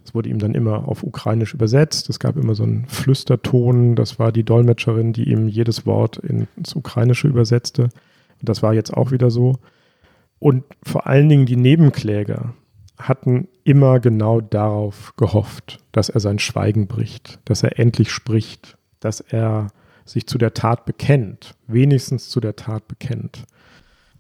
Das 0.03 0.15
wurde 0.15 0.31
ihm 0.31 0.39
dann 0.39 0.55
immer 0.55 0.89
auf 0.89 1.05
Ukrainisch 1.05 1.55
übersetzt. 1.55 2.11
Es 2.11 2.19
gab 2.19 2.37
immer 2.37 2.57
so 2.57 2.65
einen 2.65 2.87
Flüsterton. 2.87 3.95
Das 3.95 4.19
war 4.19 4.33
die 4.33 4.43
Dolmetscherin, 4.43 5.13
die 5.13 5.31
ihm 5.31 5.47
jedes 5.47 5.87
Wort 5.87 6.17
ins 6.19 6.75
Ukrainische 6.75 7.29
übersetzte. 7.29 7.91
Das 8.41 8.63
war 8.65 8.75
jetzt 8.75 8.93
auch 8.93 9.13
wieder 9.13 9.31
so. 9.31 9.59
Und 10.41 10.65
vor 10.83 11.07
allen 11.07 11.29
Dingen 11.29 11.47
die 11.47 11.57
Nebenkläger 11.57 12.55
hatten 12.99 13.47
immer 13.63 14.01
genau 14.01 14.41
darauf 14.41 15.15
gehofft, 15.17 15.79
dass 15.93 16.09
er 16.09 16.19
sein 16.19 16.41
Schweigen 16.41 16.89
bricht, 16.89 17.39
dass 17.45 17.63
er 17.63 17.79
endlich 17.79 18.11
spricht, 18.11 18.77
dass 18.99 19.21
er 19.21 19.69
sich 20.05 20.27
zu 20.27 20.39
der 20.39 20.53
Tat 20.53 20.85
bekennt, 20.85 21.55
wenigstens 21.69 22.29
zu 22.29 22.41
der 22.41 22.57
Tat 22.57 22.89
bekennt. 22.89 23.45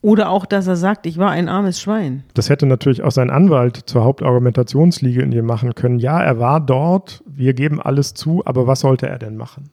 Oder 0.02 0.30
auch, 0.30 0.46
dass 0.46 0.66
er 0.66 0.74
sagt, 0.74 1.06
ich 1.06 1.16
war 1.16 1.30
ein 1.30 1.48
armes 1.48 1.80
Schwein. 1.80 2.24
Das 2.34 2.50
hätte 2.50 2.66
natürlich 2.66 3.02
auch 3.02 3.12
sein 3.12 3.30
Anwalt 3.30 3.76
zur 3.86 4.02
Hauptargumentationsliege 4.02 5.22
in 5.22 5.30
dir 5.30 5.44
machen 5.44 5.76
können. 5.76 6.00
Ja, 6.00 6.20
er 6.20 6.40
war 6.40 6.60
dort, 6.60 7.22
wir 7.24 7.54
geben 7.54 7.80
alles 7.80 8.12
zu, 8.12 8.42
aber 8.44 8.66
was 8.66 8.80
sollte 8.80 9.08
er 9.08 9.18
denn 9.18 9.36
machen? 9.36 9.70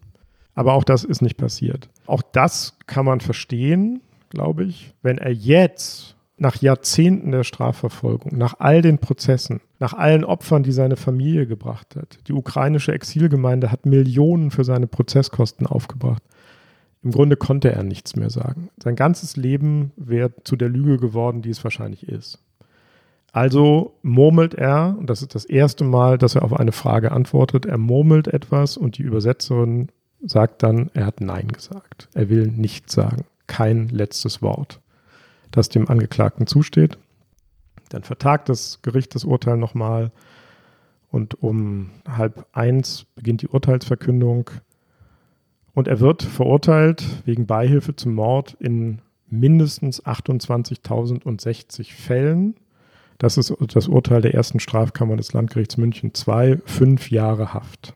Aber 0.54 0.74
auch 0.74 0.84
das 0.84 1.04
ist 1.04 1.22
nicht 1.22 1.38
passiert. 1.38 1.90
Auch 2.06 2.22
das 2.22 2.78
kann 2.86 3.06
man 3.06 3.22
verstehen, 3.22 4.02
glaube 4.30 4.66
ich, 4.66 4.94
wenn 5.02 5.18
er 5.18 5.32
jetzt 5.32 6.16
nach 6.38 6.62
Jahrzehnten 6.62 7.32
der 7.32 7.44
Strafverfolgung, 7.44 8.38
nach 8.38 8.56
all 8.60 8.82
den 8.82 9.00
Prozessen, 9.00 9.62
nach 9.80 9.94
allen 9.94 10.24
Opfern, 10.24 10.64
die 10.64 10.72
seine 10.72 10.96
Familie 10.96 11.48
gebracht 11.48 11.96
hat. 11.96 12.20
Die 12.28 12.34
ukrainische 12.34 12.94
Exilgemeinde 12.94 13.72
hat 13.72 13.86
Millionen 13.86 14.52
für 14.52 14.64
seine 14.64 14.88
Prozesskosten 14.88 15.68
aufgebracht. 15.68 16.24
Im 17.02 17.12
Grunde 17.12 17.38
konnte 17.38 17.72
er 17.72 17.84
nichts 17.84 18.16
mehr 18.16 18.30
sagen. 18.30 18.70
Sein 18.82 18.96
ganzes 18.96 19.38
Leben 19.38 19.92
wäre 19.96 20.34
zu 20.44 20.56
der 20.56 20.70
Lüge 20.70 20.98
geworden, 20.98 21.42
die 21.42 21.50
es 21.50 21.64
wahrscheinlich 21.64 22.08
ist. 22.08 22.40
Also 23.32 23.94
murmelt 24.02 24.54
er, 24.56 24.96
und 24.98 25.10
das 25.10 25.22
ist 25.22 25.36
das 25.36 25.46
erste 25.46 25.84
Mal, 25.84 26.18
dass 26.18 26.36
er 26.36 26.44
auf 26.44 26.54
eine 26.54 26.72
Frage 26.72 27.12
antwortet, 27.12 27.66
er 27.66 27.78
murmelt 27.78 28.28
etwas 28.28 28.76
und 28.76 28.98
die 28.98 29.04
Übersetzerin 29.04 29.90
sagt 30.22 30.64
dann, 30.64 30.90
er 30.94 31.06
hat 31.06 31.22
Nein 31.22 31.48
gesagt. 31.48 32.10
Er 32.14 32.30
will 32.30 32.48
nichts 32.48 32.94
sagen. 32.94 33.26
Kein 33.48 33.88
letztes 33.90 34.42
Wort, 34.42 34.82
das 35.52 35.70
dem 35.70 35.88
Angeklagten 35.88 36.48
zusteht. 36.48 36.98
Dann 37.90 38.04
vertagt 38.04 38.50
das 38.50 38.82
Gericht 38.82 39.16
das 39.16 39.24
Urteil 39.24 39.58
nochmal 39.58 40.12
und 41.12 41.42
um 41.42 41.90
halb 42.08 42.46
eins 42.54 43.06
beginnt 43.16 43.42
die 43.42 43.48
Urteilsverkündung. 43.48 44.50
Und 45.80 45.88
er 45.88 46.02
wird 46.02 46.24
verurteilt 46.24 47.06
wegen 47.24 47.48
Beihilfe 47.48 47.96
zum 47.96 48.14
Mord 48.14 48.58
in 48.60 49.00
mindestens 49.30 50.06
28.060 50.06 51.94
Fällen. 51.94 52.56
Das 53.18 53.38
ist 53.38 53.56
das 53.74 53.88
Urteil 53.88 54.22
der 54.22 54.34
ersten 54.34 54.60
Strafkammer 54.60 55.16
des 55.16 55.32
Landgerichts 55.32 55.78
München 55.78 56.12
II, 56.12 56.58
fünf 56.66 57.12
Jahre 57.12 57.54
Haft. 57.54 57.94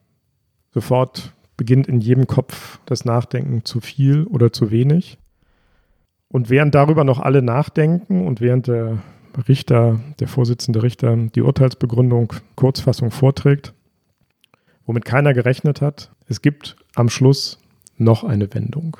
Sofort 0.71 1.33
beginnt 1.57 1.87
in 1.87 1.99
jedem 1.99 2.25
Kopf 2.25 2.79
das 2.85 3.03
Nachdenken 3.03 3.65
zu 3.65 3.81
viel 3.81 4.23
oder 4.27 4.53
zu 4.53 4.71
wenig. 4.71 5.17
Und 6.29 6.49
während 6.49 6.73
darüber 6.75 7.03
noch 7.03 7.19
alle 7.19 7.41
nachdenken 7.41 8.25
und 8.25 8.39
während 8.39 8.67
der 8.67 8.99
Richter, 9.49 9.99
der 10.21 10.29
Vorsitzende 10.29 10.83
Richter, 10.83 11.17
die 11.17 11.41
Urteilsbegründung, 11.41 12.31
Kurzfassung 12.55 13.11
vorträgt, 13.11 13.73
womit 14.85 15.03
keiner 15.03 15.33
gerechnet 15.33 15.81
hat. 15.81 16.11
Es 16.29 16.41
gibt 16.41 16.77
am 16.95 17.09
Schluss 17.09 17.59
noch 17.97 18.23
eine 18.23 18.53
Wendung, 18.53 18.97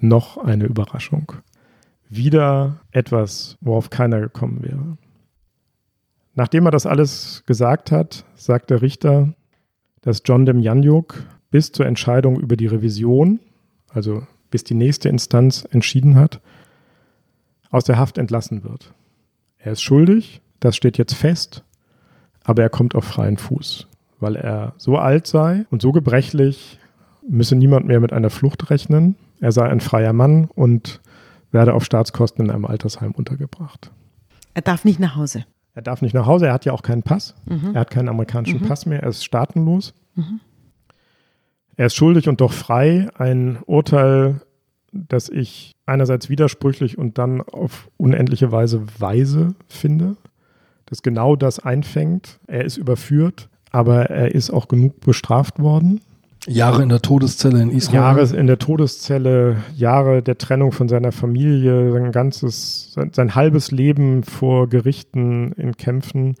noch 0.00 0.38
eine 0.38 0.64
Überraschung. 0.64 1.32
Wieder 2.08 2.80
etwas, 2.90 3.56
worauf 3.60 3.90
keiner 3.90 4.20
gekommen 4.20 4.62
wäre. 4.62 4.96
Nachdem 6.34 6.66
er 6.66 6.72
das 6.72 6.86
alles 6.86 7.44
gesagt 7.46 7.92
hat, 7.92 8.24
sagt 8.34 8.70
der 8.70 8.82
Richter, 8.82 9.34
dass 10.02 10.22
John 10.24 10.46
Demjanjuk 10.46 11.24
bis 11.50 11.72
zur 11.72 11.86
Entscheidung 11.86 12.38
über 12.40 12.56
die 12.56 12.66
Revision, 12.66 13.40
also 13.88 14.26
bis 14.50 14.64
die 14.64 14.74
nächste 14.74 15.08
Instanz 15.08 15.66
entschieden 15.70 16.16
hat, 16.16 16.40
aus 17.70 17.84
der 17.84 17.98
Haft 17.98 18.18
entlassen 18.18 18.64
wird. 18.64 18.92
Er 19.58 19.72
ist 19.72 19.82
schuldig, 19.82 20.42
das 20.60 20.76
steht 20.76 20.98
jetzt 20.98 21.14
fest, 21.14 21.64
aber 22.42 22.62
er 22.62 22.70
kommt 22.70 22.94
auf 22.94 23.04
freien 23.04 23.36
Fuß, 23.36 23.88
weil 24.20 24.36
er 24.36 24.74
so 24.76 24.98
alt 24.98 25.26
sei 25.26 25.66
und 25.70 25.80
so 25.80 25.92
gebrechlich, 25.92 26.78
müsse 27.28 27.56
niemand 27.56 27.86
mehr 27.86 28.00
mit 28.00 28.12
einer 28.12 28.30
Flucht 28.30 28.70
rechnen. 28.70 29.16
Er 29.40 29.52
sei 29.52 29.68
ein 29.68 29.80
freier 29.80 30.12
Mann 30.12 30.48
und 30.54 31.00
werde 31.50 31.74
auf 31.74 31.84
Staatskosten 31.84 32.44
in 32.44 32.50
einem 32.50 32.64
Altersheim 32.64 33.12
untergebracht. 33.12 33.90
Er 34.54 34.62
darf 34.62 34.84
nicht 34.84 35.00
nach 35.00 35.16
Hause. 35.16 35.44
Er 35.74 35.82
darf 35.82 36.02
nicht 36.02 36.14
nach 36.14 36.26
Hause, 36.26 36.46
er 36.46 36.52
hat 36.52 36.64
ja 36.64 36.72
auch 36.72 36.82
keinen 36.82 37.02
Pass. 37.02 37.34
Mhm. 37.46 37.74
Er 37.74 37.80
hat 37.80 37.90
keinen 37.90 38.08
amerikanischen 38.08 38.60
mhm. 38.60 38.68
Pass 38.68 38.86
mehr, 38.86 39.02
er 39.02 39.08
ist 39.08 39.24
staatenlos. 39.24 39.94
Mhm. 40.14 40.40
Er 41.76 41.86
ist 41.86 41.96
schuldig 41.96 42.28
und 42.28 42.40
doch 42.40 42.52
frei. 42.52 43.08
Ein 43.16 43.58
Urteil, 43.66 44.40
das 44.92 45.28
ich 45.28 45.72
einerseits 45.86 46.28
widersprüchlich 46.28 46.96
und 46.96 47.18
dann 47.18 47.40
auf 47.40 47.90
unendliche 47.96 48.52
Weise 48.52 48.86
weise 48.98 49.54
finde, 49.68 50.16
das 50.86 51.02
genau 51.02 51.34
das 51.34 51.58
einfängt. 51.58 52.38
Er 52.46 52.64
ist 52.64 52.76
überführt, 52.76 53.48
aber 53.72 54.10
er 54.10 54.34
ist 54.34 54.50
auch 54.50 54.68
genug 54.68 55.00
bestraft 55.00 55.58
worden. 55.58 56.00
Jahre 56.46 56.82
in 56.82 56.88
der 56.90 57.00
Todeszelle 57.00 57.62
in 57.62 57.70
Israel. 57.70 57.96
Jahre 57.96 58.36
in 58.36 58.46
der 58.46 58.58
Todeszelle, 58.58 59.56
Jahre 59.74 60.22
der 60.22 60.36
Trennung 60.36 60.72
von 60.72 60.88
seiner 60.88 61.12
Familie, 61.12 61.92
sein 61.92 62.12
ganzes, 62.12 62.92
sein, 62.92 63.12
sein 63.14 63.34
halbes 63.34 63.70
Leben 63.70 64.22
vor 64.22 64.68
Gerichten 64.68 65.52
in 65.52 65.76
Kämpfen. 65.76 66.34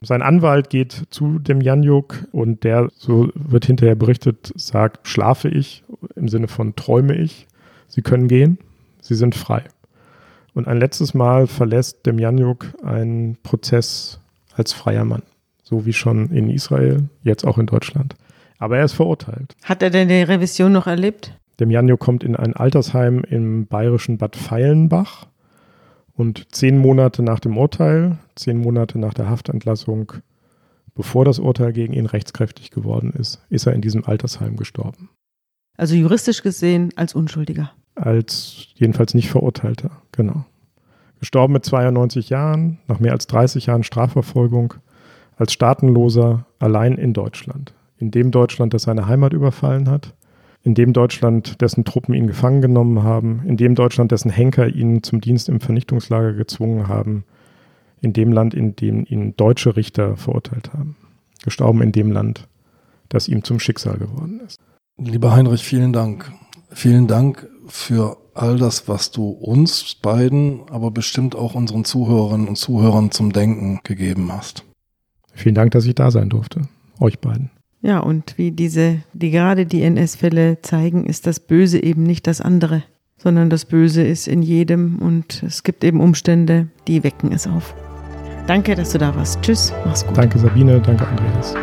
Sein 0.00 0.22
Anwalt 0.22 0.70
geht 0.70 1.04
zu 1.10 1.38
dem 1.38 1.60
Janjuk 1.60 2.26
und 2.32 2.64
der, 2.64 2.88
so 2.96 3.30
wird 3.34 3.66
hinterher 3.66 3.94
berichtet, 3.94 4.52
sagt, 4.56 5.06
schlafe 5.06 5.48
ich, 5.48 5.84
im 6.16 6.28
Sinne 6.28 6.48
von 6.48 6.74
träume 6.74 7.14
ich. 7.14 7.46
Sie 7.86 8.02
können 8.02 8.26
gehen, 8.26 8.58
sie 9.00 9.14
sind 9.14 9.36
frei. 9.36 9.62
Und 10.54 10.66
ein 10.66 10.78
letztes 10.78 11.14
Mal 11.14 11.46
verlässt 11.46 12.04
dem 12.04 12.18
Janjuk 12.18 12.66
einen 12.82 13.36
Prozess 13.42 14.18
als 14.54 14.72
freier 14.72 15.04
Mann. 15.04 15.22
So 15.62 15.86
wie 15.86 15.92
schon 15.92 16.30
in 16.30 16.50
Israel, 16.50 17.08
jetzt 17.22 17.46
auch 17.46 17.58
in 17.58 17.66
Deutschland. 17.66 18.16
Aber 18.62 18.78
er 18.78 18.84
ist 18.84 18.92
verurteilt. 18.92 19.56
Hat 19.64 19.82
er 19.82 19.90
denn 19.90 20.06
die 20.06 20.22
Revision 20.22 20.70
noch 20.70 20.86
erlebt? 20.86 21.36
Demjanjo 21.58 21.96
kommt 21.96 22.22
in 22.22 22.36
ein 22.36 22.54
Altersheim 22.54 23.24
im 23.28 23.66
bayerischen 23.66 24.18
Bad 24.18 24.36
Feilenbach 24.36 25.26
und 26.12 26.46
zehn 26.54 26.78
Monate 26.78 27.24
nach 27.24 27.40
dem 27.40 27.58
Urteil, 27.58 28.18
zehn 28.36 28.58
Monate 28.58 29.00
nach 29.00 29.14
der 29.14 29.28
Haftentlassung, 29.28 30.12
bevor 30.94 31.24
das 31.24 31.40
Urteil 31.40 31.72
gegen 31.72 31.92
ihn 31.92 32.06
rechtskräftig 32.06 32.70
geworden 32.70 33.12
ist, 33.18 33.44
ist 33.50 33.66
er 33.66 33.72
in 33.72 33.80
diesem 33.80 34.04
Altersheim 34.04 34.54
gestorben. 34.56 35.10
Also 35.76 35.96
juristisch 35.96 36.44
gesehen 36.44 36.92
als 36.94 37.16
Unschuldiger. 37.16 37.72
Als 37.96 38.68
jedenfalls 38.76 39.12
nicht 39.14 39.28
Verurteilter, 39.28 39.90
genau. 40.12 40.44
Gestorben 41.18 41.54
mit 41.54 41.64
92 41.64 42.28
Jahren, 42.28 42.78
nach 42.86 43.00
mehr 43.00 43.10
als 43.10 43.26
30 43.26 43.66
Jahren 43.66 43.82
Strafverfolgung, 43.82 44.74
als 45.34 45.52
Staatenloser, 45.52 46.46
allein 46.60 46.96
in 46.96 47.12
Deutschland 47.12 47.74
in 48.02 48.10
dem 48.10 48.32
Deutschland, 48.32 48.74
das 48.74 48.82
seine 48.82 49.06
Heimat 49.06 49.32
überfallen 49.32 49.88
hat, 49.88 50.14
in 50.64 50.74
dem 50.74 50.92
Deutschland, 50.92 51.60
dessen 51.60 51.84
Truppen 51.84 52.14
ihn 52.14 52.26
gefangen 52.26 52.60
genommen 52.60 53.04
haben, 53.04 53.42
in 53.46 53.56
dem 53.56 53.76
Deutschland, 53.76 54.10
dessen 54.10 54.30
Henker 54.30 54.66
ihn 54.66 55.04
zum 55.04 55.20
Dienst 55.20 55.48
im 55.48 55.60
Vernichtungslager 55.60 56.32
gezwungen 56.32 56.88
haben, 56.88 57.24
in 58.00 58.12
dem 58.12 58.32
Land, 58.32 58.54
in 58.54 58.74
dem 58.74 59.06
ihn 59.08 59.36
deutsche 59.36 59.76
Richter 59.76 60.16
verurteilt 60.16 60.72
haben. 60.72 60.96
Gestorben 61.44 61.80
in 61.80 61.92
dem 61.92 62.10
Land, 62.10 62.48
das 63.08 63.28
ihm 63.28 63.44
zum 63.44 63.60
Schicksal 63.60 63.98
geworden 63.98 64.40
ist. 64.44 64.58
Lieber 64.98 65.32
Heinrich, 65.32 65.62
vielen 65.62 65.92
Dank. 65.92 66.32
Vielen 66.70 67.06
Dank 67.06 67.48
für 67.68 68.16
all 68.34 68.58
das, 68.58 68.88
was 68.88 69.12
du 69.12 69.28
uns 69.28 69.94
beiden, 69.94 70.62
aber 70.70 70.90
bestimmt 70.90 71.36
auch 71.36 71.54
unseren 71.54 71.84
Zuhörerinnen 71.84 72.48
und 72.48 72.56
Zuhörern 72.56 73.12
zum 73.12 73.32
Denken 73.32 73.78
gegeben 73.84 74.32
hast. 74.32 74.64
Vielen 75.34 75.54
Dank, 75.54 75.70
dass 75.70 75.86
ich 75.86 75.94
da 75.94 76.10
sein 76.10 76.30
durfte. 76.30 76.62
Euch 76.98 77.20
beiden. 77.20 77.50
Ja, 77.82 77.98
und 77.98 78.38
wie 78.38 78.52
diese, 78.52 78.98
die 79.12 79.32
gerade 79.32 79.66
die 79.66 79.82
NS-Fälle 79.82 80.62
zeigen, 80.62 81.04
ist 81.04 81.26
das 81.26 81.40
Böse 81.40 81.82
eben 81.82 82.04
nicht 82.04 82.28
das 82.28 82.40
andere, 82.40 82.84
sondern 83.18 83.50
das 83.50 83.64
Böse 83.64 84.02
ist 84.02 84.28
in 84.28 84.40
jedem 84.40 85.00
und 85.00 85.42
es 85.42 85.64
gibt 85.64 85.82
eben 85.82 86.00
Umstände, 86.00 86.68
die 86.86 87.02
wecken 87.02 87.32
es 87.32 87.48
auf. 87.48 87.74
Danke, 88.46 88.76
dass 88.76 88.90
du 88.90 88.98
da 88.98 89.14
warst. 89.16 89.42
Tschüss, 89.42 89.72
mach's 89.84 90.06
gut. 90.06 90.16
Danke 90.16 90.38
Sabine, 90.38 90.80
danke 90.80 91.06
Andreas. 91.08 91.54